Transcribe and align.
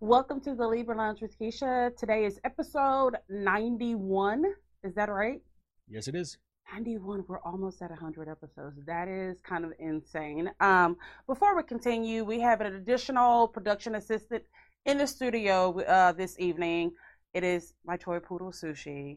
Welcome 0.00 0.42
to 0.42 0.54
the 0.54 0.68
Libra 0.68 0.94
Lounge 0.94 1.22
with 1.22 1.38
Keisha. 1.38 1.96
Today 1.96 2.26
is 2.26 2.38
episode 2.44 3.16
91. 3.30 4.44
Is 4.84 4.94
that 4.94 5.08
right? 5.08 5.40
Yes, 5.88 6.06
it 6.06 6.14
is. 6.14 6.36
91. 6.70 7.24
We're 7.26 7.40
almost 7.40 7.80
at 7.80 7.88
100 7.88 8.28
episodes. 8.28 8.78
That 8.86 9.08
is 9.08 9.40
kind 9.40 9.64
of 9.64 9.72
insane. 9.78 10.50
Um, 10.60 10.98
before 11.26 11.56
we 11.56 11.62
continue, 11.62 12.24
we 12.24 12.38
have 12.40 12.60
an 12.60 12.74
additional 12.74 13.48
production 13.48 13.94
assistant 13.94 14.42
in 14.84 14.98
the 14.98 15.06
studio 15.06 15.80
uh, 15.80 16.12
this 16.12 16.38
evening. 16.38 16.92
It 17.32 17.42
is 17.42 17.72
my 17.86 17.96
toy 17.96 18.18
poodle 18.18 18.52
Sushi. 18.52 19.16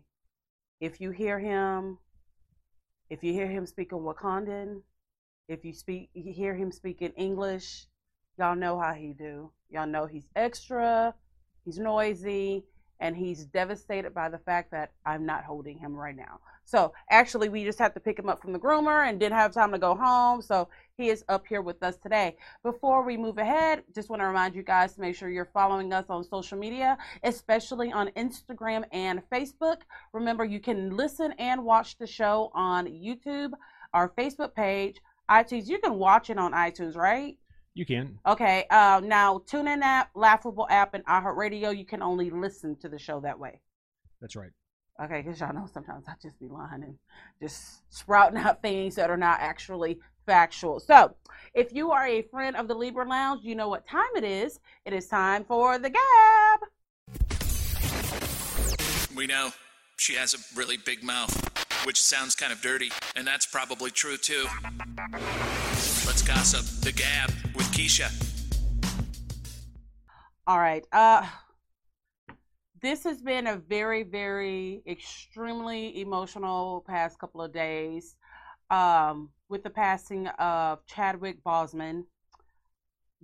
If 0.79 1.01
you 1.01 1.11
hear 1.11 1.39
him, 1.39 1.97
if 3.09 3.21
you 3.21 3.33
hear 3.33 3.47
him 3.47 3.65
speaking 3.65 3.97
Wakandan, 3.99 4.81
if 5.49 5.65
you 5.65 5.73
speak, 5.73 6.09
you 6.13 6.31
hear 6.31 6.55
him 6.55 6.71
speaking 6.71 7.11
English, 7.17 7.87
y'all 8.39 8.55
know 8.55 8.79
how 8.79 8.93
he 8.93 9.13
do. 9.13 9.51
Y'all 9.69 9.85
know 9.85 10.05
he's 10.05 10.29
extra, 10.35 11.13
he's 11.65 11.77
noisy, 11.77 12.63
and 12.99 13.15
he's 13.15 13.45
devastated 13.45 14.13
by 14.13 14.29
the 14.29 14.37
fact 14.37 14.71
that 14.71 14.91
I'm 15.05 15.25
not 15.25 15.43
holding 15.43 15.77
him 15.77 15.95
right 15.95 16.15
now. 16.15 16.39
So 16.65 16.93
actually, 17.09 17.49
we 17.49 17.63
just 17.63 17.79
have 17.79 17.93
to 17.93 17.99
pick 17.99 18.19
him 18.19 18.29
up 18.29 18.41
from 18.41 18.53
the 18.53 18.59
groomer 18.59 19.07
and 19.07 19.19
didn't 19.19 19.37
have 19.37 19.53
time 19.53 19.71
to 19.71 19.79
go 19.79 19.95
home. 19.95 20.41
So 20.41 20.69
he 20.97 21.09
is 21.09 21.23
up 21.29 21.47
here 21.47 21.61
with 21.61 21.81
us 21.81 21.97
today. 21.97 22.35
Before 22.63 23.03
we 23.03 23.17
move 23.17 23.37
ahead, 23.37 23.83
just 23.95 24.09
want 24.09 24.21
to 24.21 24.27
remind 24.27 24.53
you 24.55 24.63
guys 24.63 24.93
to 24.93 25.01
make 25.01 25.15
sure 25.15 25.29
you're 25.29 25.49
following 25.53 25.93
us 25.93 26.05
on 26.09 26.23
social 26.23 26.57
media, 26.57 26.97
especially 27.23 27.91
on 27.91 28.09
Instagram 28.17 28.83
and 28.91 29.21
Facebook. 29.31 29.77
Remember, 30.13 30.43
you 30.45 30.59
can 30.59 30.95
listen 30.95 31.33
and 31.39 31.63
watch 31.63 31.97
the 31.97 32.07
show 32.07 32.51
on 32.53 32.85
YouTube, 32.85 33.51
our 33.93 34.09
Facebook 34.09 34.53
page, 34.53 34.99
iTunes. 35.29 35.67
You 35.67 35.79
can 35.79 35.95
watch 35.95 36.29
it 36.29 36.37
on 36.37 36.51
iTunes, 36.51 36.95
right? 36.95 37.37
You 37.79 37.85
can. 37.85 38.19
Okay. 38.27 38.65
Uh, 38.69 38.99
now, 39.01 39.41
TuneIn 39.49 39.79
app, 39.81 40.09
Laughable 40.13 40.67
app, 40.69 40.95
and 40.95 41.05
iHeartRadio, 41.05 41.77
you 41.77 41.85
can 41.85 42.01
only 42.01 42.29
listen 42.29 42.75
to 42.81 42.89
the 42.89 42.99
show 42.99 43.21
that 43.21 43.39
way. 43.39 43.61
That's 44.19 44.35
right. 44.35 44.49
Okay, 45.01 45.21
because 45.21 45.39
y'all 45.39 45.53
know 45.53 45.65
sometimes 45.73 46.03
I 46.09 46.15
just 46.21 46.37
be 46.41 46.49
lying 46.49 46.83
and 46.83 46.97
just 47.41 47.89
sprouting 47.89 48.37
out 48.37 48.61
things 48.61 48.95
that 48.95 49.09
are 49.09 49.15
not 49.15 49.39
actually 49.39 49.97
factual. 50.25 50.81
So, 50.81 51.15
if 51.53 51.71
you 51.71 51.91
are 51.91 52.05
a 52.05 52.21
friend 52.23 52.57
of 52.57 52.67
the 52.67 52.75
Libra 52.75 53.07
Lounge, 53.07 53.45
you 53.45 53.55
know 53.55 53.69
what 53.69 53.87
time 53.87 54.11
it 54.17 54.25
is. 54.25 54.59
It 54.83 54.91
is 54.91 55.07
time 55.07 55.45
for 55.45 55.79
the 55.79 55.89
Gab. 55.89 56.59
We 59.15 59.25
know 59.25 59.51
she 59.95 60.15
has 60.15 60.33
a 60.33 60.37
really 60.53 60.75
big 60.75 61.01
mouth, 61.01 61.48
which 61.85 62.01
sounds 62.01 62.35
kind 62.35 62.51
of 62.51 62.61
dirty, 62.61 62.91
and 63.15 63.25
that's 63.27 63.45
probably 63.45 63.91
true 63.91 64.17
too. 64.17 64.45
Let's 66.05 66.21
gossip. 66.21 66.65
The 66.83 66.91
Gab 66.91 67.29
with 67.55 67.67
Keisha. 67.71 68.09
All 70.47 70.59
right. 70.59 70.85
Uh 70.91 71.25
this 72.81 73.03
has 73.03 73.21
been 73.21 73.47
a 73.47 73.57
very, 73.57 74.03
very 74.03 74.81
extremely 74.87 75.99
emotional 76.01 76.83
past 76.87 77.19
couple 77.19 77.41
of 77.41 77.51
days 77.51 78.15
um, 78.69 79.29
with 79.49 79.63
the 79.63 79.69
passing 79.69 80.27
of 80.39 80.85
Chadwick 80.85 81.43
Boseman. 81.43 82.03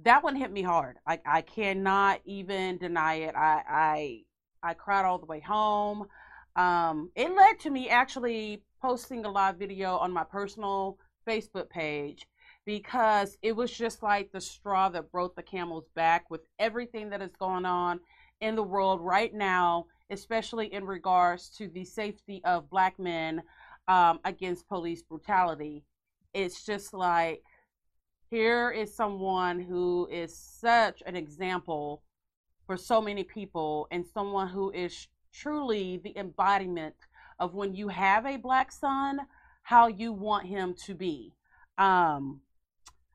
That 0.03 0.23
one 0.23 0.35
hit 0.35 0.51
me 0.51 0.61
hard. 0.61 0.97
I, 1.07 1.19
I 1.25 1.41
cannot 1.41 2.19
even 2.25 2.77
deny 2.77 3.15
it. 3.15 3.35
I, 3.35 3.61
I 3.67 4.21
I 4.61 4.73
cried 4.73 5.05
all 5.05 5.19
the 5.19 5.25
way 5.25 5.39
home. 5.39 6.07
Um, 6.55 7.11
it 7.15 7.35
led 7.35 7.59
to 7.61 7.69
me 7.69 7.89
actually 7.89 8.61
posting 8.81 9.25
a 9.25 9.31
live 9.31 9.57
video 9.57 9.97
on 9.97 10.11
my 10.13 10.23
personal 10.23 10.97
Facebook 11.27 11.69
page 11.69 12.27
because 12.65 13.37
it 13.41 13.55
was 13.55 13.71
just 13.71 14.01
like 14.01 14.31
the 14.31 14.41
straw 14.41 14.89
that 14.89 15.11
broke 15.11 15.35
the 15.35 15.43
camel's 15.43 15.87
back 15.95 16.29
with 16.29 16.41
everything 16.59 17.09
that 17.09 17.21
is 17.21 17.35
going 17.37 17.65
on 17.65 17.99
in 18.41 18.55
the 18.55 18.63
world 18.63 19.01
right 19.01 19.33
now, 19.33 19.85
especially 20.09 20.73
in 20.73 20.85
regards 20.85 21.49
to 21.49 21.67
the 21.67 21.83
safety 21.83 22.41
of 22.45 22.69
black 22.69 22.97
men 22.99 23.41
um, 23.87 24.19
against 24.23 24.67
police 24.67 25.03
brutality. 25.03 25.83
It's 26.33 26.65
just 26.65 26.93
like 26.93 27.43
here 28.29 28.71
is 28.71 28.95
someone 28.95 29.59
who 29.59 30.07
is 30.11 30.35
such 30.35 31.03
an 31.05 31.15
example 31.15 32.01
for 32.65 32.77
so 32.77 32.99
many 32.99 33.23
people 33.23 33.87
and 33.91 34.05
someone 34.05 34.47
who 34.47 34.71
is 34.71 35.07
truly 35.41 35.97
the 36.03 36.17
embodiment 36.17 36.95
of 37.39 37.53
when 37.53 37.75
you 37.75 37.89
have 37.89 38.25
a 38.25 38.37
black 38.37 38.71
son, 38.71 39.19
how 39.63 39.87
you 39.87 40.13
want 40.13 40.47
him 40.47 40.75
to 40.85 40.93
be. 40.93 41.33
Um, 41.77 42.41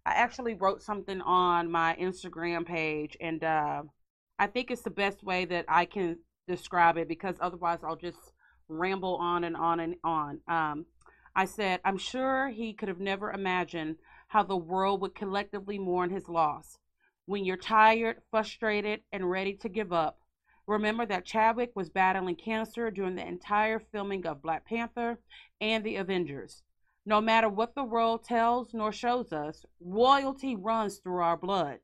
I 0.04 0.12
actually 0.12 0.54
wrote 0.54 0.82
something 0.82 1.20
on 1.20 1.70
my 1.70 1.96
Instagram 2.00 2.66
page 2.66 3.16
and 3.20 3.42
uh, 3.42 3.82
I 4.38 4.46
think 4.46 4.70
it's 4.70 4.82
the 4.82 4.90
best 4.90 5.22
way 5.22 5.44
that 5.46 5.64
I 5.68 5.84
can 5.84 6.18
describe 6.48 6.96
it 6.96 7.08
because 7.08 7.36
otherwise 7.40 7.78
I'll 7.82 7.96
just 7.96 8.32
ramble 8.68 9.16
on 9.16 9.44
and 9.44 9.56
on 9.56 9.80
and 9.80 9.94
on. 10.02 10.40
Um, 10.48 10.86
I 11.34 11.44
said, 11.44 11.80
I'm 11.84 11.98
sure 11.98 12.48
he 12.48 12.72
could 12.72 12.88
have 12.88 13.00
never 13.00 13.30
imagined 13.30 13.96
how 14.28 14.42
the 14.42 14.56
world 14.56 15.00
would 15.00 15.14
collectively 15.14 15.78
mourn 15.78 16.10
his 16.10 16.28
loss. 16.28 16.78
When 17.26 17.44
you're 17.44 17.56
tired, 17.56 18.22
frustrated, 18.30 19.00
and 19.12 19.30
ready 19.30 19.54
to 19.54 19.68
give 19.68 19.92
up, 19.92 20.19
remember 20.70 21.04
that 21.06 21.24
Chadwick 21.24 21.72
was 21.74 21.90
battling 21.90 22.36
cancer 22.36 22.90
during 22.90 23.16
the 23.16 23.26
entire 23.26 23.78
filming 23.78 24.26
of 24.26 24.42
Black 24.42 24.64
Panther 24.64 25.18
and 25.60 25.84
The 25.84 25.96
Avengers. 25.96 26.62
No 27.04 27.20
matter 27.20 27.48
what 27.48 27.74
the 27.74 27.84
world 27.84 28.24
tells 28.24 28.72
nor 28.72 28.92
shows 28.92 29.32
us, 29.32 29.64
royalty 29.80 30.56
runs 30.56 30.98
through 30.98 31.20
our 31.20 31.36
blood 31.36 31.80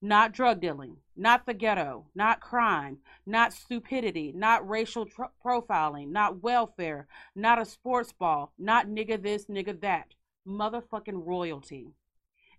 not 0.00 0.32
drug 0.32 0.60
dealing, 0.60 0.96
not 1.16 1.44
the 1.44 1.54
ghetto, 1.54 2.06
not 2.14 2.40
crime, 2.40 2.98
not 3.26 3.52
stupidity, 3.52 4.32
not 4.32 4.68
racial 4.68 5.04
tr- 5.04 5.24
profiling, 5.44 6.08
not 6.10 6.40
welfare, 6.42 7.08
not 7.34 7.60
a 7.60 7.64
sports 7.64 8.12
ball, 8.12 8.52
not 8.58 8.86
nigga 8.86 9.20
this, 9.20 9.46
nigga 9.46 9.80
that. 9.80 10.14
Motherfucking 10.46 11.26
royalty. 11.26 11.88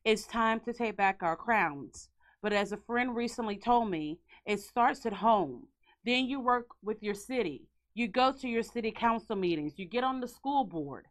It's 0.04 0.28
time 0.28 0.60
to 0.62 0.74
take 0.74 0.98
back 0.98 1.24
our 1.24 1.38
crowns. 1.38 2.10
But 2.42 2.54
as 2.54 2.72
a 2.72 2.78
friend 2.78 3.16
recently 3.16 3.58
told 3.58 3.90
me, 3.90 4.20
it 4.46 4.60
starts 4.60 5.06
at 5.06 5.14
home. 5.14 5.68
Then 6.06 6.26
you 6.26 6.40
work 6.40 6.68
with 6.82 7.04
your 7.04 7.14
city. 7.14 7.68
You 7.94 8.08
go 8.08 8.32
to 8.32 8.48
your 8.48 8.64
city 8.64 8.92
council 8.92 9.36
meetings. 9.36 9.78
You 9.78 9.86
get 9.86 10.04
on 10.04 10.20
the 10.20 10.28
school 10.28 10.64
board. 10.64 11.08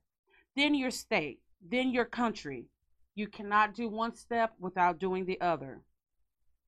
Then 0.56 0.74
your 0.74 0.90
state. 0.90 1.40
Then 1.60 1.90
your 1.90 2.04
country. 2.04 2.66
You 3.14 3.26
cannot 3.26 3.74
do 3.74 3.88
one 3.88 4.14
step 4.14 4.54
without 4.58 4.98
doing 4.98 5.26
the 5.26 5.40
other. 5.40 5.82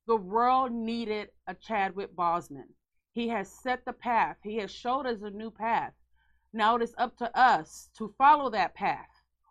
The 0.06 0.16
world 0.16 0.72
needed 0.72 1.28
a 1.46 1.54
Chadwick 1.54 2.14
Boseman. 2.16 2.68
He 3.12 3.28
has 3.28 3.50
set 3.50 3.84
the 3.84 3.92
path. 3.92 4.36
He 4.42 4.56
has 4.56 4.70
showed 4.70 5.06
us 5.06 5.22
a 5.22 5.30
new 5.30 5.50
path. 5.50 5.92
Now 6.52 6.76
it 6.76 6.82
is 6.82 6.94
up 6.98 7.16
to 7.18 7.38
us 7.38 7.90
to 7.96 8.14
follow 8.18 8.50
that 8.50 8.74
path 8.74 9.08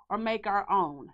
or 0.09 0.17
make 0.17 0.47
our 0.47 0.69
own. 0.69 1.09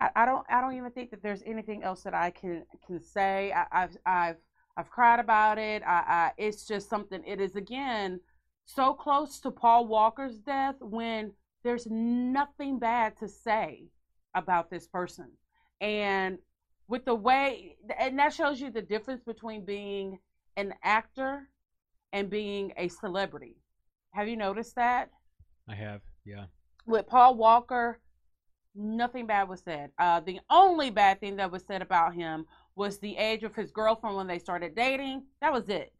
I, 0.00 0.10
I 0.16 0.26
don't. 0.26 0.44
I 0.50 0.60
don't 0.60 0.76
even 0.76 0.90
think 0.90 1.10
that 1.10 1.22
there's 1.22 1.42
anything 1.46 1.82
else 1.82 2.02
that 2.02 2.14
I 2.14 2.30
can 2.30 2.64
can 2.86 3.00
say. 3.00 3.52
I, 3.52 3.80
have 3.80 3.96
I've 4.04 4.36
I've 4.76 4.90
cried 4.90 5.20
about 5.20 5.58
it. 5.58 5.82
I, 5.86 6.04
I 6.06 6.32
it's 6.36 6.66
just 6.66 6.88
something. 6.88 7.22
It 7.26 7.40
is 7.40 7.56
again 7.56 8.20
so 8.66 8.92
close 8.92 9.40
to 9.40 9.50
Paul 9.50 9.86
Walker's 9.86 10.38
death 10.38 10.76
when 10.80 11.32
there's 11.62 11.86
nothing 11.88 12.78
bad 12.78 13.16
to 13.18 13.28
say 13.28 13.88
about 14.34 14.70
this 14.70 14.86
person. 14.86 15.30
And 15.80 16.38
with 16.88 17.04
the 17.04 17.14
way 17.14 17.76
and 17.98 18.18
that 18.18 18.32
shows 18.32 18.60
you 18.60 18.70
the 18.70 18.82
difference 18.82 19.22
between 19.24 19.64
being 19.64 20.18
an 20.56 20.74
actor 20.82 21.48
and 22.12 22.30
being 22.30 22.72
a 22.76 22.88
celebrity. 22.88 23.56
Have 24.12 24.28
you 24.28 24.36
noticed 24.36 24.76
that? 24.76 25.10
I 25.68 25.74
have, 25.74 26.00
yeah. 26.24 26.44
With 26.86 27.06
Paul 27.06 27.34
Walker, 27.36 28.00
nothing 28.74 29.26
bad 29.26 29.48
was 29.48 29.60
said. 29.60 29.90
Uh, 29.98 30.20
the 30.20 30.40
only 30.48 30.90
bad 30.90 31.20
thing 31.20 31.36
that 31.36 31.50
was 31.50 31.64
said 31.66 31.82
about 31.82 32.14
him 32.14 32.46
was 32.76 32.98
the 32.98 33.16
age 33.16 33.42
of 33.42 33.54
his 33.54 33.70
girlfriend 33.70 34.16
when 34.16 34.26
they 34.26 34.38
started 34.38 34.76
dating. 34.76 35.24
That 35.40 35.52
was 35.52 35.68
it. 35.68 35.92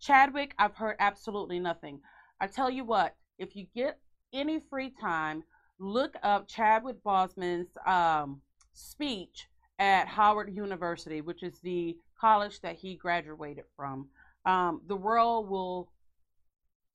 Chadwick, 0.00 0.54
I've 0.58 0.74
heard 0.74 0.96
absolutely 0.98 1.60
nothing. 1.60 2.00
I 2.40 2.48
tell 2.48 2.70
you 2.70 2.84
what, 2.84 3.14
if 3.38 3.54
you 3.54 3.66
get 3.74 3.98
any 4.32 4.60
free 4.68 4.92
time, 5.00 5.44
look 5.78 6.16
up 6.22 6.48
Chadwick 6.48 6.96
Boseman's 7.04 7.76
um, 7.86 8.40
speech 8.72 9.46
at 9.78 10.08
Howard 10.08 10.54
University, 10.54 11.20
which 11.20 11.42
is 11.42 11.60
the 11.60 11.96
college 12.20 12.60
that 12.62 12.76
he 12.76 12.96
graduated 12.96 13.64
from. 13.76 14.08
Um, 14.44 14.80
the 14.86 14.96
world 14.96 15.48
will 15.48 15.92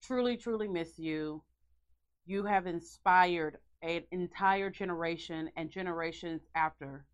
truly, 0.04 0.36
truly 0.36 0.68
miss 0.68 0.98
you. 0.98 1.44
You 2.26 2.44
have 2.44 2.68
inspired 2.68 3.58
an 3.82 4.04
entire 4.12 4.70
generation 4.70 5.50
and 5.56 5.70
generations 5.70 6.42
after 6.56 7.06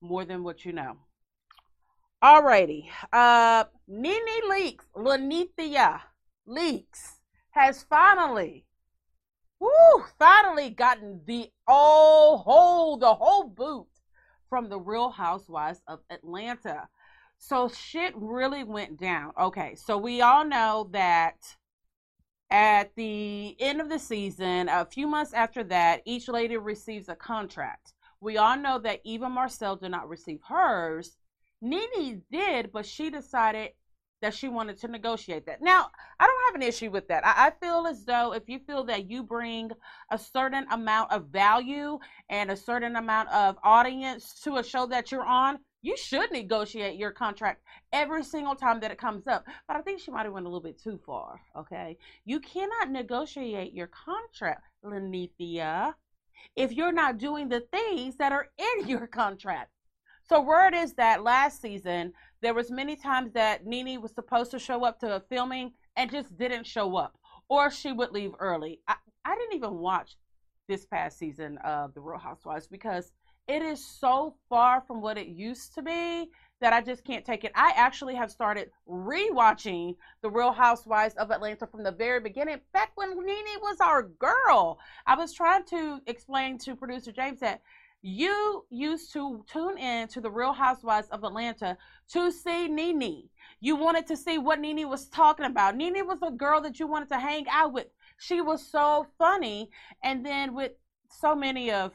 more 0.00 0.24
than 0.24 0.42
what 0.42 0.64
you 0.64 0.72
know. 0.72 0.96
Alrighty. 2.22 2.88
Uh 3.12 3.64
Nene 3.88 4.42
Leakes, 4.50 4.84
Linnethia 4.94 6.00
Leakes 6.46 7.18
has 7.50 7.82
finally, 7.82 8.66
woo, 9.58 10.04
finally 10.18 10.70
gotten 10.70 11.22
the 11.26 11.50
oh 11.66 12.42
whole 12.44 12.98
the 12.98 13.14
whole 13.14 13.44
boot 13.44 13.86
from 14.50 14.68
the 14.68 14.78
Real 14.78 15.10
Housewives 15.10 15.80
of 15.86 16.00
Atlanta. 16.10 16.88
So 17.38 17.68
shit 17.68 18.12
really 18.16 18.64
went 18.64 19.00
down. 19.00 19.32
Okay, 19.40 19.74
so 19.74 19.96
we 19.96 20.20
all 20.20 20.44
know 20.44 20.90
that 20.92 21.56
at 22.50 22.94
the 22.96 23.56
end 23.58 23.80
of 23.80 23.88
the 23.88 23.98
season, 23.98 24.68
a 24.68 24.84
few 24.84 25.06
months 25.06 25.32
after 25.32 25.64
that, 25.64 26.02
each 26.04 26.28
lady 26.28 26.58
receives 26.58 27.08
a 27.08 27.14
contract. 27.14 27.94
We 28.20 28.36
all 28.36 28.58
know 28.58 28.78
that 28.80 29.00
Eva 29.04 29.30
Marcille 29.30 29.76
did 29.76 29.90
not 29.90 30.08
receive 30.08 30.40
hers. 30.46 31.16
Nene 31.60 32.22
did, 32.30 32.72
but 32.72 32.86
she 32.86 33.10
decided 33.10 33.70
that 34.22 34.34
she 34.34 34.48
wanted 34.48 34.78
to 34.78 34.88
negotiate 34.88 35.46
that. 35.46 35.62
Now, 35.62 35.90
I 36.18 36.26
don't 36.26 36.44
have 36.46 36.54
an 36.54 36.66
issue 36.66 36.90
with 36.90 37.08
that. 37.08 37.26
I, 37.26 37.46
I, 37.46 37.50
feel 37.50 37.86
as 37.86 38.04
though 38.04 38.34
if 38.34 38.48
you 38.48 38.58
feel 38.58 38.84
that 38.84 39.10
you 39.10 39.22
bring 39.22 39.70
a 40.10 40.18
certain 40.18 40.66
amount 40.70 41.10
of 41.10 41.28
value 41.28 41.98
and 42.28 42.50
a 42.50 42.56
certain 42.56 42.96
amount 42.96 43.30
of 43.30 43.56
audience 43.62 44.40
to 44.42 44.56
a 44.56 44.64
show 44.64 44.86
that 44.86 45.10
you're 45.10 45.24
on, 45.24 45.58
you 45.82 45.96
should 45.96 46.30
negotiate 46.32 46.98
your 46.98 47.10
contract 47.10 47.62
every 47.92 48.22
single 48.22 48.54
time 48.54 48.80
that 48.80 48.90
it 48.90 48.98
comes 48.98 49.26
up. 49.26 49.46
But 49.66 49.76
I 49.76 49.80
think 49.80 50.00
she 50.00 50.10
might 50.10 50.24
have 50.24 50.34
went 50.34 50.44
a 50.44 50.48
little 50.48 50.62
bit 50.62 50.80
too 50.80 51.00
far. 51.06 51.40
Okay, 51.56 51.96
you 52.26 52.40
cannot 52.40 52.90
negotiate 52.90 53.72
your 53.72 53.88
contract, 53.88 54.64
Linnethia, 54.84 55.94
if 56.56 56.72
you're 56.72 56.92
not 56.92 57.18
doing 57.18 57.48
the 57.48 57.60
things 57.72 58.16
that 58.16 58.32
are 58.32 58.48
in 58.58 58.88
your 58.88 59.06
contract. 59.06 59.70
So 60.30 60.40
word 60.40 60.76
is 60.76 60.92
that 60.92 61.24
last 61.24 61.60
season 61.60 62.12
there 62.40 62.54
was 62.54 62.70
many 62.70 62.94
times 62.94 63.32
that 63.32 63.66
Nene 63.66 64.00
was 64.00 64.14
supposed 64.14 64.52
to 64.52 64.60
show 64.60 64.84
up 64.84 65.00
to 65.00 65.16
a 65.16 65.20
filming 65.28 65.72
and 65.96 66.08
just 66.08 66.38
didn't 66.38 66.68
show 66.68 66.94
up, 66.94 67.18
or 67.48 67.68
she 67.68 67.90
would 67.90 68.12
leave 68.12 68.30
early. 68.38 68.78
I, 68.86 68.94
I 69.24 69.34
didn't 69.34 69.56
even 69.56 69.78
watch 69.78 70.16
this 70.68 70.86
past 70.86 71.18
season 71.18 71.58
of 71.64 71.94
The 71.94 72.00
Real 72.00 72.20
Housewives 72.20 72.68
because 72.68 73.10
it 73.48 73.60
is 73.60 73.84
so 73.84 74.36
far 74.48 74.80
from 74.82 75.00
what 75.00 75.18
it 75.18 75.26
used 75.26 75.74
to 75.74 75.82
be 75.82 76.30
that 76.60 76.72
I 76.72 76.80
just 76.80 77.04
can't 77.04 77.24
take 77.24 77.42
it. 77.42 77.50
I 77.56 77.72
actually 77.74 78.14
have 78.14 78.30
started 78.30 78.70
rewatching 78.88 79.96
The 80.22 80.30
Real 80.30 80.52
Housewives 80.52 81.16
of 81.16 81.32
Atlanta 81.32 81.66
from 81.66 81.82
the 81.82 81.90
very 81.90 82.20
beginning, 82.20 82.60
back 82.72 82.92
when 82.94 83.16
Nene 83.16 83.60
was 83.60 83.78
our 83.80 84.04
girl. 84.04 84.78
I 85.08 85.16
was 85.16 85.32
trying 85.32 85.64
to 85.70 85.98
explain 86.06 86.56
to 86.58 86.76
producer 86.76 87.10
James 87.10 87.40
that 87.40 87.62
you 88.02 88.64
used 88.70 89.12
to 89.12 89.44
tune 89.50 89.76
in 89.76 90.08
to 90.08 90.20
The 90.20 90.30
Real 90.30 90.52
Housewives 90.52 91.08
of 91.10 91.22
Atlanta 91.22 91.76
to 92.12 92.32
see 92.32 92.66
Nene. 92.66 93.28
You 93.60 93.76
wanted 93.76 94.06
to 94.06 94.16
see 94.16 94.38
what 94.38 94.58
Nene 94.58 94.88
was 94.88 95.08
talking 95.08 95.44
about. 95.44 95.76
Nene 95.76 96.06
was 96.06 96.18
a 96.22 96.30
girl 96.30 96.62
that 96.62 96.80
you 96.80 96.86
wanted 96.86 97.10
to 97.10 97.18
hang 97.18 97.46
out 97.50 97.72
with. 97.74 97.88
She 98.18 98.40
was 98.40 98.66
so 98.66 99.06
funny. 99.18 99.70
And 100.02 100.24
then 100.24 100.54
with 100.54 100.72
so 101.10 101.34
many 101.34 101.70
of 101.70 101.92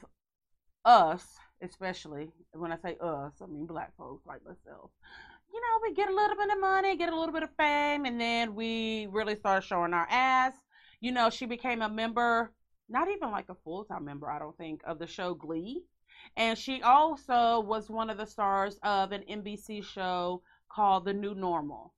us, 0.84 1.26
especially 1.62 2.30
when 2.54 2.72
I 2.72 2.78
say 2.78 2.98
us, 3.02 3.34
I 3.42 3.48
mean 3.48 3.66
black 3.66 3.96
folks 3.98 4.26
like 4.28 4.44
myself. 4.46 4.92
You 5.52 5.62
know, 5.62 5.80
we 5.82 5.94
get 5.96 6.10
a 6.10 6.16
little 6.16 6.36
bit 6.36 6.52
of 6.52 6.60
money, 6.60 6.98
get 6.98 7.14
a 7.14 7.18
little 7.18 7.34
bit 7.34 7.44
of 7.44 7.50
fame, 7.58 8.06
and 8.06 8.20
then 8.20 8.56
we 8.56 9.08
really 9.10 9.36
start 9.36 9.64
showing 9.64 9.94
our 9.94 10.08
ass. 10.10 10.54
You 11.00 11.12
know, 11.12 11.30
she 11.30 11.46
became 11.46 11.82
a 11.82 11.90
member, 11.90 12.52
not 12.90 13.10
even 13.10 13.32
like 13.32 13.50
a 13.50 13.56
full 13.64 13.86
time 13.86 14.06
member, 14.06 14.30
I 14.30 14.38
don't 14.38 14.58
think, 14.58 14.82
of 14.86 15.00
the 15.00 15.08
show 15.08 15.34
Glee. 15.34 15.84
And 16.38 16.58
she 16.58 16.82
also 16.82 17.60
was 17.60 17.90
one 17.90 18.10
of 18.10 18.18
the 18.18 18.26
stars 18.26 18.80
of 18.84 19.12
an 19.12 19.24
NBC 19.30 19.84
show 19.84 20.42
called 20.70 21.06
The 21.06 21.14
New 21.14 21.34
Normal. 21.34 21.94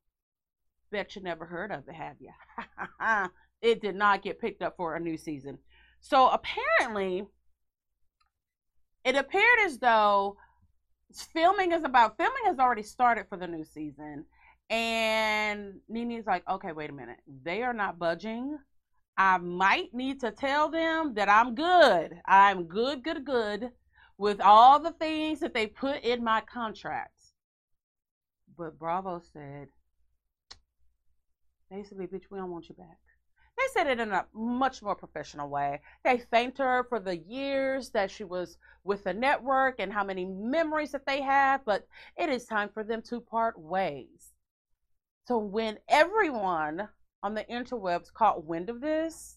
Bet 0.91 1.15
you 1.15 1.21
never 1.21 1.45
heard 1.45 1.71
of 1.71 1.87
it, 1.87 1.95
have 1.95 2.15
you? 2.19 2.31
it 3.61 3.81
did 3.81 3.95
not 3.95 4.21
get 4.21 4.39
picked 4.39 4.61
up 4.61 4.75
for 4.77 4.95
a 4.95 4.99
new 4.99 5.17
season. 5.17 5.57
So 5.99 6.29
apparently, 6.29 7.25
it 9.03 9.15
appeared 9.15 9.59
as 9.65 9.79
though 9.79 10.37
filming 11.33 11.71
is 11.71 11.83
about 11.83 12.17
filming 12.17 12.43
has 12.45 12.59
already 12.59 12.83
started 12.83 13.25
for 13.27 13.37
the 13.37 13.47
new 13.47 13.63
season 13.63 14.25
and 14.69 15.79
Nene's 15.87 16.25
like, 16.25 16.43
okay, 16.49 16.73
wait 16.73 16.89
a 16.89 16.93
minute. 16.93 17.19
They 17.43 17.63
are 17.63 17.73
not 17.73 17.97
budging. 17.97 18.57
I 19.17 19.37
might 19.37 19.93
need 19.93 20.19
to 20.21 20.31
tell 20.31 20.69
them 20.69 21.13
that 21.15 21.29
I'm 21.29 21.55
good. 21.55 22.19
I'm 22.25 22.65
good, 22.65 23.03
good, 23.03 23.25
good 23.25 23.71
with 24.17 24.41
all 24.41 24.79
the 24.79 24.91
things 24.91 25.39
that 25.39 25.53
they 25.53 25.67
put 25.67 26.03
in 26.03 26.23
my 26.23 26.41
contract. 26.41 27.11
But 28.57 28.79
Bravo 28.79 29.21
said, 29.33 29.67
basically, 31.69 32.07
bitch, 32.07 32.23
we 32.31 32.39
don't 32.39 32.51
want 32.51 32.69
you 32.69 32.75
back. 32.75 32.97
They 33.57 33.63
said 33.73 33.87
it 33.87 33.99
in 33.99 34.11
a 34.11 34.25
much 34.33 34.83
more 34.83 34.95
professional 34.95 35.49
way. 35.49 35.81
They 36.03 36.19
thanked 36.19 36.59
her 36.59 36.85
for 36.89 36.99
the 36.99 37.17
years 37.17 37.89
that 37.89 38.11
she 38.11 38.23
was 38.23 38.57
with 38.83 39.03
the 39.03 39.13
network 39.13 39.75
and 39.79 39.91
how 39.91 40.03
many 40.03 40.25
memories 40.25 40.91
that 40.91 41.07
they 41.07 41.21
have, 41.21 41.65
but 41.65 41.87
it 42.17 42.29
is 42.29 42.45
time 42.45 42.69
for 42.69 42.83
them 42.83 43.01
to 43.03 43.19
part 43.19 43.59
ways. 43.59 44.31
So 45.27 45.39
when 45.39 45.79
everyone 45.89 46.87
on 47.23 47.33
the 47.33 47.43
interwebs 47.45 48.13
caught 48.13 48.45
wind 48.45 48.69
of 48.69 48.79
this, 48.79 49.36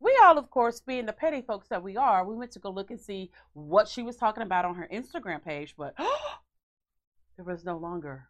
we 0.00 0.18
all, 0.22 0.38
of 0.38 0.50
course, 0.50 0.80
being 0.80 1.06
the 1.06 1.12
petty 1.12 1.42
folks 1.42 1.68
that 1.68 1.82
we 1.82 1.96
are, 1.96 2.26
we 2.26 2.34
went 2.34 2.52
to 2.52 2.58
go 2.58 2.70
look 2.70 2.90
and 2.90 3.00
see 3.00 3.30
what 3.52 3.88
she 3.88 4.02
was 4.02 4.16
talking 4.16 4.42
about 4.42 4.64
on 4.64 4.74
her 4.74 4.88
Instagram 4.92 5.42
page, 5.44 5.74
but 5.76 5.94
there 7.36 7.44
was 7.44 7.64
no 7.64 7.76
longer 7.76 8.28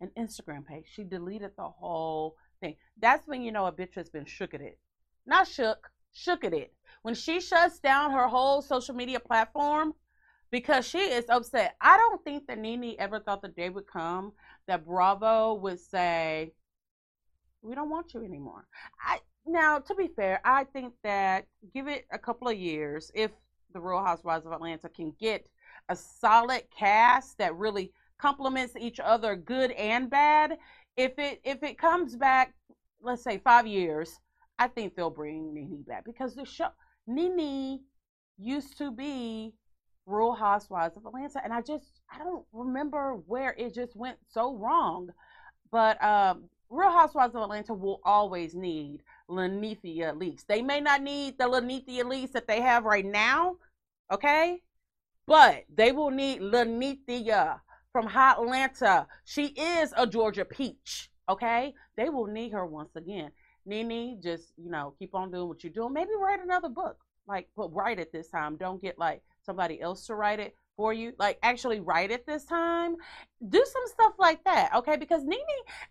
an 0.00 0.10
Instagram 0.18 0.66
page. 0.66 0.84
She 0.92 1.04
deleted 1.04 1.52
the 1.56 1.68
whole 1.68 2.36
thing. 2.60 2.76
That's 3.00 3.26
when 3.26 3.42
you 3.42 3.52
know 3.52 3.66
a 3.66 3.72
bitch 3.72 3.94
has 3.94 4.10
been 4.10 4.24
shook 4.24 4.54
at 4.54 4.60
it. 4.60 4.78
Not 5.26 5.48
shook, 5.48 5.90
shook 6.12 6.44
at 6.44 6.52
it. 6.52 6.72
When 7.02 7.14
she 7.14 7.40
shuts 7.40 7.78
down 7.78 8.12
her 8.12 8.28
whole 8.28 8.62
social 8.62 8.94
media 8.94 9.20
platform 9.20 9.94
because 10.50 10.86
she 10.86 10.98
is 10.98 11.24
upset. 11.28 11.76
I 11.80 11.96
don't 11.96 12.22
think 12.22 12.46
that 12.46 12.58
Nene 12.58 12.94
ever 12.98 13.18
thought 13.18 13.42
the 13.42 13.48
day 13.48 13.70
would 13.70 13.86
come 13.86 14.32
that 14.66 14.86
Bravo 14.86 15.54
would 15.54 15.80
say, 15.80 16.52
We 17.62 17.74
don't 17.74 17.90
want 17.90 18.14
you 18.14 18.22
anymore. 18.24 18.66
I 19.00 19.20
now 19.46 19.78
to 19.78 19.94
be 19.94 20.08
fair, 20.08 20.40
I 20.44 20.64
think 20.64 20.94
that 21.02 21.46
give 21.72 21.88
it 21.88 22.06
a 22.12 22.18
couple 22.18 22.48
of 22.48 22.56
years 22.56 23.10
if 23.14 23.30
the 23.72 23.80
Real 23.80 24.02
Housewives 24.02 24.46
of 24.46 24.52
Atlanta 24.52 24.88
can 24.88 25.12
get 25.20 25.46
a 25.88 25.96
solid 25.96 26.62
cast 26.76 27.38
that 27.38 27.54
really 27.56 27.92
complements 28.18 28.74
each 28.78 29.00
other 29.00 29.36
good 29.36 29.72
and 29.72 30.08
bad 30.08 30.56
if 30.96 31.18
it 31.18 31.40
if 31.44 31.62
it 31.62 31.78
comes 31.78 32.16
back, 32.16 32.54
let's 33.02 33.22
say 33.22 33.38
five 33.38 33.66
years, 33.66 34.20
I 34.58 34.68
think 34.68 34.94
they'll 34.94 35.10
bring 35.10 35.52
Nene 35.54 35.82
back 35.86 36.04
because 36.04 36.34
the 36.34 36.44
show 36.44 36.68
Nene 37.06 37.80
used 38.38 38.78
to 38.78 38.90
be 38.90 39.52
Real 40.06 40.32
Housewives 40.32 40.96
of 40.96 41.06
Atlanta, 41.06 41.40
and 41.42 41.52
I 41.52 41.60
just 41.60 42.00
I 42.12 42.18
don't 42.18 42.44
remember 42.52 43.14
where 43.26 43.54
it 43.58 43.74
just 43.74 43.96
went 43.96 44.18
so 44.28 44.56
wrong. 44.56 45.10
But 45.72 46.02
um, 46.02 46.44
Real 46.70 46.90
Housewives 46.90 47.34
of 47.34 47.42
Atlanta 47.42 47.74
will 47.74 48.00
always 48.04 48.54
need 48.54 49.02
Linnethia 49.30 50.16
Leakes. 50.16 50.46
They 50.46 50.62
may 50.62 50.80
not 50.80 51.02
need 51.02 51.38
the 51.38 51.44
Linnethia 51.44 52.04
Leakes 52.04 52.32
that 52.32 52.46
they 52.46 52.60
have 52.60 52.84
right 52.84 53.04
now, 53.04 53.56
okay? 54.12 54.62
But 55.26 55.64
they 55.74 55.92
will 55.92 56.10
need 56.10 56.40
Linnethia 56.40 57.60
from 57.92 58.06
Hot 58.06 58.38
Atlanta. 58.38 59.06
She 59.24 59.46
is 59.46 59.94
a 59.96 60.06
Georgia 60.06 60.44
peach. 60.44 61.10
Okay, 61.28 61.74
they 61.96 62.10
will 62.10 62.26
need 62.26 62.52
her 62.52 62.66
once 62.66 62.96
again. 62.96 63.30
Nene, 63.64 64.20
just 64.22 64.52
you 64.58 64.70
know, 64.70 64.94
keep 64.98 65.14
on 65.14 65.30
doing 65.30 65.48
what 65.48 65.64
you're 65.64 65.72
doing. 65.72 65.94
Maybe 65.94 66.10
write 66.20 66.42
another 66.42 66.68
book. 66.68 66.98
Like, 67.26 67.48
but 67.56 67.72
write 67.74 67.98
it 67.98 68.12
this 68.12 68.28
time. 68.28 68.56
Don't 68.56 68.82
get 68.82 68.98
like 68.98 69.22
somebody 69.42 69.80
else 69.80 70.06
to 70.06 70.14
write 70.14 70.40
it 70.40 70.54
for 70.76 70.92
you. 70.92 71.14
Like, 71.18 71.38
actually 71.42 71.80
write 71.80 72.10
it 72.10 72.26
this 72.26 72.44
time. 72.44 72.96
Do 73.48 73.64
some 73.64 73.82
stuff 73.86 74.12
like 74.18 74.44
that. 74.44 74.74
Okay, 74.76 74.96
because 74.96 75.24
Nene, 75.24 75.40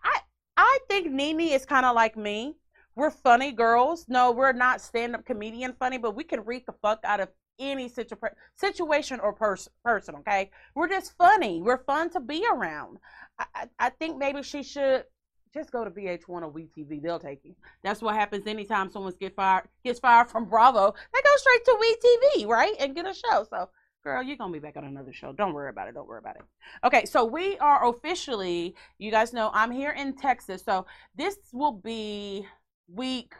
I 0.03 0.19
I 0.55 0.79
think 0.87 1.11
Nene 1.11 1.39
is 1.39 1.65
kind 1.65 1.85
of 1.85 1.95
like 1.95 2.15
me. 2.15 2.55
We're 2.95 3.11
funny 3.11 3.51
girls. 3.51 4.05
No, 4.07 4.31
we're 4.31 4.53
not 4.53 4.81
stand-up 4.81 5.25
comedian 5.25 5.73
funny, 5.79 5.97
but 5.97 6.15
we 6.15 6.23
can 6.23 6.45
read 6.45 6.63
the 6.65 6.73
fuck 6.81 6.99
out 7.03 7.19
of 7.19 7.29
any 7.59 7.87
situ- 7.89 8.15
situation 8.55 9.19
or 9.19 9.33
pers- 9.33 9.69
person, 9.83 10.15
okay? 10.15 10.51
We're 10.75 10.89
just 10.89 11.15
funny. 11.17 11.61
We're 11.61 11.83
fun 11.83 12.09
to 12.11 12.19
be 12.19 12.45
around. 12.51 12.97
I, 13.39 13.45
I, 13.55 13.67
I 13.79 13.89
think 13.89 14.17
maybe 14.17 14.43
she 14.43 14.63
should 14.63 15.05
just 15.53 15.71
go 15.71 15.83
to 15.83 15.91
VH1 15.91 16.27
or 16.29 16.51
WeTV. 16.51 17.01
They'll 17.01 17.19
take 17.19 17.41
you. 17.43 17.55
That's 17.83 18.01
what 18.01 18.15
happens 18.15 18.47
anytime 18.47 18.89
someone's 18.91 19.17
get 19.17 19.35
fired 19.35 19.67
gets 19.83 19.99
fired 19.99 20.29
from 20.29 20.45
Bravo. 20.45 20.93
They 21.13 21.21
go 21.21 21.29
straight 21.35 21.65
to 21.65 22.41
WeTV, 22.41 22.47
right? 22.47 22.73
And 22.79 22.95
get 22.95 23.07
a 23.07 23.13
show. 23.13 23.45
So, 23.49 23.69
girl, 24.03 24.23
you're 24.23 24.37
gonna 24.37 24.51
be 24.51 24.59
back 24.59 24.77
on 24.77 24.83
another 24.83 25.13
show. 25.13 25.31
Don't 25.31 25.53
worry 25.53 25.69
about 25.69 25.87
it. 25.87 25.93
Don't 25.93 26.07
worry 26.07 26.19
about 26.19 26.37
it. 26.37 26.41
Okay, 26.83 27.05
so 27.05 27.23
we 27.23 27.57
are 27.59 27.87
officially, 27.87 28.75
you 28.97 29.11
guys 29.11 29.31
know 29.31 29.51
I'm 29.53 29.71
here 29.71 29.91
in 29.91 30.15
Texas. 30.15 30.63
So 30.63 30.87
this 31.15 31.37
will 31.51 31.73
be 31.73 32.47
week 32.93 33.33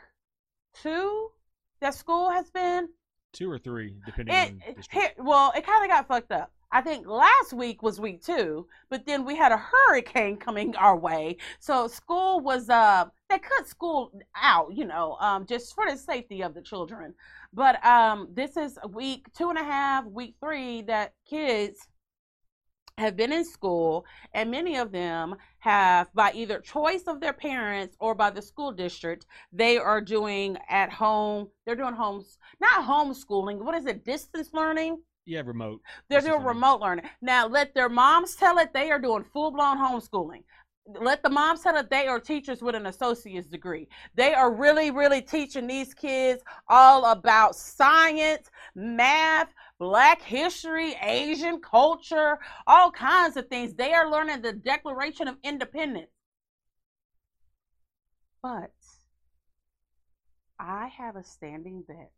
two 0.81 1.29
that 1.81 1.93
school 1.93 2.29
has 2.29 2.49
been 2.49 2.89
two 3.33 3.49
or 3.49 3.57
three, 3.57 3.95
depending 4.05 4.35
it, 4.35 4.51
on 4.51 4.75
district. 4.75 5.19
It, 5.19 5.23
well, 5.23 5.51
it 5.55 5.65
kind 5.65 5.83
of 5.83 5.89
got 5.89 6.07
fucked 6.07 6.31
up. 6.31 6.51
I 6.71 6.81
think 6.81 7.05
last 7.07 7.53
week 7.53 7.83
was 7.83 7.99
week 7.99 8.23
two, 8.23 8.67
but 8.89 9.05
then 9.05 9.25
we 9.25 9.35
had 9.35 9.51
a 9.51 9.57
hurricane 9.57 10.37
coming 10.37 10.75
our 10.77 10.97
way, 10.97 11.37
so 11.59 11.87
school 11.87 12.39
was 12.39 12.69
uh 12.69 13.05
they 13.29 13.39
cut 13.39 13.67
school 13.67 14.11
out, 14.35 14.75
you 14.75 14.85
know, 14.85 15.17
um 15.19 15.45
just 15.45 15.75
for 15.75 15.89
the 15.89 15.97
safety 15.97 16.41
of 16.41 16.53
the 16.53 16.61
children. 16.61 17.13
But 17.53 17.83
um 17.85 18.29
this 18.33 18.57
is 18.57 18.77
week 18.89 19.27
two 19.37 19.49
and 19.49 19.59
a 19.59 19.63
half, 19.63 20.05
week 20.05 20.35
three 20.39 20.81
that 20.83 21.13
kids 21.29 21.87
have 22.97 23.15
been 23.15 23.31
in 23.31 23.43
school, 23.43 24.05
and 24.33 24.51
many 24.51 24.77
of 24.77 24.91
them 24.91 25.35
have, 25.59 26.13
by 26.13 26.31
either 26.33 26.59
choice 26.59 27.03
of 27.07 27.19
their 27.19 27.33
parents 27.33 27.95
or 27.99 28.13
by 28.13 28.29
the 28.29 28.41
school 28.41 28.71
district, 28.71 29.25
they 29.51 29.77
are 29.77 30.01
doing 30.01 30.57
at 30.69 30.91
home. 30.91 31.47
They're 31.65 31.75
doing 31.75 31.93
homes, 31.93 32.37
not 32.59 32.85
homeschooling. 32.85 33.57
What 33.63 33.75
is 33.75 33.85
it? 33.85 34.05
Distance 34.05 34.49
learning. 34.53 35.01
Yeah, 35.25 35.41
remote. 35.45 35.81
They're 36.09 36.21
doing 36.21 36.43
remote 36.43 36.81
learning. 36.81 37.05
Now, 37.21 37.47
let 37.47 37.73
their 37.73 37.89
moms 37.89 38.35
tell 38.35 38.57
it 38.57 38.73
they 38.73 38.91
are 38.91 38.99
doing 38.99 39.23
full 39.23 39.51
blown 39.51 39.77
homeschooling. 39.77 40.43
Let 40.85 41.23
the 41.23 41.29
moms 41.29 41.61
tell 41.61 41.77
it 41.77 41.89
they 41.89 42.07
are 42.07 42.19
teachers 42.19 42.61
with 42.61 42.75
an 42.75 42.87
associate's 42.87 43.47
degree. 43.47 43.87
They 44.15 44.33
are 44.33 44.53
really, 44.53 44.91
really 44.91 45.21
teaching 45.21 45.65
these 45.65 45.93
kids 45.93 46.43
all 46.67 47.05
about 47.05 47.55
science, 47.55 48.51
math, 48.75 49.47
black 49.83 50.21
history, 50.21 50.95
Asian 51.01 51.59
culture, 51.59 52.39
all 52.65 52.89
kinds 52.89 53.35
of 53.35 53.49
things. 53.49 53.73
They 53.73 53.91
are 53.91 54.09
learning 54.09 54.41
the 54.41 54.53
Declaration 54.53 55.27
of 55.27 55.35
Independence. 55.43 56.07
But 58.41 58.71
I 60.57 60.87
have 60.87 61.17
a 61.17 61.23
standing 61.23 61.83
bet 61.85 62.13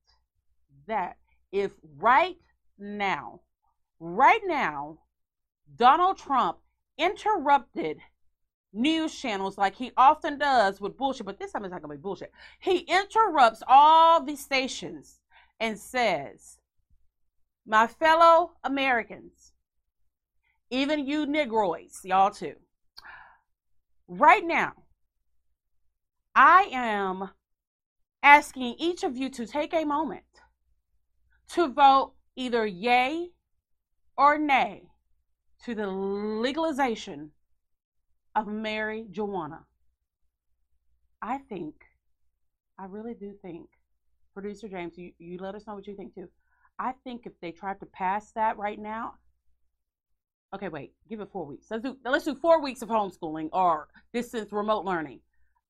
that 0.86 1.18
if 1.52 1.72
right 1.98 2.38
now, 2.78 3.42
right 4.00 4.42
now, 4.46 5.00
Donald 5.76 6.20
Trump 6.20 6.60
interrupted 7.00 7.98
news 8.74 9.20
channels 9.20 9.58
like 9.58 9.76
he 9.76 9.92
often 9.98 10.38
does 10.38 10.80
with 10.80 10.98
bullshit, 10.98 11.26
but 11.26 11.40
this 11.40 11.52
time 11.52 11.66
it's 11.66 11.72
not 11.72 11.82
gonna 11.82 11.96
be 11.96 12.00
bullshit. 12.00 12.32
He 12.60 12.82
interrupts 12.82 13.64
all 13.68 14.24
these 14.24 14.44
stations 14.44 15.20
and 15.60 15.80
says, 15.80 16.60
My 17.66 17.88
fellow 17.88 18.52
Americans, 18.64 19.54
even 20.70 21.08
you 21.08 21.26
Negroids, 21.26 22.04
y'all 22.04 22.30
too, 22.30 22.56
right 24.08 24.46
now, 24.46 24.74
I 26.36 26.70
am 26.72 27.30
asking 28.22 28.76
each 28.78 29.04
of 29.04 29.18
you 29.18 29.30
to 29.30 29.48
take 29.48 29.74
a 29.74 29.86
moment 29.86 30.24
to 31.50 31.68
vote 31.68 32.14
either 32.36 32.66
yay 32.66 33.30
or 34.18 34.38
nay 34.38 34.84
to 35.64 35.74
the 35.74 35.88
legalization 35.88 37.32
of 38.36 38.48
Mary 38.48 39.08
marijuana. 39.10 39.60
I 41.22 41.40
think, 41.50 41.76
I 42.78 42.86
really 42.86 43.16
do 43.16 43.34
think, 43.42 43.70
producer 44.34 44.68
James, 44.68 44.98
you, 44.98 45.14
you 45.18 45.38
let 45.40 45.56
us 45.56 45.66
know 45.66 45.74
what 45.76 45.88
you 45.88 45.96
think 45.96 46.14
too. 46.14 46.30
I 46.80 46.94
think 47.04 47.26
if 47.26 47.34
they 47.42 47.52
tried 47.52 47.80
to 47.80 47.86
pass 47.86 48.32
that 48.34 48.58
right 48.58 48.80
now, 48.80 49.16
okay, 50.54 50.70
wait, 50.70 50.94
give 51.10 51.20
it 51.20 51.30
four 51.32 51.46
weeks. 51.46 51.68
Let's 51.70 51.84
do 51.84 51.98
let's 52.06 52.26
do 52.26 52.36
four 52.36 52.62
weeks 52.62 52.82
of 52.82 52.90
homeschooling 52.90 53.50
or 53.54 53.88
distance 54.14 54.52
remote 54.52 54.86
learning. 54.86 55.20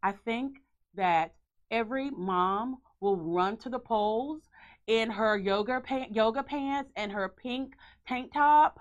I 0.03 0.11
think 0.11 0.57
that 0.95 1.33
every 1.71 2.09
mom 2.11 2.77
will 2.99 3.17
run 3.17 3.57
to 3.57 3.69
the 3.69 3.79
polls 3.79 4.49
in 4.87 5.09
her 5.09 5.37
yoga 5.37 5.81
pant, 5.81 6.15
yoga 6.15 6.43
pants 6.43 6.91
and 6.95 7.11
her 7.11 7.29
pink 7.29 7.75
tank 8.07 8.31
top 8.33 8.79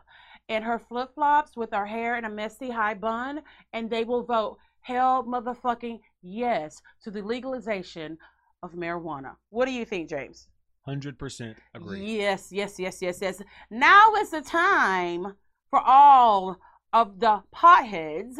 and 0.49 0.64
her 0.64 0.78
flip 0.78 1.14
flops 1.14 1.57
with 1.57 1.73
her 1.73 1.87
hair 1.87 2.16
in 2.16 2.25
a 2.25 2.31
messy 2.31 2.71
high 2.71 2.95
bun, 2.95 3.40
and 3.73 3.88
they 3.88 4.04
will 4.04 4.23
vote 4.23 4.59
hell 4.81 5.25
motherfucking 5.25 5.99
yes 6.23 6.83
to 7.02 7.11
the 7.11 7.23
legalization 7.23 8.19
of 8.62 8.73
marijuana. 8.73 9.37
What 9.49 9.64
do 9.66 9.73
you 9.73 9.87
think, 9.87 10.11
James? 10.11 10.49
Hundred 10.85 11.19
percent 11.19 11.57
agree. 11.73 12.19
Yes, 12.19 12.49
yes, 12.53 12.79
yes, 12.79 13.00
yes, 13.00 13.19
yes. 13.23 13.43
Now 13.71 14.14
is 14.17 14.31
the 14.31 14.43
time 14.43 15.35
for 15.71 15.81
all 15.81 16.59
of 16.93 17.21
the 17.21 17.43
potheads 17.55 18.37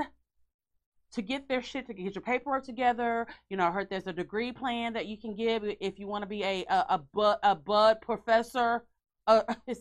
to 1.12 1.22
get 1.22 1.48
their 1.48 1.62
shit 1.62 1.86
to 1.86 1.94
get 1.94 2.14
your 2.14 2.22
paperwork 2.22 2.64
together. 2.64 3.26
You 3.48 3.56
know, 3.56 3.66
I 3.66 3.70
heard 3.70 3.88
there's 3.88 4.08
a 4.08 4.12
degree 4.12 4.52
plan 4.52 4.92
that 4.92 5.06
you 5.06 5.16
can 5.16 5.34
give 5.34 5.64
if 5.80 5.98
you 5.98 6.06
want 6.06 6.22
to 6.22 6.28
be 6.28 6.42
a 6.42 6.64
a, 6.68 6.86
a 6.90 6.98
bud 6.98 7.38
a 7.42 7.54
bud 7.54 8.00
professor. 8.02 8.84
Uh? 9.26 9.42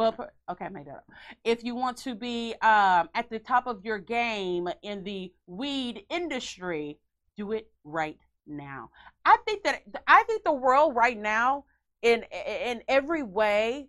Okay, 0.00 0.64
I 0.64 0.68
made 0.68 0.86
that 0.86 0.94
up. 0.94 1.10
If 1.42 1.64
you 1.64 1.74
want 1.74 1.96
to 1.98 2.14
be 2.14 2.54
um, 2.62 3.08
at 3.16 3.28
the 3.28 3.40
top 3.40 3.66
of 3.66 3.84
your 3.84 3.98
game 3.98 4.68
in 4.82 5.02
the 5.02 5.32
weed 5.48 6.04
industry, 6.08 7.00
do 7.36 7.50
it 7.50 7.68
right 7.82 8.16
now. 8.48 8.90
I 9.24 9.36
think 9.46 9.64
that 9.64 9.82
I 10.06 10.22
think 10.24 10.44
the 10.44 10.52
world 10.52 10.94
right 10.94 11.18
now, 11.18 11.64
in 12.02 12.24
in 12.32 12.82
every 12.88 13.22
way, 13.22 13.88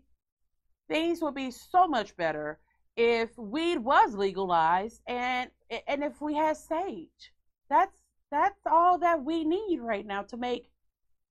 things 0.88 1.22
would 1.22 1.36
be 1.36 1.52
so 1.52 1.88
much 1.88 2.16
better 2.18 2.60
if 2.96 3.38
weed 3.38 3.78
was 3.78 4.14
legalized 4.14 5.02
and 5.08 5.50
and 5.88 6.04
if 6.04 6.20
we 6.22 6.36
had 6.36 6.58
sage. 6.58 7.34
That's 7.70 7.96
that's 8.32 8.60
all 8.66 8.98
that 9.00 9.24
we 9.24 9.44
need 9.44 9.80
right 9.82 10.06
now 10.06 10.24
to 10.24 10.38
make 10.38 10.70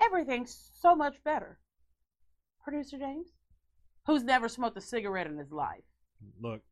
everything 0.00 0.46
so 0.46 0.94
much 0.96 1.22
better. 1.24 1.58
Producer 2.62 2.98
James, 2.98 3.28
who's 4.06 4.24
never 4.24 4.48
smoked 4.48 4.76
a 4.76 4.80
cigarette 4.80 5.26
in 5.26 5.38
his 5.38 5.52
life. 5.52 5.84
Look, 6.40 6.62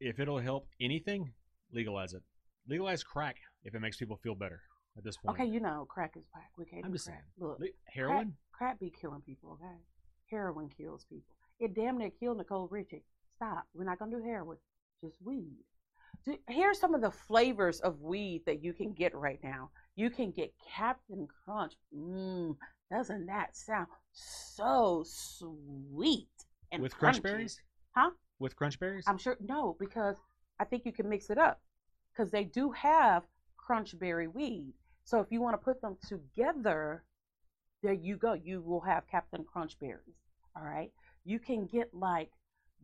if 0.00 0.18
it'll 0.18 0.38
help 0.38 0.66
anything, 0.80 1.32
legalize 1.72 2.14
it. 2.14 2.22
Legalize 2.68 3.02
crack 3.02 3.36
if 3.64 3.74
it 3.74 3.80
makes 3.80 3.96
people 3.96 4.18
feel 4.22 4.34
better. 4.34 4.62
At 4.96 5.04
this 5.04 5.16
point, 5.16 5.38
Okay, 5.38 5.48
you 5.48 5.60
know 5.60 5.86
crack 5.88 6.14
is 6.16 6.24
whack. 6.34 6.50
We 6.58 6.64
can't 6.66 6.84
I'm 6.84 6.92
just 6.92 7.06
crack. 7.06 7.22
saying. 7.38 7.48
Look, 7.50 7.60
heroin. 7.86 8.34
Crack, 8.52 8.78
crack 8.78 8.80
be 8.80 8.92
killing 9.00 9.22
people, 9.22 9.52
okay? 9.52 9.76
Heroin 10.30 10.68
kills 10.76 11.04
people. 11.08 11.34
It 11.58 11.74
damn 11.74 11.98
near 11.98 12.10
killed 12.10 12.38
Nicole 12.38 12.68
Richie. 12.70 13.04
Stop. 13.36 13.64
We're 13.74 13.84
not 13.84 13.98
gonna 13.98 14.10
do 14.16 14.22
heroin. 14.22 14.58
Just 15.02 15.16
weed. 15.24 15.56
Do, 16.24 16.36
here's 16.48 16.78
some 16.78 16.94
of 16.94 17.00
the 17.00 17.10
flavors 17.10 17.80
of 17.80 18.00
weed 18.02 18.42
that 18.46 18.62
you 18.62 18.72
can 18.72 18.92
get 18.92 19.14
right 19.14 19.38
now. 19.42 19.70
You 19.96 20.10
can 20.10 20.32
get 20.32 20.52
Captain 20.76 21.26
Crunch. 21.44 21.74
Mmm, 21.96 22.56
doesn't 22.90 23.26
that 23.26 23.56
sound 23.56 23.86
so 24.12 25.04
sweet 25.06 26.28
and 26.72 26.82
with 26.82 26.96
crunch 26.96 27.22
berries. 27.22 27.60
Huh? 27.96 28.10
With 28.38 28.56
crunch 28.56 28.78
berries. 28.78 29.04
I'm 29.06 29.18
sure 29.18 29.36
no, 29.40 29.76
because 29.78 30.16
I 30.58 30.64
think 30.64 30.84
you 30.84 30.92
can 30.92 31.08
mix 31.08 31.30
it 31.30 31.38
up 31.38 31.60
because 32.12 32.30
they 32.30 32.44
do 32.44 32.70
have 32.72 33.22
crunchberry 33.58 34.32
weed. 34.32 34.74
So 35.10 35.18
if 35.18 35.26
you 35.32 35.40
want 35.40 35.54
to 35.54 35.64
put 35.64 35.82
them 35.82 35.96
together, 36.06 37.02
there 37.82 37.92
you 37.92 38.16
go. 38.16 38.34
You 38.34 38.60
will 38.60 38.82
have 38.82 39.08
Captain 39.10 39.42
Crunch 39.42 39.76
berries. 39.80 40.22
All 40.56 40.62
right. 40.62 40.92
You 41.24 41.40
can 41.40 41.66
get 41.66 41.92
like 41.92 42.30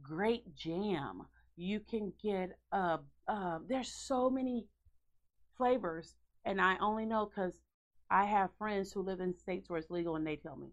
great 0.02 0.52
jam. 0.56 1.22
You 1.56 1.78
can 1.78 2.12
get 2.20 2.58
uh, 2.72 2.98
uh 3.28 3.60
there's 3.68 3.92
so 3.92 4.28
many 4.28 4.66
flavors, 5.56 6.16
and 6.44 6.60
I 6.60 6.76
only 6.78 7.06
know 7.06 7.26
because 7.26 7.60
I 8.10 8.24
have 8.24 8.50
friends 8.58 8.90
who 8.90 9.02
live 9.02 9.20
in 9.20 9.32
states 9.38 9.70
where 9.70 9.78
it's 9.78 9.88
legal, 9.88 10.16
and 10.16 10.26
they 10.26 10.34
tell 10.34 10.56
me. 10.56 10.72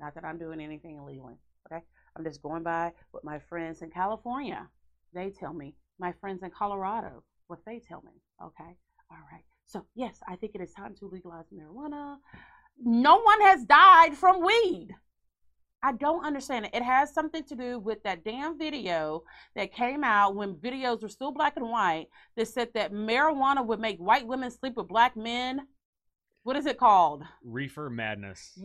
Not 0.00 0.14
that 0.16 0.26
I'm 0.26 0.38
doing 0.38 0.60
anything 0.60 0.98
illegally. 0.98 1.38
Okay. 1.66 1.82
I'm 2.14 2.24
just 2.24 2.42
going 2.42 2.62
by 2.62 2.92
what 3.12 3.24
my 3.24 3.38
friends 3.38 3.80
in 3.80 3.88
California 3.88 4.68
they 5.14 5.30
tell 5.30 5.54
me. 5.54 5.74
My 5.98 6.12
friends 6.20 6.42
in 6.42 6.50
Colorado, 6.50 7.22
what 7.46 7.60
they 7.64 7.78
tell 7.78 8.02
me. 8.02 8.20
Okay. 8.44 8.76
All 9.10 9.24
right. 9.32 9.44
So 9.70 9.86
yes, 9.94 10.18
I 10.26 10.34
think 10.34 10.56
it 10.56 10.60
is 10.60 10.72
time 10.72 10.96
to 10.96 11.06
legalize 11.06 11.44
marijuana. 11.54 12.16
No 12.82 13.20
one 13.20 13.40
has 13.42 13.64
died 13.64 14.16
from 14.16 14.44
weed. 14.44 14.88
I 15.80 15.92
don't 15.92 16.26
understand 16.26 16.66
it. 16.66 16.74
It 16.74 16.82
has 16.82 17.14
something 17.14 17.44
to 17.44 17.54
do 17.54 17.78
with 17.78 18.02
that 18.02 18.24
damn 18.24 18.58
video 18.58 19.22
that 19.54 19.72
came 19.72 20.02
out 20.02 20.34
when 20.34 20.56
videos 20.56 21.02
were 21.02 21.08
still 21.08 21.30
black 21.30 21.56
and 21.56 21.70
white 21.70 22.08
that 22.36 22.48
said 22.48 22.70
that 22.74 22.92
marijuana 22.92 23.64
would 23.64 23.78
make 23.78 23.98
white 23.98 24.26
women 24.26 24.50
sleep 24.50 24.76
with 24.76 24.88
black 24.88 25.16
men. 25.16 25.60
What 26.42 26.56
is 26.56 26.66
it 26.66 26.76
called? 26.76 27.22
Reefer 27.44 27.90
Madness. 27.90 28.58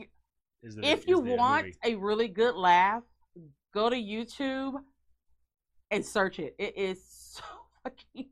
Is 0.64 0.76
the, 0.76 0.88
if 0.88 1.08
you 1.08 1.20
want 1.20 1.68
movie. 1.68 1.78
a 1.84 1.96
really 1.96 2.30
good 2.30 2.56
laugh, 2.56 3.04
go 3.76 3.92
to 3.92 3.96
YouTube 3.96 4.74
and 5.92 6.04
search 6.04 6.40
it. 6.40 6.56
It 6.58 6.76
is 6.76 7.06
so 7.08 7.44
fucking. 7.84 8.30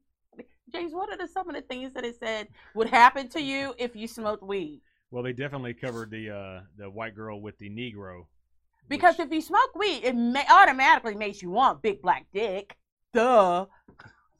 James, 0.74 0.94
what 0.94 1.10
are 1.10 1.18
the, 1.18 1.28
some 1.28 1.48
of 1.50 1.56
the 1.56 1.62
things 1.62 1.94
that 1.94 2.04
it 2.04 2.18
said 2.20 2.48
would 2.74 2.90
happen 2.90 3.28
to 3.30 3.42
you 3.42 3.76
if 3.78 3.96
you 3.96 4.08
smoked 4.08 4.44
weed? 4.44 4.82
well, 5.14 5.22
they 5.22 5.32
definitely 5.32 5.76
covered 5.76 6.10
the 6.10 6.32
uh, 6.32 6.62
the 6.76 6.90
white 6.90 7.16
girl 7.16 7.40
with 7.40 7.56
the 7.60 7.70
Negro. 7.70 8.26
Because 8.90 9.18
which- 9.20 9.28
if 9.28 9.34
you 9.34 9.42
smoke 9.42 9.76
weed, 9.76 10.04
it 10.04 10.16
may, 10.16 10.44
automatically 10.50 11.14
makes 11.16 11.42
you 11.42 11.52
want 11.52 11.84
big 11.84 12.02
black 12.02 12.26
dick. 12.34 12.76
Duh. 13.14 13.68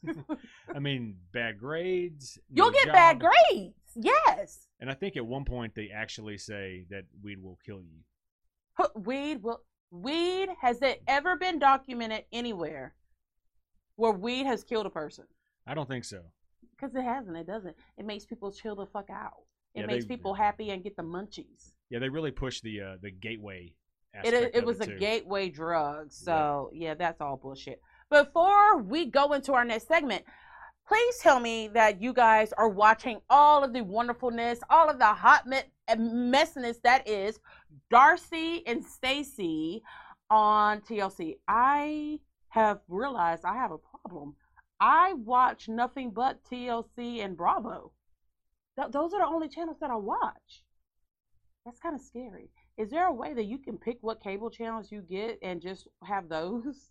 I 0.76 0.80
mean, 0.80 1.16
bad 1.32 1.60
grades. 1.60 2.40
You'll 2.52 2.72
get 2.72 2.88
bad 2.88 3.20
grades. 3.20 3.76
Yes. 3.96 4.68
And 4.80 4.90
I 4.90 4.96
think 4.96 5.16
at 5.16 5.26
one 5.26 5.46
point 5.46 5.76
they 5.76 5.92
actually 5.96 6.40
say 6.40 6.86
that 6.90 7.04
weed 7.22 7.42
will 7.42 7.60
kill 7.64 7.82
you. 7.82 8.88
Weed 8.96 9.44
will. 9.44 9.62
Weed 9.92 10.50
has 10.60 10.82
it 10.82 11.04
ever 11.08 11.36
been 11.38 11.60
documented 11.60 12.26
anywhere 12.34 12.96
where 13.96 14.12
weed 14.12 14.48
has 14.48 14.64
killed 14.64 14.88
a 14.88 14.90
person? 14.90 15.26
I 15.68 15.74
don't 15.74 15.88
think 15.88 16.06
so. 16.06 16.22
Because 16.76 16.96
it 16.96 17.04
hasn't. 17.04 17.38
It 17.38 17.48
doesn't. 17.48 17.76
It 17.98 18.06
makes 18.06 18.26
people 18.26 18.52
chill 18.52 18.76
the 18.76 18.86
fuck 18.88 19.10
out. 19.10 19.44
It 19.76 19.82
Yeah, 19.82 19.86
makes 19.88 20.06
they- 20.06 20.16
people 20.16 20.34
happy 20.34 20.70
and 20.72 20.84
get 20.84 20.96
the 20.96 21.04
munchies. 21.04 21.72
Yeah, 21.90 22.00
they 22.00 22.10
really 22.10 22.32
push 22.32 22.62
the 22.62 22.82
uh, 22.82 22.98
the 23.02 23.12
gateway. 23.12 23.74
It 24.24 24.34
aspect 24.34 24.56
it 24.56 24.66
was 24.66 24.80
a 24.82 24.86
too. 24.88 24.98
gateway 25.00 25.50
drug. 25.50 26.12
So 26.12 26.70
yeah, 26.74 26.94
that's 26.94 27.22
all 27.22 27.38
bullshit. 27.38 27.82
before 28.10 28.78
we 28.78 29.06
go 29.08 29.34
into 29.34 29.54
our 29.54 29.66
next 29.66 29.88
segment, 29.88 30.24
please 30.88 31.18
tell 31.20 31.40
me 31.40 31.68
that 31.70 32.00
you 32.02 32.14
guys 32.14 32.54
are 32.54 32.70
watching 32.70 33.20
all 33.30 33.64
of 33.64 33.74
the 33.74 33.82
wonderfulness, 33.84 34.60
all 34.70 34.88
of 34.90 35.00
the 35.00 35.06
hot 35.06 35.48
me- 35.48 35.62
messiness 35.90 36.80
that 36.84 37.08
is 37.08 37.40
Darcy 37.90 38.66
and 38.68 38.86
Stacy 38.86 39.82
on 40.30 40.82
TLC. 40.82 41.38
I 41.48 42.20
have 42.50 42.82
realized 42.88 43.46
I 43.46 43.56
have 43.56 43.72
a 43.72 43.78
problem. 43.80 44.36
I 44.84 45.14
watch 45.14 45.70
nothing 45.70 46.12
but 46.12 46.44
TLC 46.44 47.24
and 47.24 47.38
Bravo. 47.38 47.94
Th- 48.78 48.92
those 48.92 49.14
are 49.14 49.22
the 49.22 49.26
only 49.26 49.48
channels 49.48 49.78
that 49.80 49.90
I 49.90 49.96
watch. 49.96 50.66
That's 51.64 51.80
kind 51.80 51.96
of 51.96 52.02
scary. 52.02 52.50
Is 52.78 52.90
there 52.90 53.08
a 53.08 53.14
way 53.14 53.34
that 53.34 53.46
you 53.46 53.60
can 53.60 53.78
pick 53.78 54.00
what 54.02 54.22
cable 54.22 54.50
channels 54.50 54.92
you 54.92 55.02
get 55.02 55.40
and 55.42 55.62
just 55.62 55.88
have 56.04 56.28
those? 56.28 56.90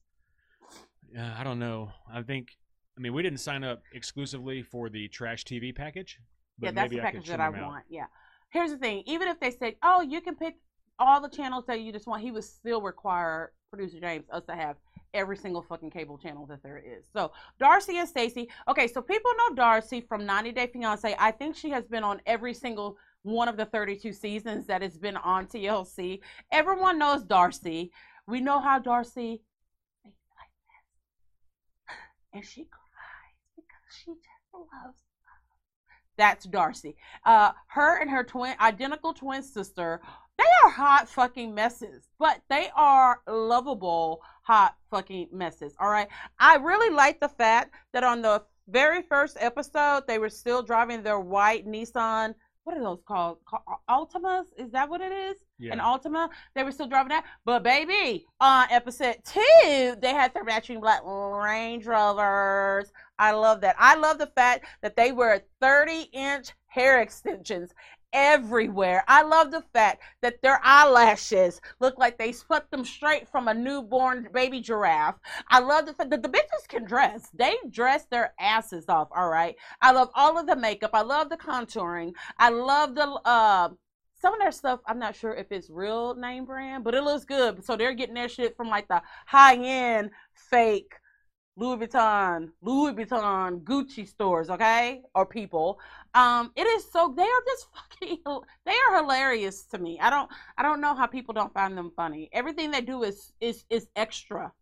Uh, 1.14 1.34
I 1.37 1.44
don't 1.44 1.58
know. 1.58 1.90
I 2.11 2.22
think. 2.22 2.56
I 2.96 3.02
mean, 3.02 3.12
we 3.12 3.22
didn't 3.22 3.40
sign 3.40 3.62
up 3.62 3.82
exclusively 3.92 4.62
for 4.62 4.88
the 4.88 5.08
trash 5.08 5.44
TV 5.44 5.76
package. 5.76 6.18
But 6.58 6.68
yeah, 6.68 6.70
that's 6.72 6.90
maybe 6.90 6.96
the 6.96 7.02
package 7.02 7.26
trim 7.26 7.38
that 7.38 7.42
I 7.42 7.46
out. 7.49 7.62
want. 7.62 7.84
Yeah. 7.90 8.06
Here's 8.49 8.70
the 8.70 8.78
thing. 8.78 9.02
Even 9.04 9.28
if 9.28 9.38
they 9.38 9.50
said, 9.50 9.75
"Oh, 9.82 10.00
you 10.00 10.22
can 10.22 10.34
pick 10.34 10.54
all 10.99 11.20
the 11.20 11.28
channels 11.28 11.66
that 11.66 11.82
you 11.82 11.92
just 11.92 12.06
want," 12.06 12.22
he 12.22 12.30
would 12.30 12.44
still 12.44 12.80
require 12.80 13.52
producer 13.72 13.98
James 13.98 14.26
us 14.30 14.44
to 14.44 14.54
have 14.54 14.76
every 15.14 15.36
single 15.36 15.62
fucking 15.62 15.90
cable 15.90 16.18
channel 16.18 16.44
that 16.46 16.62
there 16.62 16.78
is. 16.78 17.06
So 17.10 17.32
Darcy 17.58 17.98
and 17.98 18.08
Stacy. 18.08 18.48
Okay, 18.68 18.86
so 18.86 19.00
people 19.00 19.30
know 19.38 19.54
Darcy 19.54 20.00
from 20.02 20.26
90 20.26 20.52
Day 20.52 20.66
Fiance. 20.66 21.16
I 21.18 21.30
think 21.30 21.56
she 21.56 21.70
has 21.70 21.84
been 21.84 22.04
on 22.04 22.20
every 22.26 22.52
single 22.52 22.98
one 23.22 23.48
of 23.48 23.56
the 23.56 23.64
32 23.66 24.12
seasons 24.12 24.66
that 24.66 24.82
has 24.82 24.98
been 24.98 25.16
on 25.16 25.46
TLC. 25.46 26.20
Everyone 26.50 26.98
knows 26.98 27.24
Darcy. 27.24 27.90
We 28.26 28.40
know 28.40 28.60
how 28.60 28.78
Darcy 28.78 29.40
like. 30.04 30.50
And 32.34 32.44
she 32.44 32.64
cries 32.64 33.56
because 33.56 33.96
she 34.04 34.12
just 34.12 34.52
loves 34.52 34.98
that's 36.16 36.44
Darcy. 36.44 36.96
Uh, 37.24 37.52
her 37.68 38.00
and 38.00 38.10
her 38.10 38.22
twin, 38.22 38.54
identical 38.60 39.14
twin 39.14 39.42
sister, 39.42 40.00
they 40.38 40.44
are 40.64 40.70
hot 40.70 41.08
fucking 41.08 41.54
messes, 41.54 42.08
but 42.18 42.40
they 42.48 42.68
are 42.74 43.20
lovable 43.26 44.22
hot 44.42 44.76
fucking 44.90 45.28
messes. 45.32 45.74
All 45.78 45.90
right. 45.90 46.08
I 46.38 46.56
really 46.56 46.94
like 46.94 47.20
the 47.20 47.28
fact 47.28 47.74
that 47.92 48.04
on 48.04 48.22
the 48.22 48.42
very 48.68 49.02
first 49.02 49.36
episode, 49.40 50.04
they 50.06 50.18
were 50.18 50.28
still 50.28 50.62
driving 50.62 51.02
their 51.02 51.20
white 51.20 51.66
Nissan. 51.66 52.34
What 52.64 52.76
are 52.76 52.82
those 52.82 53.02
called? 53.06 53.38
Uh, 53.52 53.58
Altimas? 53.90 54.44
Is 54.56 54.70
that 54.70 54.88
what 54.88 55.00
it 55.00 55.10
is? 55.10 55.36
Yeah. 55.58 55.72
An 55.72 55.80
Altima. 55.80 56.28
They 56.54 56.62
were 56.62 56.70
still 56.70 56.86
driving 56.86 57.08
that. 57.08 57.24
But 57.44 57.64
baby, 57.64 58.24
on 58.40 58.66
episode 58.70 59.16
two, 59.24 59.96
they 60.00 60.12
had 60.12 60.32
their 60.32 60.44
matching 60.44 60.80
black 60.80 61.02
Range 61.04 61.84
Rovers. 61.84 62.92
I 63.18 63.32
love 63.32 63.60
that. 63.62 63.74
I 63.78 63.96
love 63.96 64.18
the 64.18 64.28
fact 64.28 64.66
that 64.80 64.94
they 64.94 65.10
wear 65.10 65.42
30 65.60 66.08
inch 66.12 66.52
hair 66.66 67.00
extensions 67.00 67.74
everywhere. 68.12 69.04
I 69.09 69.23
love 69.23 69.50
the 69.50 69.62
fact 69.73 70.02
that 70.21 70.40
their 70.42 70.61
eyelashes 70.62 71.61
look 71.81 71.99
like 71.99 72.19
they 72.19 72.33
split 72.33 72.71
them 72.71 72.85
straight 72.85 73.28
from 73.28 73.49
a 73.49 73.54
newborn 73.54 74.28
baby 74.33 74.61
giraffe. 74.61 75.19
I 75.49 75.61
love 75.61 75.87
the 75.87 75.95
fact 75.95 76.11
that 76.11 76.23
the 76.23 76.28
bitches 76.28 76.69
can 76.69 76.85
dress. 76.85 77.28
They 77.35 77.57
dress 77.71 78.07
their 78.11 78.35
asses 78.38 78.88
off, 78.88 79.09
all 79.14 79.28
right? 79.28 79.57
I 79.81 79.92
love 79.92 80.11
all 80.14 80.38
of 80.38 80.47
the 80.47 80.57
makeup. 80.57 80.90
I 80.95 81.02
love 81.02 81.28
the 81.31 81.37
contouring. 81.37 82.12
I 82.38 82.50
love 82.50 82.95
the 82.95 83.07
uh 83.25 83.71
some 84.23 84.35
of 84.35 84.40
their 84.40 84.52
stuff, 84.52 84.78
I'm 84.87 85.00
not 85.00 85.16
sure 85.16 85.35
if 85.35 85.50
it's 85.50 85.69
real 85.69 86.14
name 86.14 86.45
brand, 86.45 86.85
but 86.85 86.95
it 86.95 87.02
looks 87.02 87.25
good. 87.25 87.64
So 87.64 87.76
they're 87.76 87.92
getting 87.92 88.14
their 88.14 88.28
shit 88.28 88.57
from 88.57 88.69
like 88.69 88.87
the 88.87 89.02
high 89.26 89.57
end 89.57 90.11
fake 90.33 90.92
Louis 91.56 91.86
Vuitton, 91.86 92.50
Louis 92.62 92.94
Vuitton, 92.94 93.62
Gucci 93.62 94.08
stores, 94.08 94.48
okay, 94.48 95.02
or 95.14 95.26
people. 95.26 95.78
Um, 96.14 96.50
it 96.56 96.66
is 96.66 96.90
so 96.90 97.12
they 97.14 97.22
are 97.22 97.42
just 97.46 97.66
fucking 97.74 98.18
they 98.64 98.72
are 98.72 98.96
hilarious 98.96 99.64
to 99.66 99.78
me. 99.78 99.98
I 100.00 100.08
don't 100.10 100.30
I 100.56 100.62
don't 100.62 100.80
know 100.80 100.94
how 100.94 101.06
people 101.06 101.34
don't 101.34 101.52
find 101.52 101.76
them 101.76 101.92
funny. 101.94 102.30
Everything 102.32 102.70
they 102.70 102.80
do 102.80 103.02
is 103.02 103.32
is 103.40 103.64
is 103.68 103.88
extra. 103.96 104.52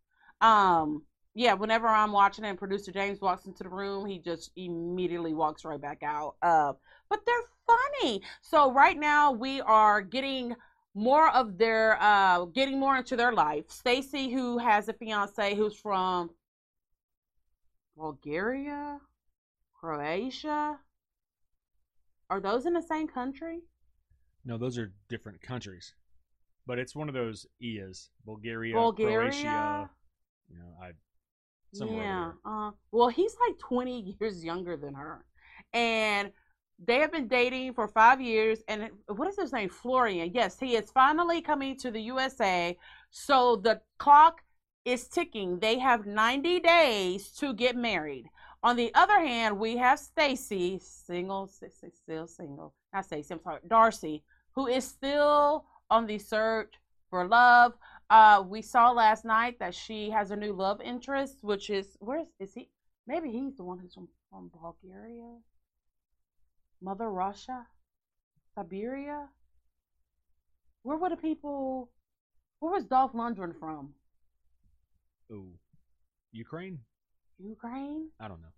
Um, 0.40 1.02
yeah, 1.34 1.54
whenever 1.54 1.86
I'm 1.86 2.10
watching 2.12 2.44
it 2.44 2.48
and 2.48 2.58
producer 2.58 2.90
James 2.90 3.20
walks 3.20 3.46
into 3.46 3.62
the 3.62 3.68
room, 3.68 4.04
he 4.06 4.18
just 4.18 4.50
immediately 4.56 5.32
walks 5.32 5.64
right 5.64 5.80
back 5.80 6.02
out. 6.02 6.34
Uh, 6.42 6.72
but 7.08 7.20
they're 7.24 7.36
funny. 7.66 8.22
So 8.40 8.72
right 8.72 8.98
now 8.98 9.30
we 9.30 9.60
are 9.60 10.02
getting 10.02 10.56
more 10.94 11.30
of 11.30 11.56
their 11.56 11.96
uh 12.02 12.46
getting 12.46 12.80
more 12.80 12.96
into 12.96 13.14
their 13.14 13.32
life. 13.32 13.70
Stacy, 13.70 14.28
who 14.32 14.58
has 14.58 14.88
a 14.88 14.92
fiance 14.92 15.54
who's 15.54 15.76
from 15.76 16.30
Bulgaria, 18.00 18.98
Croatia. 19.78 20.78
Are 22.30 22.40
those 22.40 22.64
in 22.64 22.72
the 22.72 22.82
same 22.82 23.06
country? 23.06 23.60
No, 24.44 24.56
those 24.56 24.78
are 24.78 24.92
different 25.08 25.42
countries. 25.42 25.94
But 26.66 26.78
it's 26.78 26.94
one 26.96 27.08
of 27.08 27.14
those 27.14 27.46
EAs. 27.60 28.08
Bulgaria, 28.24 28.74
Bulgaria. 28.74 29.30
Croatia. 29.30 29.90
You 30.50 30.58
know, 30.58 30.72
I 30.82 30.92
somewhere 31.74 32.02
yeah. 32.02 32.32
Uh, 32.44 32.70
well, 32.90 33.08
he's 33.08 33.36
like 33.46 33.58
20 33.58 34.16
years 34.18 34.42
younger 34.42 34.76
than 34.76 34.94
her. 34.94 35.24
And 35.74 36.32
they 36.82 36.96
have 37.00 37.12
been 37.12 37.28
dating 37.28 37.74
for 37.74 37.86
five 37.86 38.20
years. 38.20 38.62
And 38.66 38.88
what 39.06 39.28
is 39.28 39.36
his 39.36 39.52
name? 39.52 39.68
Florian. 39.68 40.30
Yes, 40.32 40.58
he 40.58 40.74
is 40.76 40.90
finally 40.90 41.42
coming 41.42 41.76
to 41.78 41.90
the 41.90 42.00
USA. 42.00 42.76
So 43.10 43.56
the 43.56 43.82
clock 43.98 44.40
is 44.84 45.08
ticking. 45.08 45.58
They 45.58 45.78
have 45.78 46.06
90 46.06 46.60
days 46.60 47.30
to 47.32 47.52
get 47.54 47.76
married. 47.76 48.26
On 48.62 48.76
the 48.76 48.92
other 48.94 49.20
hand, 49.20 49.58
we 49.58 49.76
have 49.78 49.98
Stacy, 49.98 50.78
single, 50.82 51.46
si- 51.46 51.68
si- 51.70 51.90
still 51.94 52.26
single. 52.26 52.74
Not 52.92 53.06
Stacy, 53.06 53.34
I'm 53.34 53.40
sorry, 53.42 53.60
Darcy, 53.66 54.22
who 54.54 54.66
is 54.66 54.84
still 54.84 55.64
on 55.90 56.06
the 56.06 56.18
search 56.18 56.74
for 57.08 57.26
love. 57.26 57.72
Uh, 58.10 58.44
we 58.46 58.60
saw 58.62 58.90
last 58.90 59.24
night 59.24 59.58
that 59.60 59.74
she 59.74 60.10
has 60.10 60.30
a 60.30 60.36
new 60.36 60.52
love 60.52 60.80
interest, 60.80 61.38
which 61.42 61.70
is 61.70 61.96
where 62.00 62.20
is, 62.20 62.28
is 62.38 62.54
he? 62.54 62.68
Maybe 63.06 63.30
he's 63.30 63.56
the 63.56 63.64
one 63.64 63.78
who's 63.78 63.94
from, 63.94 64.08
from 64.30 64.50
Bulgaria, 64.52 65.36
Mother 66.82 67.10
Russia, 67.10 67.66
Siberia. 68.54 69.28
Where 70.82 70.98
were 70.98 71.10
the 71.10 71.16
people? 71.16 71.90
Where 72.58 72.72
was 72.72 72.84
Dolph 72.84 73.12
Lundgren 73.12 73.58
from? 73.58 73.94
Ooh. 75.30 75.52
Ukraine? 76.32 76.78
Ukraine? 77.38 78.08
I 78.20 78.28
don't 78.28 78.40
know. 78.40 78.48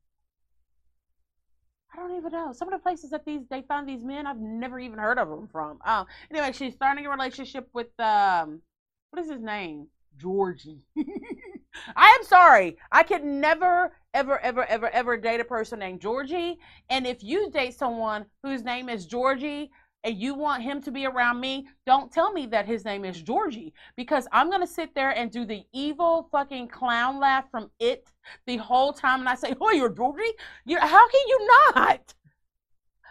I 1.92 1.98
don't 1.98 2.16
even 2.16 2.32
know. 2.32 2.52
Some 2.52 2.68
of 2.68 2.72
the 2.72 2.82
places 2.82 3.10
that 3.10 3.24
these 3.24 3.42
they 3.50 3.62
find 3.62 3.86
these 3.86 4.02
men, 4.02 4.26
I've 4.26 4.40
never 4.40 4.80
even 4.80 4.98
heard 4.98 5.18
of 5.18 5.28
them 5.28 5.48
from. 5.52 5.78
Um. 5.84 6.06
Anyway, 6.30 6.52
she's 6.52 6.74
starting 6.74 7.04
a 7.06 7.10
relationship 7.10 7.68
with 7.74 7.88
um, 8.00 8.62
what 9.10 9.22
is 9.22 9.30
his 9.30 9.40
name? 9.40 9.88
Georgie. 10.18 10.80
I 11.96 12.16
am 12.18 12.24
sorry. 12.24 12.76
I 12.90 13.02
could 13.02 13.24
never, 13.24 13.92
ever, 14.14 14.38
ever, 14.40 14.64
ever, 14.66 14.88
ever 14.90 15.16
date 15.16 15.40
a 15.40 15.44
person 15.44 15.78
named 15.78 16.00
Georgie. 16.00 16.58
And 16.90 17.06
if 17.06 17.22
you 17.22 17.50
date 17.50 17.74
someone 17.74 18.26
whose 18.42 18.62
name 18.62 18.88
is 18.88 19.06
Georgie 19.06 19.70
and 20.04 20.16
you 20.16 20.34
want 20.34 20.62
him 20.62 20.80
to 20.82 20.90
be 20.90 21.06
around 21.06 21.40
me, 21.40 21.68
don't 21.86 22.10
tell 22.10 22.32
me 22.32 22.46
that 22.46 22.66
his 22.66 22.84
name 22.84 23.04
is 23.04 23.22
Georgie 23.22 23.72
because 23.96 24.26
I'm 24.32 24.50
gonna 24.50 24.66
sit 24.66 24.94
there 24.94 25.10
and 25.10 25.30
do 25.30 25.44
the 25.44 25.62
evil 25.72 26.28
fucking 26.32 26.68
clown 26.68 27.20
laugh 27.20 27.50
from 27.50 27.70
it 27.78 28.10
the 28.46 28.56
whole 28.56 28.92
time, 28.92 29.20
and 29.20 29.28
I 29.28 29.34
say, 29.34 29.54
"Oh, 29.60 29.70
you're 29.70 29.88
Georgie? 29.88 30.34
You 30.64 30.78
how 30.80 31.08
can 31.08 31.20
you 31.28 31.48
not?" 31.74 32.14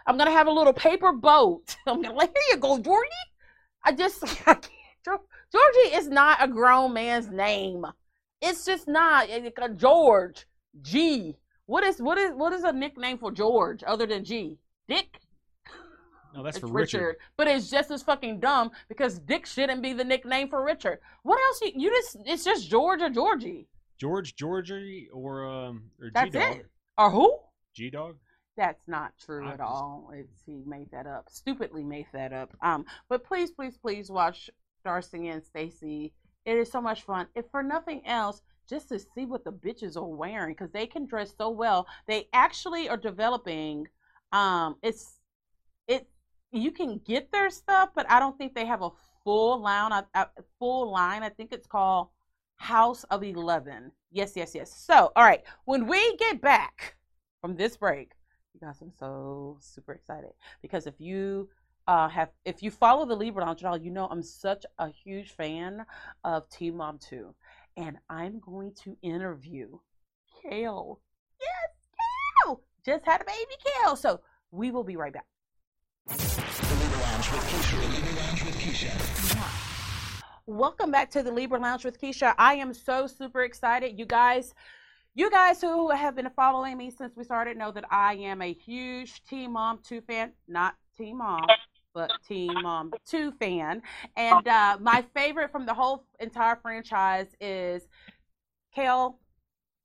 I'm 0.06 0.16
gonna 0.18 0.32
have 0.32 0.46
a 0.48 0.52
little 0.52 0.72
paper 0.72 1.12
boat. 1.12 1.76
I'm 1.86 2.02
gonna 2.02 2.14
like, 2.14 2.30
here 2.34 2.42
you 2.50 2.56
go, 2.58 2.78
Georgie. 2.78 3.08
I 3.84 3.92
just 3.92 4.24
I. 4.46 4.56
Georgie 5.04 5.96
is 5.96 6.08
not 6.08 6.42
a 6.42 6.48
grown 6.48 6.94
man's 6.94 7.28
name. 7.28 7.84
It's 8.40 8.64
just 8.64 8.88
not. 8.88 9.28
Eh, 9.28 9.40
it's 9.44 9.58
a 9.60 9.68
George 9.68 10.46
G. 10.80 11.36
What 11.66 11.84
is 11.84 12.00
what 12.00 12.18
is 12.18 12.32
what 12.34 12.52
is 12.52 12.64
a 12.64 12.72
nickname 12.72 13.18
for 13.18 13.30
George 13.30 13.82
other 13.86 14.06
than 14.06 14.24
G? 14.24 14.58
Dick. 14.88 15.20
No, 16.34 16.42
that's 16.42 16.56
It's 16.56 16.66
for 16.66 16.72
Richard. 16.72 17.16
But 17.36 17.46
it's 17.48 17.70
just 17.70 17.90
as 17.90 18.02
fucking 18.02 18.40
dumb 18.40 18.70
because 18.88 19.18
Dick 19.18 19.46
shouldn't 19.46 19.82
be 19.82 19.92
the 19.92 20.04
nickname 20.04 20.48
for 20.48 20.64
Richard. 20.64 20.98
What 21.22 21.38
else? 21.40 21.60
You, 21.62 21.72
you 21.74 21.90
just 21.90 22.16
it's 22.26 22.44
just 22.44 22.68
George 22.70 23.02
or 23.02 23.10
Georgie. 23.10 23.68
George, 23.98 24.34
Georgie, 24.34 25.08
or 25.12 25.46
um, 25.48 25.84
or 26.00 26.06
G 26.06 26.10
That's 26.14 26.32
Dog. 26.32 26.56
it. 26.56 26.66
Or 26.98 27.10
who? 27.10 27.38
G 27.74 27.90
Dog. 27.90 28.16
That's 28.56 28.82
not 28.86 29.12
true 29.24 29.46
I 29.46 29.52
at 29.52 29.58
just- 29.58 29.62
all. 29.70 30.10
It's 30.14 30.42
he 30.44 30.62
made 30.66 30.90
that 30.92 31.06
up. 31.06 31.26
Stupidly 31.30 31.84
made 31.84 32.06
that 32.12 32.32
up. 32.32 32.54
Um, 32.62 32.84
but 33.08 33.24
please, 33.24 33.50
please, 33.50 33.76
please 33.78 34.10
watch 34.10 34.50
Darcy 34.84 35.28
and 35.28 35.42
Stacy. 35.44 36.12
It 36.44 36.56
is 36.56 36.70
so 36.70 36.80
much 36.80 37.02
fun. 37.02 37.28
If 37.34 37.44
for 37.50 37.62
nothing 37.62 38.04
else, 38.06 38.42
just 38.68 38.88
to 38.88 38.98
see 38.98 39.24
what 39.26 39.44
the 39.44 39.52
bitches 39.52 39.96
are 39.96 40.04
wearing 40.04 40.54
because 40.54 40.70
they 40.72 40.86
can 40.86 41.06
dress 41.06 41.32
so 41.38 41.50
well. 41.50 41.86
They 42.06 42.28
actually 42.32 42.88
are 42.88 42.96
developing. 42.96 43.86
Um, 44.32 44.76
it's 44.82 45.18
it. 45.86 46.08
You 46.52 46.70
can 46.70 46.98
get 46.98 47.32
their 47.32 47.50
stuff, 47.50 47.90
but 47.94 48.10
I 48.10 48.20
don't 48.20 48.36
think 48.36 48.54
they 48.54 48.66
have 48.66 48.82
a 48.82 48.90
full 49.24 49.60
line. 49.60 50.04
A 50.14 50.28
full 50.58 50.92
line. 50.92 51.22
I 51.22 51.30
think 51.30 51.52
it's 51.52 51.66
called 51.66 52.08
House 52.56 53.04
of 53.04 53.24
11. 53.24 53.90
Yes, 54.10 54.34
yes, 54.36 54.54
yes. 54.54 54.72
So, 54.72 55.10
all 55.16 55.24
right, 55.24 55.42
when 55.64 55.86
we 55.86 56.16
get 56.16 56.40
back 56.40 56.96
from 57.40 57.56
this 57.56 57.76
break, 57.76 58.12
you 58.52 58.60
guys, 58.60 58.78
I'm 58.82 58.92
so 58.98 59.56
super 59.60 59.92
excited 59.92 60.30
because 60.60 60.86
if 60.86 61.00
you 61.00 61.48
uh, 61.88 62.08
have 62.08 62.28
if 62.44 62.62
you 62.62 62.70
follow 62.70 63.06
the 63.06 63.16
Libra 63.16 63.44
all, 63.44 63.76
you 63.76 63.90
know 63.90 64.06
I'm 64.06 64.22
such 64.22 64.64
a 64.78 64.88
huge 64.88 65.30
fan 65.30 65.84
of 66.24 66.48
Teen 66.48 66.76
Mom 66.76 66.98
2. 66.98 67.34
And 67.76 67.96
I'm 68.10 68.38
going 68.40 68.74
to 68.84 68.96
interview 69.02 69.78
Kail. 70.42 71.00
Yes, 71.40 71.88
Kail! 72.44 72.60
Just 72.84 73.06
had 73.06 73.22
a 73.22 73.24
baby 73.24 73.54
Kail. 73.64 73.96
So 73.96 74.20
we 74.50 74.70
will 74.70 74.84
be 74.84 74.96
right 74.96 75.12
back. 75.12 76.41
Welcome 80.46 80.90
back 80.90 81.10
to 81.12 81.22
the 81.22 81.32
Libra 81.32 81.58
Lounge 81.58 81.84
with 81.84 81.98
Keisha. 81.98 82.34
I 82.36 82.54
am 82.54 82.74
so 82.74 83.06
super 83.06 83.42
excited. 83.42 83.98
You 83.98 84.04
guys, 84.04 84.54
you 85.14 85.30
guys 85.30 85.60
who 85.62 85.90
have 85.90 86.14
been 86.14 86.28
following 86.36 86.76
me 86.76 86.90
since 86.90 87.16
we 87.16 87.24
started 87.24 87.56
know 87.56 87.70
that 87.70 87.84
I 87.90 88.14
am 88.16 88.42
a 88.42 88.52
huge 88.52 89.24
Teen 89.24 89.52
Mom 89.52 89.78
2 89.82 90.02
fan. 90.02 90.32
Not 90.46 90.74
Teen 90.98 91.16
Mom, 91.16 91.46
but 91.94 92.10
Teen 92.28 92.52
Mom 92.62 92.92
2 93.08 93.32
fan. 93.32 93.80
And 94.14 94.46
uh, 94.46 94.76
my 94.80 95.02
favorite 95.14 95.50
from 95.50 95.64
the 95.64 95.72
whole 95.72 96.04
entire 96.20 96.56
franchise 96.56 97.28
is 97.40 97.86
Kail, 98.74 99.18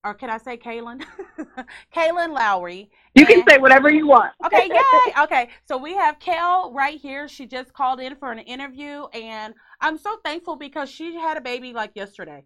or 0.04 0.14
can 0.14 0.30
I 0.30 0.38
say 0.38 0.58
Kailyn? 0.58 1.04
Kailyn 1.96 2.34
Lowry. 2.34 2.90
You 3.16 3.26
can 3.26 3.40
And- 3.40 3.50
say 3.50 3.58
whatever 3.58 3.90
you 3.90 4.08
want. 4.08 4.34
Okay, 4.46 4.70
yay. 4.72 5.14
Okay, 5.24 5.50
so 5.66 5.78
we 5.78 5.94
have 5.96 6.20
Kel 6.20 6.72
right 6.74 7.00
here. 7.00 7.28
She 7.28 7.46
just 7.46 7.74
called 7.74 8.00
in 8.00 8.16
for 8.16 8.32
an 8.32 8.40
interview, 8.40 9.06
and 9.14 9.54
I'm 9.82 9.98
so 9.98 10.18
thankful 10.24 10.56
because 10.56 10.90
she 10.90 11.16
had 11.16 11.38
a 11.38 11.42
baby 11.42 11.74
like 11.74 11.92
yesterday. 11.96 12.44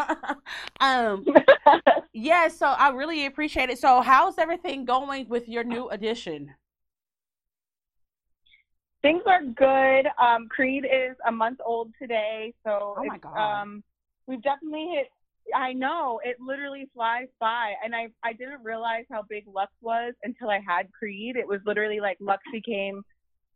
um, 0.80 1.24
yeah, 2.12 2.48
so 2.48 2.66
I 2.66 2.90
really 2.90 3.26
appreciate 3.26 3.70
it. 3.70 3.78
So, 3.78 4.00
how's 4.00 4.38
everything 4.38 4.84
going 4.84 5.28
with 5.28 5.48
your 5.48 5.64
new 5.64 5.88
addition? 5.90 6.54
Things 9.02 9.22
are 9.26 9.42
good. 9.42 10.08
Um, 10.20 10.48
Creed 10.48 10.84
is 10.84 11.16
a 11.26 11.32
month 11.32 11.58
old 11.64 11.90
today, 12.00 12.54
so 12.64 12.94
Oh 12.96 13.04
my 13.04 13.18
God. 13.18 13.36
um, 13.36 13.82
we've 14.26 14.42
definitely 14.42 14.90
hit. 14.94 15.08
I 15.54 15.72
know 15.72 16.20
it 16.24 16.36
literally 16.40 16.88
flies 16.94 17.28
by, 17.40 17.74
and 17.84 17.94
I 17.94 18.08
I 18.22 18.32
didn't 18.32 18.62
realize 18.62 19.04
how 19.10 19.22
big 19.28 19.44
Lux 19.46 19.72
was 19.80 20.14
until 20.22 20.50
I 20.50 20.60
had 20.66 20.90
Creed. 20.92 21.36
It 21.36 21.46
was 21.46 21.60
literally 21.66 22.00
like 22.00 22.16
Lux 22.20 22.42
became 22.52 23.02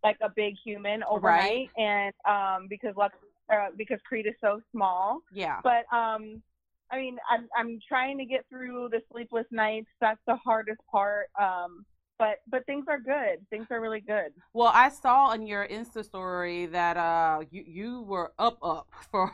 like 0.02 0.16
a 0.22 0.28
big 0.34 0.54
human 0.64 1.02
overnight, 1.08 1.70
and 1.76 2.12
um, 2.28 2.66
because 2.68 2.94
Lux 2.96 3.14
uh, 3.52 3.68
because 3.76 3.98
Creed 4.06 4.26
is 4.26 4.34
so 4.40 4.60
small. 4.72 5.20
Yeah. 5.32 5.60
But 5.62 5.84
um, 5.96 6.42
I 6.90 6.98
mean, 6.98 7.18
I'm 7.30 7.48
I'm 7.56 7.78
trying 7.88 8.18
to 8.18 8.24
get 8.24 8.44
through 8.48 8.88
the 8.90 9.00
sleepless 9.12 9.46
nights. 9.50 9.88
That's 10.00 10.20
the 10.26 10.36
hardest 10.36 10.80
part. 10.90 11.28
Um, 11.40 11.84
but 12.18 12.40
but 12.48 12.64
things 12.66 12.86
are 12.88 12.98
good. 12.98 13.46
Things 13.50 13.66
are 13.70 13.80
really 13.80 14.00
good. 14.00 14.32
Well, 14.52 14.70
I 14.72 14.88
saw 14.88 15.32
in 15.32 15.46
your 15.46 15.66
Insta 15.66 16.04
story 16.04 16.66
that 16.66 16.96
uh 16.96 17.42
you 17.50 17.64
you 17.66 18.02
were 18.02 18.32
up 18.38 18.58
up 18.62 18.88
for 19.10 19.32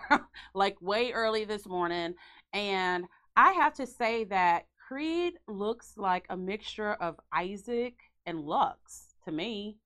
like 0.55 0.81
way 0.81 1.12
early 1.12 1.45
this 1.45 1.67
morning, 1.67 2.15
and 2.53 3.07
I 3.37 3.53
have 3.53 3.75
to 3.75 3.87
say 3.87 4.25
that 4.25 4.67
Creed 4.87 5.35
looks 5.49 5.95
like 5.97 6.27
a 6.29 6.37
mixture 6.37 6.95
of 6.95 7.19
Isaac 7.33 7.95
and 8.27 8.41
Lux 8.41 9.15
to 9.25 9.33
me. 9.33 9.79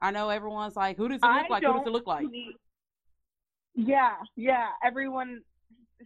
I 0.00 0.10
know 0.10 0.28
everyone's 0.28 0.76
like, 0.76 0.96
who 0.96 1.08
does 1.08 1.20
it 1.22 1.26
look 1.26 1.32
I 1.32 1.48
like? 1.48 1.64
Who 1.64 1.72
does 1.72 1.86
it 1.86 1.92
look 1.92 2.06
like? 2.06 2.26
Yeah, 3.74 4.14
yeah. 4.36 4.68
Everyone 4.84 5.42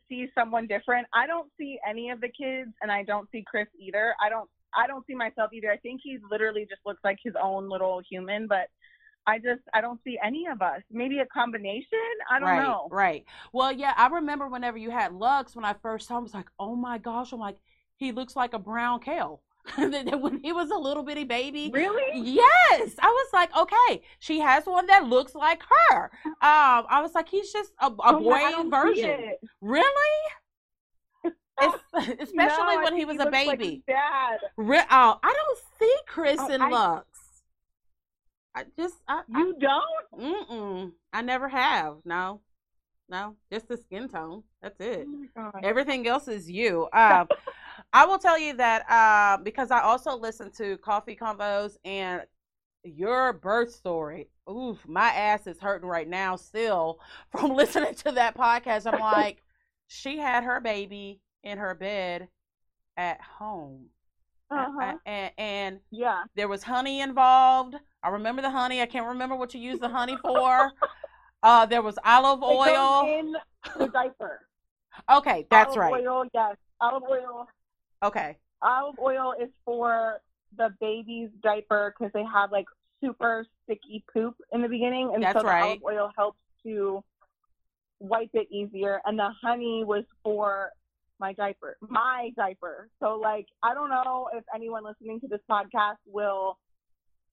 sees 0.09 0.31
someone 0.35 0.67
different. 0.67 1.07
I 1.13 1.27
don't 1.27 1.51
see 1.59 1.79
any 1.89 2.11
of 2.11 2.21
the 2.21 2.29
kids, 2.29 2.71
and 2.81 2.91
I 2.91 3.03
don't 3.03 3.29
see 3.31 3.45
Chris 3.47 3.69
either. 3.79 4.15
I 4.25 4.29
don't. 4.29 4.49
I 4.75 4.87
don't 4.87 5.07
see 5.07 5.15
myself 5.15 5.53
either. 5.53 5.71
I 5.71 5.77
think 5.77 6.01
he 6.03 6.19
literally 6.31 6.63
just 6.63 6.81
looks 6.87 7.01
like 7.05 7.19
his 7.23 7.35
own 7.41 7.69
little 7.69 8.01
human, 8.11 8.47
but 8.47 8.69
I 9.27 9.39
just 9.39 9.63
I 9.73 9.81
don't 9.81 10.01
see 10.05 10.19
any 10.23 10.47
of 10.47 10.63
us. 10.63 10.81
Maybe 10.91 11.19
a 11.21 11.27
combination. 11.27 11.99
I 12.31 12.39
don't 12.41 12.49
right, 12.49 12.63
know. 12.63 12.89
Right. 12.91 13.25
Well, 13.53 13.71
yeah, 13.73 13.95
I 13.97 14.09
remember 14.09 14.49
whenever 14.49 14.77
you 14.79 14.91
had 14.91 15.13
Lux 15.13 15.55
when 15.55 15.65
I 15.65 15.75
first 15.75 16.09
saw 16.09 16.15
him, 16.19 16.21
I 16.21 16.25
was 16.25 16.35
like, 16.35 16.49
oh 16.59 16.75
my 16.75 16.99
gosh, 16.99 17.33
I'm 17.33 17.39
like, 17.39 17.57
he 17.97 18.11
looks 18.13 18.35
like 18.37 18.53
a 18.55 18.59
brown 18.59 19.01
Kail. 19.01 19.41
When 19.77 20.41
he 20.43 20.53
was 20.53 20.71
a 20.71 20.77
little 20.77 21.05
bitty 21.05 21.23
baby, 21.23 21.71
Really? 21.73 22.19
Yes, 22.19 22.95
I 22.99 23.07
was 23.07 23.29
like, 23.33 23.57
okay, 23.57 24.03
she 24.19 24.41
has 24.41 24.67
one 24.67 24.87
that 24.87 25.05
looks 25.07 25.37
like 25.37 25.63
her. 25.63 26.11
Um, 26.25 26.85
I 26.91 27.01
was 27.01 27.15
like, 27.15 27.29
he's 27.29 27.53
just 27.53 27.73
a, 27.81 27.87
a 27.87 27.95
Oh, 28.01 28.19
boy 28.21 28.69
version. 28.69 29.35
Really? 29.61 30.19
Especially 31.63 32.35
No, 32.35 32.81
when 32.83 32.97
he 32.97 33.05
was 33.05 33.19
a 33.19 33.25
like 33.25 33.31
baby. 33.61 33.85
dad. 33.87 34.39
Re- 34.57 34.79
oh, 34.91 35.21
I 35.23 35.33
don't 35.33 35.59
see 35.79 35.95
Chris 36.09 36.41
Oh, 36.41 36.51
and 36.51 36.63
I- 36.63 36.69
Lux. 36.69 37.07
I 38.55 38.65
just, 38.77 38.95
I, 39.09 39.23
I, 39.35 39.39
You 39.39 39.55
don't? 39.59 40.49
mm-mm, 40.49 40.93
I 41.13 41.23
never 41.23 41.49
have. 41.49 41.97
No, 42.05 42.41
no, 43.09 43.37
just 43.51 43.69
the 43.69 43.77
skin 43.77 44.09
tone. 44.09 44.43
That's 44.63 44.81
it. 44.81 45.07
Oh. 45.37 45.51
Everything 45.63 46.07
else 46.07 46.29
is 46.29 46.51
you. 46.51 46.89
Um, 46.93 47.29
I 47.93 48.07
will 48.07 48.19
tell 48.19 48.39
you 48.39 48.55
that 48.55 48.91
uh, 48.91 49.43
because 49.43 49.71
I 49.71 49.81
also 49.81 50.17
listen 50.17 50.51
to 50.53 50.77
Coffee 50.79 51.17
Convos 51.17 51.77
and 51.85 52.23
your 52.85 53.33
birth 53.33 53.73
story. 53.73 54.29
Oof, 54.51 54.87
my 54.87 55.09
ass 55.09 55.47
is 55.47 55.61
hurting 55.61 55.89
right 55.89 56.09
now 56.09 56.37
still 56.37 57.01
from 57.31 57.55
listening 57.55 57.95
to 57.97 58.13
that 58.13 58.37
podcast. 58.37 58.93
I'm 58.93 59.01
like, 59.01 59.43
she 59.87 60.19
had 60.19 60.45
her 60.45 60.61
baby 60.61 61.21
in 61.43 61.59
her 61.59 61.75
bed 61.75 62.29
at 62.97 63.21
home. 63.21 63.87
Uh-huh. 64.53 64.95
And, 65.07 65.31
and 65.39 65.81
Yeah. 65.91 66.25
there 66.35 66.49
was 66.49 66.63
honey 66.63 67.01
involved. 67.01 67.77
I 68.03 68.09
remember 68.11 68.43
the 68.43 68.51
honey. 68.51 68.81
I 68.83 68.87
can't 68.87 69.07
remember 69.07 69.37
what 69.37 69.55
you 69.55 69.61
used 69.61 69.83
the 69.83 69.89
honey 69.89 70.17
for. 70.23 70.71
Uh, 71.45 71.67
there 71.67 71.83
was 71.83 71.99
olive 72.05 72.39
It 72.41 72.45
oil. 72.45 73.19
in 73.19 73.35
the 73.77 73.89
diaper. 73.89 74.47
Okay, 75.11 75.45
that's 75.51 75.71
olive 75.77 75.77
right. 75.93 76.07
Oil, 76.07 76.25
yes. 76.33 76.55
Olive 76.81 77.03
oil. 77.11 77.49
Okay. 78.05 78.37
Olive 78.63 78.95
oil 79.01 79.35
is 79.43 79.49
for 79.65 80.21
the 80.57 80.73
baby's 80.81 81.31
diaper 81.43 81.97
because 81.99 82.13
they 82.13 82.23
have 82.33 82.53
like 82.53 82.67
super 83.03 83.45
sticky 83.65 84.05
poop 84.15 84.37
in 84.53 84.63
the 84.63 84.69
beginning, 84.69 85.11
and 85.15 85.21
That's 85.25 85.37
so 85.37 85.41
the 85.43 85.49
right. 85.49 85.63
olive 85.65 85.83
oil 85.85 86.11
helps 86.17 86.39
to 86.63 87.03
wipe 87.99 88.31
it 88.35 88.47
easier. 88.53 89.01
And 89.05 89.19
the 89.19 89.31
honey 89.43 89.83
was 89.85 90.05
for 90.23 90.71
my 91.23 91.33
diaper, 91.33 91.77
my 91.89 92.31
diaper. 92.37 92.89
So 93.01 93.15
like, 93.15 93.47
I 93.63 93.75
don't 93.75 93.91
know 93.91 94.29
if 94.35 94.45
anyone 94.55 94.83
listening 94.85 95.21
to 95.21 95.29
this 95.29 95.41
podcast 95.49 95.99
will 96.07 96.59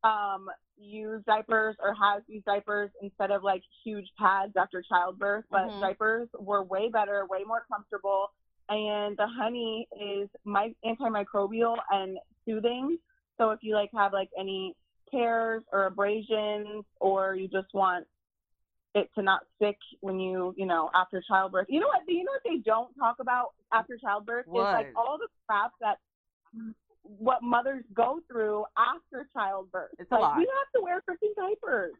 um 0.05 0.47
use 0.77 1.21
diapers 1.25 1.75
or 1.83 1.93
has 1.93 2.23
used 2.27 2.45
diapers 2.45 2.89
instead 3.01 3.31
of 3.31 3.43
like 3.43 3.61
huge 3.83 4.07
pads 4.17 4.53
after 4.55 4.81
childbirth 4.81 5.43
but 5.51 5.65
Mhm. 5.67 5.81
diapers 5.81 6.29
were 6.39 6.63
way 6.63 6.87
better 6.87 7.25
way 7.29 7.43
more 7.43 7.65
comfortable 7.69 8.27
and 8.69 9.17
the 9.17 9.27
honey 9.27 9.89
is 9.99 10.29
my 10.45 10.73
antimicrobial 10.85 11.75
and 11.91 12.17
soothing 12.45 12.97
so 13.37 13.49
if 13.49 13.59
you 13.61 13.73
like 13.73 13.89
have 13.93 14.13
like 14.13 14.29
any 14.37 14.73
tears 15.11 15.63
or 15.73 15.87
abrasions 15.87 16.85
or 17.01 17.35
you 17.35 17.49
just 17.49 17.73
want 17.73 18.07
it 18.95 19.09
to 19.15 19.21
not 19.21 19.41
stick 19.55 19.77
when 20.01 20.19
you 20.19 20.53
you 20.57 20.65
know 20.65 20.89
after 20.95 21.21
childbirth 21.27 21.67
you 21.69 21.79
know 21.79 21.87
what 21.87 22.01
you 22.07 22.23
know 22.23 22.31
what 22.31 22.41
they 22.43 22.57
don't 22.57 22.93
talk 22.95 23.17
about 23.19 23.49
after 23.71 23.97
childbirth 23.97 24.45
is 24.47 24.53
like 24.53 24.91
all 24.95 25.17
the 25.17 25.27
crap 25.47 25.71
that 25.79 25.97
what 27.03 27.41
mothers 27.43 27.83
go 27.93 28.19
through 28.31 28.65
after 28.77 29.27
childbirth 29.33 29.91
It's 29.99 30.11
a 30.11 30.15
like 30.15 30.21
lot. 30.21 30.37
we 30.37 30.43
have 30.43 30.71
to 30.75 30.81
wear 30.83 31.01
freaking 31.01 31.35
diapers 31.37 31.93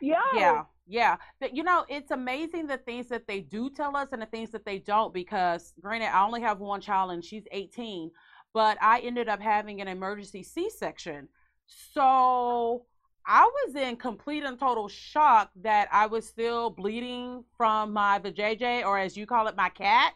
yeah 0.00 0.16
Yeah, 0.34 0.62
yeah. 0.86 1.16
But, 1.40 1.56
you 1.56 1.62
know, 1.62 1.86
it's 1.88 2.10
amazing 2.10 2.66
the 2.66 2.76
things 2.76 3.08
that 3.08 3.26
they 3.26 3.40
do 3.40 3.70
tell 3.70 3.96
us 3.96 4.08
and 4.12 4.20
the 4.20 4.26
things 4.26 4.50
that 4.50 4.66
they 4.66 4.78
don't. 4.78 5.14
Because 5.14 5.72
granted, 5.80 6.14
I 6.14 6.22
only 6.22 6.42
have 6.42 6.60
one 6.60 6.82
child 6.82 7.12
and 7.12 7.24
she's 7.24 7.44
18, 7.50 8.10
but 8.52 8.76
I 8.82 9.00
ended 9.00 9.30
up 9.30 9.40
having 9.40 9.80
an 9.80 9.88
emergency 9.88 10.42
C-section. 10.42 11.28
So 11.66 12.84
I 13.26 13.44
was 13.44 13.74
in 13.74 13.96
complete 13.96 14.44
and 14.44 14.58
total 14.58 14.88
shock 14.88 15.50
that 15.62 15.88
I 15.90 16.06
was 16.06 16.26
still 16.26 16.70
bleeding 16.70 17.44
from 17.56 17.92
my 17.92 18.20
vajayjay, 18.20 18.84
or 18.86 18.98
as 18.98 19.16
you 19.16 19.26
call 19.26 19.48
it, 19.48 19.56
my 19.56 19.68
cat. 19.68 20.14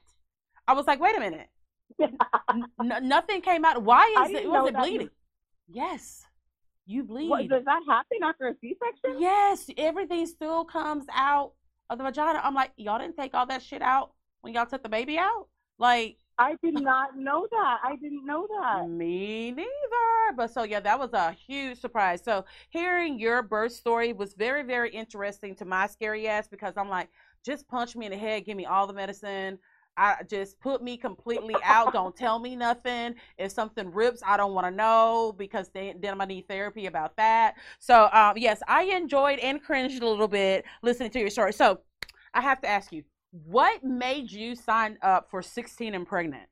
I 0.68 0.74
was 0.74 0.86
like, 0.86 1.00
wait 1.00 1.16
a 1.16 1.20
minute, 1.20 1.48
N- 2.00 2.68
nothing 3.08 3.40
came 3.40 3.64
out. 3.64 3.82
Why 3.82 4.06
is 4.24 4.30
it? 4.30 4.48
Was 4.48 4.68
it 4.68 4.74
that 4.74 4.84
you- 4.84 4.90
bleeding? 4.90 5.10
Yes, 5.72 6.24
you 6.86 7.04
bleed. 7.04 7.28
what, 7.28 7.48
does 7.48 7.64
that 7.64 7.82
happen 7.88 8.18
after 8.24 8.48
a 8.48 8.54
c-section 8.60 9.20
Yes, 9.20 9.70
everything 9.76 10.26
still 10.26 10.64
comes 10.64 11.04
out 11.12 11.52
of 11.88 11.98
the 11.98 12.04
vagina. 12.04 12.40
I'm 12.42 12.54
like, 12.54 12.72
y'all 12.76 12.98
didn't 12.98 13.16
take 13.16 13.34
all 13.34 13.46
that 13.46 13.62
shit 13.62 13.82
out 13.82 14.12
when 14.40 14.52
y'all 14.54 14.66
took 14.66 14.82
the 14.82 14.88
baby 14.88 15.18
out? 15.18 15.46
Like, 15.78 16.16
i 16.40 16.57
did 16.62 16.81
not 16.81 17.16
know 17.16 17.46
that 17.50 17.79
i 17.85 17.96
didn't 17.96 18.26
know 18.26 18.46
that 18.61 18.88
me 18.88 19.50
neither. 19.50 20.37
But 20.37 20.53
so, 20.53 20.62
yeah, 20.62 20.81
that 20.81 20.98
was 20.98 21.12
a 21.12 21.33
huge 21.33 21.81
surprise. 21.81 22.22
So, 22.24 22.44
hearing 22.70 23.18
your 23.18 23.42
birth 23.42 23.72
story 23.72 24.12
was 24.12 24.35
very, 24.35 24.62
very 24.62 24.90
interesting 24.90 25.55
to 25.57 25.64
my 25.64 25.87
scary 25.87 26.29
ass 26.29 26.48
because 26.48 26.74
I'm 26.76 26.88
like, 26.88 27.09
just 27.44 27.68
punch 27.68 27.96
me 27.96 28.07
in 28.07 28.12
the 28.12 28.18
head, 28.18 28.44
give 28.44 28.57
me 28.57 28.66
all 28.66 28.87
the 28.87 28.92
medicine. 28.92 29.59
I 29.96 30.22
just 30.29 30.59
put 30.61 30.83
me 30.83 30.96
completely 30.96 31.57
out. 31.64 31.92
don't 31.92 32.16
tell 32.16 32.38
me 32.38 32.55
nothing. 32.57 33.16
If 33.38 33.53
something 33.53 33.90
rips, 33.92 34.22
I 34.24 34.37
don't 34.37 34.55
want 34.55 34.66
to 34.66 34.70
know 34.70 35.35
because 35.37 35.68
then, 35.74 35.96
then 36.00 36.12
I'm 36.12 36.18
gonna 36.18 36.29
need 36.29 36.48
therapy 36.48 36.87
about 36.87 37.16
that. 37.16 37.57
So 37.81 38.09
um, 38.12 38.38
yes, 38.38 38.62
I 38.68 38.85
enjoyed 38.85 39.40
and 39.40 39.62
cringed 39.62 40.03
a 40.03 40.09
little 40.09 40.29
bit 40.29 40.64
listening 40.83 41.11
to 41.11 41.18
your 41.18 41.31
story. 41.31 41.53
So 41.53 41.81
I 42.33 42.40
have 42.40 42.61
to 42.61 42.68
ask 42.68 42.92
you, 42.92 43.03
what 43.32 43.84
made 43.84 44.30
you 44.30 44.54
sign 44.54 44.98
up 45.02 45.30
for 45.30 45.42
16 45.42 45.94
and 45.94 46.06
pregnant? 46.06 46.48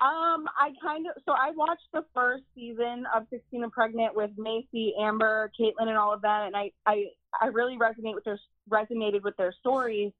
Um, 0.00 0.46
I 0.58 0.72
kind 0.82 1.06
of 1.06 1.14
so 1.24 1.32
I 1.32 1.52
watched 1.52 1.86
the 1.92 2.04
first 2.12 2.42
season 2.54 3.04
of 3.14 3.22
16 3.30 3.62
and 3.62 3.72
Pregnant 3.72 4.14
with 4.14 4.30
Maci, 4.36 4.90
Amber, 5.00 5.50
Catelynn, 5.58 5.88
and 5.88 5.96
all 5.96 6.12
of 6.12 6.20
that, 6.22 6.46
and 6.46 6.54
I 6.54 6.72
I 6.84 7.06
I 7.40 7.46
really 7.46 7.78
resonate 7.78 8.14
with 8.14 8.24
their 8.24 8.38
resonated 8.68 9.22
with 9.22 9.36
their 9.36 9.54
stories. 9.60 10.12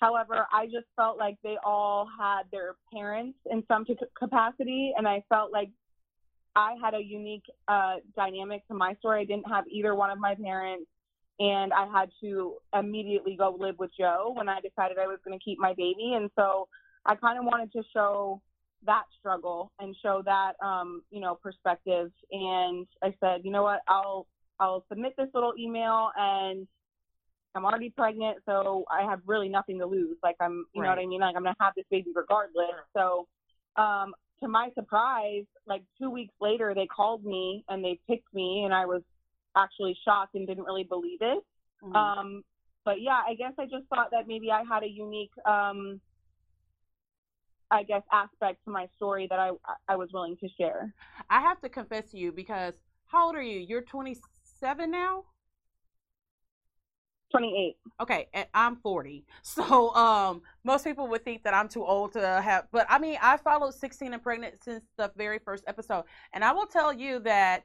However, 0.00 0.46
I 0.52 0.66
just 0.66 0.86
felt 0.94 1.18
like 1.18 1.36
they 1.42 1.56
all 1.64 2.08
had 2.18 2.42
their 2.50 2.76
parents 2.94 3.36
in 3.50 3.62
some 3.68 3.84
capacity, 4.18 4.94
and 4.96 5.06
I 5.06 5.22
felt 5.28 5.52
like 5.52 5.70
I 6.54 6.76
had 6.82 6.94
a 6.94 7.02
unique 7.02 7.44
uh, 7.68 7.96
dynamic 8.14 8.66
to 8.68 8.74
my 8.74 8.94
story. 9.00 9.20
I 9.20 9.24
didn't 9.24 9.48
have 9.48 9.64
either 9.70 9.94
one 9.94 10.10
of 10.10 10.18
my 10.18 10.34
parents, 10.34 10.86
and 11.38 11.72
I 11.72 11.86
had 11.86 12.10
to 12.22 12.54
immediately 12.78 13.36
go 13.36 13.56
live 13.58 13.78
with 13.78 13.90
Jo 13.98 14.32
when 14.34 14.48
I 14.48 14.60
decided 14.60 14.98
I 14.98 15.06
was 15.06 15.18
going 15.24 15.38
to 15.38 15.44
keep 15.44 15.58
my 15.58 15.74
baby, 15.74 16.14
and 16.14 16.30
so 16.36 16.68
I 17.04 17.14
kind 17.14 17.38
of 17.38 17.44
wanted 17.44 17.72
to 17.72 17.82
show 17.92 18.40
that 18.84 19.04
struggle 19.18 19.72
and 19.80 19.96
show 20.02 20.22
that 20.24 20.52
um, 20.64 21.02
you 21.10 21.20
know 21.20 21.34
perspective. 21.42 22.10
And 22.30 22.86
I 23.02 23.14
said, 23.20 23.42
you 23.44 23.50
know 23.50 23.62
what, 23.62 23.80
I'll 23.88 24.26
I'll 24.58 24.84
submit 24.88 25.14
this 25.16 25.28
little 25.34 25.52
email 25.58 26.10
and 26.16 26.66
I'm 27.56 27.64
already 27.64 27.90
pregnant, 27.90 28.38
so 28.44 28.84
I 28.90 29.08
have 29.08 29.20
really 29.26 29.48
nothing 29.48 29.78
to 29.78 29.86
lose. 29.86 30.16
Like 30.22 30.36
I'm, 30.40 30.66
you 30.74 30.82
right. 30.82 30.88
know 30.88 30.94
what 30.94 31.02
I 31.02 31.06
mean? 31.06 31.20
Like 31.20 31.36
I'm 31.36 31.42
gonna 31.42 31.56
have 31.58 31.72
this 31.74 31.86
baby 31.90 32.10
regardless. 32.14 32.66
So, 32.94 33.26
um, 33.76 34.14
to 34.40 34.48
my 34.48 34.68
surprise, 34.74 35.44
like 35.66 35.82
two 35.98 36.10
weeks 36.10 36.34
later, 36.38 36.74
they 36.74 36.86
called 36.86 37.24
me 37.24 37.64
and 37.68 37.82
they 37.82 37.98
picked 38.06 38.32
me, 38.34 38.64
and 38.64 38.74
I 38.74 38.84
was 38.84 39.02
actually 39.56 39.96
shocked 40.04 40.34
and 40.34 40.46
didn't 40.46 40.64
really 40.64 40.84
believe 40.84 41.18
it. 41.20 41.42
Mm-hmm. 41.82 41.96
Um, 41.96 42.44
but 42.84 43.00
yeah, 43.00 43.20
I 43.26 43.34
guess 43.34 43.52
I 43.58 43.64
just 43.64 43.86
thought 43.88 44.10
that 44.12 44.28
maybe 44.28 44.50
I 44.50 44.62
had 44.68 44.82
a 44.82 44.88
unique 44.88 45.32
um, 45.44 46.00
I 47.70 47.82
guess 47.82 48.02
aspect 48.12 48.64
to 48.64 48.70
my 48.70 48.86
story 48.96 49.26
that 49.28 49.38
I 49.38 49.50
I 49.88 49.96
was 49.96 50.10
willing 50.12 50.36
to 50.38 50.48
share. 50.58 50.92
I 51.28 51.40
have 51.40 51.60
to 51.62 51.68
confess 51.68 52.10
to 52.12 52.18
you 52.18 52.32
because 52.32 52.74
how 53.06 53.26
old 53.26 53.36
are 53.36 53.42
you? 53.42 53.58
You're 53.58 53.82
27 53.82 54.90
now. 54.90 55.24
28. 57.32 57.76
Okay, 58.00 58.28
and 58.32 58.46
I'm 58.54 58.76
40. 58.76 59.24
So 59.42 59.94
um 59.94 60.42
most 60.64 60.84
people 60.84 61.08
would 61.08 61.24
think 61.24 61.42
that 61.42 61.54
I'm 61.54 61.68
too 61.68 61.84
old 61.84 62.12
to 62.12 62.20
have 62.20 62.66
but 62.70 62.86
I 62.88 62.98
mean, 62.98 63.18
I 63.20 63.36
followed 63.36 63.74
16 63.74 64.12
and 64.12 64.22
pregnant 64.22 64.62
since 64.62 64.84
the 64.96 65.10
very 65.16 65.38
first 65.38 65.64
episode. 65.66 66.04
And 66.32 66.44
I 66.44 66.52
will 66.52 66.66
tell 66.66 66.92
you 66.92 67.18
that 67.20 67.64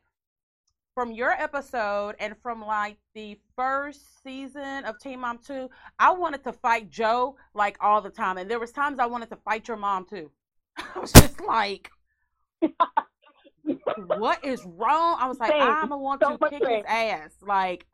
from 0.94 1.12
your 1.12 1.32
episode 1.32 2.16
and 2.20 2.36
from 2.42 2.64
like 2.66 2.98
the 3.16 3.40
first 3.56 4.24
season 4.24 4.86
of 4.86 5.00
Teen 5.00 5.20
Mom 5.22 5.40
2, 5.46 5.70
I 6.00 6.12
wanted 6.12 6.44
to 6.44 6.54
fight 6.54 6.90
Jo 6.90 7.36
like 7.54 7.78
all 7.82 8.02
the 8.02 8.10
time. 8.10 8.38
And 8.38 8.50
there 8.50 8.60
was 8.60 8.72
times 8.72 9.00
I 9.00 9.06
wanted 9.06 9.30
to 9.30 9.38
fight 9.38 9.68
your 9.68 9.78
mom 9.78 10.06
too. 10.06 10.32
I 10.78 11.00
was 11.00 11.12
just 11.12 11.40
like 11.42 11.90
what 13.96 14.44
is 14.44 14.64
wrong? 14.66 15.18
I 15.20 15.28
was 15.28 15.40
like, 15.40 15.52
Same. 15.52 15.62
I'm 15.62 15.90
gonna 15.90 15.98
want 15.98 16.22
so 16.24 16.38
to 16.38 16.50
kick 16.50 16.68
his 16.68 16.84
ass. 16.88 17.32
Like 17.42 17.86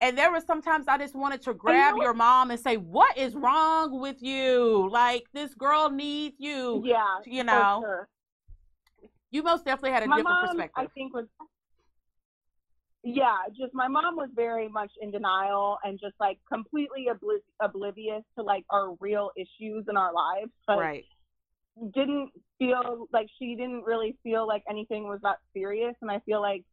and 0.00 0.16
there 0.16 0.30
were 0.30 0.40
sometimes 0.40 0.86
I 0.86 0.96
just 0.96 1.16
wanted 1.16 1.42
to 1.42 1.54
grab 1.54 1.96
your 2.00 2.14
mom 2.14 2.50
and 2.50 2.60
say, 2.60 2.76
What 2.76 3.16
is 3.16 3.34
wrong 3.34 4.00
with 4.00 4.22
you? 4.22 4.88
Like 4.90 5.24
this 5.34 5.54
girl 5.54 5.90
needs 5.90 6.36
you. 6.38 6.82
Yeah. 6.84 7.04
You 7.24 7.44
know. 7.44 7.80
Sure. 7.82 8.08
You 9.30 9.42
most 9.42 9.64
definitely 9.64 9.90
had 9.90 10.04
a 10.04 10.06
My 10.06 10.18
different 10.18 10.36
mom, 10.36 10.46
perspective. 10.46 10.84
I 10.84 10.86
think 10.94 11.14
was 11.14 11.26
yeah, 13.14 13.36
just 13.58 13.72
my 13.72 13.88
mom 13.88 14.16
was 14.16 14.28
very 14.34 14.68
much 14.68 14.90
in 15.00 15.10
denial 15.10 15.78
and 15.82 15.98
just 15.98 16.14
like 16.20 16.38
completely 16.52 17.06
obli- 17.10 17.38
oblivious 17.60 18.22
to 18.36 18.44
like 18.44 18.64
our 18.70 18.94
real 19.00 19.30
issues 19.36 19.86
in 19.88 19.96
our 19.96 20.12
lives. 20.12 20.50
But 20.66 20.78
right. 20.78 21.04
Didn't 21.94 22.30
feel 22.58 23.06
like 23.12 23.28
she 23.38 23.54
didn't 23.54 23.84
really 23.84 24.16
feel 24.24 24.46
like 24.46 24.64
anything 24.68 25.04
was 25.04 25.20
that 25.22 25.38
serious. 25.54 25.94
And 26.02 26.10
I 26.10 26.18
feel 26.26 26.40
like 26.40 26.64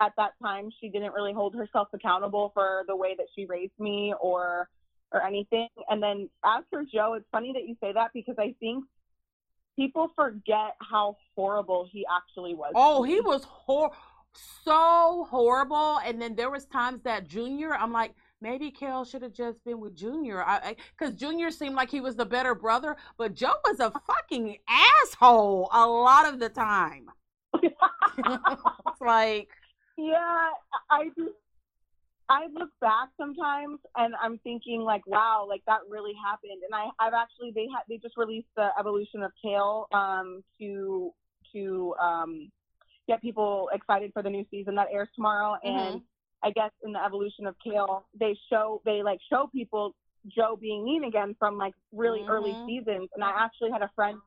at 0.00 0.12
that 0.16 0.30
time 0.42 0.70
she 0.80 0.88
didn't 0.88 1.12
really 1.12 1.34
hold 1.34 1.54
herself 1.54 1.88
accountable 1.92 2.50
for 2.54 2.82
the 2.88 2.96
way 2.96 3.14
that 3.16 3.26
she 3.36 3.44
raised 3.46 3.78
me 3.78 4.14
or 4.20 4.68
or 5.12 5.22
anything. 5.22 5.68
And 5.88 6.02
then 6.02 6.28
as 6.44 6.64
for 6.70 6.82
Jo, 6.82 7.12
it's 7.14 7.26
funny 7.30 7.52
that 7.52 7.68
you 7.68 7.76
say 7.80 7.92
that 7.92 8.10
because 8.14 8.36
I 8.38 8.54
think 8.58 8.84
people 9.76 10.10
forget 10.16 10.76
how 10.80 11.18
horrible 11.36 11.86
he 11.92 12.06
actually 12.10 12.54
was. 12.54 12.72
Oh, 12.74 13.02
he 13.02 13.20
was 13.20 13.44
horrible 13.44 13.94
so 14.64 15.26
horrible. 15.30 15.98
And 16.04 16.20
then 16.20 16.34
there 16.34 16.50
was 16.50 16.66
times 16.66 17.02
that 17.02 17.28
Junior, 17.28 17.74
I'm 17.74 17.92
like, 17.92 18.14
maybe 18.40 18.70
Kel 18.70 19.04
should 19.04 19.22
have 19.22 19.32
just 19.32 19.64
been 19.64 19.80
with 19.80 19.96
Junior. 19.96 20.44
Because 20.96 21.14
Junior 21.14 21.50
seemed 21.50 21.74
like 21.74 21.90
he 21.90 22.00
was 22.00 22.16
the 22.16 22.26
better 22.26 22.54
brother, 22.54 22.96
but 23.16 23.34
Jo 23.34 23.52
was 23.64 23.80
a 23.80 23.92
fucking 24.06 24.58
asshole 24.68 25.68
a 25.72 25.86
lot 25.86 26.32
of 26.32 26.40
the 26.40 26.48
time. 26.48 27.06
it's 27.62 27.74
like, 29.00 29.48
yeah, 29.96 30.48
I 30.90 31.04
just, 31.16 31.34
I 32.28 32.46
look 32.52 32.70
back 32.80 33.08
sometimes 33.18 33.78
and 33.96 34.14
I'm 34.20 34.38
thinking 34.38 34.80
like, 34.80 35.06
wow, 35.06 35.46
like 35.48 35.62
that 35.66 35.80
really 35.88 36.14
happened. 36.24 36.62
And 36.64 36.74
I, 36.74 36.86
I've 36.98 37.12
actually 37.14 37.52
they 37.54 37.68
had 37.72 37.82
they 37.88 37.98
just 37.98 38.16
released 38.16 38.48
the 38.56 38.70
evolution 38.78 39.22
of 39.22 39.32
Kail 39.42 39.86
um, 39.92 40.42
to 40.58 41.12
to 41.52 41.94
um, 42.02 42.50
get 43.08 43.20
people 43.22 43.68
excited 43.72 44.12
for 44.12 44.22
the 44.22 44.30
new 44.30 44.44
season 44.50 44.74
that 44.76 44.88
airs 44.92 45.08
tomorrow. 45.14 45.56
Mm-hmm. 45.64 45.78
And 45.78 46.00
I 46.42 46.50
guess 46.50 46.70
in 46.84 46.92
the 46.92 47.02
evolution 47.04 47.46
of 47.46 47.54
Kail, 47.62 48.06
they 48.18 48.36
show 48.50 48.82
they 48.84 49.02
like 49.02 49.18
show 49.30 49.48
people 49.52 49.94
Jo 50.34 50.56
being 50.60 50.84
mean 50.84 51.04
again 51.04 51.36
from 51.38 51.58
like 51.58 51.74
really 51.92 52.20
mm-hmm. 52.20 52.30
early 52.30 52.56
seasons. 52.66 53.08
And 53.14 53.22
I 53.24 53.32
actually 53.44 53.70
had 53.70 53.82
a 53.82 53.90
friend 53.94 54.18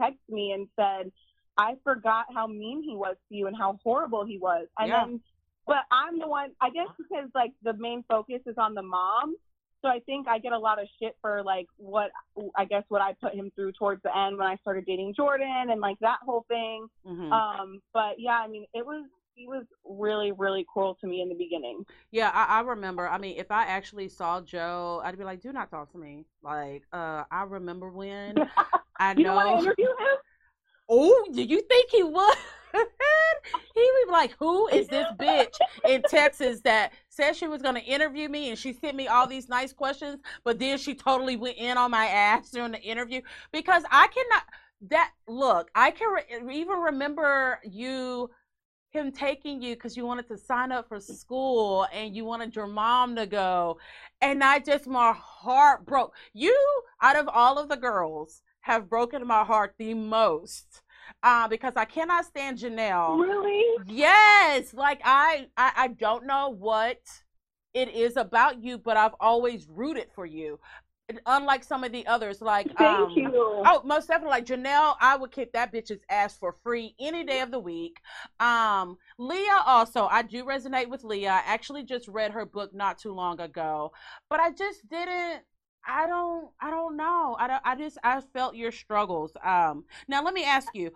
text 0.00 0.18
me 0.28 0.52
and 0.52 0.68
said, 0.76 1.12
I 1.56 1.74
forgot 1.84 2.26
how 2.34 2.46
mean 2.46 2.82
he 2.82 2.96
was 2.96 3.16
to 3.28 3.34
you 3.36 3.46
and 3.46 3.56
how 3.56 3.78
horrible 3.82 4.24
he 4.24 4.38
was. 4.38 4.66
And 4.78 4.88
yeah. 4.88 5.04
then, 5.04 5.20
but 5.66 5.84
I'm 5.90 6.18
the 6.18 6.26
one, 6.26 6.50
I 6.60 6.70
guess 6.70 6.88
because 6.96 7.28
like 7.34 7.52
the 7.62 7.74
main 7.74 8.04
focus 8.08 8.40
is 8.46 8.56
on 8.56 8.74
the 8.74 8.82
mom. 8.82 9.36
So 9.82 9.88
I 9.88 10.00
think 10.00 10.28
I 10.28 10.38
get 10.38 10.52
a 10.52 10.58
lot 10.58 10.80
of 10.80 10.88
shit 11.00 11.16
for 11.20 11.42
like 11.42 11.66
what 11.76 12.10
I 12.56 12.64
guess 12.64 12.84
what 12.88 13.00
I 13.00 13.14
put 13.20 13.34
him 13.34 13.50
through 13.54 13.72
towards 13.72 14.02
the 14.02 14.16
end 14.16 14.36
when 14.36 14.46
I 14.46 14.56
started 14.56 14.84
dating 14.86 15.14
Jordan 15.16 15.68
and 15.70 15.80
like 15.80 15.98
that 16.00 16.18
whole 16.24 16.44
thing. 16.48 16.86
Mm-hmm. 17.06 17.32
Um, 17.32 17.80
but 17.94 18.16
yeah, 18.18 18.40
I 18.44 18.48
mean, 18.48 18.66
it 18.74 18.84
was 18.84 19.06
he 19.34 19.46
was 19.46 19.64
really 19.84 20.32
really 20.32 20.66
cruel 20.70 20.96
to 21.00 21.06
me 21.06 21.22
in 21.22 21.28
the 21.28 21.34
beginning. 21.34 21.84
Yeah, 22.10 22.30
I, 22.34 22.58
I 22.58 22.60
remember. 22.60 23.08
I 23.08 23.16
mean, 23.18 23.38
if 23.38 23.50
I 23.50 23.64
actually 23.64 24.08
saw 24.08 24.40
Jo, 24.40 25.00
I'd 25.02 25.16
be 25.16 25.24
like, 25.24 25.40
"Do 25.40 25.52
not 25.52 25.70
talk 25.70 25.90
to 25.92 25.98
me." 25.98 26.26
Like, 26.42 26.84
uh, 26.92 27.24
I 27.30 27.44
remember 27.44 27.88
when 27.90 28.36
I 28.98 29.14
know. 29.14 29.22
You 29.22 29.30
want 29.30 29.48
to 29.48 29.64
interview 29.64 29.86
him? 29.86 29.96
Oh, 30.92 31.24
do 31.32 31.40
you 31.40 31.60
think 31.60 31.88
he 31.92 32.02
would? 32.02 32.36
He 32.72 33.90
be 34.04 34.10
like, 34.10 34.32
"Who 34.38 34.68
is 34.68 34.88
this 34.88 35.06
bitch 35.18 35.56
in 35.88 36.02
Texas 36.02 36.60
that 36.62 36.92
said 37.08 37.36
she 37.36 37.48
was 37.48 37.62
going 37.62 37.74
to 37.74 37.82
interview 37.82 38.28
me 38.28 38.50
and 38.50 38.58
she 38.58 38.72
sent 38.72 38.96
me 38.96 39.08
all 39.08 39.26
these 39.26 39.48
nice 39.48 39.72
questions, 39.72 40.20
but 40.44 40.58
then 40.58 40.78
she 40.78 40.94
totally 40.94 41.36
went 41.36 41.56
in 41.56 41.76
on 41.76 41.90
my 41.90 42.06
ass 42.06 42.50
during 42.50 42.72
the 42.72 42.80
interview?" 42.82 43.20
Because 43.52 43.82
I 43.90 44.08
cannot. 44.08 44.44
That 44.88 45.12
look, 45.28 45.70
I 45.74 45.90
can 45.90 46.08
re- 46.08 46.54
even 46.56 46.78
remember 46.78 47.60
you 47.64 48.30
him 48.90 49.12
taking 49.12 49.62
you 49.62 49.74
because 49.74 49.96
you 49.96 50.04
wanted 50.04 50.26
to 50.28 50.36
sign 50.36 50.72
up 50.72 50.88
for 50.88 51.00
school 51.00 51.86
and 51.92 52.14
you 52.14 52.24
wanted 52.24 52.54
your 52.54 52.66
mom 52.66 53.16
to 53.16 53.26
go. 53.26 53.78
And 54.20 54.42
I 54.42 54.58
just, 54.58 54.86
my 54.86 55.14
heart 55.16 55.86
broke. 55.86 56.14
You, 56.32 56.56
out 57.00 57.16
of 57.16 57.28
all 57.28 57.58
of 57.58 57.68
the 57.68 57.76
girls, 57.76 58.42
have 58.60 58.90
broken 58.90 59.26
my 59.26 59.44
heart 59.44 59.74
the 59.78 59.94
most 59.94 60.82
uh, 61.22 61.48
because 61.48 61.74
I 61.76 61.84
cannot 61.84 62.24
stand 62.24 62.58
Jenelle. 62.58 63.20
Really? 63.20 63.64
Yes. 63.86 64.74
Like 64.74 65.00
I, 65.04 65.46
I, 65.56 65.72
I 65.76 65.88
don't 65.88 66.26
know 66.26 66.50
what 66.50 67.00
it 67.74 67.88
is 67.94 68.16
about 68.16 68.62
you, 68.62 68.78
but 68.78 68.96
I've 68.96 69.14
always 69.20 69.68
rooted 69.68 70.08
for 70.14 70.26
you. 70.26 70.58
Unlike 71.26 71.64
some 71.64 71.82
of 71.82 71.90
the 71.90 72.06
others, 72.06 72.40
like 72.40 72.68
thank 72.78 73.00
um, 73.00 73.10
you. 73.10 73.32
Oh, 73.34 73.82
most 73.84 74.06
definitely, 74.06 74.30
like 74.30 74.46
Jenelle, 74.46 74.94
I 75.00 75.16
would 75.16 75.32
kick 75.32 75.52
that 75.54 75.72
bitch's 75.72 76.04
ass 76.08 76.36
for 76.36 76.52
free 76.62 76.94
any 77.00 77.24
day 77.24 77.40
of 77.40 77.50
the 77.50 77.58
week. 77.58 77.98
Um, 78.38 78.96
Leah 79.18 79.62
also, 79.66 80.06
I 80.06 80.22
do 80.22 80.44
resonate 80.44 80.88
with 80.88 81.02
Leah. 81.02 81.30
I 81.30 81.42
actually 81.46 81.82
just 81.82 82.06
read 82.06 82.30
her 82.30 82.46
book 82.46 82.72
not 82.72 82.96
too 82.96 83.12
long 83.12 83.40
ago, 83.40 83.90
but 84.28 84.38
I 84.38 84.52
just 84.52 84.88
didn't 84.88 85.42
I 85.86 86.06
don't 86.06 86.50
I 86.60 86.70
don't 86.70 86.96
know. 86.96 87.36
I 87.38 87.46
don't 87.46 87.62
I 87.64 87.76
just 87.76 87.98
I 88.04 88.20
felt 88.20 88.54
your 88.54 88.72
struggles. 88.72 89.32
Um 89.42 89.84
now 90.08 90.22
let 90.22 90.34
me 90.34 90.44
ask 90.44 90.68
you, 90.74 90.90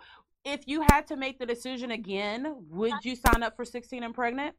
if 0.44 0.66
you 0.66 0.82
had 0.82 1.06
to 1.08 1.16
make 1.16 1.38
the 1.38 1.46
decision 1.46 1.90
again, 1.90 2.56
would 2.70 3.04
you 3.04 3.16
sign 3.16 3.42
up 3.42 3.56
for 3.56 3.64
16 3.64 4.02
and 4.02 4.14
pregnant? 4.14 4.54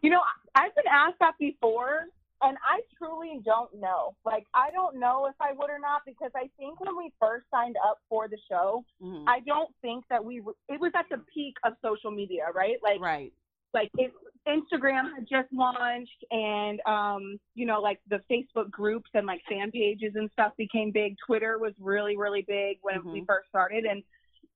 You 0.00 0.10
know, 0.10 0.20
I've 0.54 0.74
been 0.74 0.84
asked 0.90 1.18
that 1.20 1.34
before 1.38 2.06
and 2.42 2.56
I 2.62 2.80
truly 2.96 3.40
don't 3.44 3.74
know. 3.74 4.14
Like, 4.24 4.44
I 4.54 4.70
don't 4.70 4.96
know 4.96 5.26
if 5.26 5.34
I 5.40 5.52
would 5.54 5.70
or 5.70 5.80
not 5.80 6.02
because 6.06 6.30
I 6.36 6.48
think 6.56 6.80
when 6.80 6.96
we 6.96 7.12
first 7.20 7.46
signed 7.50 7.76
up 7.84 7.98
for 8.08 8.28
the 8.28 8.38
show, 8.48 8.84
Mhm. 9.02 9.24
I 9.26 9.40
don't 9.40 9.74
think 9.82 10.06
that 10.08 10.24
we. 10.24 10.40
It 10.68 10.78
was 10.80 10.92
at 10.94 11.08
the 11.08 11.18
peak 11.34 11.56
of 11.64 11.76
social 11.82 12.12
media, 12.12 12.46
right? 12.54 12.80
Like, 12.82 13.00
right. 13.00 13.32
Like 13.74 13.90
it, 13.98 14.12
Instagram 14.46 15.14
had 15.14 15.26
just 15.28 15.52
launched, 15.52 16.24
and 16.30 16.80
um, 16.86 17.38
you 17.54 17.66
know, 17.66 17.80
like 17.80 18.00
the 18.08 18.20
Facebook 18.30 18.70
groups 18.70 19.10
and 19.14 19.26
like 19.26 19.42
fan 19.48 19.70
pages 19.70 20.12
and 20.14 20.30
stuff 20.32 20.52
became 20.56 20.90
big. 20.90 21.16
Twitter 21.26 21.58
was 21.58 21.72
really, 21.78 22.16
really 22.16 22.42
big 22.42 22.78
when 22.82 23.04
we 23.04 23.20
Mhm. 23.20 23.26
first 23.26 23.48
started, 23.48 23.84
and 23.84 24.02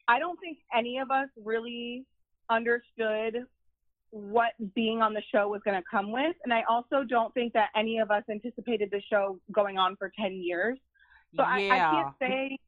I 0.09 0.19
don't 0.19 0.39
think 0.41 0.59
any 0.75 0.99
of 0.99 1.11
us 1.11 1.29
really 1.37 2.05
understood 2.49 3.47
what 4.11 4.53
being 4.75 5.01
on 5.01 5.15
the 5.15 5.23
show 5.31 5.49
was 5.49 5.63
going 5.63 5.77
to 5.81 5.85
come 5.91 6.11
with, 6.13 6.37
and 6.45 6.53
I 6.53 6.63
also 6.69 7.03
don't 7.05 7.33
think 7.35 7.53
that 7.55 7.71
any 7.75 7.99
of 7.99 8.11
us 8.11 8.25
anticipated 8.31 8.91
the 8.91 9.01
show 9.03 9.39
going 9.53 9.79
on 9.79 9.97
for 9.97 10.11
ten 10.19 10.35
years. 10.35 10.79
So 11.37 11.43
I, 11.43 11.63
I 11.71 11.79
can't 11.91 12.15
say 12.19 12.59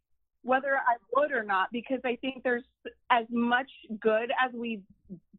whether 0.42 0.76
I 0.76 0.96
would 1.14 1.32
or 1.32 1.42
not 1.42 1.70
because 1.72 2.00
I 2.04 2.16
think 2.16 2.42
there's 2.42 2.64
as 3.10 3.26
much 3.30 3.70
good 4.00 4.30
as 4.42 4.52
we've 4.54 4.82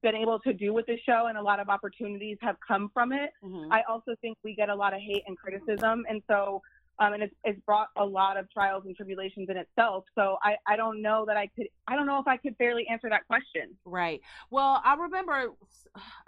been 0.05 0.15
able 0.15 0.37
to 0.39 0.53
do 0.53 0.71
with 0.71 0.85
the 0.85 0.97
show 1.03 1.25
and 1.29 1.37
a 1.37 1.41
lot 1.41 1.59
of 1.59 1.67
opportunities 1.67 2.37
have 2.39 2.57
come 2.65 2.91
from 2.93 3.11
it. 3.11 3.31
Mhm. 3.43 3.69
I 3.71 3.81
also 3.89 4.13
think 4.21 4.37
we 4.43 4.53
get 4.53 4.69
a 4.69 4.75
lot 4.75 4.93
of 4.93 5.01
hate 5.01 5.23
and 5.25 5.35
criticism. 5.35 6.05
And 6.07 6.21
so, 6.29 6.61
um, 6.99 7.13
and 7.13 7.23
it's, 7.23 7.33
it's 7.43 7.59
brought 7.61 7.87
a 7.97 8.05
lot 8.05 8.37
of 8.37 8.49
trials 8.51 8.83
and 8.85 8.95
tribulations 8.95 9.49
in 9.49 9.57
itself. 9.57 10.05
So 10.13 10.37
I, 10.43 10.57
I 10.67 10.75
don't 10.75 11.01
know 11.01 11.25
that 11.25 11.37
I 11.37 11.47
could, 11.47 11.67
I 11.87 11.95
don't 11.95 12.05
know 12.05 12.19
if 12.19 12.27
I 12.27 12.37
could 12.37 12.55
fairly 12.57 12.85
answer 12.87 13.09
that 13.09 13.25
question. 13.25 13.75
Right. 13.83 14.21
Well, 14.51 14.79
I 14.85 14.93
remember, 14.93 15.47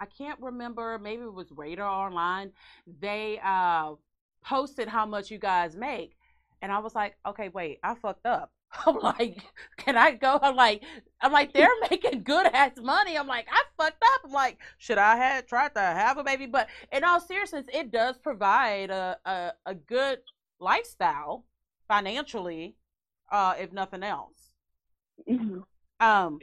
I 0.00 0.06
can't 0.06 0.40
remember, 0.40 0.98
maybe 0.98 1.22
it 1.22 1.32
was 1.32 1.52
Radar 1.52 1.88
Online. 1.88 2.50
They 3.00 3.40
uh, 3.44 3.92
posted 4.44 4.88
how 4.88 5.06
much 5.06 5.30
you 5.30 5.38
guys 5.38 5.76
make. 5.76 6.16
And 6.62 6.72
I 6.72 6.80
was 6.80 6.96
like, 6.96 7.16
okay, 7.24 7.48
wait, 7.50 7.78
I 7.84 7.94
fucked 7.94 8.26
up. 8.26 8.50
I'm 8.86 8.98
like, 8.98 9.42
can 9.76 9.96
I 9.96 10.12
go? 10.12 10.38
I'm 10.42 10.56
like, 10.56 10.82
I'm 11.20 11.32
like, 11.32 11.52
they're 11.52 11.68
making 11.90 12.22
good 12.22 12.46
ass 12.46 12.72
money. 12.80 13.16
I'm 13.16 13.26
like, 13.26 13.46
I 13.50 13.62
fucked 13.76 14.02
up. 14.02 14.20
I'm 14.24 14.32
like, 14.32 14.58
should 14.78 14.98
I 14.98 15.16
have 15.16 15.46
tried 15.46 15.74
to 15.74 15.80
have 15.80 16.18
a 16.18 16.24
baby? 16.24 16.46
But 16.46 16.68
in 16.92 17.04
all 17.04 17.20
seriousness, 17.20 17.64
it 17.72 17.90
does 17.90 18.18
provide 18.18 18.90
a, 18.90 19.18
a, 19.24 19.52
a 19.66 19.74
good 19.74 20.18
lifestyle 20.60 21.44
financially, 21.86 22.76
uh, 23.32 23.54
if 23.58 23.72
nothing 23.72 24.02
else. 24.02 24.50
Um, 26.00 26.38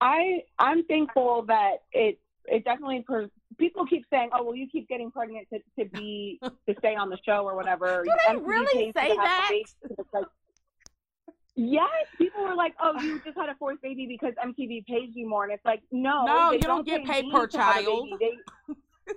I, 0.00 0.42
I'm 0.58 0.84
thankful 0.84 1.44
that 1.48 1.82
it, 1.92 2.18
it 2.46 2.64
definitely, 2.64 3.04
per, 3.06 3.28
people 3.58 3.86
keep 3.86 4.04
saying, 4.10 4.30
oh, 4.32 4.44
well, 4.44 4.54
you 4.54 4.68
keep 4.70 4.88
getting 4.88 5.10
pregnant 5.10 5.48
to, 5.52 5.58
to 5.78 5.90
be, 5.90 6.40
to 6.42 6.74
stay 6.78 6.94
on 6.94 7.10
the 7.10 7.18
show 7.24 7.44
or 7.44 7.54
whatever. 7.54 8.04
Do 8.06 8.12
they 8.28 8.36
really 8.36 8.66
pays 8.66 8.86
you 8.86 8.92
to 8.92 9.00
say 9.00 9.16
that? 9.16 9.50
Baby. 11.56 11.76
It's 11.76 11.76
like, 11.76 11.90
Yes, 11.90 12.06
people 12.18 12.42
were 12.44 12.54
like, 12.54 12.74
"Oh, 12.80 13.00
you 13.00 13.20
just 13.24 13.36
had 13.36 13.48
a 13.48 13.54
fourth 13.56 13.80
baby 13.82 14.06
because 14.06 14.34
MTV 14.42 14.86
pays 14.86 15.10
you 15.14 15.28
more," 15.28 15.44
and 15.44 15.52
it's 15.52 15.64
like, 15.64 15.82
no, 15.92 16.24
No, 16.24 16.52
you 16.52 16.60
don't 16.60 16.86
get 16.86 17.04
paid 17.04 17.30
per 17.30 17.46
to 17.46 17.58
have 17.58 17.76
a 17.76 17.84
child. 17.84 18.08
They- 18.20 18.74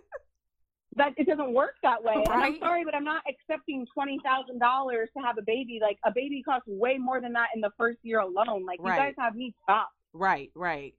that 0.95 1.13
it 1.15 1.27
doesn't 1.27 1.53
work 1.53 1.75
that 1.83 2.03
way. 2.03 2.15
And 2.15 2.43
I'm 2.43 2.57
sorry, 2.59 2.83
but 2.83 2.95
I'm 2.95 3.03
not 3.03 3.21
accepting 3.29 3.85
twenty 3.93 4.19
thousand 4.23 4.59
dollars 4.59 5.09
to 5.15 5.23
have 5.23 5.37
a 5.37 5.43
baby. 5.43 5.79
Like 5.81 5.97
a 6.03 6.11
baby 6.11 6.41
costs 6.43 6.67
way 6.67 6.97
more 6.97 7.21
than 7.21 7.33
that 7.33 7.49
in 7.55 7.61
the 7.61 7.71
first 7.77 7.99
year 8.01 8.19
alone. 8.19 8.65
Like 8.65 8.79
you 8.79 8.85
guys 8.97 9.13
have 9.19 9.35
me 9.35 9.53
stopped. 9.63 9.93
Right, 10.13 10.51
right. 10.55 10.95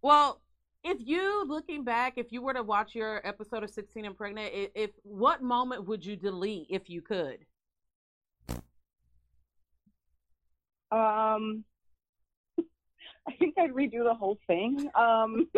Well, 0.00 0.40
if 0.84 0.96
you 1.00 1.44
looking 1.46 1.84
back, 1.84 2.14
if 2.16 2.32
you 2.32 2.42
were 2.42 2.54
to 2.54 2.62
watch 2.62 2.94
your 2.94 3.24
episode 3.26 3.62
of 3.62 3.70
16 3.70 4.04
and 4.04 4.16
Pregnant, 4.16 4.50
if 4.74 4.90
what 5.02 5.42
moment 5.42 5.86
would 5.86 6.04
you 6.04 6.16
delete 6.16 6.66
if 6.70 6.88
you 6.88 7.02
could? 7.02 7.44
Um, 10.92 11.64
I 13.28 13.32
think 13.38 13.54
I'd 13.58 13.70
redo 13.72 14.04
the 14.04 14.14
whole 14.14 14.38
thing. 14.46 14.90
Um, 14.94 15.48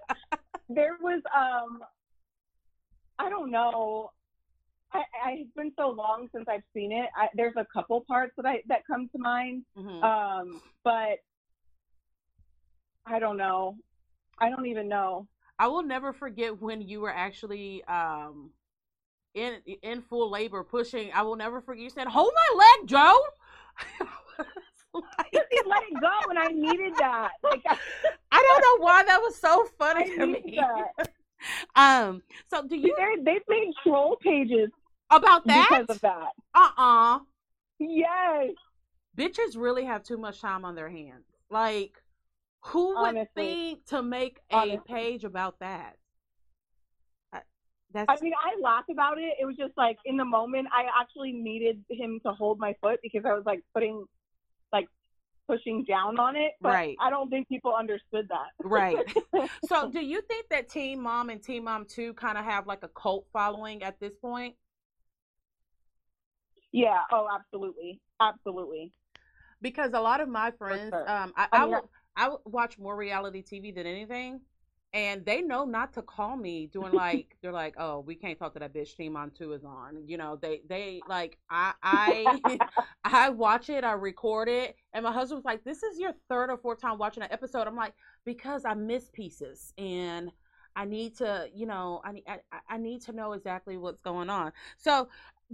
there 0.68 0.96
was 1.00 1.22
um, 1.36 1.82
I 3.18 3.28
don't 3.30 3.50
know. 3.50 4.10
I, 4.92 4.98
I 5.24 5.30
it's 5.38 5.54
been 5.54 5.72
so 5.78 5.90
long 5.90 6.28
since 6.34 6.46
I've 6.48 6.62
seen 6.74 6.92
it. 6.92 7.08
I, 7.16 7.28
there's 7.34 7.54
a 7.56 7.66
couple 7.72 8.04
parts 8.06 8.32
that 8.36 8.46
I 8.46 8.62
that 8.68 8.80
come 8.86 9.08
to 9.12 9.18
mind. 9.18 9.64
Mhm. 9.76 10.02
Um, 10.02 10.60
but 10.84 11.18
I 13.06 13.18
don't 13.18 13.36
know. 13.36 13.76
I 14.38 14.50
don't 14.50 14.66
even 14.66 14.88
know. 14.88 15.26
I 15.58 15.68
will 15.68 15.82
never 15.82 16.12
forget 16.12 16.60
when 16.60 16.80
you 16.80 17.00
were 17.00 17.12
actually 17.12 17.84
um 17.84 18.50
in 19.34 19.58
in 19.82 20.02
full 20.02 20.30
labor 20.30 20.64
pushing. 20.64 21.10
I 21.14 21.22
will 21.22 21.36
never 21.36 21.60
forget 21.60 21.82
you 21.84 21.90
said, 21.90 22.08
"Hold 22.08 22.32
my 22.34 22.58
leg, 22.58 22.88
Jo." 22.88 23.16
Like, 24.92 25.32
let 25.32 25.82
it 25.84 26.00
go, 26.00 26.10
and 26.30 26.38
I 26.38 26.48
needed 26.48 26.94
that. 26.98 27.30
Like 27.44 27.62
I, 27.64 27.76
I 28.32 28.42
don't 28.60 28.80
know 28.80 28.84
why 28.84 29.04
that 29.04 29.20
was 29.20 29.36
so 29.36 29.64
I 29.64 29.68
funny 29.78 30.16
to 30.16 30.26
me. 30.26 30.58
that. 30.58 31.10
Um, 31.76 32.22
so 32.50 32.66
do 32.66 32.76
you 32.76 32.92
They're, 32.98 33.16
they've 33.24 33.40
made 33.48 33.72
troll 33.82 34.16
pages 34.20 34.68
about 35.10 35.46
that? 35.46 35.68
because 35.70 35.96
of 35.96 36.00
that. 36.02 36.32
Uh-uh. 36.54 37.20
Yes. 37.78 38.50
bitches 39.16 39.56
really 39.56 39.84
have 39.84 40.02
too 40.02 40.18
much 40.18 40.40
time 40.40 40.64
on 40.66 40.74
their 40.74 40.90
hands. 40.90 41.24
Like, 41.50 41.92
who 42.64 42.88
would 42.88 42.98
Honestly. 42.98 43.26
think 43.34 43.86
to 43.86 44.02
make 44.02 44.38
a 44.50 44.56
Honestly. 44.56 44.80
page 44.86 45.24
about 45.24 45.60
that? 45.60 45.96
I- 47.32 47.40
That's 47.94 48.06
I 48.20 48.22
mean, 48.22 48.34
I 48.34 48.60
laugh 48.60 48.84
about 48.90 49.16
it. 49.18 49.34
It 49.40 49.46
was 49.46 49.56
just 49.56 49.72
like 49.78 49.96
in 50.04 50.16
the 50.18 50.24
moment, 50.26 50.68
I 50.76 50.84
actually 51.00 51.32
needed 51.32 51.82
him 51.88 52.20
to 52.26 52.32
hold 52.32 52.58
my 52.58 52.74
foot 52.82 52.98
because 53.02 53.24
I 53.24 53.32
was 53.32 53.44
like 53.46 53.62
putting, 53.72 54.04
like, 54.72 54.86
pushing 55.48 55.84
down 55.84 56.18
on 56.18 56.36
it. 56.36 56.52
But 56.60 56.70
Right. 56.70 56.96
I 57.00 57.10
don't 57.10 57.28
think 57.28 57.48
people 57.48 57.74
understood 57.74 58.28
that. 58.28 58.48
right. 58.62 58.96
so, 59.68 59.90
do 59.90 60.00
you 60.00 60.20
think 60.22 60.48
that 60.50 60.68
Teen 60.68 61.00
Mom 61.00 61.28
and 61.30 61.42
Teen 61.42 61.64
Mom 61.64 61.84
Two 61.84 62.14
kind 62.14 62.38
of 62.38 62.44
have 62.44 62.66
like 62.66 62.84
a 62.84 62.88
cult 62.88 63.26
following 63.32 63.82
at 63.82 63.98
this 63.98 64.14
point? 64.16 64.54
yeah. 66.72 67.00
Oh, 67.12 67.26
absolutely. 67.34 68.00
Absolutely. 68.20 68.92
Because 69.60 69.90
a 69.92 70.00
lot 70.00 70.20
of 70.20 70.28
my 70.28 70.52
friends, 70.52 70.90
sure. 70.90 71.10
um, 71.10 71.32
I, 71.36 71.48
I 71.52 71.58
I, 71.58 71.60
mean, 71.62 71.70
will, 71.70 71.90
I 72.16 72.28
will 72.28 72.42
watch 72.44 72.78
more 72.78 72.96
reality 72.96 73.42
TV 73.42 73.74
than 73.74 73.86
anything. 73.86 74.40
And 74.92 75.24
they 75.24 75.40
know 75.40 75.64
not 75.64 75.92
to 75.94 76.02
call 76.02 76.36
me 76.36 76.66
doing 76.66 76.92
like 76.92 77.36
they're 77.42 77.52
like, 77.52 77.74
oh, 77.78 78.00
we 78.00 78.14
can't 78.14 78.38
talk 78.38 78.54
to 78.54 78.58
that 78.58 78.74
bitch. 78.74 78.96
Teen 78.96 79.12
Mom 79.12 79.30
two 79.30 79.52
is 79.52 79.64
on. 79.64 80.02
You 80.06 80.16
know, 80.18 80.36
they 80.40 80.62
they 80.68 81.00
like 81.08 81.38
I 81.50 81.72
I 81.82 82.58
I 83.04 83.30
watch 83.30 83.70
it, 83.70 83.84
I 83.84 83.92
record 83.92 84.48
it, 84.48 84.76
and 84.92 85.04
my 85.04 85.12
husband's 85.12 85.44
like, 85.44 85.64
"This 85.64 85.82
is 85.82 85.98
your 85.98 86.12
third 86.28 86.50
or 86.50 86.56
fourth 86.56 86.80
time 86.80 86.98
watching 86.98 87.22
an 87.22 87.32
episode." 87.32 87.66
I'm 87.66 87.76
like, 87.76 87.94
"Because 88.24 88.64
I 88.64 88.74
miss 88.74 89.10
pieces, 89.12 89.72
and 89.78 90.30
I 90.76 90.84
need 90.84 91.16
to, 91.18 91.48
you 91.54 91.66
know, 91.66 92.00
I 92.04 92.12
need 92.12 92.24
I, 92.26 92.38
I 92.68 92.78
need 92.78 93.02
to 93.02 93.12
know 93.12 93.32
exactly 93.32 93.76
what's 93.76 94.00
going 94.00 94.28
on." 94.28 94.52
So, 94.76 95.08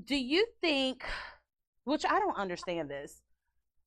do 0.05 0.17
you 0.17 0.47
think? 0.61 1.05
Which 1.85 2.05
I 2.05 2.19
don't 2.19 2.37
understand 2.37 2.91
this. 2.91 3.23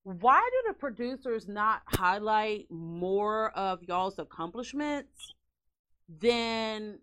Why 0.03 0.39
do 0.51 0.69
the 0.69 0.73
producers 0.73 1.47
not 1.49 1.81
highlight 1.85 2.67
more 2.69 3.51
of 3.51 3.83
y'all's 3.83 4.17
accomplishments? 4.17 5.33
Then 6.17 6.99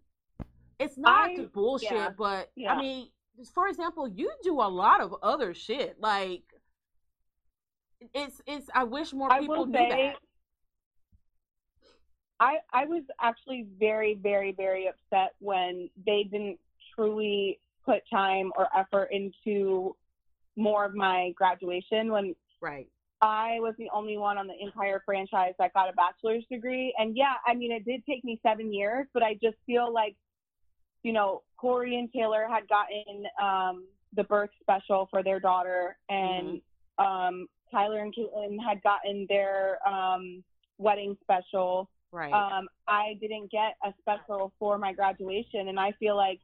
it's 0.79 0.99
not 0.99 1.31
I- 1.31 1.49
bullshit, 1.53 1.92
yeah, 1.92 2.11
but 2.11 2.51
yeah. 2.57 2.73
I 2.73 2.81
mean, 2.81 3.09
for 3.55 3.69
example, 3.69 4.09
you 4.09 4.33
do 4.42 4.55
a 4.61 4.69
lot 4.69 5.01
of 5.01 5.14
other 5.23 5.55
shit. 5.55 6.01
Like 6.01 6.42
it's 8.14 8.42
it's. 8.47 8.69
I 8.75 8.85
wish 8.85 9.12
more 9.12 9.29
people 9.38 9.66
knew 9.66 9.73
say, 9.75 9.88
that. 9.88 10.16
I 12.41 12.57
I 12.72 12.85
was 12.87 13.03
actually 13.20 13.66
very 13.78 14.14
very 14.14 14.53
very 14.53 14.89
upset 14.89 15.35
when 15.39 15.89
they 16.05 16.24
didn't 16.24 16.59
truly 16.95 17.61
put 17.85 18.03
time 18.12 18.51
or 18.57 18.68
effort 18.76 19.09
into 19.12 19.95
more 20.57 20.85
of 20.85 20.95
my 20.95 21.33
graduation 21.37 22.11
when 22.11 22.35
Right. 22.61 22.89
I 23.23 23.59
was 23.61 23.75
the 23.79 23.89
only 23.95 24.19
one 24.19 24.37
on 24.37 24.47
the 24.47 24.55
entire 24.61 25.03
franchise 25.05 25.55
that 25.59 25.73
got 25.73 25.89
a 25.89 25.93
bachelor's 25.93 26.45
degree. 26.51 26.95
And 26.99 27.17
yeah, 27.17 27.35
I 27.47 27.55
mean, 27.55 27.73
it 27.73 27.85
did 27.85 28.05
take 28.05 28.25
me 28.25 28.39
seven 28.43 28.73
years, 28.73 29.07
but 29.14 29.23
I 29.23 29.35
just 29.35 29.57
feel 29.64 29.93
like, 29.93 30.17
you 31.03 31.12
know, 31.12 31.43
Corey 31.57 31.99
and 31.99 32.12
Taylor 32.12 32.47
had 32.49 32.69
gotten 32.69 33.25
um, 33.43 33.85
the 34.14 34.25
birth 34.25 34.51
special 34.61 35.09
for 35.11 35.23
their 35.23 35.41
daughter, 35.41 35.97
and 36.09 36.61
um, 36.99 37.47
Tyler 37.71 38.01
and 38.01 38.14
Catelynn 38.14 38.57
had 38.62 38.83
gotten 38.83 39.27
their 39.29 39.79
um, 39.89 40.43
wedding 40.79 41.17
special. 41.23 41.89
Right. 42.12 42.33
Um, 42.33 42.69
I 42.89 43.17
didn't 43.21 43.51
get 43.51 43.77
a 43.85 43.93
special 44.01 44.53
for 44.59 44.79
my 44.79 44.93
graduation, 44.93 45.69
and 45.69 45.79
I 45.79 45.93
feel 45.93 46.17
like 46.17 46.41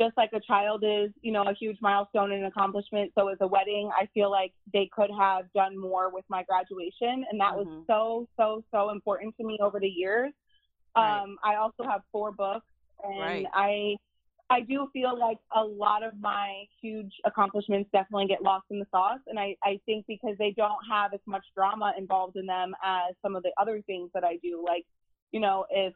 just 0.00 0.16
like 0.16 0.30
a 0.32 0.40
child 0.40 0.82
is, 0.84 1.10
you 1.22 1.30
know, 1.30 1.42
a 1.42 1.54
huge 1.54 1.78
milestone 1.80 2.32
and 2.32 2.44
accomplishment, 2.46 3.12
so 3.16 3.28
is 3.28 3.38
a 3.40 3.46
wedding. 3.46 3.90
I 3.98 4.06
feel 4.12 4.30
like 4.30 4.52
they 4.72 4.88
could 4.92 5.10
have 5.16 5.44
done 5.54 5.78
more 5.78 6.12
with 6.12 6.24
my 6.28 6.42
graduation, 6.42 7.24
and 7.30 7.40
that 7.40 7.56
was 7.56 7.66
Mhm. 7.68 7.86
so, 7.86 8.28
so, 8.36 8.64
so 8.72 8.90
important 8.90 9.36
to 9.36 9.44
me 9.44 9.58
over 9.60 9.78
the 9.78 9.88
years. 9.88 10.32
Right. 10.96 11.20
Um, 11.20 11.38
I 11.44 11.56
also 11.56 11.84
have 11.84 12.02
four 12.10 12.32
books, 12.32 12.66
and 13.02 13.20
Right. 13.20 13.46
I, 13.52 13.96
I 14.50 14.60
do 14.60 14.88
feel 14.92 15.16
like 15.16 15.38
a 15.52 15.64
lot 15.64 16.02
of 16.02 16.18
my 16.20 16.66
huge 16.80 17.12
accomplishments 17.24 17.90
definitely 17.92 18.26
get 18.26 18.42
lost 18.42 18.66
in 18.70 18.78
the 18.78 18.86
sauce. 18.90 19.20
And 19.26 19.38
I, 19.38 19.56
I 19.62 19.80
think 19.86 20.06
because 20.06 20.36
they 20.38 20.52
don't 20.52 20.78
have 20.88 21.14
as 21.14 21.20
much 21.26 21.44
drama 21.54 21.94
involved 21.96 22.36
in 22.36 22.46
them 22.46 22.74
as 22.84 23.14
some 23.22 23.36
of 23.36 23.42
the 23.42 23.52
other 23.58 23.80
things 23.82 24.10
that 24.12 24.22
I 24.22 24.36
do. 24.42 24.62
Like, 24.64 24.84
you 25.32 25.40
know, 25.40 25.66
if, 25.70 25.94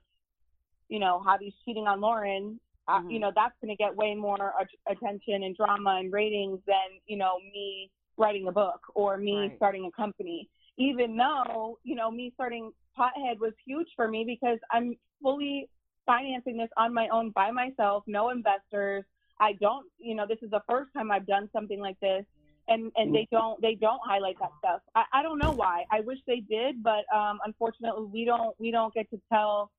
you 0.88 0.98
know, 0.98 1.22
Javi's 1.24 1.54
cheating 1.64 1.86
on 1.86 2.00
Lauren, 2.00 2.58
uh, 2.88 3.00
Mhm. 3.00 3.10
you 3.12 3.18
know, 3.18 3.30
that's 3.34 3.54
going 3.60 3.74
to 3.74 3.76
get 3.76 3.94
way 3.94 4.14
more 4.14 4.54
attention 4.88 5.42
and 5.44 5.56
drama 5.56 5.96
and 6.00 6.12
ratings 6.12 6.60
than, 6.66 7.00
you 7.06 7.16
know, 7.16 7.38
me 7.52 7.90
writing 8.16 8.48
a 8.48 8.52
book 8.52 8.80
or 8.94 9.16
me 9.16 9.34
Right. 9.34 9.56
starting 9.56 9.84
a 9.84 9.90
company. 9.92 10.48
Even 10.78 11.16
though, 11.16 11.78
you 11.84 11.94
know, 11.94 12.10
me 12.10 12.30
starting 12.34 12.72
Pothead 12.98 13.38
was 13.38 13.52
huge 13.66 13.88
for 13.94 14.08
me 14.08 14.24
because 14.24 14.58
I'm 14.72 14.96
fully 15.22 15.68
financing 16.06 16.56
this 16.56 16.70
on 16.76 16.94
my 16.94 17.08
own 17.08 17.30
by 17.30 17.50
myself, 17.50 18.04
no 18.06 18.30
investors. 18.30 19.04
I 19.40 19.52
don't, 19.54 19.86
you 19.98 20.14
know, 20.14 20.26
this 20.26 20.38
is 20.42 20.50
the 20.50 20.62
first 20.68 20.92
time 20.94 21.10
I've 21.10 21.26
done 21.26 21.48
something 21.52 21.78
like 21.80 21.98
this, 22.00 22.24
and 22.68 22.90
and 22.96 23.14
they 23.14 23.28
don't 23.30 23.60
they 23.60 23.74
don't 23.74 24.00
highlight 24.04 24.36
that 24.40 24.50
stuff. 24.58 24.80
I, 24.94 25.04
I 25.12 25.22
don't 25.22 25.38
know 25.38 25.52
why. 25.52 25.84
I 25.92 26.00
wish 26.00 26.18
they 26.26 26.40
did, 26.40 26.82
but 26.82 27.04
um, 27.14 27.38
unfortunately, 27.44 28.06
we 28.12 28.24
don't 28.24 28.58
we 28.58 28.70
don't 28.70 28.92
get 28.94 29.08
to 29.10 29.20
tell 29.32 29.70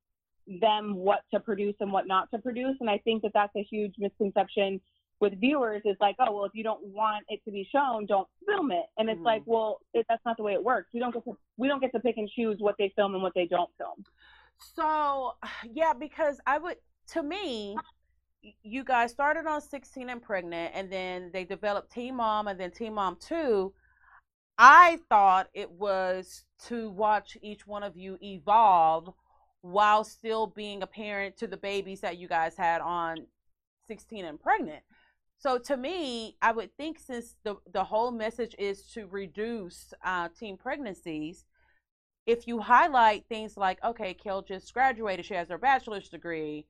them 0.61 0.95
what 0.95 1.21
to 1.33 1.39
produce 1.39 1.75
and 1.79 1.91
what 1.91 2.07
not 2.07 2.29
to 2.31 2.39
produce, 2.39 2.75
and 2.79 2.89
I 2.89 2.97
think 2.99 3.21
that 3.21 3.31
that's 3.33 3.55
a 3.55 3.63
huge 3.63 3.95
misconception 3.99 4.81
with 5.19 5.39
viewers 5.39 5.81
is 5.85 5.97
like, 5.99 6.15
oh 6.19 6.31
well, 6.33 6.45
if 6.45 6.51
you 6.53 6.63
don't 6.63 6.83
want 6.85 7.25
it 7.29 7.43
to 7.45 7.51
be 7.51 7.67
shown, 7.71 8.05
don't 8.05 8.27
film 8.47 8.71
it, 8.71 8.85
and 8.97 9.09
it's 9.09 9.19
Mhm. 9.19 9.25
like, 9.25 9.43
well, 9.45 9.79
it, 9.93 10.05
that's 10.09 10.23
not 10.25 10.37
the 10.37 10.43
way 10.43 10.53
it 10.53 10.63
works. 10.63 10.89
We 10.93 10.99
don't 10.99 11.13
get 11.13 11.23
to 11.25 11.37
we 11.57 11.67
don't 11.67 11.81
get 11.81 11.91
to 11.91 11.99
pick 11.99 12.17
and 12.17 12.29
choose 12.29 12.57
what 12.59 12.75
they 12.77 12.89
film 12.95 13.13
and 13.13 13.21
what 13.21 13.33
they 13.35 13.45
don't 13.45 13.69
film. 13.77 14.05
So, 14.57 15.35
yeah, 15.71 15.93
because 15.93 16.39
I 16.47 16.57
would, 16.57 16.77
to 17.07 17.23
me, 17.23 17.77
you 18.63 18.83
guys 18.85 19.11
started 19.11 19.45
on 19.45 19.61
16 19.61 20.09
and 20.09 20.21
pregnant, 20.21 20.71
and 20.73 20.89
then 20.91 21.29
they 21.33 21.43
developed 21.43 21.91
Teen 21.91 22.15
Mom 22.15 22.47
and 22.47 22.59
then 22.59 22.71
Teen 22.71 22.93
Mom 22.93 23.17
2. 23.19 23.73
I 24.57 24.99
thought 25.09 25.49
it 25.53 25.71
was 25.71 26.43
to 26.67 26.89
watch 26.89 27.37
each 27.41 27.65
one 27.67 27.83
of 27.83 27.95
you 27.97 28.17
evolve 28.21 29.13
while 29.61 30.03
still 30.03 30.47
being 30.47 30.81
a 30.83 30.87
parent 30.87 31.37
to 31.37 31.47
the 31.47 31.57
babies 31.57 32.01
that 32.01 32.17
you 32.17 32.27
guys 32.27 32.55
had 32.57 32.81
on 32.81 33.27
16 33.87 34.25
and 34.25 34.39
pregnant. 34.39 34.83
So 35.39 35.57
to 35.59 35.77
me, 35.77 36.37
I 36.41 36.51
would 36.51 36.75
think 36.77 36.99
since 36.99 37.35
the 37.43 37.55
the 37.71 37.83
whole 37.85 38.11
message 38.11 38.55
is 38.59 38.83
to 38.93 39.07
reduce 39.07 39.93
uh, 40.03 40.29
teen 40.37 40.57
pregnancies, 40.57 41.45
if 42.25 42.47
you 42.47 42.59
highlight 42.59 43.25
things 43.29 43.57
like, 43.57 43.83
okay, 43.83 44.13
Kail 44.13 44.41
just 44.41 44.73
graduated, 44.73 45.25
she 45.25 45.33
has 45.35 45.49
her 45.49 45.57
bachelor's 45.57 46.09
degree, 46.09 46.65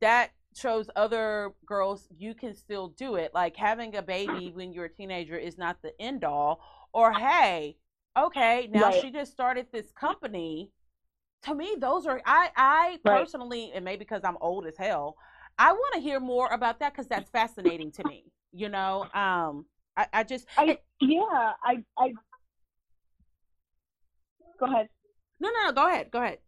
that 0.00 0.30
shows 0.54 0.88
other 0.96 1.52
girls 1.66 2.08
you 2.16 2.34
can 2.34 2.54
still 2.54 2.88
do 2.88 3.16
it. 3.16 3.32
Like 3.34 3.56
having 3.56 3.94
a 3.96 4.02
baby 4.02 4.52
when 4.54 4.72
you're 4.72 4.86
a 4.86 4.90
teenager 4.90 5.36
is 5.36 5.58
not 5.58 5.82
the 5.82 5.92
end 6.00 6.24
all. 6.24 6.60
Or 6.92 7.12
hey, 7.12 7.76
okay, 8.18 8.68
now 8.72 8.90
Right. 8.90 9.00
she 9.02 9.10
just 9.10 9.32
started 9.32 9.66
this 9.72 9.92
company. 9.92 10.70
To 11.46 11.54
me, 11.54 11.76
those 11.78 12.06
are 12.06 12.20
I 12.26 12.50
I 12.56 12.98
Right. 13.04 13.22
personally, 13.22 13.70
and 13.74 13.84
maybe 13.84 13.98
because 14.00 14.22
I'm 14.24 14.36
old 14.40 14.66
as 14.66 14.76
hell, 14.76 15.16
I 15.58 15.72
want 15.72 15.94
to 15.94 16.00
hear 16.00 16.18
more 16.18 16.48
about 16.48 16.80
that 16.80 16.92
because 16.92 17.06
that's 17.06 17.30
fascinating 17.30 17.92
to 17.92 18.04
me. 18.04 18.24
You 18.52 18.68
know, 18.68 19.06
um, 19.14 19.66
I, 19.96 20.06
I 20.12 20.22
just 20.24 20.46
I 20.56 20.78
yeah, 21.00 21.52
I 21.62 21.84
I 21.98 22.12
go 24.58 24.66
ahead. 24.66 24.88
no 25.40 25.48
no 25.50 25.66
no 25.66 25.72
go 25.72 25.88
ahead 25.88 26.10
go 26.10 26.20
ahead. 26.20 26.38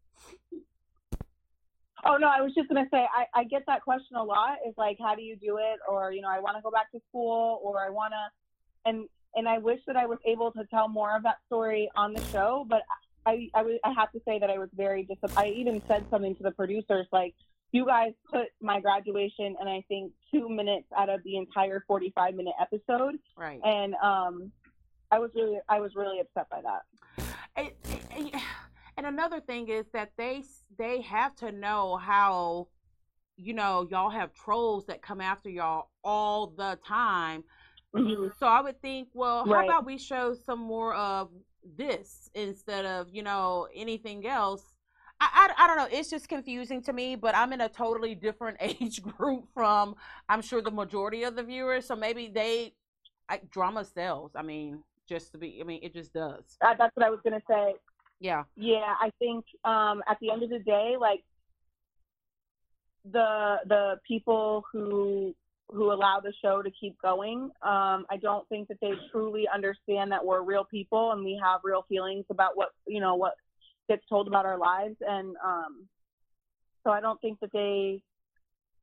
Oh 2.04 2.16
no, 2.16 2.28
I 2.28 2.40
was 2.40 2.52
just 2.54 2.68
gonna 2.68 2.86
say 2.92 3.06
I, 3.14 3.26
I 3.34 3.44
get 3.44 3.62
that 3.66 3.82
question 3.82 4.16
a 4.16 4.22
lot. 4.22 4.58
Is 4.66 4.74
like, 4.76 4.96
how 5.00 5.14
do 5.14 5.22
you 5.22 5.36
do 5.36 5.58
it? 5.58 5.78
Or 5.88 6.12
you 6.12 6.22
know, 6.22 6.28
I 6.28 6.40
want 6.40 6.56
to 6.56 6.62
go 6.62 6.70
back 6.70 6.90
to 6.92 7.00
school, 7.08 7.60
or 7.62 7.84
I 7.84 7.90
want 7.90 8.12
to, 8.12 8.90
and 8.90 9.08
and 9.34 9.48
I 9.48 9.58
wish 9.58 9.80
that 9.86 9.96
I 9.96 10.06
was 10.06 10.18
able 10.26 10.50
to 10.52 10.64
tell 10.70 10.88
more 10.88 11.16
of 11.16 11.22
that 11.22 11.36
story 11.46 11.88
on 11.96 12.12
the 12.14 12.22
show. 12.32 12.66
But 12.68 12.82
I 13.28 13.50
I, 13.84 13.92
have 13.92 14.10
to 14.12 14.20
say 14.26 14.38
that 14.38 14.50
I 14.50 14.58
was 14.58 14.70
very 14.74 15.02
disappointed. 15.04 15.38
I 15.38 15.48
even 15.48 15.82
said 15.86 16.04
something 16.10 16.34
to 16.36 16.42
the 16.42 16.50
producers 16.52 17.06
like, 17.12 17.34
you 17.72 17.84
guys 17.84 18.12
put 18.30 18.46
my 18.62 18.80
graduation 18.80 19.54
and 19.60 19.68
I 19.68 19.84
think 19.88 20.12
two 20.32 20.48
minutes 20.48 20.86
out 20.96 21.10
of 21.10 21.22
the 21.22 21.36
entire 21.36 21.84
45 21.86 22.34
minute 22.34 22.54
episode, 22.60 23.18
Right. 23.36 23.60
and 23.62 23.94
um, 23.96 24.50
I 25.10 25.18
was 25.18 25.30
really 25.34 25.58
I 25.68 25.80
was 25.80 25.92
really 25.94 26.20
upset 26.20 26.48
by 26.48 26.62
that. 26.62 27.72
and, 28.96 29.06
another 29.06 29.40
thing 29.40 29.68
is 29.68 29.86
that 29.92 30.10
they 30.16 30.42
they 30.78 31.00
have 31.02 31.34
to 31.36 31.52
know 31.52 31.96
how 31.96 32.68
you 33.36 33.52
know 33.54 33.86
y'all 33.90 34.10
have 34.10 34.32
trolls 34.34 34.86
that 34.86 35.00
come 35.02 35.20
after 35.20 35.48
y'all 35.48 35.88
all 36.02 36.48
the 36.48 36.78
time 36.86 37.42
Mhm. 37.94 38.36
so 38.38 38.46
i 38.46 38.60
would 38.60 38.78
think 38.82 39.08
well 39.14 39.44
how 39.46 39.52
Right. 39.52 39.64
about 39.68 39.86
we 39.86 39.96
show 39.98 40.34
some 40.34 40.58
more 40.58 40.94
of 40.94 41.30
this 41.76 42.30
instead 42.34 42.84
of 42.84 43.08
you 43.12 43.22
know 43.22 43.66
anything 43.74 44.26
else. 44.26 44.62
I, 45.20 45.48
I, 45.58 45.64
I 45.64 45.66
don't 45.66 45.76
know. 45.76 45.88
It's 45.90 46.10
just 46.10 46.28
confusing 46.28 46.80
to 46.82 46.92
me 46.92 47.16
but 47.16 47.34
i'm 47.34 47.52
in 47.52 47.60
a 47.60 47.68
totally 47.68 48.14
different 48.14 48.56
age 48.60 49.02
group 49.02 49.48
from 49.52 49.96
i'm 50.28 50.40
sure 50.42 50.62
the 50.62 50.70
majority 50.70 51.24
of 51.24 51.36
the 51.36 51.42
viewers. 51.42 51.86
So 51.86 51.96
maybe 51.96 52.28
they 52.28 52.74
I, 53.28 53.40
drama 53.50 53.84
sells. 53.84 54.32
I 54.34 54.42
mean 54.42 54.82
just 55.08 55.32
to 55.32 55.38
be 55.38 55.58
i 55.60 55.64
mean 55.64 55.80
it 55.82 55.92
just 55.92 56.12
does. 56.12 56.56
Uh, 56.60 56.74
that's 56.78 56.94
what 56.94 57.04
I 57.06 57.10
was 57.10 57.20
gonna 57.24 57.42
say. 57.48 57.74
yeah. 58.20 58.44
Yeah, 58.56 58.94
I 59.00 59.10
think 59.18 59.44
um, 59.64 60.02
at 60.08 60.18
the 60.20 60.30
end 60.30 60.42
of 60.42 60.50
the 60.50 60.58
day, 60.60 60.94
like 60.98 61.22
the 63.10 63.56
the 63.66 63.96
people 64.06 64.64
who 64.72 65.34
who 65.70 65.92
allow 65.92 66.20
the 66.20 66.32
show 66.42 66.62
to 66.62 66.70
keep 66.80 66.96
going, 67.02 67.50
um, 67.62 68.06
I 68.10 68.16
don't 68.20 68.48
think 68.48 68.68
that 68.68 68.78
they 68.80 68.92
truly 69.12 69.46
understand 69.52 70.10
that 70.12 70.24
we're 70.24 70.42
real 70.42 70.64
people 70.64 71.12
and 71.12 71.24
we 71.24 71.38
have 71.42 71.60
real 71.64 71.84
feelings 71.88 72.24
about 72.30 72.56
what 72.56 72.70
you 72.86 73.00
know 73.00 73.16
what 73.16 73.34
gets 73.88 74.02
told 74.08 74.28
about 74.28 74.46
our 74.46 74.58
lives, 74.58 74.96
and 75.00 75.36
um, 75.44 75.86
so 76.84 76.90
I 76.90 77.00
don't 77.00 77.20
think 77.20 77.40
that 77.40 77.52
they, 77.52 78.02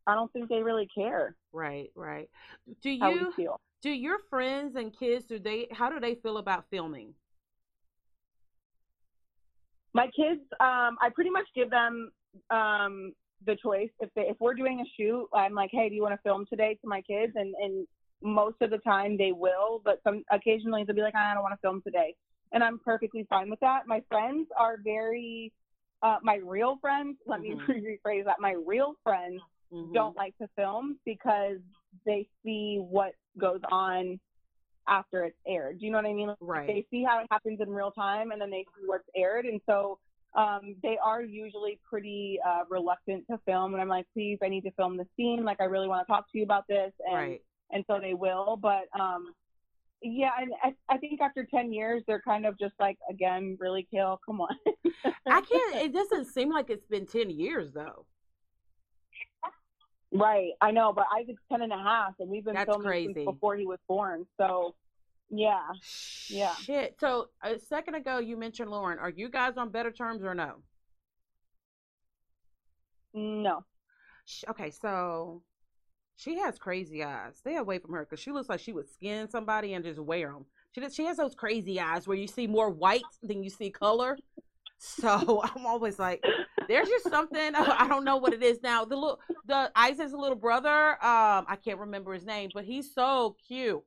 I 0.07 0.15
don't 0.15 0.31
think 0.33 0.49
they 0.49 0.61
really 0.61 0.87
care 0.95 1.35
Right, 1.55 1.89
right. 1.95 2.29
Do 2.81 2.89
how 2.89 3.09
you 3.09 3.27
we 3.27 3.43
feel. 3.43 3.61
do 3.81 3.89
your 3.89 4.17
friends 4.29 4.75
and 4.75 4.97
kids 4.97 5.25
do 5.25 5.39
they 5.39 5.67
how 5.71 5.89
do 5.89 6.01
they 6.01 6.15
feel 6.15 6.37
about 6.37 6.65
filming? 6.69 7.13
My 9.93 10.07
kids, 10.07 10.41
um, 10.59 10.97
I 11.01 11.09
pretty 11.15 11.29
much 11.29 11.45
give 11.55 11.69
them 11.69 12.11
um, 12.49 13.13
the 13.45 13.55
choice. 13.55 13.89
If 13.99 14.09
they, 14.15 14.23
if 14.23 14.37
we're 14.39 14.53
doing 14.53 14.79
a 14.81 14.85
shoot, 14.97 15.27
I'm 15.33 15.53
like, 15.53 15.69
hey, 15.71 15.89
do 15.89 15.95
you 15.95 16.01
want 16.01 16.13
to 16.15 16.21
film 16.21 16.45
today 16.49 16.77
to 16.81 16.87
my 16.87 17.01
kids? 17.01 17.33
And 17.35 17.53
and 17.61 17.87
most 18.21 18.57
of 18.61 18.69
the 18.71 18.77
time 18.79 19.17
they 19.17 19.31
will, 19.31 19.81
but 19.83 19.99
some 20.03 20.23
occasionally 20.31 20.83
they'll 20.85 20.95
be 20.95 21.01
like, 21.01 21.15
I 21.15 21.33
don't 21.33 21.43
want 21.43 21.53
to 21.53 21.59
film 21.61 21.81
today, 21.83 22.15
and 22.53 22.63
I'm 22.63 22.79
perfectly 22.79 23.25
fine 23.29 23.49
with 23.49 23.59
that. 23.59 23.87
My 23.87 24.01
friends 24.09 24.47
are 24.57 24.77
very, 24.83 25.51
uh, 26.01 26.17
my 26.23 26.35
real 26.35 26.77
friends. 26.81 27.17
Let 27.25 27.41
me 27.41 27.49
Mhm. 27.67 27.97
rephrase 28.05 28.25
that. 28.25 28.39
My 28.39 28.53
real 28.65 28.95
friends 29.03 29.41
Mhm. 29.71 29.93
don't 29.93 30.15
like 30.15 30.37
to 30.37 30.47
film 30.55 30.99
because 31.05 31.59
they 32.05 32.27
see 32.43 32.77
what 32.79 33.13
goes 33.37 33.61
on 33.71 34.19
after 34.87 35.23
it's 35.25 35.37
aired. 35.47 35.79
Do 35.79 35.85
you 35.85 35.91
know 35.91 35.97
what 35.97 36.05
I 36.05 36.13
mean? 36.13 36.35
Right. 36.39 36.67
They 36.67 36.85
see 36.91 37.03
how 37.03 37.19
it 37.19 37.27
happens 37.31 37.59
in 37.59 37.69
real 37.69 37.91
time 37.91 38.31
and 38.31 38.39
then 38.39 38.49
they 38.51 38.63
see 38.77 38.85
what's 38.85 39.07
aired. 39.15 39.45
And 39.45 39.59
so 39.65 39.97
um, 40.35 40.75
they 40.83 40.97
are 41.03 41.21
usually 41.21 41.79
pretty 41.89 42.39
uh, 42.47 42.61
reluctant 42.69 43.25
to 43.31 43.39
film. 43.45 43.73
And 43.73 43.81
I'm 43.81 43.87
like, 43.87 44.05
please, 44.13 44.37
I 44.43 44.49
need 44.49 44.61
to 44.61 44.71
film 44.71 44.97
the 44.97 45.05
scene. 45.15 45.43
Like, 45.43 45.61
I 45.61 45.65
really 45.65 45.87
want 45.87 46.05
to 46.05 46.11
talk 46.11 46.31
to 46.31 46.37
you 46.37 46.43
about 46.43 46.67
this. 46.67 46.91
And, 47.07 47.15
Right. 47.15 47.41
and 47.71 47.83
so 47.87 47.99
they 48.01 48.13
will. 48.13 48.57
But 48.61 48.83
um, 48.99 49.33
yeah, 50.01 50.31
and 50.39 50.51
I, 50.63 50.73
I 50.93 50.97
think 50.97 51.21
after 51.21 51.45
10 51.49 51.71
years, 51.73 52.03
they're 52.05 52.21
kind 52.21 52.45
of 52.45 52.59
just 52.59 52.73
like, 52.79 52.97
again, 53.09 53.57
really 53.59 53.87
Kail. 53.89 54.19
Come 54.25 54.41
on. 54.41 54.55
I 55.25 55.41
can't 55.41 55.75
it 55.77 55.93
doesn't 55.93 56.25
seem 56.25 56.51
like 56.51 56.69
it's 56.69 56.85
been 56.85 57.05
10 57.05 57.29
years 57.29 57.71
though. 57.73 58.05
Right, 60.11 60.51
I 60.61 60.71
know, 60.71 60.93
but 60.93 61.05
Isaac's 61.19 61.41
ten 61.51 61.61
and 61.61 61.73
a 61.73 61.77
half, 61.77 62.13
and 62.19 62.29
we've 62.29 62.45
been 62.45 62.53
That's 62.53 62.69
filming 62.69 62.87
crazy. 62.87 63.13
since 63.15 63.25
before 63.25 63.57
he 63.57 63.65
was 63.65 63.79
born. 63.87 64.25
So, 64.39 64.73
yeah, 65.29 65.61
Yeah. 66.29 66.53
Shit. 66.55 66.95
So 66.99 67.29
a 67.43 67.59
second 67.59 67.95
ago 67.95 68.19
you 68.19 68.37
mentioned 68.37 68.69
Lauren. 68.71 68.99
Are 68.99 69.09
you 69.09 69.29
guys 69.29 69.57
on 69.57 69.69
better 69.69 69.91
terms 69.91 70.23
or 70.23 70.35
no? 70.35 70.55
no, 73.13 73.63
Okay, 74.49 74.71
so 74.71 75.41
she 76.15 76.37
has 76.39 76.57
crazy 76.57 77.03
eyes. 77.03 77.37
Stay 77.37 77.57
away 77.57 77.79
from 77.79 77.93
her 77.93 78.05
because 78.05 78.19
she 78.19 78.31
looks 78.31 78.49
like 78.49 78.59
she 78.59 78.73
would 78.73 78.89
skin 78.89 79.29
somebody 79.29 79.73
and 79.73 79.83
just 79.85 79.99
wear 79.99 80.31
them. 80.31 80.45
She 80.73 80.81
does, 80.81 80.93
she 80.93 81.05
has 81.05 81.17
those 81.17 81.35
crazy 81.35 81.79
eyes 81.79 82.07
where 82.07 82.17
you 82.17 82.27
see 82.27 82.47
more 82.47 82.69
white 82.69 83.03
than 83.23 83.43
you 83.43 83.49
see 83.49 83.69
color. 83.71 84.17
So 84.77 85.41
I'm 85.55 85.65
always 85.65 85.99
like, 85.99 86.23
there's 86.67 86.89
just 86.89 87.09
something 87.09 87.55
I 87.55 87.87
don't 87.87 88.03
know 88.03 88.17
what 88.17 88.33
it 88.33 88.43
is 88.43 88.61
now. 88.61 88.85
The 88.85 88.95
little 88.95 89.19
the 89.45 89.71
Isaac's 89.75 90.13
little 90.13 90.35
brother, 90.35 90.91
um, 91.03 91.45
I 91.47 91.57
can't 91.63 91.79
remember 91.79 92.13
his 92.13 92.25
name, 92.25 92.51
but 92.53 92.65
he's 92.65 92.93
so 92.93 93.35
cute. 93.47 93.83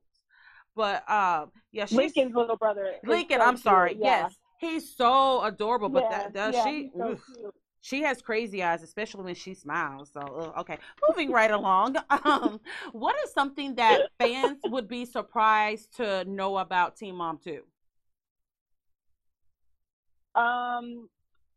But 0.75 1.09
um, 1.09 1.51
yeah, 1.71 1.85
she's 1.85 1.97
Lincoln's 1.97 2.35
little 2.35 2.57
brother. 2.57 2.93
Lincoln. 3.03 3.39
so 3.39 3.45
I'm 3.45 3.57
sorry. 3.57 3.91
cute, 3.91 4.03
yeah. 4.03 4.23
Yes, 4.23 4.35
he's 4.59 4.95
so 4.95 5.43
adorable. 5.43 5.89
But 5.89 6.03
yeah, 6.03 6.17
that 6.17 6.33
does 6.33 6.55
yeah, 6.55 6.63
she? 6.63 6.91
so 6.97 7.17
she 7.81 8.01
has 8.03 8.21
crazy 8.21 8.61
eyes, 8.63 8.83
especially 8.83 9.23
when 9.23 9.35
she 9.35 9.53
smiles. 9.53 10.11
So 10.13 10.53
okay, 10.59 10.77
moving 11.07 11.31
right 11.31 11.51
along. 11.51 11.95
Um, 12.25 12.59
what 12.91 13.15
is 13.23 13.33
something 13.33 13.75
that 13.75 14.01
fans 14.19 14.59
would 14.65 14.87
be 14.87 15.05
surprised 15.05 15.95
to 15.97 16.25
know 16.25 16.57
about 16.57 16.97
Teen 16.97 17.15
Mom 17.15 17.39
Two? 17.43 17.63
Um, 20.35 21.09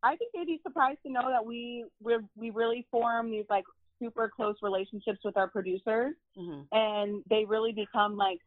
I 0.03 0.17
think 0.17 0.33
they'd 0.35 0.47
be 0.47 0.61
surprised 0.63 0.99
to 1.07 1.13
know 1.13 1.29
that 1.29 1.45
we 1.45 1.85
we 2.01 2.17
we 2.37 2.51
really 2.51 2.87
form 2.91 3.31
these 3.31 3.45
like 3.51 3.65
super 4.01 4.31
close 4.35 4.57
relationships 4.63 5.21
with 5.25 5.37
our 5.37 5.49
producers, 5.49 6.15
hmm 6.37 6.63
and 6.73 7.23
they 7.29 7.45
really 7.45 7.73
become 7.73 8.17
like 8.17 8.39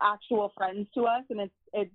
actual 0.00 0.52
friends 0.56 0.88
to 0.94 1.04
us, 1.04 1.24
and 1.30 1.40
it's 1.40 1.54
it's 1.72 1.94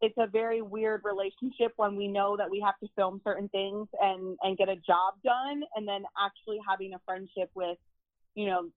it's 0.00 0.14
a 0.18 0.26
very 0.26 0.62
weird 0.62 1.02
relationship 1.04 1.72
when 1.76 1.94
we 1.96 2.08
know 2.08 2.36
that 2.36 2.50
we 2.50 2.60
have 2.60 2.78
to 2.80 2.88
film 2.96 3.20
certain 3.24 3.48
things 3.48 3.88
and 4.00 4.36
and 4.42 4.58
get 4.58 4.68
a 4.68 4.76
job 4.76 5.14
done, 5.24 5.62
and 5.76 5.86
then 5.86 6.04
actually 6.22 6.58
having 6.68 6.94
a 6.94 7.00
friendship 7.06 7.50
with, 7.54 7.78
you 8.34 8.46
know, 8.46 8.68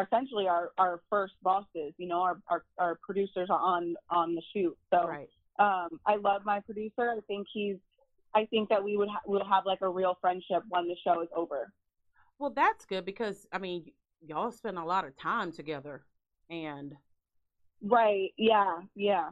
essentially 0.00 0.46
our 0.46 0.70
our 0.78 1.00
first 1.10 1.34
bosses, 1.42 1.92
you 1.96 2.06
know, 2.06 2.20
our 2.20 2.40
our, 2.48 2.64
our 2.78 2.98
producers 3.04 3.48
on 3.50 3.96
on 4.10 4.34
the 4.34 4.42
shoot, 4.54 4.76
so. 4.92 5.08
Right. 5.08 5.28
um, 5.58 5.98
I 6.06 6.16
love 6.16 6.42
my 6.44 6.60
producer. 6.60 7.10
I 7.10 7.20
think 7.26 7.46
he's. 7.52 7.76
I 8.34 8.44
think 8.44 8.68
that 8.68 8.84
we 8.84 8.96
would 8.96 9.08
ha- 9.08 9.22
we'll 9.26 9.44
have 9.44 9.64
like 9.66 9.80
a 9.80 9.88
real 9.88 10.16
friendship 10.20 10.62
when 10.68 10.86
the 10.86 10.94
show 11.02 11.22
is 11.22 11.28
over. 11.34 11.72
Well, 12.38 12.50
that's 12.50 12.84
good 12.84 13.04
because 13.04 13.46
I 13.52 13.58
mean, 13.58 13.84
y- 13.86 13.92
y'all 14.20 14.52
spend 14.52 14.78
a 14.78 14.84
lot 14.84 15.04
of 15.04 15.16
time 15.16 15.50
together, 15.50 16.04
and 16.50 16.94
Right. 17.82 18.32
Yeah. 18.36 18.80
Yeah. 18.94 19.30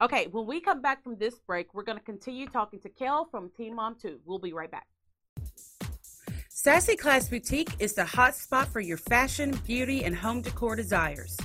okay. 0.00 0.28
When 0.30 0.46
we 0.46 0.60
come 0.60 0.80
back 0.80 1.02
from 1.02 1.16
this 1.16 1.34
break, 1.46 1.74
we're 1.74 1.84
going 1.84 1.98
to 1.98 2.04
continue 2.04 2.46
talking 2.46 2.80
to 2.80 2.88
Kail 2.88 3.28
from 3.30 3.50
Teen 3.56 3.74
Mom 3.74 3.96
Two. 4.00 4.20
We'll 4.24 4.38
be 4.38 4.52
right 4.52 4.70
back. 4.70 4.86
Sassy 6.48 6.96
Class 6.96 7.28
Boutique 7.28 7.74
is 7.78 7.92
the 7.92 8.04
hot 8.04 8.34
spot 8.34 8.68
for 8.68 8.80
your 8.80 8.96
fashion, 8.96 9.58
beauty, 9.66 10.04
and 10.04 10.16
home 10.16 10.40
decor 10.40 10.76
desires. 10.76 11.36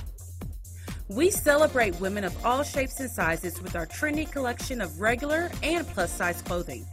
We 1.08 1.30
celebrate 1.30 2.00
women 2.00 2.24
of 2.24 2.46
all 2.46 2.62
shapes 2.62 3.00
and 3.00 3.10
sizes 3.10 3.60
with 3.60 3.74
our 3.74 3.84
trendy 3.84 4.30
collection 4.30 4.80
of 4.80 5.00
regular 5.00 5.50
and 5.62 5.86
plus 5.88 6.12
size 6.12 6.40
clothing. 6.40 6.86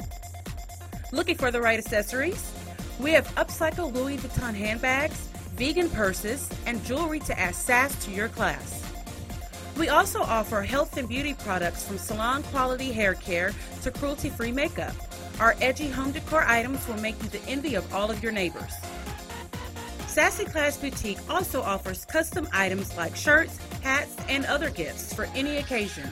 Looking 1.14 1.38
for 1.38 1.52
the 1.52 1.62
right 1.62 1.78
accessories? 1.78 2.52
We 3.00 3.12
have 3.12 3.28
upcycled 3.36 3.94
Louis 3.94 4.18
Vuitton 4.18 4.56
handbags, 4.56 5.28
vegan 5.56 5.90
purses, 5.90 6.50
and 6.66 6.84
jewelry 6.84 7.20
to 7.22 7.40
add 7.40 7.56
sass 7.56 8.04
to 8.06 8.12
your 8.12 8.28
class. 8.28 8.87
We 9.78 9.90
also 9.90 10.22
offer 10.22 10.64
health 10.64 10.98
and 10.98 11.08
beauty 11.08 11.36
products 11.36 11.84
from 11.84 12.00
salon 12.00 12.42
quality 12.44 12.92
hair 12.92 13.14
care 13.14 13.54
to 13.84 13.92
cruelty 13.92 14.30
free 14.30 14.52
makeup. 14.52 14.96
Our 15.40 15.56
edgy 15.62 15.88
home 15.88 16.12
decor 16.12 16.44
items 16.44 16.88
will 16.88 17.00
make 17.00 17.22
you 17.22 17.30
the 17.30 17.44
envy 17.48 17.76
of 17.76 17.94
all 17.94 18.10
of 18.10 18.24
your 18.24 18.32
neighbors. 18.32 18.74
Sassy 20.08 20.46
Class 20.46 20.78
Boutique 20.78 21.20
also 21.30 21.62
offers 21.62 22.06
custom 22.06 22.48
items 22.52 22.98
like 22.98 23.16
shirts, 23.16 23.60
hats, 23.84 24.16
and 24.28 24.46
other 24.46 24.72
gifts 24.72 25.14
for 25.14 25.26
any 25.36 25.58
occasion. 25.58 26.10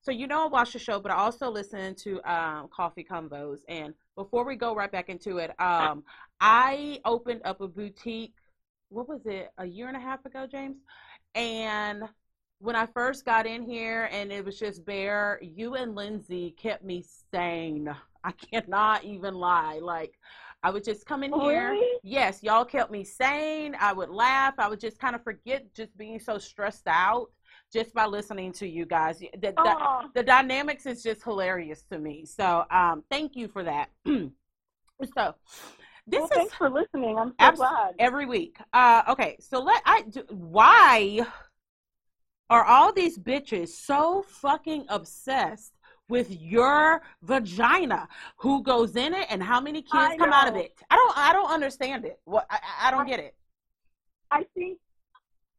So 0.01 0.11
you 0.11 0.27
know 0.27 0.45
I 0.45 0.47
watch 0.47 0.73
the 0.73 0.79
show, 0.79 0.99
but 0.99 1.11
I 1.11 1.15
also 1.15 1.49
listen 1.49 1.93
to 1.95 2.21
um, 2.23 2.69
Coffee 2.73 3.05
Convos 3.09 3.59
And 3.67 3.93
before 4.15 4.45
we 4.45 4.55
go 4.55 4.73
right 4.73 4.91
back 4.91 5.09
into 5.09 5.37
it, 5.39 5.51
um, 5.59 6.03
I 6.39 7.01
opened 7.03 7.41
up 7.43 7.59
a 7.59 7.67
boutique. 7.67 8.33
What 8.87 9.09
was 9.09 9.25
it? 9.25 9.49
A 9.57 9.65
year 9.65 9.89
and 9.89 9.97
a 9.97 9.99
half 9.99 10.25
ago, 10.25 10.47
James. 10.49 10.77
And 11.35 12.03
when 12.59 12.77
I 12.77 12.85
first 12.87 13.25
got 13.25 13.45
in 13.45 13.63
here 13.63 14.09
and 14.11 14.31
it 14.31 14.43
was 14.43 14.57
just 14.57 14.85
bare, 14.85 15.39
you 15.41 15.75
and 15.75 15.95
Lindsie 15.95 16.55
kept 16.55 16.83
me 16.83 17.03
sane. 17.31 17.93
I 18.23 18.31
cannot 18.31 19.03
even 19.03 19.33
lie. 19.33 19.79
Like 19.81 20.13
I 20.61 20.71
would 20.71 20.83
just 20.83 21.05
come 21.05 21.23
in 21.23 21.31
here. 21.31 21.71
Really? 21.71 21.99
Yes, 22.03 22.43
y'all 22.43 22.65
kept 22.65 22.91
me 22.91 23.03
sane. 23.03 23.75
I 23.79 23.93
would 23.93 24.09
laugh. 24.09 24.55
I 24.57 24.67
would 24.67 24.79
just 24.79 24.99
kind 24.99 25.15
of 25.15 25.23
forget 25.23 25.73
just 25.73 25.97
being 25.97 26.19
so 26.19 26.37
stressed 26.37 26.87
out 26.87 27.27
just 27.71 27.93
by 27.93 28.05
listening 28.05 28.51
to 28.53 28.67
you 28.67 28.85
guys. 28.85 29.19
The, 29.19 29.29
the, 29.41 29.53
Aw. 29.57 30.09
the 30.13 30.23
dynamics 30.23 30.85
is 30.85 31.01
just 31.01 31.23
hilarious 31.23 31.83
to 31.91 31.99
me. 31.99 32.25
So 32.25 32.65
um, 32.71 33.03
thank 33.09 33.35
you 33.35 33.47
for 33.47 33.63
that. 33.63 33.89
so 34.05 35.35
this 36.07 36.19
well, 36.19 36.23
is 36.23 36.29
thanks 36.29 36.53
for 36.55 36.69
listening. 36.69 37.17
I'm 37.17 37.29
so 37.29 37.35
Abs- 37.39 37.59
glad. 37.59 37.95
every 37.99 38.25
week. 38.25 38.57
Uh, 38.73 39.03
okay, 39.09 39.37
so 39.39 39.61
let 39.61 39.81
I 39.85 40.01
do, 40.09 40.23
why 40.29 41.21
are 42.49 42.65
all 42.65 42.91
these 42.91 43.17
bitches 43.17 43.69
so 43.69 44.25
fucking 44.27 44.85
obsessed 44.89 45.73
with 46.09 46.29
your 46.41 47.01
vagina? 47.21 48.07
Who 48.37 48.61
goes 48.63 48.95
in 48.95 49.13
it 49.13 49.27
and 49.29 49.41
how 49.41 49.61
many 49.61 49.81
kids 49.81 49.93
I 49.93 50.17
come 50.17 50.33
out 50.33 50.49
of 50.49 50.55
it? 50.55 50.75
I 50.89 50.95
don't 50.95 51.17
I 51.17 51.31
don't 51.31 51.49
understand 51.51 52.03
it. 52.03 52.19
What 52.25 52.45
I, 52.49 52.55
I 52.55 52.87
I 52.87 52.91
don't 52.91 53.07
get 53.07 53.19
it. 53.19 53.35
I 54.31 54.43
think 54.55 54.79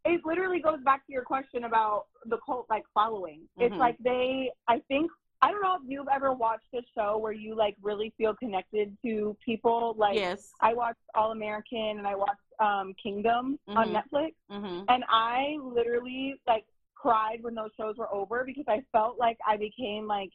it 0.04 0.20
literally 0.24 0.60
goes 0.60 0.80
back 0.84 1.06
to 1.06 1.12
your 1.12 1.22
question 1.24 1.64
about 1.64 2.06
the 2.26 2.38
cult 2.44 2.66
like 2.68 2.84
following. 2.92 3.48
It's 3.58 3.74
Mhm. 3.74 3.78
like 3.78 3.96
they 3.98 4.50
I 4.68 4.80
think 4.88 5.10
I 5.42 5.50
don't 5.50 5.62
know 5.62 5.76
if 5.76 5.82
you've 5.86 6.08
ever 6.12 6.34
watched 6.34 6.66
a 6.74 6.82
show 6.94 7.16
where 7.16 7.32
you 7.32 7.54
like 7.54 7.74
really 7.80 8.12
feel 8.18 8.34
connected 8.34 8.94
to 9.02 9.34
people. 9.42 9.94
Like 9.96 10.16
yes. 10.16 10.52
I 10.60 10.74
watched 10.74 11.00
All 11.14 11.32
American 11.32 11.98
and 11.98 12.06
I 12.06 12.14
watched 12.14 12.40
um 12.58 12.92
Kingdom 13.02 13.58
on 13.68 13.88
Mhm. 13.88 14.02
Netflix 14.02 14.34
Mhm. 14.50 14.84
and 14.88 15.04
I 15.08 15.56
literally 15.62 16.34
like 16.46 16.66
cried 17.00 17.42
when 17.42 17.54
those 17.54 17.70
shows 17.76 17.96
were 17.96 18.12
over 18.12 18.44
because 18.44 18.64
I 18.68 18.82
felt 18.92 19.18
like 19.18 19.38
I 19.46 19.56
became 19.56 20.06
like 20.06 20.30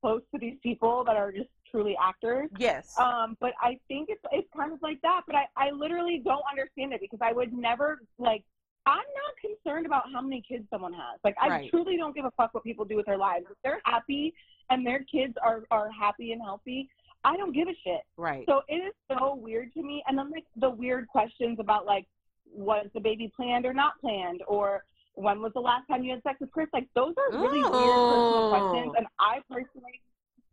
close 0.00 0.22
to 0.32 0.38
these 0.38 0.56
people 0.62 1.02
that 1.04 1.16
are 1.16 1.32
just 1.32 1.48
truly 1.70 1.96
actors. 2.02 2.48
Yes. 2.58 2.94
Um, 2.98 3.36
but 3.40 3.52
I 3.60 3.78
think 3.88 4.08
it's 4.10 4.22
it's 4.32 4.48
kind 4.56 4.72
of 4.72 4.80
like 4.82 5.00
that. 5.02 5.22
But 5.26 5.36
I, 5.36 5.46
I 5.56 5.70
literally 5.70 6.20
don't 6.24 6.44
understand 6.50 6.92
it 6.92 7.00
because 7.00 7.18
I 7.22 7.32
would 7.32 7.52
never 7.52 8.00
like 8.18 8.44
I'm 8.86 8.96
not 8.96 9.34
concerned 9.64 9.86
about 9.86 10.04
how 10.12 10.22
many 10.22 10.42
kids 10.48 10.64
someone 10.70 10.92
has. 10.94 11.18
Like 11.24 11.36
I 11.40 11.48
Right. 11.48 11.70
truly 11.70 11.96
don't 11.96 12.14
give 12.14 12.24
a 12.24 12.30
fuck 12.32 12.54
what 12.54 12.64
people 12.64 12.84
do 12.84 12.96
with 12.96 13.06
their 13.06 13.18
lives. 13.18 13.46
If 13.50 13.56
they're 13.62 13.80
happy 13.84 14.32
and 14.70 14.86
their 14.86 15.00
kids 15.04 15.34
are, 15.44 15.64
are 15.70 15.90
happy 15.90 16.32
and 16.32 16.40
healthy, 16.40 16.88
I 17.24 17.36
don't 17.36 17.52
give 17.52 17.68
a 17.68 17.74
shit. 17.84 18.00
right. 18.16 18.44
So 18.48 18.62
it 18.68 18.76
is 18.76 18.94
so 19.10 19.34
weird 19.34 19.74
to 19.74 19.82
me. 19.82 20.02
And 20.06 20.16
then 20.16 20.30
like 20.30 20.44
the 20.56 20.70
weird 20.70 21.06
questions 21.08 21.58
about 21.60 21.84
like 21.84 22.06
was 22.50 22.86
the 22.94 23.00
baby 23.00 23.30
planned 23.36 23.66
or 23.66 23.74
not 23.74 24.00
planned 24.00 24.42
or 24.48 24.84
when 25.18 25.40
was 25.42 25.52
the 25.52 25.60
last 25.60 25.86
time 25.88 26.04
you 26.04 26.12
had 26.12 26.22
sex 26.22 26.38
with 26.40 26.50
Chris? 26.52 26.68
Like 26.72 26.88
those 26.94 27.14
are 27.18 27.38
really 27.38 27.58
weird 27.58 28.08
personal 28.08 28.48
questions 28.50 28.92
and 28.96 29.06
I 29.18 29.40
personally 29.50 30.00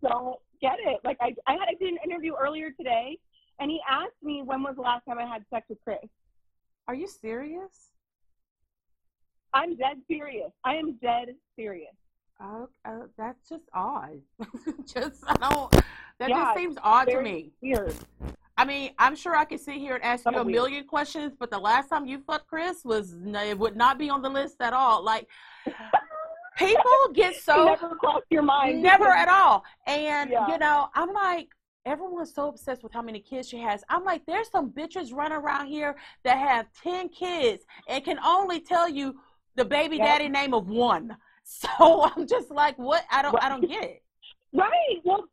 don't 0.01 0.39
get 0.61 0.77
it. 0.79 0.99
Like 1.03 1.17
I 1.21 1.35
I 1.47 1.53
had 1.53 1.67
I 1.69 1.75
did 1.79 1.93
an 1.93 1.99
interview 2.03 2.33
earlier 2.39 2.71
today 2.71 3.17
and 3.59 3.69
he 3.69 3.79
asked 3.89 4.21
me 4.23 4.41
when 4.43 4.63
was 4.63 4.75
the 4.75 4.81
last 4.81 5.03
time 5.07 5.19
I 5.19 5.25
had 5.25 5.45
sex 5.53 5.67
with 5.69 5.77
Chris. 5.83 5.99
Are 6.87 6.95
you 6.95 7.07
serious? 7.07 7.91
I'm 9.53 9.75
dead 9.75 10.01
serious. 10.07 10.51
I 10.63 10.75
am 10.75 10.97
dead 11.01 11.29
serious. 11.55 11.95
Oh, 12.41 12.67
uh, 12.83 13.07
that's 13.17 13.47
just 13.47 13.63
odd. 13.73 14.19
just 14.85 15.23
I 15.25 15.35
don't. 15.35 15.71
That 16.19 16.29
Yeah, 16.29 16.43
just 16.43 16.57
seems 16.57 16.77
odd 16.81 17.05
to 17.05 17.21
me. 17.21 17.51
Weird. 17.61 17.95
I 18.57 18.65
mean, 18.65 18.91
I'm 18.97 19.15
sure 19.15 19.35
I 19.35 19.45
could 19.45 19.59
sit 19.59 19.75
here 19.75 19.95
and 19.95 20.03
ask 20.03 20.23
So 20.23 20.31
you 20.31 20.37
a 20.37 20.43
weird. 20.43 20.55
million 20.55 20.83
questions, 20.85 21.33
but 21.37 21.51
the 21.51 21.59
last 21.59 21.89
time 21.89 22.05
you 22.05 22.19
fucked 22.25 22.47
Chris 22.47 22.85
was 22.85 23.13
it 23.23 23.57
would 23.59 23.75
not 23.75 23.97
be 23.99 24.09
on 24.09 24.21
the 24.21 24.29
list 24.29 24.57
at 24.61 24.73
all. 24.73 25.03
Like 25.03 25.27
people 26.57 26.83
get 27.13 27.35
so 27.35 27.65
never 27.65 27.95
crossed 27.95 28.25
your 28.29 28.43
mind. 28.43 28.81
never 28.81 29.07
at 29.09 29.27
all, 29.27 29.63
and 29.87 30.29
Yeah. 30.29 30.47
you 30.51 30.57
know, 30.57 30.89
I'm 30.95 31.13
like. 31.13 31.49
Everyone's 31.87 32.33
so 32.33 32.47
obsessed 32.47 32.81
with 32.81 32.93
how 32.93 33.03
many 33.03 33.19
kids 33.19 33.47
she 33.47 33.59
has. 33.59 33.83
I'm 33.89 34.03
like, 34.03 34.25
there's 34.25 34.49
some 34.49 34.71
bitches 34.71 35.13
running 35.13 35.37
around 35.37 35.67
here 35.67 35.95
that 36.23 36.35
have 36.39 36.65
10 36.81 37.09
kids 37.09 37.63
and 37.87 38.03
can 38.03 38.17
only 38.25 38.59
tell 38.59 38.89
you 38.89 39.19
the 39.55 39.65
baby 39.65 39.99
daddy 39.99 40.27
name 40.27 40.55
of 40.55 40.67
one. 40.67 41.15
So 41.43 41.69
I'm 42.15 42.25
just 42.25 42.49
like, 42.49 42.75
what? 42.79 43.03
I 43.11 43.21
don't, 43.21 43.35
I 43.39 43.49
don't 43.49 43.69
get 43.69 43.83
it. 43.83 44.01
Right. 44.51 44.99
Well, 45.03 45.25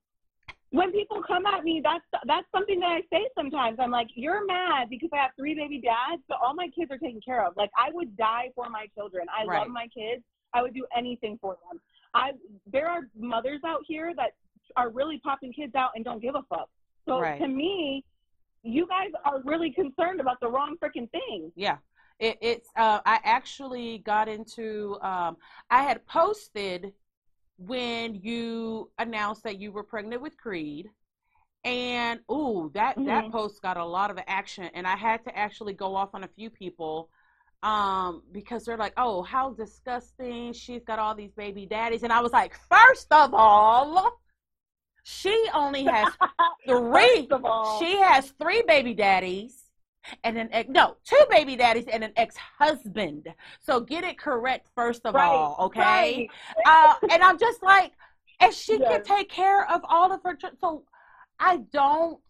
when 0.72 0.90
people 0.90 1.22
come 1.22 1.44
at 1.44 1.64
me, 1.64 1.80
that's 1.84 2.04
that's 2.26 2.46
something 2.50 2.80
that 2.80 2.88
I 2.90 3.00
say 3.12 3.28
sometimes. 3.36 3.78
I'm 3.78 3.90
like, 3.90 4.08
you're 4.14 4.44
mad 4.46 4.88
because 4.88 5.10
I 5.12 5.18
have 5.18 5.30
three 5.38 5.54
baby 5.54 5.80
dads, 5.80 6.22
but 6.28 6.38
all 6.42 6.54
my 6.54 6.68
kids 6.68 6.90
are 6.90 6.98
taken 6.98 7.20
care 7.24 7.46
of. 7.46 7.54
Like 7.56 7.70
I 7.76 7.90
would 7.92 8.16
die 8.16 8.48
for 8.54 8.68
my 8.70 8.86
children. 8.94 9.26
I 9.28 9.44
Right. 9.44 9.60
love 9.60 9.68
my 9.68 9.86
kids. 9.88 10.22
I 10.54 10.62
would 10.62 10.74
do 10.74 10.86
anything 10.96 11.38
for 11.40 11.58
them. 11.68 11.80
I 12.14 12.32
there 12.72 12.88
are 12.88 13.02
mothers 13.18 13.60
out 13.66 13.82
here 13.86 14.14
that 14.16 14.30
are 14.76 14.88
really 14.88 15.18
popping 15.18 15.52
kids 15.52 15.74
out 15.74 15.90
and 15.94 16.04
don't 16.04 16.20
give 16.22 16.34
a 16.34 16.42
fuck. 16.48 16.70
So 17.06 17.20
Right. 17.20 17.38
to 17.38 17.48
me, 17.48 18.02
you 18.62 18.86
guys 18.86 19.10
are 19.26 19.42
really 19.44 19.72
concerned 19.72 20.20
about 20.20 20.40
the 20.40 20.48
wrong 20.48 20.76
freaking 20.82 21.10
thing. 21.10 21.52
Yeah. 21.54 21.76
It, 22.18 22.38
it's 22.40 22.68
uh, 22.76 23.00
I 23.04 23.18
actually 23.24 23.98
got 23.98 24.26
into 24.28 24.98
um, 25.02 25.36
I 25.70 25.82
had 25.82 26.06
posted 26.06 26.92
when 27.66 28.14
you 28.16 28.90
announced 28.98 29.42
that 29.44 29.58
you 29.60 29.72
were 29.72 29.84
pregnant 29.84 30.22
with 30.22 30.36
Creed. 30.36 30.90
And 31.64 32.20
ooh, 32.30 32.70
that 32.74 33.04
that 33.04 33.28
Mhm. 33.28 33.32
post 33.32 33.62
got 33.62 33.76
a 33.76 33.84
lot 33.84 34.10
of 34.10 34.18
action 34.26 34.64
and 34.74 34.86
I 34.86 34.96
had 34.96 35.24
to 35.24 35.36
actually 35.38 35.74
go 35.74 35.94
off 35.94 36.10
on 36.14 36.24
a 36.24 36.28
few 36.28 36.50
people 36.50 37.08
um 37.62 38.22
because 38.32 38.64
they're 38.64 38.76
like, 38.76 38.94
"Oh, 38.96 39.22
how 39.22 39.52
disgusting. 39.52 40.52
She's 40.52 40.84
got 40.84 40.98
all 40.98 41.14
these 41.14 41.32
baby 41.32 41.66
daddies." 41.66 42.02
And 42.02 42.12
I 42.12 42.20
was 42.20 42.32
like, 42.32 42.54
"First 42.68 43.12
of 43.12 43.32
all, 43.34 44.20
she 45.04 45.48
only 45.54 45.84
has 45.84 46.08
three. 46.66 47.28
All, 47.44 47.78
She 47.78 47.98
has 47.98 48.32
three 48.40 48.62
baby 48.66 48.94
daddies 48.94 49.61
and 50.24 50.38
an 50.38 50.48
ex 50.52 50.68
no, 50.68 50.96
two 51.04 51.24
baby 51.30 51.56
daddies 51.56 51.86
and 51.90 52.04
an 52.04 52.12
ex-husband. 52.16 53.28
So 53.60 53.80
get 53.80 54.04
it 54.04 54.18
correct 54.18 54.68
first 54.74 55.02
of 55.04 55.14
right, 55.14 55.26
all, 55.28 55.56
okay? 55.60 55.80
right. 55.80 56.28
Uh, 56.66 56.94
and 57.10 57.22
I'm 57.22 57.38
just 57.38 57.62
like, 57.62 57.92
and 58.40 58.52
she 58.52 58.78
can 58.78 59.02
take 59.04 59.28
care 59.28 59.70
of 59.70 59.80
all 59.88 60.12
of 60.12 60.20
her. 60.24 60.38
So 60.60 60.84
I 61.38 61.58
don't. 61.72 62.20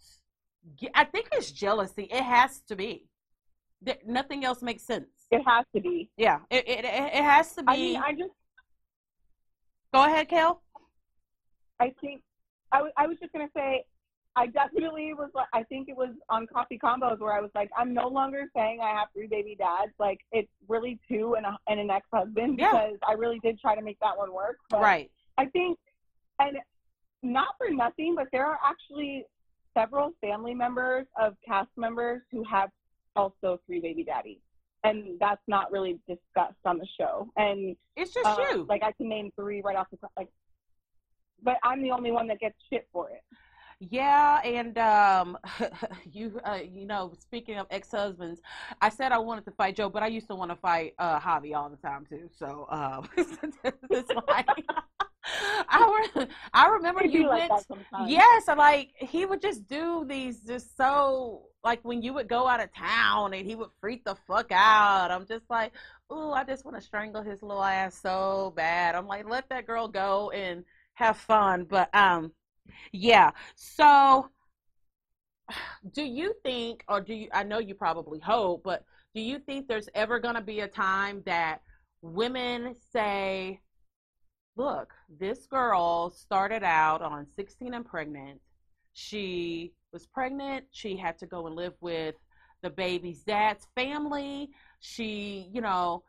ge- 0.77 0.91
I 0.95 1.05
think 1.05 1.29
it's 1.33 1.51
jealousy. 1.51 2.05
It 2.05 2.23
has 2.23 2.61
to 2.69 2.77
be. 2.77 3.07
There, 3.81 3.97
nothing 4.07 4.45
else 4.45 4.63
makes 4.63 4.85
sense. 4.85 5.07
It 5.31 5.43
has 5.47 5.65
to 5.75 5.81
be. 5.81 6.11
Yeah, 6.17 6.41
it 6.51 6.69
it, 6.69 6.85
it 6.85 7.23
has 7.23 7.55
to 7.55 7.63
be. 7.63 7.73
I 7.73 7.77
mean, 7.77 7.97
I 7.97 8.13
just 8.13 8.33
Go 9.93 10.05
ahead, 10.05 10.29
Kail. 10.29 10.63
I 11.79 11.93
think 12.01 12.23
I 12.73 12.89
I 12.97 13.07
was 13.07 13.19
just 13.21 13.33
gonna 13.33 13.51
say 13.55 13.85
I 14.35 14.47
definitely 14.47 15.13
was 15.15 15.31
like 15.35 15.49
I 15.53 15.63
think 15.65 15.89
it 15.89 15.97
was 15.97 16.11
on 16.31 16.47
Coffee 16.47 16.79
Convos 16.83 17.19
where 17.19 17.33
I 17.35 17.41
was 17.41 17.51
like 17.55 17.71
I'm 17.77 17.93
no 17.93 18.09
longer 18.09 18.45
saying 18.57 18.81
I 18.83 18.91
have 18.91 19.09
three 19.15 19.27
baby 19.27 19.55
dads 19.59 19.93
like 19.99 20.21
it's 20.33 20.49
really 20.69 20.99
two 21.09 21.35
and 21.37 21.45
a, 21.45 21.57
and 21.69 21.79
an 21.79 21.91
ex 21.91 22.07
husband 22.13 22.59
Yeah. 22.59 22.71
because 22.73 22.97
I 23.07 23.13
really 23.13 23.39
did 23.41 23.61
try 23.61 23.75
to 23.75 23.83
make 23.83 23.99
that 24.01 24.17
one 24.17 24.33
work 24.33 24.57
but 24.71 24.81
Right. 24.81 25.11
I 25.37 25.47
think 25.47 25.79
and 26.39 26.57
not 27.23 27.49
for 27.59 27.69
nothing 27.71 28.15
but 28.17 28.29
there 28.33 28.47
are 28.47 28.59
actually 28.65 29.25
several 29.77 30.13
family 30.21 30.55
members 30.55 31.07
of 31.21 31.35
cast 31.47 31.71
members 31.77 32.23
who 32.31 32.43
have 32.45 32.71
also 33.17 33.61
three 33.67 33.81
baby 33.81 34.03
daddies 34.03 34.39
and 34.85 35.19
that's 35.21 35.43
not 35.47 35.71
really 35.71 35.99
discussed 36.09 36.57
on 36.65 36.79
the 36.79 36.87
show 36.99 37.29
and 37.37 37.77
It's 37.97 38.15
just 38.15 38.27
uh, 38.27 38.37
you. 38.53 38.67
like 38.69 38.83
I 38.83 38.93
can 38.93 39.09
name 39.11 39.31
three 39.37 39.61
right 39.63 39.77
off 39.77 39.89
the 39.91 39.99
top. 39.99 40.11
Like, 40.17 40.29
but 41.43 41.57
I'm 41.63 41.83
the 41.83 41.91
only 41.91 42.11
one 42.13 42.27
that 42.29 42.41
gets 42.41 42.57
shit 42.73 42.89
for 42.93 43.11
it. 43.11 43.23
Yeah, 43.91 44.41
and 44.45 44.79
um, 44.79 45.39
you 46.13 46.41
uh, 46.45 46.61
you 46.73 46.87
know, 46.87 47.13
speaking 47.19 47.59
of 47.59 47.67
ex-husbands, 47.71 48.41
I 48.81 48.89
said 48.89 49.11
I 49.11 49.19
wanted 49.19 49.45
to 49.47 49.51
fight 49.53 49.75
Jo, 49.77 49.89
but 49.89 50.05
I 50.05 50.07
used 50.07 50.29
to 50.29 50.37
want 50.37 50.53
to 50.53 50.57
fight 50.57 50.95
uh 51.01 51.19
Javi 51.19 51.55
all 51.57 51.69
the 51.69 51.77
time 51.77 52.07
too. 52.07 52.29
So 52.39 52.67
um, 52.71 53.09
it's 53.17 54.11
like 54.29 54.47
I 55.69 56.09
re- 56.15 56.27
I 56.55 56.69
remember 56.69 57.05
you 57.05 57.27
like 57.29 57.51
went. 57.51 57.67
Yes, 58.09 58.47
like 58.57 58.91
he 58.97 59.27
would 59.27 59.43
just 59.43 59.67
do 59.67 60.05
these 60.09 60.41
just 60.43 60.77
so 60.77 61.47
like 61.65 61.81
when 61.85 62.03
you 62.03 62.13
would 62.13 62.29
go 62.29 62.47
out 62.47 62.63
of 62.63 62.73
town 62.73 63.35
and 63.35 63.47
he 63.47 63.57
would 63.57 63.71
freak 63.81 64.05
the 64.05 64.15
fuck 64.29 64.53
out. 64.53 65.11
I'm 65.11 65.27
just 65.27 65.45
like, 65.51 65.73
ooh, 66.13 66.31
I 66.31 66.45
just 66.45 66.65
want 66.65 66.77
to 66.77 66.83
strangle 66.83 67.23
his 67.23 67.43
little 67.43 67.63
ass 67.63 67.99
so 68.01 68.53
bad. 68.55 68.95
I'm 68.95 69.09
like, 69.09 69.29
let 69.29 69.49
that 69.49 69.67
girl 69.67 69.89
go 69.89 70.31
and 70.31 70.65
have 70.95 71.17
fun. 71.17 71.67
But 71.69 71.93
um, 71.95 72.33
yeah. 72.93 73.31
So, 73.55 74.29
do 75.93 76.03
you 76.03 76.35
think, 76.43 76.85
or 76.89 77.01
do 77.01 77.15
you? 77.15 77.29
I 77.33 77.43
know 77.43 77.59
you 77.59 77.75
probably 77.75 78.21
hope, 78.21 78.63
but 78.65 78.85
do 79.15 79.21
you 79.21 79.39
think 79.39 79.69
there's 79.69 79.89
ever 79.95 80.19
gonna 80.19 80.41
be 80.43 80.61
a 80.61 80.69
time 80.69 81.23
that 81.27 81.63
women 82.03 82.75
say, 82.93 83.61
look, 84.57 84.93
this 85.09 85.47
girl 85.47 86.11
started 86.11 86.63
out 86.63 87.03
on 87.03 87.27
16 87.27 87.75
and 87.75 87.85
pregnant. 87.85 88.41
She 88.93 89.73
was 89.93 90.07
pregnant. 90.07 90.67
She 90.71 90.97
had 90.97 91.19
to 91.19 91.27
go 91.27 91.47
and 91.47 91.57
live 91.57 91.75
with 91.81 92.17
the 92.63 92.71
baby's 92.71 93.23
dad's 93.23 93.67
family. 93.75 94.51
She, 94.81 95.49
you 95.53 95.61
know, 95.61 96.03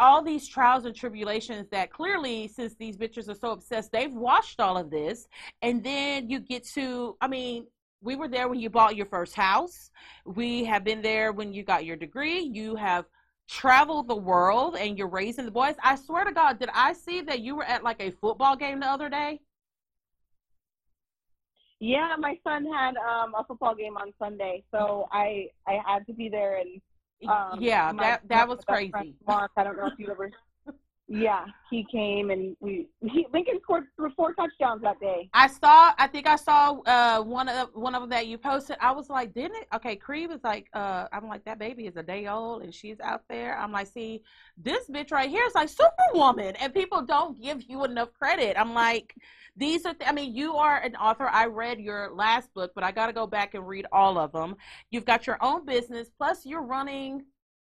all 0.00 0.22
these 0.22 0.48
trials 0.48 0.86
and 0.86 0.96
tribulations 0.96 1.68
that 1.70 1.92
clearly, 1.92 2.48
since 2.48 2.74
these 2.74 2.96
bitches 2.96 3.28
are 3.28 3.34
so 3.34 3.52
obsessed, 3.52 3.92
they've 3.92 4.12
watched 4.12 4.58
all 4.58 4.76
of 4.78 4.90
this. 4.90 5.28
And 5.62 5.84
then 5.84 6.30
you 6.30 6.40
get 6.40 6.66
to, 6.74 7.16
I 7.20 7.28
mean, 7.28 7.66
we 8.00 8.16
were 8.16 8.28
there 8.28 8.48
when 8.48 8.58
you 8.58 8.70
bought 8.70 8.96
your 8.96 9.06
first 9.06 9.34
house. 9.34 9.90
We 10.24 10.64
have 10.64 10.84
been 10.84 11.02
there 11.02 11.32
when 11.32 11.52
you 11.52 11.62
got 11.62 11.84
your 11.84 11.96
degree. 11.96 12.40
You 12.40 12.76
have 12.76 13.04
travel 13.46 14.02
the 14.02 14.16
world 14.16 14.76
and 14.76 14.96
you're 14.96 15.08
raising 15.08 15.44
the 15.44 15.50
boys. 15.50 15.74
I 15.82 15.96
swear 15.96 16.24
to 16.24 16.32
God, 16.32 16.58
did 16.58 16.70
I 16.72 16.94
see 16.94 17.20
that 17.22 17.40
you 17.40 17.56
were 17.56 17.64
at 17.64 17.84
like 17.84 18.00
a 18.00 18.10
football 18.10 18.56
game 18.56 18.80
the 18.80 18.86
other 18.86 19.10
day? 19.10 19.40
Yeah, 21.78 22.14
my 22.18 22.38
son 22.44 22.66
had 22.72 22.94
um, 22.96 23.34
a 23.34 23.44
football 23.44 23.74
game 23.74 23.96
on 23.96 24.12
Sunday, 24.18 24.62
so 24.70 25.08
I 25.10 25.48
I 25.66 25.78
had 25.86 26.06
to 26.08 26.12
be 26.12 26.28
there. 26.28 26.58
And 26.58 26.80
um, 27.28 27.60
yeah, 27.60 27.92
that 27.92 28.22
that 28.28 28.48
was 28.48 28.64
crazy. 28.64 29.14
Mark, 29.26 29.50
I 29.56 29.64
don't 29.64 29.76
know 29.76 29.86
if 29.86 29.98
you 29.98 30.10
ever. 30.10 30.30
Yeah, 31.12 31.44
he 31.70 31.84
came 31.90 32.30
and 32.30 32.56
we 32.60 32.86
he, 33.00 33.26
Lincoln 33.32 33.58
scored 33.64 33.86
four 34.14 34.32
touchdowns 34.34 34.80
that 34.82 35.00
day. 35.00 35.28
I 35.34 35.48
saw. 35.48 35.92
I 35.98 36.06
think 36.06 36.28
I 36.28 36.36
saw 36.36 36.78
uh, 36.86 37.20
one 37.20 37.48
of 37.48 37.70
one 37.74 37.96
of 37.96 38.02
them 38.02 38.10
that 38.10 38.28
you 38.28 38.38
posted. 38.38 38.76
I 38.80 38.92
was 38.92 39.10
like, 39.10 39.34
didn't 39.34 39.56
it? 39.56 39.66
Okay, 39.74 39.96
Cree 39.96 40.28
was 40.28 40.38
like, 40.44 40.68
uh, 40.72 41.08
I'm 41.12 41.26
like, 41.26 41.44
that 41.46 41.58
baby 41.58 41.88
is 41.88 41.96
a 41.96 42.02
day 42.04 42.28
old 42.28 42.62
and 42.62 42.72
she's 42.72 43.00
out 43.00 43.24
there. 43.28 43.58
I'm 43.58 43.72
like, 43.72 43.88
see, 43.88 44.22
this 44.56 44.88
bitch 44.88 45.10
right 45.10 45.28
here 45.28 45.44
is 45.44 45.54
like 45.56 45.68
Superwoman, 45.68 46.54
and 46.54 46.72
people 46.72 47.02
don't 47.02 47.36
give 47.42 47.60
you 47.68 47.84
enough 47.84 48.12
credit. 48.12 48.56
I'm 48.56 48.72
like, 48.72 49.16
these 49.56 49.84
are. 49.86 49.94
Th- 49.94 50.08
I 50.08 50.12
mean, 50.12 50.32
you 50.32 50.54
are 50.54 50.78
an 50.78 50.94
author. 50.94 51.26
I 51.26 51.46
read 51.46 51.80
your 51.80 52.12
last 52.14 52.54
book, 52.54 52.70
but 52.72 52.84
I 52.84 52.92
got 52.92 53.08
to 53.08 53.12
go 53.12 53.26
back 53.26 53.54
and 53.54 53.66
read 53.66 53.86
all 53.90 54.16
of 54.16 54.30
them. 54.30 54.54
You've 54.92 55.06
got 55.06 55.26
your 55.26 55.38
own 55.40 55.66
business, 55.66 56.08
plus 56.16 56.46
you're 56.46 56.62
running. 56.62 57.24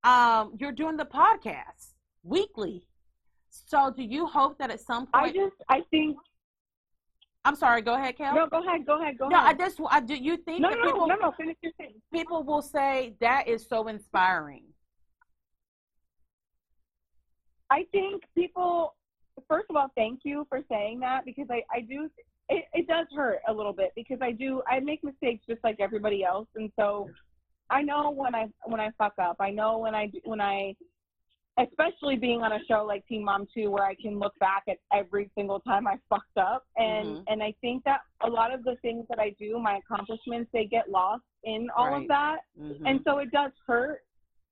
Um, 0.03 0.57
you're 0.59 0.73
doing 0.73 0.97
the 0.97 1.05
podcast 1.05 1.93
weekly. 2.23 2.88
So, 3.67 3.91
do 3.95 4.03
you 4.03 4.25
hope 4.25 4.57
that 4.59 4.71
at 4.71 4.79
some 4.81 5.07
point? 5.07 5.25
I 5.25 5.31
just 5.31 5.55
I 5.69 5.81
think 5.91 6.17
I'm 7.45 7.55
sorry. 7.55 7.81
Go 7.81 7.95
ahead, 7.95 8.17
Kail. 8.17 8.35
no. 8.35 8.47
Go 8.47 8.61
ahead. 8.65 8.85
Go 8.85 9.01
ahead. 9.01 9.17
Go 9.17 9.27
No, 9.29 9.37
I 9.37 9.45
ahead. 9.51 9.59
just 9.59 9.79
I 9.89 9.99
do 10.01 10.15
you 10.15 10.37
think 10.37 10.59
no, 10.61 10.69
no, 10.69 10.81
people 10.83 11.07
no, 11.07 11.15
no. 11.15 11.31
Finish 11.31 11.57
your 11.61 11.71
thing. 11.73 11.93
people 12.13 12.43
will 12.43 12.61
say 12.61 13.15
that 13.21 13.47
is 13.47 13.65
so 13.67 13.87
inspiring. 13.87 14.63
I 17.71 17.85
think 17.91 18.23
people, 18.35 18.95
first 19.47 19.67
of 19.69 19.75
all, 19.75 19.89
thank 19.95 20.21
you 20.23 20.45
for 20.49 20.61
saying 20.69 20.99
that 21.01 21.23
because 21.23 21.45
I, 21.51 21.61
I 21.71 21.81
do, 21.81 22.09
it, 22.49 22.65
it 22.73 22.87
does 22.87 23.05
hurt 23.15 23.41
a 23.47 23.53
little 23.53 23.73
bit 23.73 23.91
because 23.95 24.17
I 24.23 24.31
do, 24.31 24.63
I 24.67 24.79
make 24.79 25.03
mistakes 25.03 25.45
just 25.47 25.63
like 25.63 25.77
everybody 25.79 26.23
else. 26.23 26.47
And 26.55 26.71
so 26.79 27.09
I 27.69 27.83
know 27.83 28.09
when 28.09 28.33
I, 28.33 28.47
when 28.65 28.79
I 28.79 28.89
fuck 28.97 29.13
up, 29.21 29.35
I 29.39 29.51
know 29.51 29.77
when 29.77 29.93
I, 29.93 30.09
when 30.23 30.41
I, 30.41 30.73
especially 31.59 32.15
being 32.15 32.41
on 32.41 32.53
a 32.53 32.59
show 32.67 32.85
like 32.85 33.05
Teen 33.07 33.23
Mom 33.23 33.47
2 33.53 33.69
where 33.69 33.83
I 33.83 33.95
can 33.95 34.17
look 34.17 34.37
back 34.39 34.63
at 34.67 34.77
every 34.93 35.29
single 35.35 35.59
time 35.59 35.87
I 35.87 35.97
fucked 36.09 36.37
up. 36.37 36.65
And, 36.77 37.17
Mhm. 37.17 37.23
and 37.27 37.43
I 37.43 37.53
think 37.61 37.83
that 37.83 38.01
a 38.21 38.29
lot 38.29 38.53
of 38.53 38.63
the 38.63 38.77
things 38.77 39.05
that 39.09 39.19
I 39.19 39.31
do, 39.31 39.59
my 39.59 39.77
accomplishments, 39.77 40.49
they 40.53 40.65
get 40.65 40.89
lost 40.89 41.23
in 41.43 41.69
all 41.75 41.91
Right. 41.91 42.01
of 42.01 42.07
that 42.09 42.39
Mhm. 42.57 42.81
and 42.85 43.03
so 43.05 43.19
it 43.19 43.31
does 43.31 43.51
hurt 43.65 44.03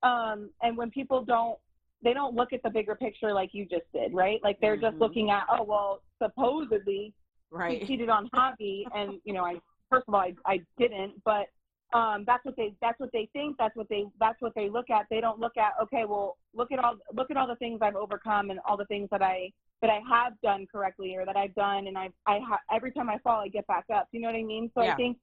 um 0.03 0.49
and 0.62 0.78
when 0.78 0.89
people 0.89 1.22
don't 1.24 1.60
they 2.01 2.14
don't 2.14 2.34
look 2.36 2.53
at 2.53 2.62
the 2.64 2.70
bigger 2.70 2.95
picture 2.95 3.34
like 3.34 3.53
you 3.53 3.66
just 3.66 3.91
did 3.91 4.14
right 4.14 4.41
like 4.43 4.58
they're 4.62 4.78
just 4.78 4.95
Mhm. 4.95 5.01
looking 5.01 5.32
at 5.32 5.45
oh 5.49 5.64
well 5.64 6.01
supposedly 6.18 7.14
he 7.51 7.58
right. 7.58 7.88
cheated 7.88 8.10
on 8.10 8.30
Javi 8.30 8.86
and 8.93 9.20
you 9.26 9.34
know 9.34 9.43
i 9.43 9.60
first 9.89 10.08
of 10.08 10.14
all 10.14 10.22
i, 10.22 10.34
I 10.45 10.62
didn't 10.78 11.22
but 11.26 11.47
um 11.94 12.24
that's 12.28 12.44
what 12.44 12.56
they 12.58 12.74
that's 12.82 13.00
what 13.00 13.10
they 13.14 13.30
think 13.32 13.56
that's 13.58 13.76
what 13.76 13.88
they 13.90 14.06
that's 14.20 14.42
what 14.42 14.54
they 14.56 14.70
look 14.70 14.90
at 14.90 15.06
they 15.10 15.22
don't 15.22 15.40
look 15.40 15.56
at 15.58 15.72
okay 15.82 16.04
well 16.06 16.38
look 16.54 16.72
at 16.72 16.80
all 16.80 16.96
look 17.14 17.32
at 17.32 17.38
all 17.38 17.48
the 17.48 17.56
things 17.56 17.80
i've 17.82 17.96
overcome 17.96 18.50
and 18.50 18.60
all 18.68 18.76
the 18.76 18.86
things 18.86 19.08
that 19.10 19.22
i 19.22 19.50
that 19.82 19.90
i 19.90 20.00
have 20.10 20.34
done 20.44 20.66
correctly 20.70 21.16
or 21.16 21.26
that 21.26 21.38
i've 21.38 21.56
done 21.56 21.88
and 21.88 21.98
i 21.98 22.10
i 22.26 22.40
ha- 22.46 22.60
every 22.74 22.92
time 22.92 23.10
i 23.10 23.18
fall 23.20 23.40
i 23.40 23.48
get 23.48 23.66
back 23.68 23.86
up 23.94 24.08
you 24.12 24.20
know 24.20 24.28
what 24.28 24.36
i 24.36 24.44
mean 24.44 24.70
so 24.76 24.82
Yeah. 24.84 24.94
i 24.94 24.96
think 24.96 25.18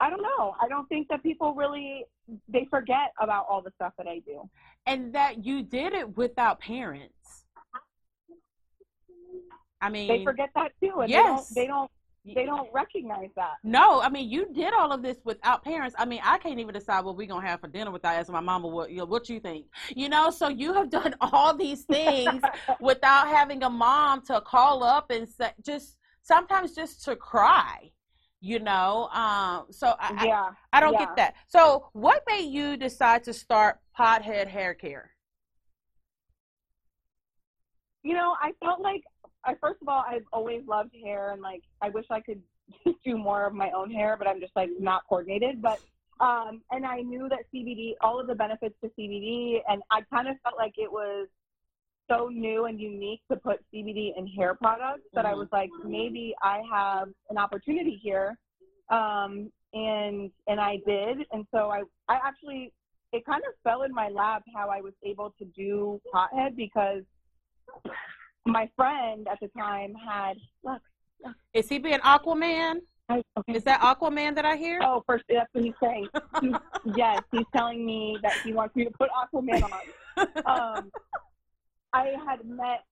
I 0.00 0.10
don't 0.10 0.22
know. 0.22 0.56
I 0.60 0.66
don't 0.66 0.88
think 0.88 1.06
that 1.08 1.22
people 1.22 1.54
really 1.54 2.06
they 2.48 2.66
forget 2.70 3.12
about 3.20 3.46
all 3.48 3.62
the 3.62 3.70
stuff 3.76 3.92
that 3.98 4.08
I 4.08 4.18
do. 4.26 4.48
And 4.86 5.12
that 5.12 5.44
you 5.44 5.62
did 5.62 5.92
it 5.92 6.16
without 6.16 6.58
parents. 6.58 7.44
I 9.80 9.88
mean, 9.90 10.08
They 10.08 10.24
forget 10.24 10.50
that 10.56 10.72
too, 10.82 11.00
and 11.02 11.10
Yes. 11.10 11.22
they 11.22 11.28
don't. 11.28 11.54
They 11.54 11.66
don't. 11.68 11.90
They 12.24 12.44
don't 12.46 12.68
recognize 12.72 13.30
that. 13.36 13.54
No, 13.64 14.00
I 14.00 14.08
mean 14.08 14.30
you 14.30 14.46
did 14.52 14.72
all 14.74 14.92
of 14.92 15.02
this 15.02 15.18
without 15.24 15.64
parents. 15.64 15.94
I 15.98 16.04
mean 16.04 16.20
I 16.22 16.38
can't 16.38 16.58
even 16.60 16.72
decide 16.74 17.04
what 17.04 17.16
we're 17.16 17.26
gonna 17.26 17.46
have 17.46 17.60
for 17.60 17.68
dinner 17.68 17.90
without 17.90 18.14
asking 18.14 18.34
my 18.34 18.40
mama 18.40 18.68
what 18.68 18.90
you 18.90 18.98
know, 18.98 19.04
what 19.06 19.28
you 19.28 19.40
think. 19.40 19.66
You 19.94 20.08
know, 20.08 20.30
so 20.30 20.48
you 20.48 20.72
have 20.74 20.90
done 20.90 21.14
all 21.20 21.56
these 21.56 21.82
things 21.84 22.42
without 22.80 23.26
having 23.28 23.62
a 23.64 23.70
mom 23.70 24.22
to 24.26 24.40
call 24.42 24.84
up 24.84 25.10
and 25.10 25.28
say 25.28 25.50
just 25.64 25.96
sometimes 26.22 26.74
just 26.74 27.04
to 27.04 27.16
cry. 27.16 27.90
You 28.44 28.58
know, 28.58 29.08
um, 29.12 29.66
so 29.70 29.94
I, 30.00 30.12
I- 30.18 30.26
yeah. 30.26 30.50
I 30.72 30.80
don't 30.80 30.94
Yeah. 30.94 30.98
get 31.00 31.16
that. 31.16 31.34
So, 31.46 31.90
what 31.92 32.22
made 32.28 32.50
you 32.50 32.76
decide 32.76 33.22
to 33.24 33.32
start 33.32 33.78
Pothead 33.96 34.48
Hair 34.48 34.74
Care? 34.74 35.12
You 38.02 38.14
know, 38.14 38.34
I 38.40 38.50
felt 38.64 38.80
like 38.80 39.02
I 39.44 39.54
first 39.60 39.82
of 39.82 39.88
all 39.88 40.04
I've 40.06 40.24
always 40.32 40.62
loved 40.66 40.94
hair 41.04 41.32
and 41.32 41.42
like 41.42 41.62
I 41.80 41.88
wish 41.90 42.06
I 42.10 42.20
could 42.20 42.40
do 43.04 43.18
more 43.18 43.46
of 43.46 43.54
my 43.54 43.70
own 43.72 43.90
hair, 43.90 44.16
but 44.16 44.26
I'm 44.28 44.40
just 44.40 44.54
like 44.56 44.70
not 44.78 45.02
coordinated. 45.08 45.60
But 45.62 45.80
um 46.24 46.62
and 46.70 46.86
I 46.86 47.00
knew 47.00 47.28
that 47.28 47.40
CBD 47.52 47.92
all 48.00 48.20
of 48.20 48.26
the 48.26 48.34
benefits 48.34 48.74
to 48.82 48.90
CBD 48.98 49.58
and 49.68 49.82
I 49.90 50.02
kind 50.12 50.28
of 50.28 50.36
felt 50.42 50.56
like 50.56 50.74
it 50.76 50.90
was 50.90 51.28
so 52.10 52.28
new 52.28 52.66
and 52.66 52.80
unique 52.80 53.20
to 53.30 53.36
put 53.36 53.60
CBD 53.72 54.12
in 54.16 54.26
hair 54.26 54.54
products 54.54 55.04
that 55.14 55.24
I 55.24 55.32
Mhm. 55.32 55.38
was 55.38 55.48
like 55.52 55.70
maybe 55.84 56.34
I 56.42 56.62
have 56.70 57.08
an 57.30 57.38
opportunity 57.38 57.98
here. 58.02 58.36
Um 58.90 59.50
and 59.74 60.30
and 60.46 60.60
I 60.60 60.78
did 60.86 61.26
and 61.32 61.46
so 61.50 61.70
I 61.70 61.82
I 62.08 62.16
actually 62.22 62.72
it 63.12 63.24
kind 63.26 63.42
of 63.46 63.54
fell 63.62 63.82
in 63.82 63.92
my 63.92 64.08
lap 64.08 64.42
how 64.54 64.68
I 64.70 64.80
was 64.80 64.94
able 65.04 65.32
to 65.38 65.44
do 65.44 66.00
pothead 66.14 66.56
because 66.56 67.02
my 68.46 68.68
friend 68.76 69.26
at 69.30 69.38
the 69.40 69.48
time 69.56 69.94
had 69.94 70.36
look 70.64 70.80
Is 71.54 71.68
he 71.68 71.78
being 71.78 72.00
Aquaman? 72.00 72.76
I, 73.08 73.22
okay. 73.38 73.52
Is 73.54 73.64
that 73.64 73.80
Aquaman 73.80 74.34
that 74.36 74.44
I 74.44 74.56
hear? 74.56 74.80
oh 74.82 75.02
first 75.06 75.24
that's 75.28 75.48
what 75.52 75.64
he's 75.64 75.74
saying 75.82 76.06
He's- 76.40 76.60
yes 76.96 77.22
he's 77.30 77.46
telling 77.54 77.84
me 77.84 78.18
that 78.22 78.32
he 78.44 78.52
wants 78.52 78.74
me 78.74 78.84
to 78.84 78.90
put 78.90 79.08
aquaman 79.10 79.62
on 79.62 80.26
um 80.46 80.90
i 81.92 82.12
had 82.26 82.44
met 82.44 82.84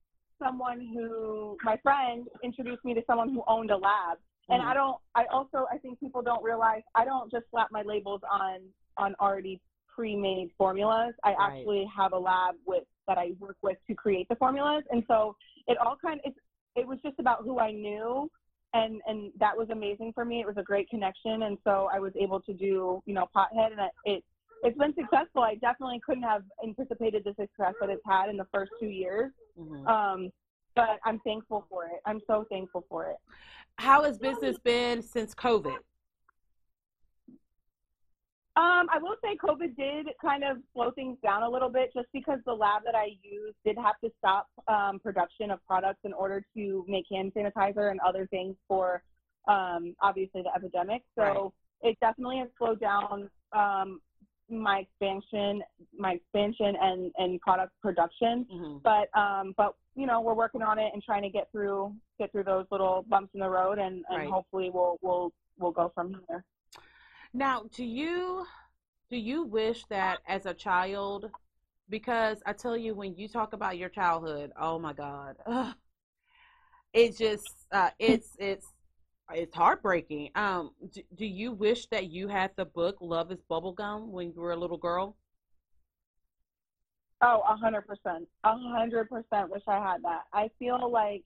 someone 0.42 0.80
who 0.94 1.56
my 1.64 1.76
friend 1.82 2.26
introduced 2.42 2.84
me 2.84 2.94
to 2.94 3.02
someone 3.06 3.28
who 3.30 3.42
owned 3.46 3.70
a 3.70 3.76
lab 3.76 4.18
and 4.48 4.62
i 4.62 4.72
don't 4.74 4.96
i 5.14 5.24
also 5.32 5.66
i 5.72 5.76
think 5.78 5.98
people 6.00 6.22
don't 6.22 6.42
realize 6.42 6.82
i 6.94 7.04
don't 7.04 7.30
just 7.30 7.44
slap 7.50 7.68
my 7.72 7.82
labels 7.82 8.20
on 8.30 8.60
on 8.96 9.14
already 9.20 9.60
pre-made 9.94 10.48
formulas 10.56 11.12
i 11.24 11.30
Right. 11.34 11.36
actually 11.58 11.84
have 11.96 12.12
a 12.12 12.18
lab 12.18 12.54
with 12.66 12.84
that 13.08 13.18
i 13.18 13.32
work 13.38 13.56
with 13.62 13.76
to 13.86 13.94
create 13.94 14.28
the 14.28 14.36
formulas. 14.36 14.84
And 14.90 15.02
so 15.08 15.36
it 15.66 15.78
all 15.78 15.96
kind 16.00 16.20
of 16.24 16.32
it, 16.32 16.80
it 16.80 16.86
was 16.86 16.98
just 17.02 17.18
about 17.18 17.42
who 17.42 17.58
i 17.58 17.70
knew 17.72 18.30
and 18.74 19.00
and 19.06 19.32
that 19.38 19.56
was 19.56 19.68
amazing 19.70 20.12
for 20.14 20.24
me. 20.24 20.40
It 20.40 20.46
was 20.46 20.56
a 20.56 20.62
great 20.62 20.88
connection 20.88 21.42
and 21.42 21.58
so 21.64 21.88
i 21.92 21.98
was 21.98 22.12
able 22.18 22.40
to 22.40 22.52
do 22.52 23.02
you 23.06 23.14
know 23.14 23.26
pothead 23.34 23.72
and 23.72 23.80
it, 23.80 23.92
it 24.04 24.24
it's 24.62 24.76
been 24.76 24.94
successful. 24.94 25.42
I 25.42 25.54
definitely 25.54 26.00
couldn't 26.04 26.22
have 26.24 26.42
anticipated 26.62 27.24
the 27.24 27.30
success 27.30 27.72
that 27.80 27.88
it's 27.88 28.02
had 28.06 28.28
in 28.28 28.36
the 28.36 28.46
first 28.52 28.72
two 28.78 28.88
years. 28.88 29.32
Mhm. 29.58 29.86
um 29.88 30.30
but 30.76 31.00
i'm 31.04 31.18
thankful 31.20 31.66
for 31.68 31.86
it. 31.86 32.00
I'm 32.06 32.20
so 32.26 32.44
thankful 32.50 32.84
for 32.88 33.10
it. 33.10 33.16
How 33.78 34.04
has 34.04 34.18
business 34.18 34.58
been 34.58 35.02
since 35.02 35.34
COVID? 35.34 35.78
Um, 38.60 38.88
I 38.92 38.98
will 39.00 39.16
say 39.22 39.38
COVID 39.42 39.74
did 39.74 40.08
kind 40.20 40.44
of 40.44 40.58
slow 40.74 40.90
things 40.90 41.16
down 41.22 41.42
a 41.44 41.48
little 41.48 41.70
bit 41.70 41.92
just 41.94 42.08
because 42.12 42.40
the 42.44 42.52
lab 42.52 42.82
that 42.84 42.94
I 42.94 43.16
used 43.22 43.56
did 43.64 43.78
have 43.78 43.98
to 44.04 44.10
stop 44.18 44.48
um, 44.68 44.98
production 44.98 45.50
of 45.50 45.64
products 45.66 46.00
in 46.04 46.12
order 46.12 46.44
to 46.54 46.84
make 46.86 47.06
hand 47.10 47.32
sanitizer 47.34 47.90
and 47.90 47.98
other 48.00 48.26
things 48.26 48.54
for 48.68 49.02
um, 49.48 49.94
obviously 50.02 50.42
the 50.42 50.50
epidemic. 50.54 51.02
So 51.16 51.54
it 51.80 51.96
definitely 52.00 52.38
has 52.38 52.48
slowed 52.58 52.80
down 52.80 53.30
um, 53.52 53.98
my 54.50 54.80
expansion, 54.80 55.62
my 55.98 56.12
expansion 56.12 56.74
and, 56.82 57.12
and 57.16 57.40
product 57.40 57.72
production. 57.80 58.46
Mhm. 58.52 58.82
But 58.82 59.08
um, 59.18 59.54
but 59.56 59.74
you 59.94 60.06
know 60.06 60.20
we're 60.20 60.34
working 60.34 60.60
on 60.60 60.78
it 60.78 60.90
and 60.92 61.02
trying 61.02 61.22
to 61.22 61.30
get 61.30 61.50
through 61.50 61.94
get 62.18 62.30
through 62.30 62.44
those 62.44 62.66
little 62.70 63.06
bumps 63.08 63.30
in 63.32 63.40
the 63.40 63.48
road 63.48 63.78
and, 63.78 64.04
and 64.10 64.18
Right. 64.18 64.28
hopefully 64.28 64.68
we'll 64.68 64.98
we'll 65.00 65.32
we'll 65.58 65.72
go 65.72 65.90
from 65.94 66.20
there. 66.28 66.44
Now, 67.32 67.64
do 67.74 67.84
you 67.84 68.44
do 69.08 69.16
you 69.16 69.44
wish 69.44 69.84
that 69.86 70.18
as 70.26 70.46
a 70.46 70.54
child? 70.54 71.30
Because 71.88 72.42
I 72.46 72.52
tell 72.52 72.76
you, 72.76 72.94
when 72.94 73.16
you 73.16 73.28
talk 73.28 73.52
about 73.52 73.78
your 73.78 73.88
childhood, 73.88 74.52
oh 74.60 74.78
my 74.78 74.92
God, 74.92 75.36
ugh, 75.46 75.74
it 76.92 77.16
just 77.16 77.66
uh, 77.72 77.90
it's 77.98 78.36
it's 78.38 78.66
it's 79.32 79.54
heartbreaking. 79.54 80.30
Um, 80.34 80.72
do, 80.92 81.02
do 81.14 81.26
you 81.26 81.52
wish 81.52 81.86
that 81.86 82.10
you 82.10 82.28
had 82.28 82.50
the 82.56 82.64
book 82.64 82.96
"Love 83.00 83.30
Is 83.30 83.42
Bubblegum" 83.48 84.08
when 84.08 84.32
you 84.32 84.40
were 84.40 84.52
a 84.52 84.56
little 84.56 84.78
girl? 84.78 85.16
Oh, 87.22 87.42
a 87.48 87.56
hundred 87.56 87.82
percent. 87.82 88.26
A 88.44 88.56
hundred 88.56 89.08
percent 89.08 89.50
wish 89.50 89.62
I 89.68 89.78
had 89.78 90.02
that. 90.02 90.22
I 90.32 90.50
feel 90.58 90.90
like 90.90 91.22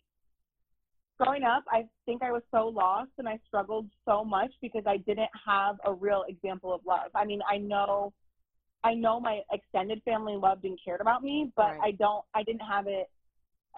growing 1.18 1.44
up, 1.44 1.64
I 1.68 1.84
think 2.06 2.22
I 2.22 2.32
was 2.32 2.42
so 2.50 2.68
lost 2.68 3.10
and 3.18 3.28
I 3.28 3.38
struggled 3.46 3.86
so 4.04 4.24
much 4.24 4.52
because 4.60 4.82
I 4.86 4.98
didn't 4.98 5.30
have 5.46 5.76
a 5.84 5.92
real 5.92 6.24
example 6.28 6.74
of 6.74 6.80
love. 6.86 7.10
I 7.14 7.24
mean, 7.24 7.40
I 7.50 7.58
know 7.58 8.12
I 8.82 8.92
know 8.92 9.18
my 9.18 9.40
extended 9.50 10.02
family 10.04 10.36
loved 10.36 10.64
and 10.64 10.78
cared 10.84 11.00
about 11.00 11.22
me, 11.22 11.50
but 11.56 11.78
Right. 11.78 11.80
I 11.82 11.90
don't 11.92 12.24
I 12.34 12.42
didn't 12.42 12.60
have 12.60 12.86
it 12.86 13.10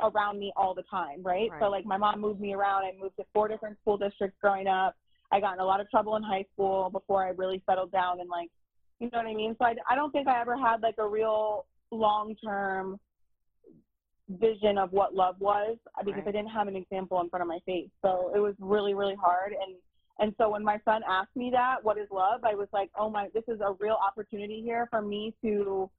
around 0.03 0.39
me 0.39 0.53
all 0.57 0.75
the 0.75 0.83
time, 0.83 1.23
right? 1.23 1.51
Right. 1.51 1.61
So 1.61 1.67
like 1.67 1.85
my 1.87 1.97
mom 1.97 2.21
moved 2.21 2.41
me 2.41 2.55
around. 2.55 2.85
I 2.85 2.93
moved 3.01 3.17
to 3.17 3.25
four 3.33 3.49
different 3.49 3.79
school 3.81 3.97
districts 3.97 4.37
growing 4.41 4.67
up. 4.67 4.97
I 5.33 5.41
got 5.41 5.55
in 5.55 5.61
a 5.61 5.65
lot 5.65 5.81
of 5.81 5.91
trouble 5.91 6.17
in 6.17 6.23
high 6.23 6.45
school 6.53 6.91
before 6.91 7.25
I 7.25 7.31
really 7.31 7.63
settled 7.69 7.93
down 7.93 8.21
and 8.21 8.29
like, 8.29 8.49
you 9.01 9.09
know 9.13 9.19
what 9.19 9.27
I 9.27 9.35
mean? 9.35 9.57
So 9.59 9.65
I, 9.65 9.75
I 9.91 9.95
don't 9.95 10.11
think 10.11 10.29
I 10.29 10.41
ever 10.41 10.57
had 10.57 10.83
like 10.83 10.97
a 10.99 11.07
real 11.07 11.67
long 11.91 12.35
term 12.45 12.99
vision 14.29 14.79
of 14.79 14.93
what 14.93 15.15
love 15.15 15.37
was 15.41 15.77
uh, 15.99 16.03
because 16.03 16.25
Right. 16.25 16.29
I 16.29 16.33
didn't 16.33 16.51
have 16.51 16.69
an 16.69 16.77
example 16.77 17.21
in 17.21 17.29
front 17.29 17.43
of 17.43 17.49
my 17.49 17.61
face. 17.61 17.91
So 18.03 18.33
it 18.35 18.41
was 18.41 18.55
really, 18.59 18.95
really 18.95 19.15
hard. 19.15 19.53
And 19.53 19.77
and 20.19 20.35
so 20.39 20.49
when 20.49 20.65
my 20.65 20.81
son 20.85 21.03
asked 21.07 21.37
me 21.37 21.51
that, 21.51 21.85
what 21.85 21.99
is 21.99 22.09
love? 22.11 22.43
I 22.43 22.55
was 22.55 22.69
like, 22.73 22.91
oh 22.99 23.11
my, 23.11 23.29
this 23.35 23.45
is 23.49 23.61
a 23.61 23.75
real 23.79 23.99
opportunity 24.07 24.63
here 24.63 24.89
for 24.91 25.03
me 25.03 25.35
to 25.43 25.91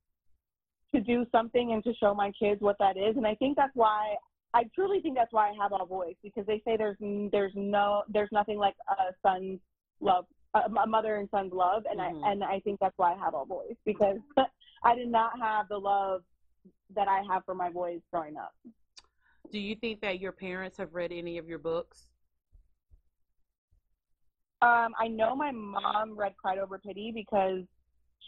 to 0.93 1.01
do 1.01 1.25
something 1.31 1.73
and 1.73 1.83
to 1.83 1.93
show 1.95 2.13
my 2.13 2.31
kids 2.31 2.61
what 2.61 2.77
that 2.79 2.97
is. 2.97 3.17
And 3.17 3.27
I 3.27 3.35
think 3.35 3.55
that's 3.55 3.75
why 3.75 4.15
I 4.53 4.63
truly 4.73 5.01
think 5.01 5.15
that's 5.15 5.33
why 5.33 5.49
I 5.49 5.53
have 5.61 5.71
a 5.79 5.85
voice 5.85 6.15
because 6.23 6.45
they 6.45 6.61
say 6.65 6.77
there's 6.77 6.97
there's 7.31 7.51
no 7.55 8.03
there's 8.09 8.31
nothing 8.31 8.57
like 8.57 8.75
a 8.89 9.13
son's 9.21 9.59
love, 9.99 10.25
a, 10.53 10.59
a 10.61 10.87
mother 10.87 11.17
and 11.17 11.29
son's 11.29 11.53
love, 11.53 11.85
and 11.89 11.99
Mhm. 11.99 12.25
I 12.25 12.31
and 12.31 12.43
I 12.43 12.59
think 12.61 12.79
that's 12.79 12.97
why 12.97 13.13
I 13.13 13.17
have 13.17 13.35
a 13.35 13.45
voice 13.45 13.75
because 13.85 14.17
I 14.83 14.95
did 14.95 15.09
not 15.09 15.39
have 15.39 15.67
the 15.67 15.77
love 15.77 16.23
that 16.95 17.07
I 17.07 17.21
have 17.31 17.43
for 17.45 17.55
my 17.55 17.69
boys 17.69 17.99
growing 18.11 18.37
up. 18.37 18.53
Do 19.51 19.59
you 19.59 19.75
think 19.75 20.01
that 20.01 20.19
your 20.19 20.31
parents 20.31 20.77
have 20.77 20.93
read 20.93 21.11
any 21.11 21.37
of 21.37 21.47
your 21.47 21.59
books? 21.59 22.07
Um, 24.61 24.93
I 24.99 25.07
know 25.07 25.35
my 25.35 25.51
mom 25.51 26.17
read 26.17 26.35
Pride 26.37 26.57
Over 26.57 26.79
Pity 26.79 27.11
because 27.13 27.61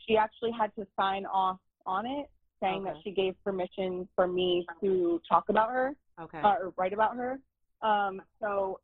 she 0.06 0.16
actually 0.16 0.52
had 0.52 0.74
to 0.76 0.86
sign 0.98 1.26
off 1.26 1.58
on 1.86 2.06
it, 2.06 2.30
saying 2.62 2.84
that 2.84 2.96
she 3.04 3.12
gave 3.12 3.36
permission 3.44 4.08
for 4.16 4.28
me 4.28 4.66
to 4.82 5.20
talk 5.30 5.50
about 5.50 5.70
her. 5.70 5.96
Okay. 6.22 6.42
uh, 6.42 6.56
or 6.62 6.74
write 6.78 6.94
about 6.94 7.16
her. 7.16 7.40
Um, 7.82 8.22
so, 8.42 8.80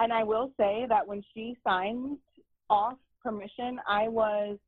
and 0.00 0.12
I 0.12 0.22
will 0.22 0.52
say 0.58 0.84
that 0.88 1.06
when 1.06 1.22
she 1.34 1.56
signed 1.66 2.18
off 2.68 2.98
permission, 3.22 3.80
I 3.88 4.08
was 4.08 4.58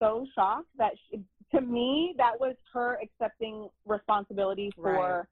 so 0.00 0.24
shocked 0.34 0.68
that 0.78 0.92
she, 1.10 1.20
to 1.54 1.60
me 1.60 2.14
that 2.18 2.38
was 2.38 2.54
her 2.72 2.98
accepting 3.02 3.68
responsibility 3.86 4.72
for 4.76 5.28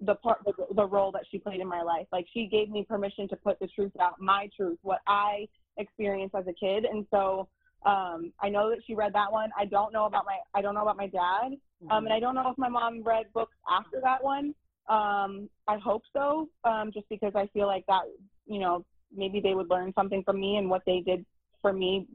the 0.00 0.14
part 0.16 0.38
the, 0.44 0.52
the 0.74 0.86
role 0.86 1.12
that 1.12 1.22
she 1.30 1.38
played 1.38 1.60
in 1.60 1.68
my 1.68 1.82
life. 1.82 2.06
Like 2.12 2.26
she 2.32 2.46
gave 2.46 2.70
me 2.70 2.84
permission 2.88 3.28
to 3.28 3.36
put 3.36 3.58
the 3.58 3.66
truth 3.68 3.92
out, 4.00 4.20
my 4.20 4.48
truth, 4.56 4.78
what 4.82 5.00
I 5.06 5.46
experienced 5.76 6.34
as 6.34 6.46
a 6.46 6.54
kid, 6.54 6.84
and 6.84 7.06
so. 7.10 7.48
Um, 7.84 8.32
I 8.40 8.48
know 8.48 8.70
that 8.70 8.78
she 8.86 8.94
read 8.94 9.12
that 9.14 9.32
one. 9.32 9.50
I 9.58 9.64
don't 9.64 9.92
know 9.92 10.04
about 10.04 10.24
my 10.24 10.36
I 10.54 10.62
don't 10.62 10.72
know 10.72 10.82
about 10.82 10.96
my 10.96 11.08
dad. 11.08 11.56
Um, 11.90 12.04
and 12.04 12.12
I 12.12 12.20
don't 12.20 12.36
know 12.36 12.48
if 12.48 12.56
my 12.56 12.68
mom 12.68 13.02
read 13.02 13.26
books 13.34 13.56
after 13.68 14.00
that 14.02 14.22
one. 14.22 14.54
Um, 14.88 15.48
I 15.68 15.78
hope 15.78 16.02
so, 16.12 16.48
um, 16.64 16.90
just 16.92 17.08
because 17.08 17.32
I 17.34 17.46
feel 17.48 17.66
like 17.66 17.84
that, 17.86 18.02
you 18.46 18.60
know, 18.60 18.84
maybe 19.14 19.40
they 19.40 19.54
would 19.54 19.70
learn 19.70 19.92
something 19.94 20.22
from 20.24 20.40
me 20.40 20.56
and 20.56 20.68
what 20.68 20.82
they 20.86 21.00
did 21.00 21.24
for 21.60 21.72
me, 21.72 22.06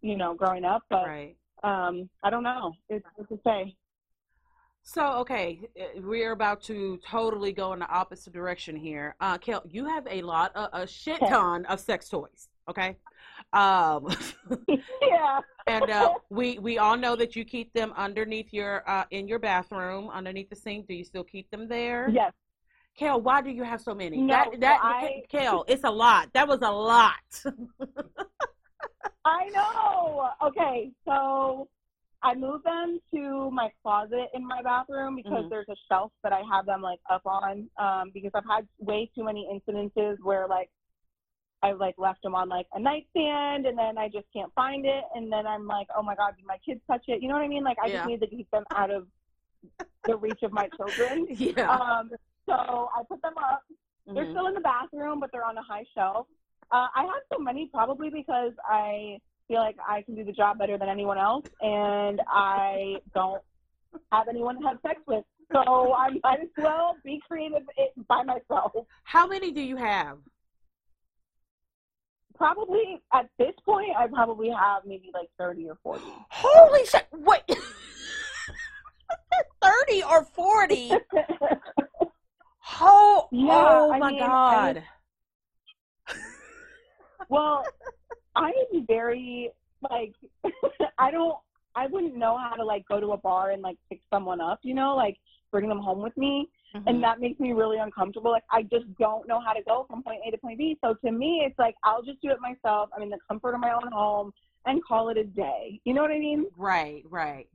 you 0.00 0.16
know, 0.16 0.34
growing 0.34 0.64
up. 0.64 0.82
But 0.90 1.06
right. 1.06 1.36
Um, 1.62 2.08
I 2.22 2.30
don't 2.30 2.42
know. 2.42 2.72
It's 2.88 3.04
hard 3.16 3.28
to 3.28 3.38
say. 3.44 3.76
So, 4.82 5.12
okay, 5.18 5.60
uh, 5.78 6.00
we're 6.00 6.32
about 6.32 6.62
to 6.62 6.98
totally 7.06 7.52
go 7.52 7.72
in 7.74 7.80
the 7.80 7.88
opposite 7.88 8.32
direction 8.32 8.74
here. 8.74 9.14
Uh, 9.20 9.36
Kail, 9.38 9.62
you 9.68 9.84
have 9.84 10.06
a 10.10 10.22
lot, 10.22 10.56
of, 10.56 10.70
a 10.72 10.86
shit 10.86 11.20
ton 11.20 11.66
of 11.66 11.80
sex 11.80 12.08
toys, 12.08 12.48
okay? 12.68 12.96
Um, 13.52 14.08
yeah. 15.02 15.40
and 15.66 15.90
uh, 15.90 16.14
we 16.30 16.58
we 16.58 16.78
all 16.78 16.96
know 16.96 17.14
that 17.16 17.36
you 17.36 17.44
keep 17.44 17.72
them 17.72 17.92
underneath 17.96 18.52
your 18.52 18.88
uh, 18.88 19.04
in 19.10 19.28
your 19.28 19.38
bathroom, 19.38 20.08
underneath 20.10 20.48
the 20.48 20.56
sink. 20.56 20.86
Do 20.88 20.94
you 20.94 21.04
still 21.04 21.24
keep 21.24 21.50
them 21.50 21.68
there? 21.68 22.08
Yes. 22.10 22.32
Kail, 22.96 23.20
why 23.20 23.40
do 23.42 23.50
you 23.50 23.62
have 23.62 23.80
so 23.80 23.94
many? 23.94 24.16
No, 24.16 24.34
that 24.34 24.60
that 24.60 24.80
I- 24.82 25.22
Kail, 25.28 25.64
it's 25.68 25.84
a 25.84 25.90
lot. 25.90 26.30
That 26.32 26.48
was 26.48 26.60
a 26.62 26.70
lot. 26.70 27.14
I 29.24 29.48
know. 29.50 30.30
Okay, 30.42 30.90
so 31.04 31.68
I 32.22 32.34
moved 32.34 32.64
them 32.64 32.98
to 33.14 33.50
my 33.50 33.70
closet 33.82 34.28
in 34.34 34.46
my 34.46 34.62
bathroom 34.62 35.16
because 35.16 35.44
Mhm. 35.44 35.50
there's 35.50 35.68
a 35.68 35.76
shelf 35.88 36.12
that 36.22 36.32
I 36.32 36.42
have 36.42 36.66
them 36.66 36.82
like 36.82 37.00
up 37.08 37.22
on. 37.24 37.70
Um, 37.76 38.10
because 38.10 38.30
I've 38.34 38.46
had 38.46 38.66
way 38.78 39.06
too 39.14 39.24
many 39.24 39.46
incidences 39.52 40.18
where 40.22 40.46
like 40.46 40.70
I 41.62 41.72
like 41.72 41.94
left 41.98 42.22
them 42.22 42.34
on 42.34 42.48
like 42.48 42.66
a 42.72 42.80
nightstand 42.80 43.66
and 43.66 43.76
then 43.78 43.98
I 43.98 44.08
just 44.08 44.26
can't 44.32 44.52
find 44.54 44.86
it 44.86 45.04
and 45.14 45.30
then 45.30 45.46
I'm 45.46 45.66
like, 45.66 45.88
oh 45.96 46.02
my 46.02 46.14
god, 46.14 46.34
did 46.36 46.46
my 46.46 46.58
kids 46.58 46.80
touch 46.86 47.04
it? 47.08 47.20
You 47.22 47.28
know 47.28 47.34
what 47.34 47.44
I 47.44 47.48
mean? 47.48 47.64
Like 47.64 47.76
I 47.82 47.88
Yeah. 47.88 47.96
just 47.96 48.06
need 48.06 48.20
to 48.20 48.26
keep 48.26 48.50
them 48.50 48.64
out 48.74 48.90
of 48.90 49.06
the 50.06 50.16
reach 50.16 50.42
of 50.42 50.52
my 50.52 50.68
children. 50.76 51.26
yeah. 51.30 51.70
Um, 51.70 52.10
so 52.46 52.90
I 52.96 53.02
put 53.08 53.20
them 53.22 53.34
up. 53.38 53.62
They're 54.06 54.24
Mhm. 54.24 54.30
still 54.30 54.46
in 54.46 54.54
the 54.54 54.60
bathroom, 54.60 55.20
but 55.20 55.30
they're 55.32 55.44
on 55.44 55.56
a 55.58 55.62
high 55.62 55.84
shelf. 55.94 56.26
Uh, 56.72 56.86
I 56.94 57.02
have 57.02 57.22
so 57.32 57.38
many 57.38 57.66
probably 57.72 58.10
because 58.10 58.52
I 58.64 59.18
feel 59.48 59.58
like 59.58 59.76
I 59.86 60.02
can 60.02 60.14
do 60.14 60.24
the 60.24 60.32
job 60.32 60.58
better 60.58 60.78
than 60.78 60.88
anyone 60.88 61.18
else, 61.18 61.44
and 61.60 62.20
I 62.28 62.96
don't 63.14 63.42
have 64.12 64.28
anyone 64.28 64.60
to 64.60 64.68
have 64.68 64.78
sex 64.86 65.00
with. 65.06 65.24
So 65.52 65.92
I 65.92 66.10
might 66.22 66.40
as 66.40 66.48
well 66.56 66.96
be 67.04 67.20
creative 67.26 67.62
it- 67.76 67.92
by 68.06 68.22
myself. 68.22 68.72
How 69.02 69.26
many 69.26 69.50
do 69.50 69.60
you 69.60 69.76
have? 69.76 70.18
Probably 72.36 73.02
at 73.12 73.28
this 73.38 73.54
point, 73.64 73.90
I 73.98 74.06
probably 74.06 74.48
have 74.50 74.84
maybe 74.86 75.10
like 75.12 75.28
30 75.38 75.68
or 75.70 75.76
40. 75.82 76.04
Holy 76.30 76.86
shit! 76.86 77.06
Wait, 77.12 77.42
thirty 79.62 80.02
or 80.04 80.24
forty? 80.24 80.92
Oh, 82.82 83.28
Yeah, 83.30 83.48
oh 83.52 83.92
I 83.92 83.98
my 83.98 84.10
mean, 84.10 84.22
I- 84.22 84.26
god! 84.26 84.82
Well, 87.30 87.64
I 88.36 88.52
am 88.74 88.86
very 88.86 89.50
like 89.90 90.14
I 90.98 91.10
don't 91.10 91.36
I 91.74 91.86
wouldn't 91.86 92.16
know 92.16 92.36
how 92.36 92.54
to 92.56 92.64
like 92.64 92.84
go 92.88 93.00
to 93.00 93.12
a 93.12 93.16
bar 93.16 93.52
and 93.52 93.62
like 93.62 93.76
pick 93.88 94.00
someone 94.12 94.40
up, 94.40 94.58
you 94.62 94.74
know, 94.74 94.94
like 94.94 95.16
bring 95.50 95.68
them 95.68 95.78
home 95.78 96.02
with 96.02 96.16
me. 96.16 96.48
Mhm. 96.74 96.82
And 96.86 97.02
that 97.02 97.20
makes 97.20 97.40
me 97.40 97.52
really 97.52 97.78
uncomfortable. 97.78 98.30
Like 98.30 98.44
I 98.50 98.62
just 98.62 98.86
don't 98.98 99.26
know 99.26 99.40
how 99.40 99.52
to 99.52 99.62
go 99.62 99.86
from 99.88 100.02
point 100.02 100.20
A 100.26 100.30
to 100.30 100.38
point 100.38 100.58
B. 100.58 100.76
So 100.84 100.94
to 101.04 101.12
me 101.12 101.42
it's 101.46 101.58
like 101.58 101.74
I'll 101.84 102.02
just 102.02 102.20
do 102.20 102.30
it 102.30 102.38
myself. 102.40 102.90
I'm 102.94 103.02
in 103.02 103.10
the 103.10 103.18
comfort 103.28 103.54
of 103.54 103.60
my 103.60 103.72
own 103.72 103.90
home 103.92 104.32
and 104.66 104.84
call 104.84 105.08
it 105.08 105.16
a 105.16 105.24
day. 105.24 105.80
You 105.84 105.94
know 105.94 106.02
what 106.02 106.10
I 106.10 106.18
mean? 106.18 106.46
Right, 106.56 107.02
right. 107.08 107.48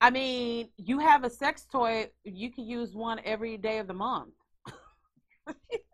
I 0.00 0.10
mean, 0.10 0.68
you 0.78 0.98
have 0.98 1.24
a 1.24 1.30
sex 1.30 1.66
toy. 1.70 2.10
You 2.24 2.50
can 2.50 2.66
use 2.66 2.94
one 2.94 3.20
every 3.24 3.56
day 3.56 3.78
of 3.78 3.86
the 3.86 3.94
month. 3.94 4.34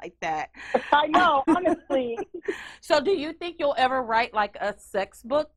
like 0.00 0.14
that. 0.20 0.50
I 0.92 1.06
know, 1.06 1.42
honestly. 1.48 2.18
So, 2.80 3.00
do 3.00 3.10
you 3.10 3.32
think 3.32 3.56
you'll 3.58 3.74
ever 3.76 4.02
write 4.02 4.32
like 4.32 4.56
a 4.60 4.78
sex 4.78 5.20
book? 5.22 5.50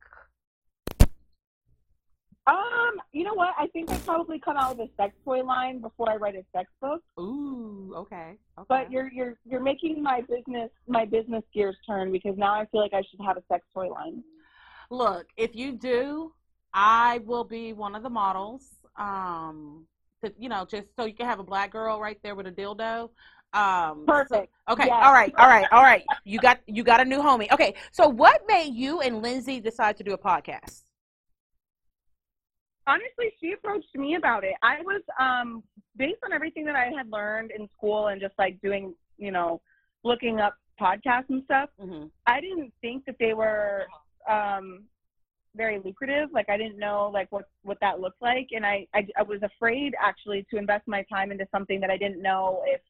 um, 2.50 3.00
you 3.12 3.22
know 3.22 3.34
what? 3.34 3.50
I 3.58 3.66
think 3.68 3.90
I 3.90 3.98
probably 3.98 4.38
come 4.40 4.56
out 4.56 4.76
with 4.76 4.88
a 4.88 5.02
sex 5.02 5.14
toy 5.24 5.42
line 5.42 5.80
before 5.80 6.10
I 6.10 6.16
write 6.16 6.34
a 6.34 6.44
sex 6.54 6.70
book. 6.80 7.02
Ooh, 7.18 7.92
okay. 7.96 8.36
okay. 8.58 8.66
But 8.68 8.90
you're 8.90 9.10
you're 9.12 9.38
you're 9.44 9.62
making 9.62 10.02
my 10.02 10.22
business 10.22 10.70
my 10.88 11.04
business 11.04 11.44
gears 11.54 11.76
turn 11.86 12.10
because 12.10 12.36
now 12.36 12.54
I 12.54 12.66
feel 12.66 12.80
like 12.80 12.94
I 12.94 13.02
should 13.02 13.20
have 13.24 13.36
a 13.36 13.42
sex 13.48 13.64
toy 13.72 13.88
line. 13.88 14.24
Look, 14.90 15.26
if 15.36 15.54
you 15.54 15.72
do, 15.72 16.32
I 16.74 17.20
will 17.24 17.44
be 17.44 17.72
one 17.72 17.94
of 17.94 18.02
the 18.02 18.10
models. 18.10 18.64
Um, 18.96 19.86
to, 20.24 20.32
you 20.38 20.48
know, 20.48 20.66
just 20.68 20.88
so 20.96 21.04
you 21.04 21.14
can 21.14 21.26
have 21.26 21.38
a 21.38 21.44
black 21.44 21.70
girl 21.70 22.00
right 22.00 22.18
there 22.22 22.34
with 22.34 22.46
a 22.46 22.52
dildo. 22.52 23.10
Um, 23.52 24.04
Perfect. 24.06 24.52
okay. 24.68 24.86
Yes. 24.86 25.04
All 25.04 25.12
right. 25.12 25.34
All 25.38 25.48
right. 25.48 25.66
All 25.72 25.82
right. 25.82 26.04
You 26.24 26.38
got 26.38 26.60
you 26.66 26.84
got 26.84 27.00
a 27.00 27.04
new 27.04 27.18
homie. 27.18 27.50
Okay. 27.52 27.74
So, 27.90 28.08
what 28.08 28.42
made 28.46 28.74
you 28.74 29.00
and 29.00 29.22
Lindsie 29.22 29.62
decide 29.62 29.96
to 29.98 30.04
do 30.04 30.12
a 30.12 30.18
podcast? 30.18 30.82
honestly, 32.90 33.32
she 33.40 33.52
approached 33.52 33.94
me 33.94 34.16
about 34.16 34.44
it. 34.44 34.54
I 34.62 34.80
was 34.82 35.02
um 35.18 35.62
based 35.96 36.20
on 36.24 36.32
everything 36.32 36.64
that 36.64 36.76
I 36.76 36.86
had 36.96 37.10
learned 37.10 37.52
in 37.56 37.68
school 37.76 38.08
and 38.08 38.20
just 38.20 38.34
like 38.38 38.60
doing, 38.60 38.94
you 39.18 39.30
know, 39.30 39.60
looking 40.02 40.40
up 40.40 40.56
podcasts 40.80 41.28
and 41.28 41.42
stuff. 41.44 41.70
hmm 41.80 42.04
I 42.26 42.40
didn't 42.40 42.72
think 42.80 43.04
that 43.06 43.16
they 43.18 43.34
were 43.34 43.86
um 44.28 44.84
very 45.56 45.80
lucrative. 45.84 46.30
Like 46.32 46.48
I 46.48 46.56
didn't 46.56 46.78
know 46.78 47.10
like 47.12 47.30
what 47.30 47.46
what 47.62 47.78
that 47.80 48.00
looked 48.00 48.22
like, 48.22 48.48
and 48.52 48.64
I 48.64 48.86
I, 48.94 49.06
I 49.18 49.22
was 49.22 49.40
afraid 49.42 49.94
actually 50.00 50.46
to 50.50 50.56
invest 50.56 50.86
my 50.86 51.02
time 51.12 51.30
into 51.32 51.46
something 51.52 51.80
that 51.80 51.90
I 51.90 51.96
didn't 51.96 52.22
know 52.22 52.62
if 52.66 52.80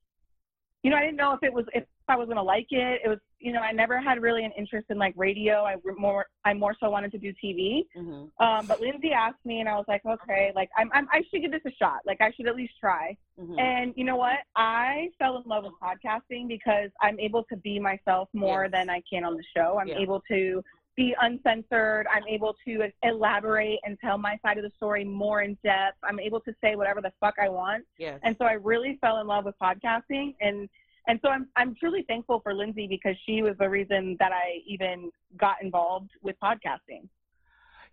you 0.83 0.91
know 0.91 0.97
I 0.97 1.03
didn't 1.03 1.17
know 1.17 1.33
if 1.33 1.43
it 1.43 1.53
was 1.53 1.65
if 1.75 1.85
I 2.09 2.17
was 2.17 2.29
gonna 2.29 2.43
like 2.43 2.67
it. 2.71 3.01
It 3.05 3.09
was 3.09 3.19
you 3.39 3.53
know 3.53 3.61
I 3.61 3.73
never 3.73 4.01
had 4.01 4.21
really 4.23 4.45
an 4.45 4.53
interest 4.57 4.87
in 4.91 4.99
like 4.99 5.15
radio. 5.17 5.65
I 5.65 5.77
more 5.97 6.27
I 6.45 6.55
more 6.55 6.75
so 6.81 6.91
wanted 6.91 7.13
to 7.13 7.19
do 7.19 7.33
TV. 7.43 7.83
hmm 7.95 8.25
Um, 8.45 8.67
but 8.67 8.81
Lindsie 8.81 9.13
asked 9.15 9.45
me, 9.45 9.61
and 9.61 9.69
I 9.69 9.77
was 9.77 9.85
like, 9.89 10.03
okay, 10.07 10.53
like 10.55 10.71
I'm, 10.77 10.91
I'm 10.93 11.07
I 11.13 11.23
should 11.31 11.43
give 11.43 11.53
this 11.53 11.61
a 11.67 11.75
shot. 11.79 12.01
Like 12.07 12.21
I 12.21 12.31
should 12.33 12.49
at 12.49 12.57
least 12.57 12.75
try. 12.81 13.17
hmm 13.39 13.59
And 13.59 13.93
you 13.97 14.05
know 14.05 14.17
what? 14.17 14.39
I 14.57 15.09
fell 15.19 15.37
in 15.37 15.43
love 15.47 15.65
with 15.65 15.75
podcasting 15.83 16.49
because 16.49 16.91
I'm 17.03 17.19
able 17.21 17.45
to 17.45 17.57
be 17.57 17.79
myself 17.79 18.29
more 18.33 18.63
Yes. 18.65 18.73
than 18.73 18.91
I 18.91 19.03
can 19.11 19.25
on 19.25 19.37
the 19.37 19.45
show. 19.55 19.79
I'm 19.79 19.89
Yeah. 19.89 19.99
able 19.99 20.23
to 20.31 20.63
be 21.01 21.15
uncensored. 21.23 22.07
I'm 22.15 22.29
able 22.29 22.55
to 22.67 22.91
elaborate 23.03 23.79
and 23.85 23.99
tell 24.01 24.19
my 24.19 24.39
side 24.43 24.59
of 24.59 24.65
the 24.65 24.73
story 24.77 25.03
more 25.03 25.41
in 25.41 25.57
depth. 25.65 25.97
I'm 26.05 26.21
able 26.21 26.41
to 26.41 26.55
say 26.63 26.77
whatever 26.77 27.01
the 27.01 27.13
fuck 27.19 27.37
I 27.41 27.49
want. 27.49 27.85
Yes. 27.97 28.21
And 28.23 28.37
so 28.39 28.45
I 28.45 28.53
really 28.53 28.99
fell 29.01 29.19
in 29.19 29.27
love 29.27 29.47
with 29.47 29.55
podcasting 29.63 30.35
and 30.43 30.69
and 31.09 31.19
so 31.23 31.31
I'm 31.31 31.49
I'm 31.57 31.75
truly 31.75 32.05
thankful 32.07 32.41
for 32.41 32.53
Lindsie 32.53 32.87
because 32.87 33.17
she 33.25 33.41
was 33.41 33.57
the 33.59 33.69
reason 33.69 34.19
that 34.21 34.33
I 34.33 34.59
even 34.67 35.11
got 35.39 35.57
involved 35.63 36.11
with 36.23 36.37
podcasting. 36.43 37.09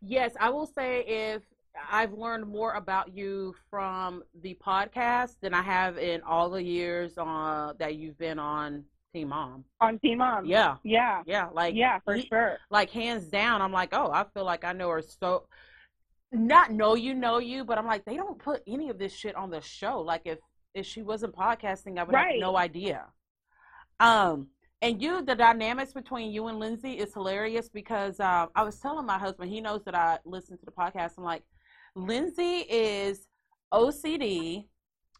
Yes, 0.01 0.33
I 0.37 0.49
will 0.49 0.67
say 0.67 0.99
if 1.07 1.43
I've 1.89 2.11
learned 2.11 2.45
more 2.45 2.73
about 2.73 3.15
you 3.15 3.55
from 3.69 4.23
the 4.41 4.55
podcast 4.55 5.39
than 5.39 5.53
I 5.53 5.61
have 5.61 5.97
in 5.97 6.21
all 6.23 6.49
the 6.49 6.61
years 6.61 7.17
on 7.17 7.75
that 7.79 7.95
you've 7.95 8.17
been 8.17 8.37
on 8.37 8.83
Teen 9.17 9.29
Mom. 9.29 9.63
On 9.81 9.97
Teen 9.99 10.17
Mom. 10.19 10.45
Yeah, 10.45 10.75
Yeah. 10.83 11.23
yeah, 11.25 11.47
like 11.53 11.73
yeah, 11.75 11.99
for 12.05 12.15
ye- 12.15 12.27
sure. 12.27 12.57
like 12.69 12.89
hands 12.91 13.25
down. 13.27 13.61
I'm 13.61 13.71
like, 13.71 13.89
oh, 13.93 14.11
I 14.11 14.25
feel 14.33 14.45
like 14.45 14.63
I 14.63 14.73
know 14.73 14.89
her 14.89 15.01
so. 15.01 15.47
Not 16.31 16.71
know 16.71 16.95
you 16.95 17.13
know 17.13 17.37
you, 17.39 17.63
but 17.63 17.77
I'm 17.77 17.85
like 17.87 18.05
they 18.05 18.15
don't 18.17 18.37
put 18.37 18.61
any 18.67 18.89
of 18.89 18.99
this 18.99 19.13
shit 19.13 19.35
on 19.35 19.49
the 19.49 19.61
show. 19.61 20.01
Like 20.01 20.21
if 20.25 20.39
if 20.75 20.85
she 20.85 21.01
wasn't 21.01 21.33
podcasting, 21.35 21.97
I 21.97 22.03
would 22.03 22.13
Right. 22.13 22.33
have 22.33 22.41
no 22.41 22.57
idea. 22.57 23.05
Um, 23.99 24.49
and 24.83 25.01
you, 25.01 25.23
the 25.23 25.33
dynamics 25.33 25.93
between 25.93 26.31
you 26.31 26.47
and 26.47 26.61
Lindsie 26.61 26.97
is 26.97 27.13
hilarious 27.13 27.67
because 27.69 28.19
um, 28.19 28.49
I 28.55 28.61
was 28.61 28.79
telling 28.79 29.05
my 29.07 29.17
husband, 29.17 29.49
he 29.51 29.59
knows 29.61 29.83
that 29.85 29.95
I 29.95 30.19
listen 30.25 30.55
to 30.59 30.65
the 30.65 30.71
podcast. 30.71 31.13
I'm 31.17 31.23
like, 31.23 31.41
Lindsie 31.97 32.65
is 32.69 33.27
OCD. 33.73 34.65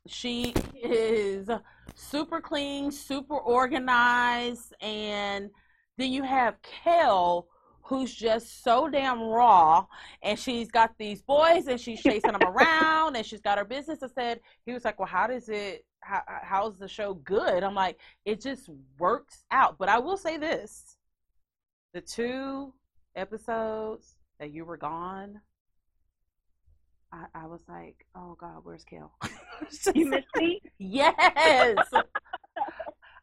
She 0.08 0.54
is 0.82 1.50
super 1.96 2.42
clean, 2.42 2.92
super 2.92 3.38
organized, 3.38 4.74
and 4.82 5.50
then 5.98 6.12
you 6.12 6.24
have 6.24 6.62
Kail, 6.62 7.48
who's 7.82 8.14
just 8.14 8.64
so 8.64 8.90
damn 8.90 9.22
raw, 9.22 9.86
and 10.22 10.38
she's 10.38 10.70
got 10.70 10.92
these 10.98 11.22
boys, 11.22 11.68
and 11.68 11.80
she's 11.80 12.02
chasing 12.02 12.34
them 12.34 12.44
around, 12.48 13.16
and 13.16 13.26
she's 13.26 13.42
got 13.42 13.58
her 13.58 13.66
business. 13.66 14.04
I 14.04 14.08
said, 14.08 14.40
he 14.66 14.74
was 14.74 14.86
like, 14.86 15.00
well, 15.00 15.08
how 15.08 15.28
does 15.28 15.50
it? 15.50 15.86
How, 16.02 16.22
how's 16.44 16.78
the 16.78 16.88
show 16.88 17.16
good? 17.16 17.64
I'm 17.64 17.76
like, 17.76 18.00
it 18.24 18.40
just 18.40 18.70
works 19.00 19.44
out. 19.52 19.78
But 19.78 19.90
I 19.90 20.00
will 20.00 20.18
say 20.18 20.38
this: 20.38 20.98
the 21.94 22.02
two 22.02 22.74
episodes 23.16 24.16
that 24.40 24.52
you 24.52 24.64
were 24.64 24.78
gone, 24.78 25.42
I, 27.12 27.26
I 27.34 27.46
was 27.48 27.62
like, 27.68 28.06
oh 28.16 28.36
God, 28.40 28.60
where's 28.64 28.84
Kail? 28.84 29.12
You 29.96 30.10
missed 30.10 30.28
me? 30.36 30.62
yes. 30.78 31.78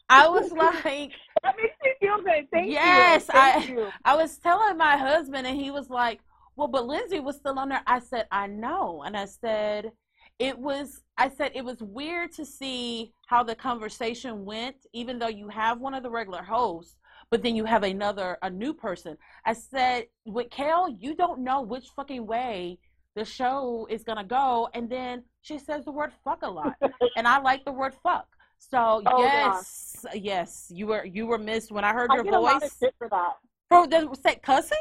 I 0.09 0.28
was 0.28 0.51
like, 0.53 1.12
That 1.43 1.55
makes 1.57 1.74
me 1.85 1.91
feel 2.01 2.18
good. 2.22 2.49
Thank 2.53 2.70
Yes, 2.70 3.26
you. 3.28 3.32
Thank 3.32 3.68
I- 3.68 3.72
you. 3.72 3.89
I 4.05 4.16
was 4.16 4.37
telling 4.39 4.76
my 4.76 4.97
husband, 4.97 5.47
and 5.47 5.59
he 5.59 5.70
was 5.70 5.89
like, 5.91 6.20
"Well, 6.57 6.68
but 6.68 6.85
Lindsie 6.85 7.22
was 7.22 7.37
still 7.37 7.59
on 7.59 7.68
there." 7.70 7.82
I 7.87 8.01
said, 8.01 8.26
"I 8.30 8.47
know," 8.47 9.03
and 9.05 9.16
I 9.16 9.24
said, 9.26 9.93
"It 10.39 10.59
was." 10.59 11.03
I 11.16 11.28
said 11.30 11.53
it 11.55 11.64
was 11.64 11.82
weird 11.82 12.32
to 12.32 12.45
see 12.45 13.12
how 13.26 13.43
the 13.43 13.55
conversation 13.55 14.45
went, 14.45 14.76
even 14.93 15.18
though 15.18 15.28
you 15.28 15.49
have 15.49 15.80
one 15.80 15.95
of 15.95 16.03
the 16.03 16.11
regular 16.11 16.43
hosts, 16.43 16.97
but 17.30 17.43
then 17.43 17.57
you 17.57 17.64
have 17.64 17.82
another, 17.85 18.37
a 18.43 18.51
new 18.51 18.74
person. 18.74 19.16
I 19.47 19.55
said, 19.55 20.07
"With 20.26 20.51
Kail, 20.51 20.89
you 21.01 21.14
don't 21.14 21.41
know 21.41 21.62
which 21.62 21.89
fucking 21.97 22.26
way." 22.26 22.78
The 23.15 23.25
show 23.25 23.87
is 23.91 24.03
gonna 24.03 24.25
go, 24.25 24.69
and 24.75 24.89
then 24.91 25.23
she 25.43 25.59
says 25.59 25.85
the 25.85 25.93
word 25.93 26.12
"fuck" 26.25 26.43
a 26.43 26.51
lot, 26.51 26.75
and 27.17 27.29
I 27.29 27.39
like 27.41 27.65
the 27.65 27.73
word 27.73 27.95
"fuck." 28.03 28.27
So 28.59 29.03
Oh, 29.07 29.21
yes, 29.23 30.05
yes, 30.15 30.71
you 30.75 30.87
were 30.89 31.05
you 31.05 31.27
were 31.27 31.39
missed 31.39 31.71
when 31.71 31.85
I 31.85 31.93
heard 31.93 32.11
I 32.11 32.17
your 32.17 32.25
get 32.25 32.35
a 32.35 32.41
lot 32.41 32.57
of 32.57 32.62
voice. 32.62 32.77
shit 32.81 32.95
for 32.99 33.09
that. 33.11 33.35
For 33.69 33.87
the 33.87 34.15
say 34.25 34.37
cussing? 34.37 34.79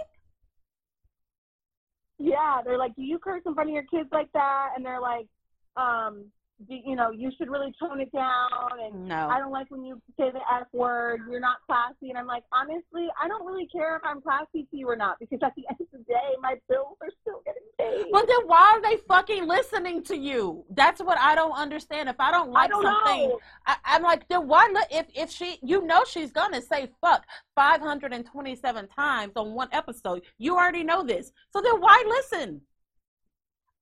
Yeah, 2.19 2.61
they're 2.63 2.77
like, 2.77 2.95
do 2.95 3.01
you 3.03 3.19
curse 3.19 3.41
in 3.45 3.53
front 3.53 3.69
of 3.69 3.73
your 3.73 3.83
kids 3.83 4.09
like 4.11 4.31
that? 4.33 4.69
And 4.75 4.85
they're 4.85 5.01
like, 5.01 5.27
um, 5.75 6.13
"Do- 6.23 6.29
you 6.67 6.95
know, 6.95 7.11
you 7.11 7.31
should 7.37 7.49
really 7.49 7.73
tone 7.79 7.99
it 7.99 8.11
down 8.11 8.79
and 8.81 9.07
No. 9.07 9.27
I 9.27 9.39
don't 9.39 9.51
like 9.51 9.69
when 9.69 9.83
you 9.83 10.01
say 10.17 10.31
the 10.31 10.39
F 10.51 10.67
word, 10.71 11.21
you're 11.29 11.39
not 11.39 11.57
classy. 11.65 12.09
And 12.09 12.17
I'm 12.17 12.27
like, 12.27 12.43
honestly, 12.51 13.07
I 13.21 13.27
don't 13.27 13.45
really 13.45 13.67
care 13.67 13.95
if 13.97 14.01
I'm 14.05 14.21
classy 14.21 14.67
to 14.71 14.77
you 14.77 14.87
or 14.87 14.95
not 14.95 15.19
because 15.19 15.39
at 15.43 15.53
the 15.55 15.63
end 15.69 15.77
of 15.81 15.87
the 15.91 16.03
day, 16.05 16.35
my 16.41 16.55
bills 16.69 16.97
are 17.01 17.09
still 17.21 17.41
getting 17.45 17.63
paid. 17.79 18.11
But 18.11 18.27
then 18.27 18.47
why 18.47 18.73
are 18.75 18.81
they 18.81 18.97
fucking 19.07 19.47
listening 19.47 20.03
to 20.03 20.17
you? 20.17 20.63
That's 20.69 21.01
what 21.01 21.17
I 21.19 21.35
don't 21.35 21.53
understand. 21.53 22.07
If 22.09 22.19
I 22.19 22.31
don't 22.31 22.49
I 22.49 22.61
like 22.61 22.69
don't 22.69 22.83
something, 22.83 23.29
know. 23.29 23.39
I, 23.65 23.75
I'm 23.85 24.03
like, 24.03 24.27
then 24.27 24.47
why? 24.47 24.69
Li- 24.73 24.97
if 24.97 25.07
if 25.15 25.31
she, 25.31 25.57
you 25.63 25.85
know, 25.85 26.03
she's 26.07 26.31
gonna 26.31 26.61
say 26.61 26.89
fuck 27.01 27.25
527 27.55 28.87
times 28.87 29.33
on 29.35 29.53
one 29.53 29.69
episode. 29.71 30.23
You 30.37 30.55
already 30.55 30.83
know 30.83 31.03
this, 31.03 31.31
so 31.51 31.61
then 31.61 31.79
why 31.81 32.03
listen? 32.07 32.61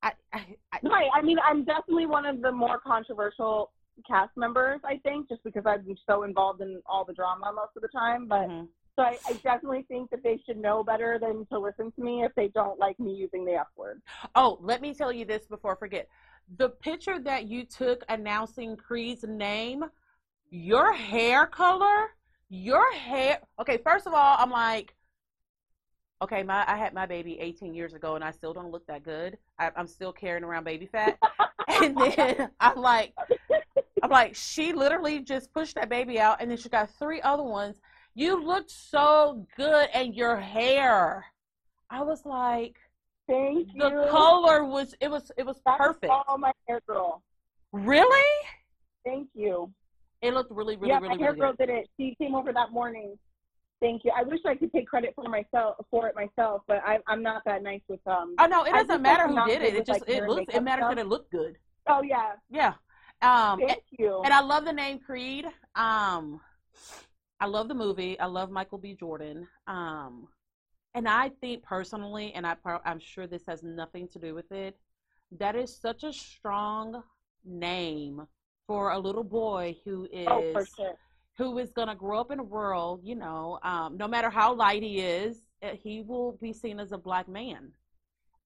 I, 0.04 0.12
I, 0.34 0.46
I 0.72 0.80
Right. 0.84 1.10
I 1.14 1.22
mean, 1.22 1.38
I'm 1.46 1.64
definitely 1.64 2.06
one 2.06 2.26
of 2.26 2.42
the 2.42 2.52
more 2.52 2.80
controversial 2.80 3.72
cast 4.08 4.36
members, 4.36 4.80
I 4.84 4.98
think, 4.98 5.30
just 5.30 5.44
because 5.44 5.64
I'm 5.66 5.96
so 6.10 6.24
involved 6.24 6.62
in 6.62 6.82
all 6.86 7.06
the 7.06 7.14
drama 7.14 7.52
most 7.54 7.76
of 7.76 7.82
the 7.82 7.88
time. 7.90 8.28
But 8.28 8.48
mhm. 8.50 8.68
so 8.96 9.04
I, 9.04 9.18
I 9.28 9.34
definitely 9.34 9.86
think 9.88 10.10
that 10.10 10.24
they 10.24 10.40
should 10.46 10.58
know 10.58 10.84
better 10.84 11.20
than 11.20 11.46
to 11.48 11.60
listen 11.60 11.92
to 11.92 12.02
me 12.02 12.24
if 12.24 12.34
they 12.36 12.48
don't 12.50 12.80
like 12.80 13.00
me 13.00 13.14
using 13.14 13.46
the 13.46 13.54
F 13.54 13.68
word. 13.76 14.02
Oh, 14.36 14.58
let 14.62 14.82
me 14.82 14.94
tell 14.94 15.12
you 15.12 15.26
this 15.26 15.46
before 15.46 15.76
I 15.76 15.80
forget. 15.80 16.08
The 16.58 16.70
picture 16.70 17.20
that 17.20 17.48
you 17.48 17.64
took 17.64 18.04
announcing 18.10 18.76
Creed's 18.76 19.24
name, 19.24 19.86
your 20.50 20.94
hair 20.94 21.46
color, 21.46 22.10
your 22.50 22.92
hair. 22.94 23.40
Okay, 23.60 23.78
first 23.78 24.08
of 24.08 24.14
all, 24.14 24.36
I'm 24.38 24.52
like, 24.52 24.96
okay, 26.22 26.44
my 26.44 26.64
I 26.68 26.78
had 26.78 26.94
my 26.94 27.06
baby 27.06 27.40
18 27.40 27.74
years 27.74 27.94
ago, 27.94 28.16
and 28.16 28.24
I 28.24 28.32
still 28.32 28.54
don't 28.54 28.72
look 28.72 28.86
that 28.88 29.04
good. 29.04 29.38
I, 29.60 29.72
I'm 29.76 29.88
still 29.88 30.14
carrying 30.14 30.44
around 30.44 30.64
baby 30.64 30.86
fat, 30.86 31.18
and 31.68 31.98
then 31.98 32.50
I'm 32.60 32.78
like, 32.78 33.14
I'm 34.04 34.10
like, 34.10 34.36
she 34.36 34.74
literally 34.74 35.20
just 35.20 35.54
pushed 35.54 35.76
that 35.76 35.90
baby 35.90 36.20
out, 36.20 36.38
and 36.40 36.50
then 36.50 36.58
she 36.58 36.70
got 36.70 36.90
three 36.98 37.22
other 37.22 37.44
ones. 37.44 37.82
You 38.14 38.44
looked 38.44 38.72
so 38.72 39.46
good, 39.56 39.88
and 39.94 40.14
your 40.16 40.38
hair. 40.38 41.26
I 41.90 42.04
was 42.04 42.26
like 42.26 42.78
Thank 43.28 43.70
you. 43.74 43.80
the 43.82 44.08
color 44.10 44.66
was 44.66 44.94
it 45.00 45.10
was 45.10 45.32
it 45.38 45.46
was 45.46 45.58
That 45.66 45.78
perfect. 45.78 46.12
all 46.28 46.38
my 46.38 46.52
hair 46.68 46.82
girl. 46.88 47.22
Really? 47.72 48.26
Thank 49.06 49.30
you. 49.34 49.72
It 50.22 50.34
looked 50.34 50.52
really, 50.52 50.76
really, 50.76 50.90
yeah, 50.90 51.00
really, 51.00 51.18
my 51.18 51.24
hair 51.24 51.32
really 51.32 51.40
girl 51.40 51.54
good. 51.58 51.68
did 51.68 51.78
it. 51.78 51.90
She 51.98 52.16
came 52.22 52.36
over 52.36 52.54
that 52.54 52.72
morning. 52.72 53.18
Thank 53.82 54.06
you. 54.06 54.12
I 54.16 54.22
wish 54.22 54.40
I 54.46 54.56
could 54.56 54.72
take 54.72 54.88
credit 54.88 55.14
for 55.16 55.28
myself 55.28 55.76
for 55.90 56.08
it 56.08 56.16
myself, 56.16 56.62
but 56.68 56.82
I, 56.86 57.00
I'm 57.08 57.24
not 57.24 57.42
that 57.46 57.64
nice 57.64 57.82
with 57.88 58.00
um. 58.06 58.36
Oh 58.40 58.46
no, 58.46 58.64
it 58.64 58.72
doesn't 58.72 58.88
just 58.88 59.02
matter 59.02 59.28
who 59.28 59.46
did 59.48 59.64
it. 59.64 59.74
It 59.74 59.86
just 59.88 60.02
like, 60.02 60.10
it 60.10 60.28
looks 60.28 60.54
it 60.54 60.62
matters 60.62 60.84
stuff. 60.84 60.96
that 60.96 61.02
it 61.02 61.08
looked 61.08 61.32
good. 61.32 61.58
Oh 61.88 62.04
yeah. 62.04 62.34
Yeah. 62.50 62.74
Um 63.24 63.60
and, 63.60 63.70
Thank 63.70 63.84
you. 63.98 64.22
and 64.24 64.34
I 64.34 64.42
love 64.42 64.66
the 64.66 64.74
name 64.74 65.00
Creed. 65.00 65.46
Um 65.76 66.40
I 67.40 67.48
love 67.48 67.68
the 67.68 67.74
movie. 67.74 68.20
I 68.20 68.28
love 68.28 68.52
Michael 68.52 68.78
B. 68.78 68.96
Jordan. 69.00 69.48
Um 69.68 70.28
and 70.94 71.08
I 71.08 71.30
think 71.42 71.64
personally, 71.64 72.34
and 72.36 72.46
I 72.46 72.56
I'm 72.86 73.00
sure 73.00 73.26
this 73.26 73.46
has 73.48 73.64
nothing 73.64 74.08
to 74.10 74.20
do 74.20 74.36
with 74.36 74.52
it, 74.52 74.78
that 75.40 75.56
is 75.56 75.76
such 75.76 76.04
a 76.04 76.14
strong 76.14 77.02
name 77.44 78.28
for 78.68 78.92
a 78.92 79.00
little 79.00 79.24
boy 79.24 79.76
who 79.86 80.08
is 80.12 80.28
oh, 80.30 80.52
for 80.54 80.66
sure. 80.66 80.96
Who 81.38 81.58
is 81.58 81.72
going 81.72 81.88
to 81.88 81.96
grow 81.96 82.20
up 82.20 82.32
in 82.32 82.40
a 82.40 82.44
world, 82.44 83.02
you 83.04 83.16
know, 83.16 83.60
um, 83.64 83.98
no 83.98 84.08
matter 84.08 84.30
how 84.30 84.54
light 84.54 84.84
he 84.84 85.00
is, 85.00 85.38
uh, 85.64 85.70
he 85.82 86.02
will 86.02 86.34
be 86.42 86.54
seen 86.54 86.80
as 86.80 86.92
a 86.92 86.98
black 86.98 87.28
man. 87.28 87.70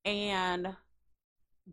And 0.06 0.68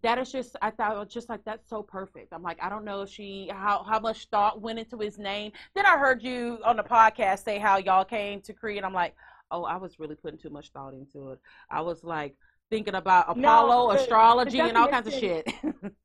that 0.02 0.18
is 0.18 0.32
just, 0.32 0.56
I 0.62 0.70
thought, 0.70 1.08
just 1.10 1.28
like, 1.28 1.44
that's 1.44 1.68
so 1.68 1.82
perfect. 1.82 2.32
I'm 2.32 2.42
like, 2.42 2.58
I 2.62 2.68
don't 2.70 2.84
know 2.84 3.02
if 3.02 3.10
she, 3.10 3.50
how, 3.52 3.82
how 3.82 4.00
much 4.00 4.28
thought 4.30 4.62
went 4.62 4.78
into 4.78 4.96
his 4.98 5.18
name. 5.18 5.52
Then 5.74 5.84
I 5.84 5.98
heard 5.98 6.22
you 6.22 6.58
on 6.64 6.76
the 6.76 6.82
podcast 6.82 7.44
say 7.44 7.58
how 7.58 7.76
y'all 7.76 8.04
came 8.04 8.40
to 8.42 8.52
Creed. 8.54 8.82
I'm 8.84 8.94
like, 8.94 9.14
oh, 9.50 9.64
I 9.64 9.76
was 9.76 9.98
really 9.98 10.14
putting 10.14 10.38
too 10.38 10.48
much 10.50 10.70
thought 10.70 10.94
into 10.94 11.32
it. 11.32 11.40
I 11.70 11.82
was 11.82 12.02
like 12.02 12.34
thinking 12.70 12.94
about 12.94 13.36
No, 13.36 13.48
Apollo, 13.50 13.92
the- 13.92 14.00
astrology, 14.00 14.58
the 14.58 14.64
and 14.64 14.78
all 14.78 14.88
kinds 14.88 15.08
of 15.08 15.12
shit. 15.12 15.46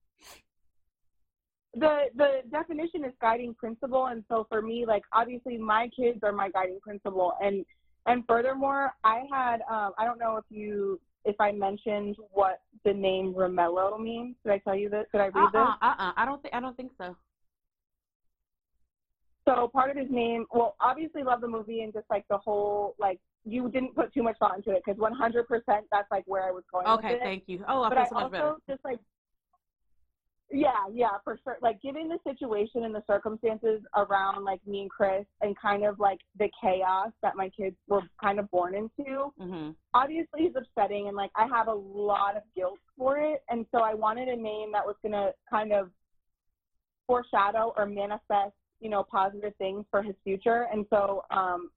the 1.80 2.06
the 2.16 2.42
definition 2.52 3.06
is 3.06 3.14
guiding 3.22 3.54
principle 3.54 4.08
and 4.08 4.24
so 4.30 4.46
for 4.50 4.62
me 4.62 4.86
like 4.86 5.04
obviously 5.14 5.58
my 5.58 5.90
kids 5.96 6.20
are 6.24 6.32
my 6.32 6.50
guiding 6.50 6.80
principle 6.82 7.34
and 7.42 7.66
and 8.06 8.24
furthermore 8.28 8.94
i 9.04 9.24
had 9.32 9.62
um 9.70 9.92
i 9.98 10.06
don't 10.06 10.20
know 10.20 10.38
if 10.38 10.46
you 10.50 11.00
if 11.26 11.36
i 11.40 11.52
mentioned 11.52 12.16
what 12.32 12.62
the 12.84 12.94
name 12.94 13.34
romello 13.34 14.00
means 14.00 14.36
did 14.44 14.54
i 14.54 14.58
tell 14.60 14.76
you 14.76 14.90
this 14.90 15.06
did 15.12 15.22
i 15.22 15.26
read 15.28 15.50
this 15.54 15.62
uh-uh, 15.62 15.76
uh-uh. 15.82 16.14
I 16.16 16.26
don't 16.26 16.42
think, 16.42 16.54
I 16.54 16.60
don't 16.60 16.76
think 16.76 16.92
so. 16.98 17.16
so 19.48 19.70
part 19.72 19.92
of 19.92 19.98
his 19.98 20.10
name 20.10 20.46
well 20.52 20.76
obviously 20.80 21.24
love 21.24 21.42
the 21.42 21.48
movie 21.48 21.82
and 21.82 21.94
just 21.94 22.06
like 22.10 22.26
the 22.30 22.38
whole 22.38 22.96
like 22.98 23.20
you 23.46 23.70
didn't 23.70 23.96
put 23.96 24.14
too 24.14 24.24
much 24.24 24.38
thought 24.40 24.58
into 24.58 24.72
it 24.72 24.82
because 24.86 25.00
100% 25.00 25.44
that's 25.92 26.12
like 26.12 26.24
where 26.26 26.44
i 26.44 26.52
was 26.52 26.64
going 26.72 26.86
with 26.86 27.06
Okay, 27.06 27.20
thank 27.24 27.44
you. 27.48 27.64
Oh, 27.68 27.84
I 27.84 27.90
but 27.90 27.98
feel 27.98 28.06
so 28.10 28.16
much 28.16 28.24
also 28.24 28.32
better. 28.32 28.56
just 28.68 28.84
like 28.84 29.00
yeah, 30.52 30.72
yeah, 30.94 31.18
for 31.24 31.38
sure. 31.44 31.58
Like 31.62 31.82
given 31.82 32.08
the 32.08 32.20
situation 32.24 32.86
and 32.86 32.96
the 32.96 33.04
circumstances 33.06 33.82
around 33.96 34.44
like 34.46 34.66
me 34.66 34.82
and 34.82 34.90
Chris 34.90 35.26
and 35.42 35.56
kind 35.60 35.84
of 35.86 36.00
like 36.00 36.20
the 36.40 36.50
chaos 36.62 37.10
that 37.22 37.36
my 37.36 37.50
kids 37.50 37.76
were 37.88 38.02
kind 38.22 38.40
of 38.40 38.50
born 38.52 38.76
into, 38.76 39.32
hmm 39.38 39.72
obviously 39.94 40.42
it's 40.42 40.56
upsetting 40.56 41.08
and 41.08 41.18
like 41.18 41.32
I 41.36 41.48
have 41.48 41.68
a 41.68 41.74
lot 41.74 42.38
of 42.38 42.44
guilt 42.56 42.78
for 42.98 43.18
it. 43.18 43.44
And 43.50 43.66
so 43.72 43.80
I 43.80 43.96
wanted 43.96 44.28
a 44.28 44.36
name 44.36 44.72
that 44.74 44.86
was 44.86 44.96
gonna 45.02 45.32
kind 45.50 45.74
of 45.74 45.90
foreshadow 47.08 47.74
or 47.76 47.86
manifest, 47.86 48.54
you 48.80 48.90
know, 48.90 49.04
positive 49.04 49.54
things 49.58 49.86
for 49.90 50.04
his 50.04 50.14
future. 50.24 50.68
And 50.72 50.86
so 50.90 51.24
um 51.32 51.72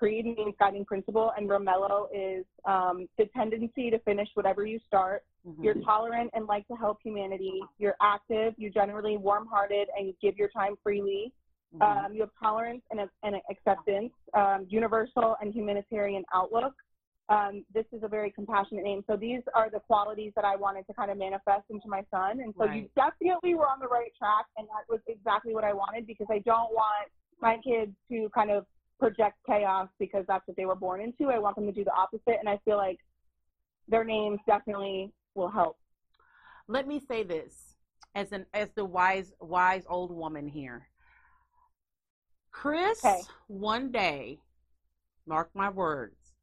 Creed 0.00 0.24
means 0.24 0.54
guiding 0.58 0.86
principle 0.86 1.32
and 1.36 1.48
Romello 1.48 2.06
is 2.14 2.46
um, 2.64 3.06
the 3.18 3.26
tendency 3.36 3.90
to 3.90 3.98
finish 3.98 4.28
whatever 4.32 4.64
you 4.64 4.80
start. 4.86 5.24
Hmm 5.44 5.64
You're 5.64 5.74
tolerant 5.84 6.30
and 6.34 6.46
like 6.46 6.66
to 6.68 6.74
help 6.74 6.98
humanity. 7.02 7.60
You're 7.78 7.96
active. 8.00 8.54
You're 8.56 8.70
generally 8.70 9.16
warm-hearted 9.16 9.88
and 9.96 10.06
you 10.06 10.14
give 10.20 10.36
your 10.36 10.48
time 10.48 10.76
freely. 10.82 11.32
Mhm. 11.74 12.06
Um, 12.06 12.14
you 12.14 12.20
have 12.22 12.30
tolerance 12.38 12.82
and, 12.90 13.00
and 13.22 13.36
acceptance, 13.50 14.12
um, 14.34 14.66
universal 14.68 15.36
and 15.40 15.54
humanitarian 15.54 16.24
outlook. 16.34 16.74
Um, 17.28 17.64
this 17.72 17.86
is 17.92 18.02
a 18.02 18.08
very 18.08 18.32
compassionate 18.32 18.82
name. 18.82 19.04
So 19.06 19.16
these 19.16 19.42
are 19.54 19.70
the 19.70 19.78
qualities 19.78 20.32
that 20.34 20.44
I 20.44 20.56
wanted 20.56 20.84
to 20.88 20.94
kind 20.94 21.12
of 21.12 21.16
manifest 21.16 21.64
into 21.70 21.88
my 21.88 22.04
son. 22.10 22.40
And 22.40 22.52
so 22.58 22.64
you 22.64 22.90
definitely 22.96 23.54
were 23.54 23.68
on 23.68 23.78
the 23.78 23.86
right 23.86 24.10
track, 24.18 24.46
and 24.56 24.66
that 24.66 24.84
was 24.88 25.00
exactly 25.06 25.54
what 25.54 25.62
I 25.62 25.72
wanted 25.72 26.08
because 26.08 26.26
I 26.28 26.40
don't 26.40 26.72
want 26.72 27.08
my 27.40 27.56
kids 27.58 27.92
to 28.10 28.28
kind 28.34 28.50
of 28.50 28.66
project 28.98 29.36
chaos 29.46 29.88
because 30.00 30.24
that's 30.26 30.46
what 30.48 30.56
they 30.56 30.66
were 30.66 30.74
born 30.74 31.00
into. 31.00 31.30
I 31.30 31.38
want 31.38 31.54
them 31.54 31.66
to 31.66 31.72
do 31.72 31.84
the 31.84 31.92
opposite, 31.92 32.38
and 32.40 32.48
I 32.48 32.58
feel 32.64 32.76
like 32.76 32.98
their 33.88 34.04
names 34.04 34.40
definitely 34.46 35.12
will 35.34 35.48
help. 35.50 35.78
Let 36.68 36.86
me 36.86 37.00
say 37.00 37.22
this 37.22 37.76
as 38.14 38.32
an 38.32 38.46
as 38.54 38.70
the 38.74 38.84
wise 38.84 39.32
wise 39.40 39.84
old 39.88 40.10
woman 40.10 40.46
here. 40.46 40.88
Chris, 42.52 43.04
Okay. 43.04 43.20
one 43.46 43.90
day, 43.90 44.40
mark 45.26 45.50
my 45.54 45.70
words, 45.70 46.34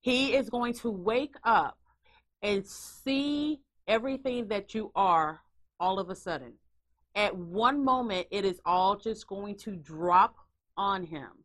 he 0.00 0.34
is 0.34 0.50
going 0.50 0.74
to 0.74 0.90
wake 0.90 1.36
up 1.44 1.78
and 2.42 2.66
see 2.66 3.60
everything 3.86 4.48
that 4.48 4.74
you 4.74 4.90
are 4.96 5.40
all 5.78 5.98
of 5.98 6.10
a 6.10 6.14
sudden. 6.16 6.54
At 7.14 7.36
one 7.36 7.84
moment, 7.84 8.26
it 8.30 8.44
is 8.44 8.60
all 8.64 8.96
just 8.96 9.26
going 9.26 9.56
to 9.58 9.76
drop 9.76 10.36
on 10.76 11.04
him. 11.04 11.41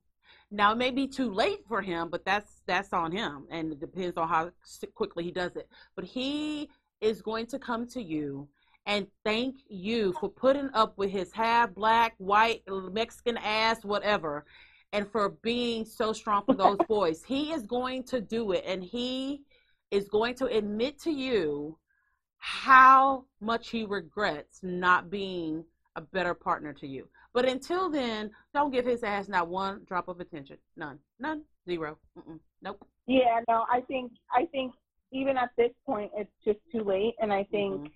Now 0.49 0.71
it 0.71 0.77
may 0.77 0.91
be 0.91 1.07
too 1.07 1.31
late 1.31 1.65
for 1.67 1.81
him, 1.81 2.09
but 2.09 2.23
that's 2.23 2.61
that's 2.65 2.93
on 2.93 3.11
him, 3.11 3.45
and 3.49 3.71
it 3.73 3.79
depends 3.79 4.17
on 4.17 4.29
how 4.29 4.51
quickly 4.95 5.23
he 5.23 5.31
does 5.31 5.55
it. 5.55 5.67
But 5.95 6.05
he 6.05 6.69
is 7.01 7.21
going 7.21 7.47
to 7.47 7.59
come 7.59 7.87
to 7.87 8.01
you 8.01 8.47
and 8.87 9.05
thank 9.25 9.57
you 9.67 10.13
for 10.13 10.29
putting 10.29 10.69
up 10.73 10.97
with 10.97 11.11
his 11.11 11.33
half 11.33 11.73
black, 11.73 12.15
white, 12.17 12.63
Mexican 12.67 13.37
ass, 13.37 13.83
whatever, 13.83 14.45
and 14.93 15.11
for 15.11 15.29
being 15.43 15.83
so 15.83 16.13
strong 16.13 16.43
for 16.45 16.55
those 16.55 16.77
boys. 16.87 17.21
He 17.21 17.51
is 17.51 17.67
going 17.67 18.03
to 18.03 18.21
do 18.21 18.53
it, 18.53 18.63
and 18.65 18.81
he 18.81 19.41
is 19.91 20.07
going 20.07 20.35
to 20.35 20.45
admit 20.45 20.99
to 21.01 21.11
you 21.11 21.77
how 22.37 23.25
much 23.41 23.69
he 23.69 23.83
regrets 23.83 24.59
not 24.63 25.09
being 25.09 25.65
a 25.97 26.01
better 26.01 26.33
partner 26.33 26.71
to 26.71 26.87
you. 26.87 27.09
But 27.33 27.45
until 27.47 27.89
then, 27.89 28.31
don't 28.53 28.71
give 28.71 28.85
his 28.85 29.03
ass 29.03 29.27
not 29.27 29.47
one 29.47 29.83
drop 29.85 30.07
of 30.07 30.19
attention. 30.19 30.57
None. 30.75 30.99
None. 31.19 31.43
Zero. 31.67 31.97
Mm-mm. 32.17 32.39
Nope. 32.61 32.85
Yeah, 33.05 33.41
no, 33.47 33.65
I 33.71 33.81
think 33.81 34.11
I 34.31 34.45
think 34.51 34.73
even 35.11 35.37
at 35.37 35.49
this 35.57 35.71
point 35.85 36.11
it's 36.15 36.31
just 36.43 36.59
too 36.71 36.83
late 36.83 37.13
and 37.21 37.31
I 37.31 37.43
think 37.45 37.73
Mhm. 37.81 37.91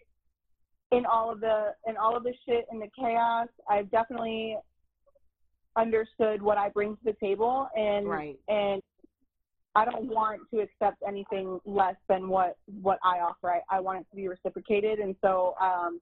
in 0.92 1.06
all 1.06 1.32
of 1.32 1.40
the 1.42 1.76
in 1.88 1.98
all 1.98 2.16
of 2.16 2.24
the 2.24 2.34
shit 2.46 2.66
and 2.70 2.82
the 2.82 2.90
chaos, 2.98 3.48
I've 3.68 3.90
definitely 3.92 4.58
understood 5.76 6.42
what 6.42 6.58
I 6.58 6.70
bring 6.70 6.96
to 6.98 7.04
the 7.04 7.14
table 7.14 7.68
and 7.76 8.08
Right. 8.08 8.40
and 8.48 8.82
I 9.74 9.86
don't 9.86 10.08
want 10.10 10.42
to 10.54 10.60
accept 10.60 11.02
anything 11.08 11.60
less 11.66 11.96
than 12.08 12.28
what 12.28 12.58
what 12.82 13.00
I 13.04 13.20
offer. 13.22 13.52
I, 13.52 13.62
I 13.70 13.80
want 13.80 14.02
it 14.02 14.10
to 14.12 14.16
be 14.16 14.28
reciprocated 14.28 15.00
and 15.00 15.16
so 15.22 15.56
um 15.60 16.02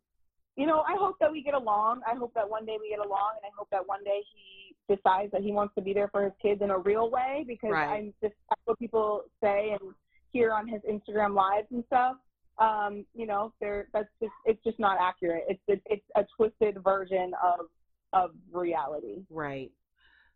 you 0.59 0.67
know, 0.67 0.81
I 0.81 0.97
hope 0.97 1.15
that 1.21 1.31
we 1.31 1.41
get 1.41 1.53
along. 1.53 2.01
I 2.05 2.15
hope 2.15 2.33
that 2.33 2.49
one 2.49 2.65
day 2.65 2.77
we 2.81 2.89
get 2.89 2.99
along, 2.99 3.31
and 3.37 3.45
I 3.45 3.49
hope 3.57 3.69
that 3.71 3.87
one 3.87 4.03
day 4.03 4.21
he 4.33 4.75
decides 4.93 5.31
that 5.31 5.41
he 5.41 5.53
wants 5.53 5.73
to 5.75 5.81
be 5.81 5.93
there 5.93 6.09
for 6.09 6.21
his 6.21 6.33
kids 6.41 6.61
in 6.61 6.69
a 6.69 6.77
real 6.77 7.09
way. 7.09 7.45
Because 7.47 7.71
Right. 7.71 7.87
I'm 7.87 8.13
just 8.21 8.35
that's 8.49 8.61
what 8.65 8.77
people 8.77 9.23
say 9.41 9.71
and 9.79 9.93
hear 10.33 10.51
on 10.51 10.67
his 10.67 10.81
Instagram 10.81 11.33
lives 11.33 11.67
and 11.71 11.81
stuff. 11.85 12.17
Um, 12.57 13.05
you 13.13 13.25
know, 13.25 13.53
they're 13.61 13.87
that's 13.93 14.09
just 14.21 14.33
it's 14.43 14.61
just 14.65 14.79
not 14.79 14.97
accurate. 14.99 15.45
It's 15.47 15.61
it's, 15.69 15.81
it's 15.85 16.05
a 16.17 16.25
twisted 16.35 16.83
version 16.83 17.31
of 17.41 17.67
of 18.11 18.31
reality. 18.51 19.23
Right. 19.29 19.71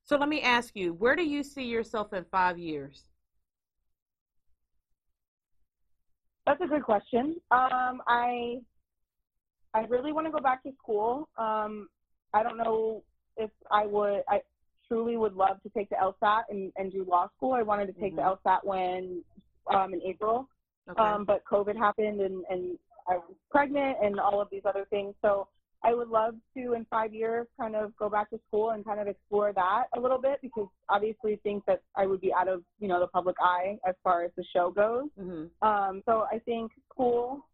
So 0.06 0.16
let 0.16 0.30
me 0.30 0.42
ask 0.42 0.74
you, 0.74 0.94
where 0.94 1.18
do 1.18 1.24
you 1.24 1.44
see 1.44 1.66
yourself 1.66 2.14
in 2.14 2.24
five 2.32 2.58
years? 2.58 3.08
That's 6.46 6.62
a 6.62 6.68
good 6.68 6.84
question. 6.84 7.36
Um, 7.52 8.02
I 8.08 8.60
I 9.74 9.82
really 9.82 10.12
want 10.12 10.28
to 10.28 10.32
go 10.32 10.40
back 10.40 10.64
to 10.64 10.72
school. 10.82 11.28
Um, 11.38 11.90
I 12.34 12.44
don't 12.44 12.58
know 12.58 13.04
if 13.38 13.50
I 13.72 13.86
would. 13.86 14.24
I 14.28 14.42
truly 14.88 15.18
would 15.18 15.34
love 15.34 15.62
to 15.64 15.70
take 15.70 15.90
the 15.90 15.96
LSAT 15.96 16.44
and, 16.50 16.72
and 16.78 16.92
do 16.92 17.06
law 17.10 17.30
school. 17.38 17.54
I 17.54 17.64
wanted 17.64 17.88
to 17.88 17.94
take 17.94 18.14
Mhm. 18.14 18.18
the 18.18 18.22
LSAT 18.50 18.64
when 18.64 19.24
um, 19.68 19.94
in 19.94 20.02
April, 20.04 20.48
Okay. 20.90 21.02
um, 21.02 21.24
but 21.26 21.44
COVID 21.46 21.78
happened 21.78 22.20
and, 22.22 22.44
and 22.50 22.78
I 23.08 23.16
was 23.18 23.36
pregnant 23.50 23.98
and 24.04 24.20
all 24.20 24.42
of 24.42 24.50
these 24.50 24.66
other 24.66 24.86
things. 24.86 25.16
So 25.22 25.48
I 25.84 25.94
would 25.94 26.10
love 26.10 26.36
to, 26.56 26.74
in 26.74 26.86
five 26.86 27.14
years, 27.14 27.48
kind 27.58 27.76
of 27.76 27.96
go 27.98 28.10
back 28.10 28.30
to 28.32 28.40
school 28.48 28.72
and 28.72 28.84
kind 28.86 29.00
of 29.00 29.08
explore 29.08 29.52
that 29.54 29.86
a 29.94 30.00
little 30.00 30.20
bit 30.20 30.40
because 30.42 30.68
obviously 30.90 31.38
think 31.44 31.66
that 31.66 31.82
I 31.96 32.06
would 32.06 32.22
be 32.22 32.34
out 32.34 32.48
of 32.48 32.64
you 32.80 32.88
know 32.90 33.00
the 33.00 33.08
public 33.08 33.38
eye 33.40 33.80
as 33.88 33.96
far 34.04 34.24
as 34.24 34.32
the 34.36 34.44
show 34.54 34.70
goes. 34.70 35.10
hmm 35.18 35.46
Um, 35.62 36.04
so 36.06 36.28
I 36.32 36.40
think 36.40 36.72
school, 36.92 37.46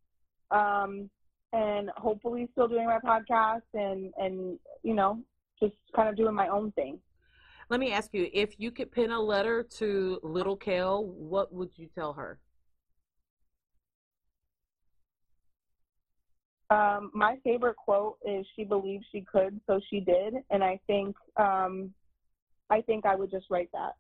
um, 0.51 1.09
and 1.53 1.89
hopefully 1.97 2.47
still 2.51 2.67
doing 2.67 2.85
my 2.85 2.99
podcast 2.99 3.61
and, 3.73 4.13
and, 4.17 4.59
you 4.83 4.93
know, 4.93 5.19
just 5.61 5.73
kind 5.95 6.07
of 6.09 6.15
doing 6.15 6.33
my 6.33 6.47
own 6.47 6.71
thing. 6.73 6.99
Let 7.69 7.79
me 7.79 7.91
ask 7.91 8.13
you, 8.13 8.29
if 8.33 8.59
you 8.59 8.71
could 8.71 8.91
pen 8.91 9.11
a 9.11 9.19
letter 9.19 9.63
to 9.77 10.19
little 10.23 10.55
Kel, 10.55 11.05
what 11.05 11.53
would 11.53 11.69
you 11.75 11.87
tell 11.93 12.13
her? 12.13 12.39
Um, 16.71 17.11
my 17.13 17.37
favorite 17.43 17.75
quote 17.77 18.17
is 18.27 18.45
she 18.55 18.63
believed 18.63 19.05
she 19.11 19.21
could, 19.21 19.59
so 19.65 19.79
she 19.89 19.99
did. 19.99 20.35
And 20.51 20.63
I 20.63 20.79
think, 20.85 21.15
um, 21.37 21.91
I 22.69 22.81
think 22.81 23.05
I 23.05 23.15
would 23.15 23.31
just 23.31 23.47
write 23.49 23.69
that. 23.73 23.93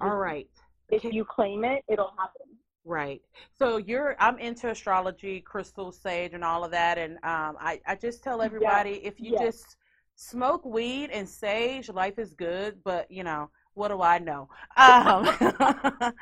All 0.00 0.16
right. 0.16 0.48
If 0.90 1.04
you 1.04 1.24
claim 1.24 1.64
it, 1.64 1.82
it'll 1.88 2.14
happen. 2.18 2.56
Right. 2.86 3.20
So 3.58 3.78
you're 3.78 4.14
I'm 4.20 4.38
into 4.38 4.70
astrology, 4.70 5.40
crystal 5.40 5.90
sage 5.90 6.34
and 6.34 6.44
all 6.44 6.62
of 6.62 6.70
that 6.70 6.98
and 6.98 7.14
um 7.24 7.56
I 7.60 7.80
I 7.84 7.96
just 7.96 8.22
tell 8.22 8.40
everybody 8.40 9.00
if 9.04 9.20
you 9.20 9.32
yes. 9.32 9.42
just 9.42 9.76
smoke 10.14 10.64
weed 10.64 11.10
and 11.10 11.28
sage, 11.28 11.88
life 11.90 12.18
is 12.20 12.32
good, 12.32 12.78
but 12.84 13.10
you 13.10 13.24
know, 13.24 13.50
what 13.74 13.88
do 13.88 14.02
I 14.02 14.18
know? 14.20 14.48
Um 14.78 15.28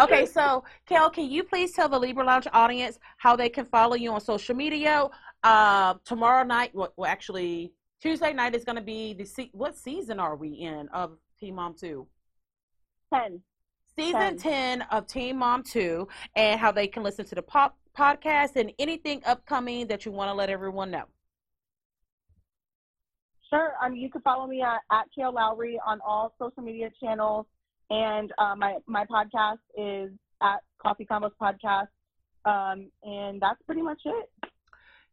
Okay, 0.00 0.24
so 0.24 0.64
Kel, 0.86 1.10
can 1.10 1.30
you 1.30 1.44
please 1.44 1.72
tell 1.72 1.90
the 1.90 1.98
Libra 1.98 2.24
Lounge 2.24 2.48
audience 2.54 2.98
how 3.18 3.36
they 3.36 3.50
can 3.50 3.66
follow 3.66 3.94
you 3.94 4.10
on 4.10 4.20
social 4.22 4.56
media? 4.56 5.06
Uh, 5.42 5.92
tomorrow 6.06 6.42
night, 6.42 6.74
well, 6.74 6.94
well 6.96 7.10
actually 7.10 7.74
Tuesday 8.00 8.32
night 8.32 8.54
is 8.54 8.64
going 8.64 8.76
to 8.76 8.82
be 8.82 9.12
the 9.12 9.26
se- 9.26 9.50
what 9.52 9.76
season 9.76 10.18
are 10.18 10.36
we 10.36 10.48
in 10.48 10.88
of 10.88 11.18
Teen 11.38 11.54
Mom 11.54 11.74
2? 11.74 12.06
10. 13.12 13.42
Season 13.96 14.36
10. 14.36 14.80
10 14.80 14.82
of 14.90 15.06
Teen 15.06 15.36
Mom 15.36 15.62
2 15.62 16.08
and 16.34 16.58
how 16.58 16.72
they 16.72 16.86
can 16.86 17.02
listen 17.02 17.24
to 17.26 17.34
the 17.34 17.42
pop 17.42 17.78
podcast 17.96 18.56
and 18.56 18.72
anything 18.78 19.22
upcoming 19.24 19.86
that 19.86 20.04
you 20.04 20.12
want 20.12 20.28
to 20.28 20.34
let 20.34 20.50
everyone 20.50 20.90
know. 20.90 21.04
Sure. 23.50 23.74
Um, 23.84 23.94
you 23.94 24.10
can 24.10 24.20
follow 24.22 24.46
me 24.46 24.62
at, 24.62 24.80
at 24.90 25.04
Kail 25.16 25.32
Lowry 25.32 25.78
on 25.86 26.00
all 26.04 26.34
social 26.40 26.62
media 26.62 26.90
channels. 27.00 27.46
And 27.90 28.32
uh, 28.38 28.56
my, 28.56 28.78
my 28.86 29.04
podcast 29.04 29.58
is 29.78 30.10
at 30.42 30.58
Coffee 30.82 31.06
Convos 31.06 31.30
Podcast. 31.40 31.88
Um, 32.44 32.90
and 33.04 33.40
that's 33.40 33.62
pretty 33.64 33.82
much 33.82 34.00
it. 34.04 34.50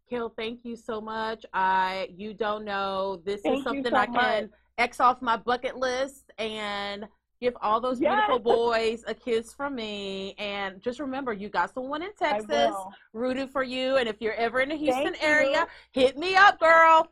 Kill, 0.10 0.34
thank 0.36 0.62
you 0.64 0.76
so 0.76 1.00
much. 1.00 1.46
I 1.54 2.10
you 2.14 2.34
don't 2.34 2.66
know 2.66 3.22
this 3.24 3.42
Thank 3.42 3.60
is 3.60 3.64
something 3.64 3.92
so 3.92 3.96
I 3.96 4.06
can 4.08 4.14
much. 4.14 4.50
X 4.78 5.00
off 5.00 5.22
my 5.22 5.38
bucket 5.38 5.78
list 5.78 6.32
and 6.38 7.06
give 7.42 7.58
all 7.62 7.82
those 7.82 8.00
beautiful 8.00 8.40
boys 8.40 9.04
a 9.08 9.14
kiss 9.14 9.54
from 9.54 9.76
me. 9.76 10.36
And 10.38 10.82
just 10.82 11.00
remember, 11.00 11.34
you 11.34 11.50
got 11.50 11.74
someone 11.74 12.04
in 12.04 12.14
Texas 12.18 12.48
will. 12.50 12.94
rooting 13.14 13.48
for 13.48 13.64
you. 13.64 13.98
And 13.98 14.08
if 14.08 14.22
you're 14.22 14.36
ever 14.36 14.62
in 14.62 14.70
the 14.70 14.76
Houston 14.76 15.14
Thank 15.14 15.22
you. 15.22 15.28
area, 15.28 15.68
hit 15.92 16.18
me 16.18 16.36
up, 16.36 16.60
girl. 16.60 17.08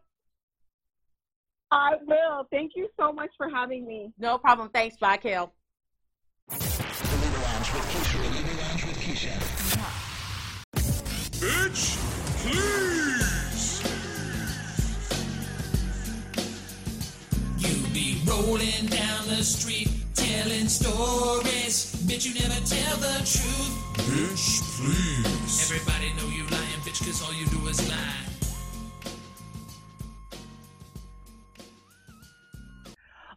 I 1.71 1.95
will. 2.05 2.47
Thank 2.51 2.73
you 2.75 2.87
so 2.97 3.11
much 3.11 3.31
for 3.37 3.49
having 3.49 3.85
me. 3.85 4.13
No 4.17 4.37
problem. 4.37 4.69
Thanks. 4.69 4.97
Bye, 4.97 5.17
Kel. 5.17 5.53
The 6.47 6.55
Libra 6.55 7.41
Lounge 7.41 7.73
with 7.73 7.83
Keisha. 7.89 8.21
The 8.21 8.29
Libra 8.37 8.55
Lounge 8.61 8.85
with 8.85 8.99
Keisha. 8.99 9.33
Bitch, 11.39 11.97
please. 12.41 13.83
You 17.57 17.75
be 17.93 18.21
rolling 18.25 18.87
down 18.87 19.27
the 19.27 19.43
street 19.43 19.98
telling 20.29 20.67
stories. 20.67 21.95
Bitch, 22.05 22.25
you 22.27 22.33
never 22.35 22.61
tell 22.61 22.97
the 22.97 23.15
truth. 23.25 23.73
Bitch, 24.05 24.61
please. 24.77 25.71
Everybody 25.71 26.13
know 26.17 26.29
you 26.37 26.43
lying, 26.55 26.81
bitch, 26.85 27.03
cause 27.03 27.23
all 27.23 27.33
you 27.33 27.47
do 27.47 27.67
is 27.67 27.79
lie. 27.89 28.25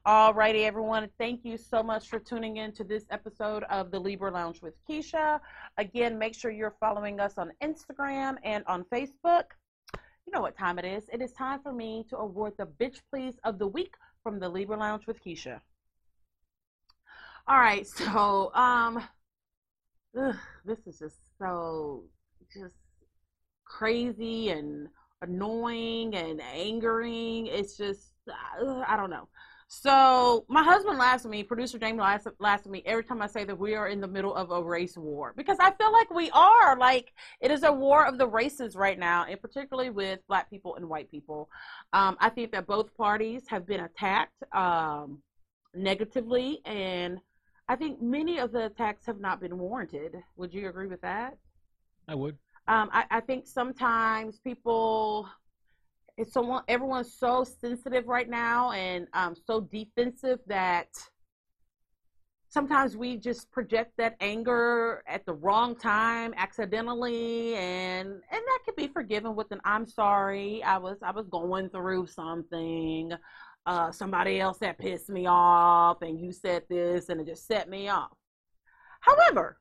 Alrighty, 0.06 0.64
everyone. 0.64 1.08
Thank 1.16 1.44
you 1.44 1.56
so 1.56 1.82
much 1.82 2.08
for 2.08 2.18
tuning 2.18 2.58
in 2.58 2.72
to 2.72 2.84
this 2.84 3.04
episode 3.10 3.62
of 3.70 3.90
the 3.90 3.98
Libra 3.98 4.30
Lounge 4.30 4.60
with 4.60 4.74
Keisha. 4.86 5.40
Again, 5.78 6.18
make 6.18 6.34
sure 6.34 6.50
you're 6.50 6.76
following 6.78 7.20
us 7.20 7.34
on 7.38 7.52
Instagram 7.62 8.36
and 8.44 8.64
on 8.66 8.84
Facebook. 8.92 9.44
You 10.26 10.32
know 10.34 10.42
what 10.42 10.58
time 10.58 10.78
it 10.78 10.84
is. 10.84 11.04
It 11.10 11.22
is 11.22 11.32
time 11.32 11.60
for 11.62 11.72
me 11.72 12.04
to 12.10 12.18
award 12.18 12.54
the 12.58 12.66
Bitch 12.66 12.98
Please 13.10 13.36
of 13.44 13.58
the 13.58 13.66
Week 13.66 13.94
from 14.22 14.38
the 14.38 14.48
Libra 14.48 14.76
Lounge 14.76 15.06
with 15.06 15.22
Keisha. 15.24 15.60
All 17.48 17.58
right, 17.58 17.86
so 17.86 18.52
um, 18.54 19.02
ugh, 20.18 20.36
this 20.64 20.78
is 20.86 20.98
just 20.98 21.16
so 21.38 22.04
just 22.52 22.76
crazy 23.64 24.50
and 24.50 24.88
annoying 25.22 26.14
and 26.14 26.40
angering. 26.40 27.46
It's 27.46 27.76
just 27.76 28.12
uh, 28.30 28.84
I 28.86 28.96
don't 28.96 29.10
know. 29.10 29.28
So 29.66 30.44
my 30.48 30.62
husband 30.62 30.98
laughs 30.98 31.24
at 31.24 31.30
me, 31.30 31.42
producer 31.42 31.78
James 31.78 31.98
laughs, 31.98 32.26
laughs 32.38 32.66
at 32.66 32.70
me 32.70 32.82
every 32.84 33.04
time 33.04 33.22
I 33.22 33.26
say 33.26 33.44
that 33.44 33.58
we 33.58 33.74
are 33.74 33.88
in 33.88 34.00
the 34.00 34.06
middle 34.06 34.34
of 34.34 34.50
a 34.50 34.62
race 34.62 34.96
war 34.96 35.32
because 35.36 35.56
I 35.58 35.72
feel 35.72 35.90
like 35.90 36.14
we 36.14 36.30
are. 36.30 36.76
Like 36.78 37.12
it 37.40 37.50
is 37.50 37.64
a 37.64 37.72
war 37.72 38.06
of 38.06 38.18
the 38.18 38.26
races 38.26 38.76
right 38.76 38.98
now, 38.98 39.24
and 39.28 39.40
particularly 39.40 39.90
with 39.90 40.20
black 40.28 40.48
people 40.48 40.76
and 40.76 40.88
white 40.88 41.10
people. 41.10 41.48
Um, 41.92 42.16
I 42.20 42.28
think 42.28 42.52
that 42.52 42.68
both 42.68 42.96
parties 42.96 43.44
have 43.48 43.66
been 43.66 43.80
attacked 43.80 44.44
um, 44.54 45.22
negatively, 45.74 46.60
and 46.66 47.18
I 47.72 47.74
think 47.74 48.02
many 48.02 48.36
of 48.36 48.52
the 48.52 48.66
attacks 48.66 49.06
have 49.06 49.18
not 49.18 49.40
been 49.40 49.58
warranted. 49.58 50.22
Would 50.36 50.52
you 50.52 50.68
agree 50.68 50.88
with 50.88 51.00
that? 51.00 51.38
I 52.06 52.14
would. 52.14 52.36
um, 52.68 52.90
I, 52.92 53.04
I 53.10 53.20
think 53.20 53.46
sometimes 53.46 54.38
people 54.40 55.26
it's 56.18 56.34
someone 56.34 56.64
everyone's 56.68 57.14
so 57.14 57.44
sensitive 57.44 58.08
right 58.08 58.28
now 58.28 58.72
and 58.72 59.06
um, 59.14 59.34
so 59.46 59.62
defensive 59.62 60.40
that 60.46 60.88
sometimes 62.48 62.94
we 62.94 63.16
just 63.16 63.50
project 63.50 63.92
that 63.96 64.16
anger 64.20 65.02
at 65.06 65.24
the 65.24 65.32
wrong 65.32 65.74
time 65.74 66.34
accidentally 66.36 67.54
and 67.54 68.08
and 68.10 68.42
that 68.48 68.58
can 68.66 68.74
be 68.76 68.86
forgiven 68.86 69.34
with 69.34 69.50
an 69.50 69.60
i'm 69.64 69.86
sorry 69.86 70.62
i 70.64 70.76
was 70.76 70.98
i 71.02 71.10
was 71.10 71.26
going 71.28 71.70
through 71.70 72.06
something 72.06 73.12
uh, 73.66 73.92
somebody 73.92 74.40
else 74.40 74.58
that 74.58 74.78
pissed 74.78 75.08
me 75.08 75.26
off 75.26 76.02
and 76.02 76.18
you 76.18 76.32
said 76.32 76.62
this 76.68 77.08
and 77.08 77.20
it 77.20 77.26
just 77.26 77.46
set 77.46 77.68
me 77.68 77.88
off 77.88 78.16
however 79.00 79.58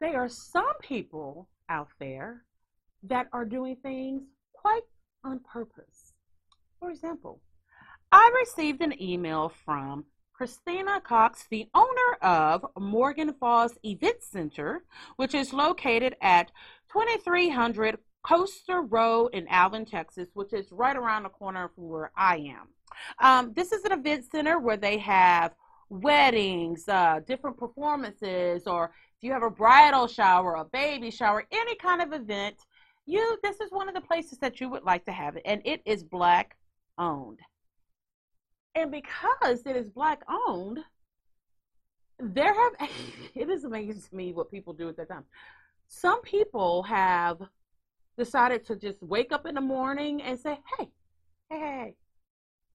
there 0.00 0.18
are 0.18 0.28
some 0.28 0.72
people 0.80 1.48
out 1.68 1.88
there 1.98 2.44
that 3.02 3.28
are 3.32 3.44
doing 3.44 3.76
things 3.76 4.22
quite 4.52 4.82
on 5.24 5.40
purpose. 5.40 6.12
For 6.78 6.90
example, 6.90 7.40
I 8.10 8.30
received 8.40 8.80
an 8.80 9.00
email 9.00 9.52
from 9.64 10.04
Christina 10.32 11.00
Cox, 11.02 11.44
the 11.50 11.68
owner 11.74 12.16
of 12.22 12.64
Morgan 12.78 13.34
Falls 13.34 13.76
Event 13.84 14.22
Center, 14.22 14.84
which 15.16 15.34
is 15.34 15.52
located 15.52 16.16
at 16.22 16.50
2300 16.92 17.98
Coaster 18.22 18.82
Road 18.82 19.28
in 19.28 19.48
Alvin, 19.48 19.84
Texas, 19.84 20.28
which 20.34 20.52
is 20.52 20.70
right 20.72 20.96
around 20.96 21.22
the 21.22 21.28
corner 21.28 21.70
from 21.74 21.88
where 21.88 22.12
I 22.16 22.36
am. 22.36 22.68
Um, 23.18 23.52
this 23.54 23.72
is 23.72 23.84
an 23.84 23.92
event 23.92 24.24
center 24.30 24.58
where 24.58 24.76
they 24.76 24.98
have 24.98 25.54
weddings, 25.88 26.88
uh, 26.88 27.20
different 27.26 27.56
performances, 27.56 28.66
or 28.66 28.92
if 29.16 29.24
you 29.24 29.32
have 29.32 29.42
a 29.42 29.50
bridal 29.50 30.06
shower, 30.06 30.54
a 30.54 30.64
baby 30.64 31.10
shower, 31.10 31.44
any 31.50 31.74
kind 31.76 32.02
of 32.02 32.12
event, 32.12 32.56
you 33.06 33.38
this 33.42 33.60
is 33.60 33.70
one 33.70 33.88
of 33.88 33.94
the 33.94 34.00
places 34.00 34.38
that 34.38 34.60
you 34.60 34.68
would 34.68 34.84
like 34.84 35.04
to 35.06 35.12
have 35.12 35.36
it, 35.36 35.42
and 35.44 35.62
it 35.64 35.82
is 35.84 36.04
black 36.04 36.56
owned. 36.98 37.38
And 38.74 38.90
because 38.90 39.66
it 39.66 39.74
is 39.76 39.90
black 39.90 40.22
owned, 40.28 40.78
there 42.18 42.54
have 42.54 42.90
it 43.34 43.50
is 43.50 43.64
amazing 43.64 44.02
to 44.02 44.14
me 44.14 44.32
what 44.32 44.50
people 44.50 44.72
do 44.72 44.88
at 44.88 44.96
that 44.96 45.08
time. 45.08 45.24
Some 45.88 46.22
people 46.22 46.84
have 46.84 47.40
decided 48.20 48.62
to 48.66 48.76
just 48.76 49.02
wake 49.02 49.32
up 49.32 49.46
in 49.46 49.54
the 49.54 49.62
morning 49.62 50.20
and 50.20 50.38
say, 50.38 50.60
"Hey, 50.76 50.90
hey, 51.48 51.58
hey, 51.58 51.96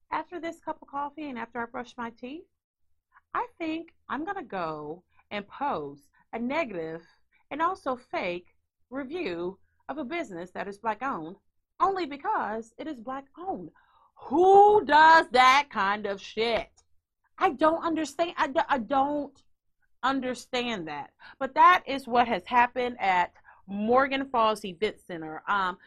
after 0.09 0.39
this 0.39 0.59
cup 0.59 0.81
of 0.81 0.87
coffee 0.87 1.29
and 1.29 1.37
after 1.37 1.59
I 1.61 1.65
brush 1.65 1.95
my 1.95 2.09
teeth, 2.09 2.47
I 3.35 3.45
think 3.59 3.93
I'm 4.09 4.25
gonna 4.25 4.41
go 4.63 5.03
and 5.29 5.47
post 5.47 6.09
a 6.33 6.39
negative 6.39 7.05
and 7.51 7.61
also 7.61 7.95
fake 7.95 8.47
review 8.89 9.59
of 9.87 9.99
a 9.99 10.03
business 10.03 10.49
that 10.51 10.67
is 10.67 10.79
black 10.79 11.03
owned 11.03 11.35
only 11.79 12.07
because 12.07 12.73
it 12.79 12.87
is 12.87 12.99
black 12.99 13.25
owned. 13.37 13.69
Who 14.15 14.83
does 14.83 15.27
that 15.29 15.67
kind 15.69 16.07
of 16.07 16.19
shit? 16.19 16.71
I 17.37 17.51
don't 17.51 17.83
understand. 17.83 18.33
I, 18.37 18.49
I 18.67 18.79
don't 18.79 19.37
understand 20.01 20.87
that. 20.87 21.11
But 21.37 21.53
that 21.53 21.83
is 21.85 22.07
what 22.07 22.27
has 22.27 22.47
happened 22.47 22.95
at 22.99 23.33
Morgan 23.67 24.25
Falls 24.29 24.63
Event 24.65 24.97
Center. 25.05 25.43
Um, 25.47 25.77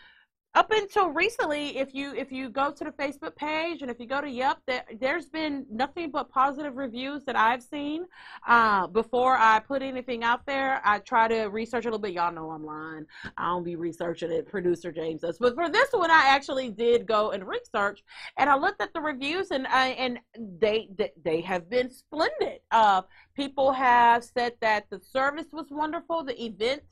up 0.55 0.71
until 0.73 1.11
recently, 1.11 1.79
if 1.79 1.95
you 1.95 2.15
if 2.15 2.33
you 2.33 2.49
go 2.49 2.73
to 2.73 2.85
the 2.85 2.91
Facebook 2.91 3.37
page 3.37 3.83
and 3.83 3.91
if 3.91 4.01
you 4.01 4.07
go 4.07 4.21
to 4.21 4.29
Yelp, 4.29 4.59
there, 4.67 4.83
there's 4.99 5.27
been 5.27 5.67
nothing 5.71 6.11
but 6.11 6.31
positive 6.31 6.77
reviews 6.77 7.23
that 7.25 7.37
I've 7.37 7.63
seen. 7.63 8.07
Uh, 8.47 8.87
before 8.89 9.37
I 9.37 9.61
put 9.61 9.83
anything 9.83 10.25
out 10.25 10.47
there, 10.47 10.81
I 10.85 10.99
try 11.01 11.29
to 11.29 11.45
research 11.45 11.85
a 11.85 11.89
little 11.89 12.01
bit. 12.01 12.13
Y'all 12.13 12.33
know 12.33 12.51
I'm 12.51 12.65
lying. 12.65 13.07
I 13.37 13.47
don't 13.47 13.63
be 13.63 13.77
researching 13.77 14.33
it. 14.33 14.49
Producer 14.49 14.91
James 14.91 15.21
does. 15.21 15.39
But 15.39 15.55
for 15.55 15.69
this 15.69 15.91
one, 15.93 16.11
I 16.11 16.25
actually 16.29 16.71
did 16.71 17.07
go 17.07 17.31
and 17.31 17.47
research, 17.47 18.03
and 18.37 18.49
I 18.51 18.57
looked 18.57 18.81
at 18.81 18.93
the 18.95 19.01
reviews, 19.01 19.51
and 19.51 19.67
I, 19.67 19.89
and 19.91 20.19
they, 20.37 20.89
they 20.97 21.13
they 21.23 21.41
have 21.43 21.69
been 21.71 21.91
splendid. 21.91 22.61
Uh, 22.71 23.03
people 23.37 23.71
have 23.71 24.25
said 24.25 24.55
that 24.61 24.87
the 24.91 24.99
service 24.99 25.47
was 25.53 25.67
wonderful, 25.71 26.25
the 26.25 26.43
event 26.43 26.83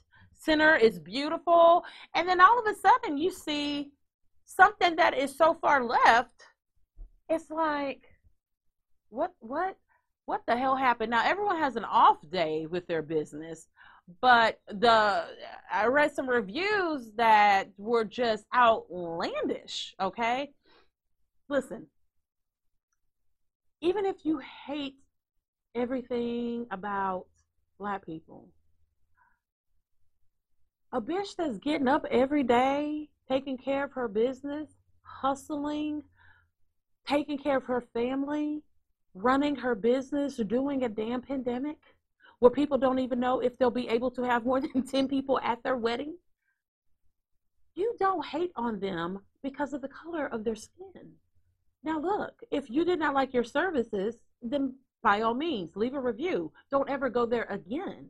center 0.46 0.76
is 0.76 0.98
beautiful 0.98 1.84
and 2.14 2.28
then 2.28 2.40
all 2.40 2.58
of 2.58 2.66
a 2.66 2.78
sudden 2.78 3.18
you 3.18 3.30
see 3.30 3.90
something 4.44 4.96
that 4.96 5.18
is 5.18 5.36
so 5.36 5.54
far 5.60 5.84
left 5.84 6.44
it's 7.28 7.50
like 7.50 8.02
what 9.10 9.32
what 9.40 9.76
what 10.26 10.42
the 10.48 10.56
hell 10.56 10.74
happened? 10.74 11.12
Now 11.12 11.24
everyone 11.24 11.58
has 11.58 11.76
an 11.76 11.84
off 11.84 12.18
day 12.30 12.66
with 12.66 12.86
their 12.88 13.02
business 13.02 13.68
but 14.20 14.60
the 14.68 15.24
i 15.72 15.86
read 15.86 16.14
some 16.14 16.28
reviews 16.28 17.10
that 17.16 17.68
were 17.76 18.04
just 18.04 18.44
outlandish 18.54 19.94
okay? 20.00 20.50
Listen 21.48 21.86
even 23.80 24.06
if 24.06 24.24
you 24.24 24.40
hate 24.66 24.96
everything 25.74 26.66
about 26.70 27.26
black 27.78 28.06
people 28.06 28.48
a 30.92 31.00
bitch 31.00 31.36
that's 31.36 31.58
getting 31.58 31.88
up 31.88 32.04
every 32.10 32.42
day, 32.42 33.08
taking 33.28 33.58
care 33.58 33.84
of 33.84 33.92
her 33.92 34.08
business, 34.08 34.70
hustling, 35.02 36.02
taking 37.06 37.38
care 37.38 37.56
of 37.56 37.64
her 37.64 37.80
family, 37.80 38.62
running 39.14 39.56
her 39.56 39.74
business, 39.74 40.36
doing 40.36 40.84
a 40.84 40.88
damn 40.88 41.22
pandemic 41.22 41.78
where 42.38 42.50
people 42.50 42.76
don't 42.76 42.98
even 42.98 43.18
know 43.18 43.40
if 43.40 43.56
they'll 43.56 43.70
be 43.70 43.88
able 43.88 44.10
to 44.10 44.22
have 44.22 44.44
more 44.44 44.60
than 44.74 44.86
10 44.86 45.08
people 45.08 45.40
at 45.42 45.62
their 45.62 45.76
wedding. 45.76 46.16
You 47.74 47.94
don't 47.98 48.24
hate 48.24 48.52
on 48.56 48.80
them 48.80 49.20
because 49.42 49.72
of 49.72 49.82
the 49.82 49.88
color 49.88 50.26
of 50.26 50.44
their 50.44 50.54
skin. 50.54 51.12
Now, 51.82 52.00
look, 52.00 52.42
if 52.50 52.68
you 52.68 52.84
did 52.84 52.98
not 52.98 53.14
like 53.14 53.32
your 53.32 53.44
services, 53.44 54.16
then 54.42 54.74
by 55.02 55.20
all 55.20 55.34
means, 55.34 55.76
leave 55.76 55.94
a 55.94 56.00
review. 56.00 56.52
Don't 56.70 56.90
ever 56.90 57.08
go 57.08 57.26
there 57.26 57.44
again. 57.44 58.08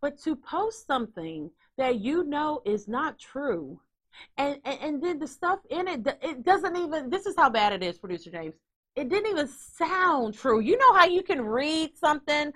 But 0.00 0.18
to 0.22 0.36
post 0.36 0.86
something 0.86 1.50
that 1.78 2.00
you 2.00 2.24
know 2.24 2.62
is 2.64 2.88
not 2.88 3.18
true, 3.18 3.80
and, 4.36 4.58
and, 4.64 4.78
and 4.80 5.02
then 5.02 5.18
the 5.18 5.26
stuff 5.26 5.60
in 5.70 5.88
it, 5.88 6.06
it 6.22 6.42
doesn't 6.42 6.76
even, 6.76 7.10
this 7.10 7.26
is 7.26 7.34
how 7.36 7.50
bad 7.50 7.72
it 7.72 7.82
is, 7.82 7.98
producer 7.98 8.30
James. 8.30 8.54
It 8.94 9.10
didn't 9.10 9.30
even 9.30 9.46
sound 9.48 10.32
true. 10.32 10.60
You 10.60 10.78
know 10.78 10.94
how 10.94 11.04
you 11.04 11.22
can 11.22 11.44
read 11.44 11.98
something, 11.98 12.50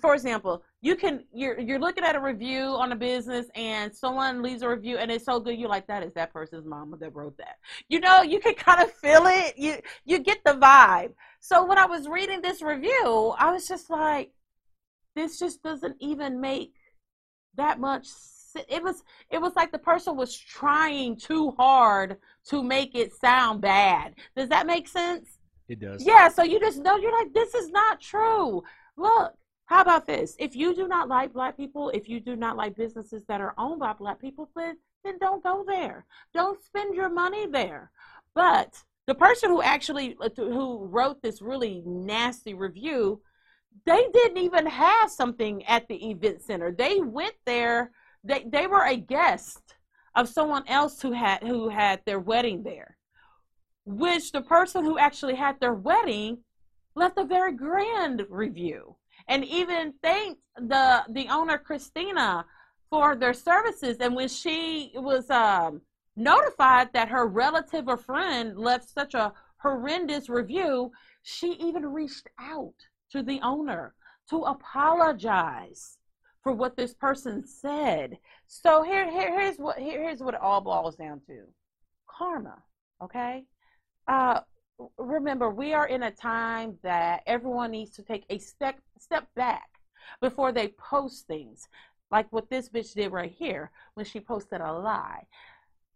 for 0.00 0.12
example, 0.12 0.64
you 0.80 0.96
can 0.96 1.22
you're 1.32 1.58
you're 1.60 1.78
looking 1.78 2.02
at 2.02 2.16
a 2.16 2.20
review 2.20 2.62
on 2.62 2.90
a 2.90 2.96
business 2.96 3.46
and 3.54 3.94
someone 3.94 4.42
leaves 4.42 4.62
a 4.62 4.68
review 4.68 4.98
and 4.98 5.10
it's 5.10 5.24
so 5.24 5.38
good 5.38 5.56
you're 5.56 5.68
like 5.68 5.86
that 5.86 6.02
is 6.02 6.12
that 6.12 6.32
person's 6.32 6.66
mama 6.66 6.96
that 6.96 7.14
wrote 7.14 7.36
that. 7.38 7.58
You 7.88 8.00
know, 8.00 8.22
you 8.22 8.40
can 8.40 8.54
kind 8.56 8.82
of 8.82 8.92
feel 8.92 9.22
it. 9.26 9.56
You 9.56 9.76
you 10.04 10.18
get 10.18 10.38
the 10.44 10.54
vibe. 10.54 11.12
So 11.38 11.64
when 11.64 11.78
I 11.78 11.86
was 11.86 12.08
reading 12.08 12.42
this 12.42 12.60
review, 12.60 13.34
I 13.38 13.52
was 13.52 13.68
just 13.68 13.88
like 13.88 14.32
this 15.14 15.38
just 15.38 15.62
doesn't 15.62 15.96
even 16.00 16.40
make 16.40 16.74
that 17.56 17.78
much 17.80 18.08
it 18.68 18.82
was 18.82 19.02
it 19.30 19.40
was 19.40 19.54
like 19.56 19.72
the 19.72 19.78
person 19.78 20.16
was 20.16 20.36
trying 20.36 21.16
too 21.16 21.50
hard 21.52 22.18
to 22.48 22.62
make 22.62 22.94
it 22.94 23.12
sound 23.14 23.60
bad. 23.60 24.14
Does 24.36 24.48
that 24.48 24.66
make 24.66 24.88
sense? 24.88 25.38
It 25.68 25.80
does. 25.80 26.04
yeah 26.04 26.28
so 26.28 26.42
you 26.42 26.60
just 26.60 26.78
know 26.82 26.96
you're 26.96 27.18
like 27.18 27.32
this 27.32 27.54
is 27.54 27.70
not 27.70 28.00
true. 28.00 28.62
Look 28.96 29.34
how 29.66 29.80
about 29.80 30.06
this? 30.06 30.36
If 30.38 30.54
you 30.54 30.74
do 30.74 30.86
not 30.86 31.08
like 31.08 31.32
black 31.32 31.56
people 31.56 31.90
if 31.90 32.08
you 32.08 32.20
do 32.20 32.36
not 32.36 32.56
like 32.56 32.76
businesses 32.76 33.24
that 33.28 33.40
are 33.40 33.54
owned 33.58 33.80
by 33.80 33.92
black 33.94 34.20
people 34.20 34.48
then 34.54 34.76
then 35.04 35.18
don't 35.18 35.42
go 35.42 35.64
there. 35.66 36.06
Don't 36.32 36.62
spend 36.62 36.94
your 36.94 37.10
money 37.10 37.46
there. 37.46 37.90
But 38.34 38.82
the 39.06 39.14
person 39.14 39.50
who 39.50 39.62
actually 39.62 40.16
uh, 40.20 40.28
who 40.36 40.86
wrote 40.86 41.22
this 41.22 41.42
really 41.42 41.82
nasty 41.84 42.54
review 42.54 43.20
they 43.86 44.06
didn't 44.12 44.38
even 44.38 44.66
have 44.66 45.10
something 45.10 45.64
at 45.66 45.88
the 45.88 46.10
event 46.10 46.42
center. 46.42 46.72
They 46.72 47.00
went 47.00 47.34
there. 47.44 47.90
They 48.22 48.44
they 48.48 48.66
were 48.66 48.84
a 48.84 48.96
guest 48.96 49.74
of 50.14 50.28
someone 50.28 50.64
else 50.68 51.02
who 51.02 51.12
had 51.12 51.42
who 51.42 51.68
had 51.68 52.00
their 52.06 52.20
wedding 52.20 52.62
there, 52.62 52.96
which 53.84 54.32
the 54.32 54.42
person 54.42 54.84
who 54.84 54.98
actually 54.98 55.34
had 55.34 55.60
their 55.60 55.74
wedding 55.74 56.38
left 56.94 57.18
a 57.18 57.24
very 57.24 57.52
grand 57.52 58.24
review 58.28 58.96
and 59.28 59.44
even 59.44 59.94
thanked 60.02 60.40
the 60.56 61.04
the 61.10 61.28
owner 61.28 61.58
Christina 61.58 62.46
for 62.90 63.16
their 63.16 63.34
services. 63.34 63.96
And 64.00 64.14
when 64.14 64.28
she 64.28 64.92
was 64.94 65.28
um, 65.30 65.82
notified 66.16 66.92
that 66.92 67.08
her 67.08 67.26
relative 67.26 67.88
or 67.88 67.96
friend 67.96 68.56
left 68.56 68.88
such 68.88 69.14
a 69.14 69.32
horrendous 69.58 70.28
review, 70.28 70.92
she 71.22 71.52
even 71.54 71.86
reached 71.86 72.28
out 72.38 72.74
to 73.14 73.22
the 73.22 73.40
owner 73.42 73.94
to 74.28 74.42
apologize 74.42 75.98
for 76.42 76.52
what 76.52 76.76
this 76.76 76.92
person 76.92 77.46
said. 77.46 78.18
So 78.48 78.82
here, 78.82 79.08
here 79.08 79.38
here's 79.38 79.56
what 79.56 79.78
here, 79.78 80.02
here's 80.02 80.20
what 80.20 80.34
it 80.34 80.40
all 80.40 80.60
boils 80.60 80.96
down 80.96 81.20
to. 81.28 81.44
Karma, 82.08 82.62
okay? 83.02 83.44
Uh 84.08 84.40
remember 84.98 85.50
we 85.50 85.72
are 85.72 85.86
in 85.86 86.02
a 86.02 86.10
time 86.10 86.76
that 86.82 87.22
everyone 87.26 87.70
needs 87.70 87.92
to 87.92 88.02
take 88.02 88.24
a 88.28 88.38
step 88.38 88.80
step 88.98 89.28
back 89.36 89.68
before 90.20 90.50
they 90.50 90.68
post 90.68 91.28
things. 91.28 91.68
Like 92.10 92.26
what 92.32 92.50
this 92.50 92.68
bitch 92.68 92.94
did 92.94 93.12
right 93.12 93.32
here 93.32 93.70
when 93.94 94.04
she 94.04 94.18
posted 94.18 94.60
a 94.60 94.72
lie. 94.72 95.24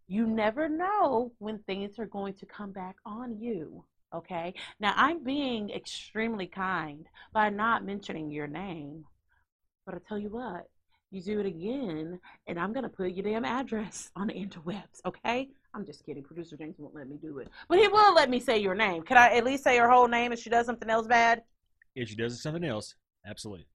You 0.07 0.25
never 0.27 0.69
know 0.69 1.33
when 1.39 1.59
things 1.59 1.99
are 1.99 2.07
going 2.07 2.35
to 2.35 2.47
come 2.47 2.71
back 2.71 2.97
on 3.05 3.41
you. 3.41 3.85
Okay. 4.15 4.55
Now 4.81 4.95
I'm 4.97 5.23
being 5.23 5.71
extremely 5.71 6.47
kind 6.47 7.07
by 7.33 7.51
not 7.51 7.85
mentioning 7.85 8.31
your 8.31 8.47
name. 8.47 9.05
But 9.85 9.95
I 9.95 9.99
tell 10.07 10.19
you 10.19 10.31
what, 10.31 10.69
you 11.11 11.23
do 11.23 11.41
it 11.41 11.47
again, 11.47 12.21
and 12.47 12.59
I'm 12.59 12.73
gonna 12.73 12.89
put 12.89 13.13
your 13.13 13.25
damn 13.25 13.45
address 13.45 14.11
on 14.17 14.29
the 14.29 14.35
interwebs, 14.35 15.01
okay? 15.07 15.49
I'm 15.75 15.85
just 15.87 16.05
kidding. 16.05 16.23
Producer 16.23 16.57
James 16.57 16.77
won't 16.79 16.95
let 16.95 17.09
me 17.09 17.17
do 17.21 17.39
it. 17.39 17.49
But 17.69 17.79
he 17.79 17.89
will 17.89 18.15
let 18.15 18.31
me 18.31 18.41
say 18.41 18.59
your 18.59 18.75
name. 18.75 19.03
Can 19.03 19.17
I 19.17 19.37
at 19.37 19.45
least 19.45 19.65
say 19.65 19.77
her 19.79 19.91
whole 19.91 20.09
name 20.09 20.33
if 20.33 20.41
she 20.41 20.51
does 20.51 20.67
something 20.67 20.89
else 20.89 21.07
bad? 21.07 21.43
If 21.95 22.09
she 22.09 22.17
does 22.17 22.43
something 22.43 22.65
else, 22.65 22.95
absolutely. 23.27 23.67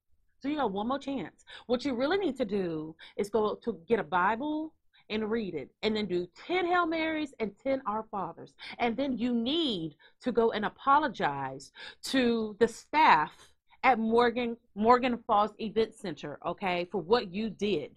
So 0.42 0.50
you 0.50 0.58
got 0.58 0.72
one 0.72 0.88
more 0.88 1.00
chance. 1.00 1.46
What 1.68 1.86
you 1.86 1.96
really 1.96 2.18
need 2.18 2.38
to 2.38 2.46
do 2.46 2.96
is 3.16 3.30
go 3.30 3.56
to 3.64 3.80
get 3.88 4.00
a 4.00 4.04
Bible 4.04 4.74
and 5.10 5.30
read 5.30 5.56
it, 5.56 5.70
and 5.82 5.96
then 5.96 6.06
do 6.06 6.28
10 6.48 6.66
Hail 6.66 6.86
Marys 6.86 7.34
and 7.40 7.52
10 7.64 7.82
Our 7.86 8.04
Fathers. 8.12 8.54
And 8.80 8.96
then 8.96 9.18
you 9.18 9.34
need 9.34 9.96
to 10.22 10.32
go 10.32 10.52
and 10.52 10.66
apologize 10.66 11.72
to 12.06 12.56
the 12.60 12.68
staff 12.68 13.54
at 13.84 14.00
Morgan 14.00 14.58
Morgan 14.76 15.18
Falls 15.28 15.52
Event 15.60 15.94
Center, 15.94 16.40
okay, 16.46 16.88
for 16.92 17.02
what 17.02 17.34
you 17.34 17.50
did. 17.50 17.92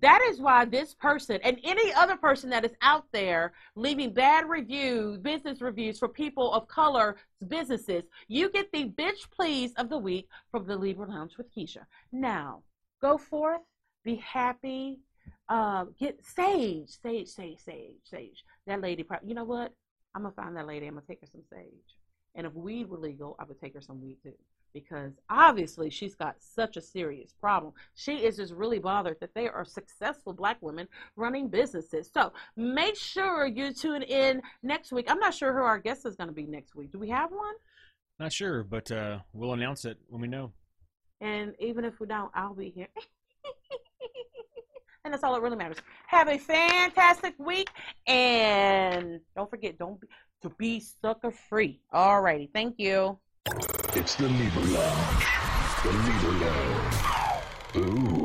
That 0.00 0.22
is 0.22 0.40
why 0.40 0.64
this 0.64 0.94
person 0.94 1.38
and 1.44 1.58
any 1.62 1.92
other 1.92 2.16
person 2.16 2.48
that 2.50 2.64
is 2.64 2.72
out 2.80 3.04
there 3.12 3.52
leaving 3.76 4.14
bad 4.14 4.48
reviews, 4.48 5.18
business 5.18 5.60
reviews 5.60 5.98
for 5.98 6.08
people 6.08 6.52
of 6.52 6.66
color 6.66 7.16
businesses, 7.46 8.04
you 8.26 8.50
get 8.50 8.72
the 8.72 8.88
bitch 8.88 9.30
please 9.30 9.74
of 9.76 9.90
the 9.90 9.98
week 9.98 10.28
from 10.50 10.66
the 10.66 10.76
Libra 10.76 11.06
Lounge 11.06 11.36
with 11.36 11.54
Keisha. 11.54 11.84
Now, 12.10 12.62
go 13.02 13.18
forth, 13.18 13.60
be 14.02 14.16
happy, 14.16 15.00
Um, 15.48 15.94
get 15.98 16.24
sage, 16.24 16.88
sage, 17.02 17.28
sage, 17.28 17.58
sage, 17.58 17.96
sage. 18.04 18.44
That 18.66 18.80
lady, 18.80 19.02
prob- 19.02 19.22
you 19.24 19.34
know 19.34 19.44
what? 19.44 19.72
I'm 20.14 20.22
gonna 20.22 20.34
find 20.34 20.56
that 20.56 20.66
lady. 20.66 20.86
I'm 20.86 20.94
gonna 20.94 21.06
take 21.06 21.20
her 21.20 21.26
some 21.26 21.42
sage. 21.52 21.96
And 22.34 22.46
if 22.46 22.54
weed 22.54 22.88
were 22.88 22.98
legal, 22.98 23.36
I 23.38 23.44
would 23.44 23.60
take 23.60 23.74
her 23.74 23.80
some 23.80 24.00
weed 24.00 24.18
too. 24.22 24.32
Because 24.72 25.12
obviously 25.28 25.90
she's 25.90 26.14
got 26.14 26.36
such 26.38 26.78
a 26.78 26.80
serious 26.80 27.34
problem. 27.38 27.74
She 27.94 28.24
is 28.24 28.38
just 28.38 28.54
really 28.54 28.78
bothered 28.78 29.18
that 29.20 29.34
there 29.34 29.52
are 29.52 29.66
successful 29.66 30.32
black 30.32 30.56
women 30.62 30.88
running 31.16 31.48
businesses. 31.48 32.10
So 32.12 32.32
make 32.56 32.96
sure 32.96 33.46
you 33.46 33.74
tune 33.74 34.02
in 34.02 34.40
next 34.62 34.90
week. 34.90 35.10
I'm 35.10 35.18
not 35.18 35.34
sure 35.34 35.52
who 35.52 35.62
our 35.62 35.78
guest 35.78 36.06
is 36.06 36.16
going 36.16 36.28
to 36.28 36.34
be 36.34 36.46
next 36.46 36.74
week. 36.74 36.90
Do 36.90 36.98
we 36.98 37.10
have 37.10 37.30
one? 37.30 37.54
Not 38.18 38.32
sure, 38.32 38.64
but 38.64 38.90
uh, 38.90 39.18
we'll 39.34 39.52
announce 39.52 39.84
it 39.84 39.98
when 40.08 40.22
we 40.22 40.28
know. 40.28 40.52
And 41.20 41.54
even 41.58 41.84
if 41.84 42.00
we 42.00 42.06
don't, 42.06 42.30
I'll 42.34 42.54
be 42.54 42.70
here. 42.70 42.88
and 45.04 45.12
that's 45.12 45.24
all 45.24 45.34
that 45.34 45.42
really 45.42 45.56
matters. 45.56 45.78
Have 46.06 46.28
a 46.28 46.38
fantastic 46.38 47.34
week. 47.38 47.68
And 48.06 49.20
don't 49.34 49.50
forget, 49.50 49.78
don't 49.78 50.00
be, 50.00 50.06
to 50.42 50.50
be 50.50 50.80
sucker 50.80 51.32
free. 51.32 51.80
Alrighty. 51.92 52.50
Thank 52.52 52.76
you. 52.78 53.18
It's 53.94 54.14
the 54.14 54.28
Libra 54.28 54.62
Lounge. 54.62 55.26
The 55.82 55.92
Libra 55.92 56.32
Lounge. 56.46 56.98
Ooh. 57.76 58.21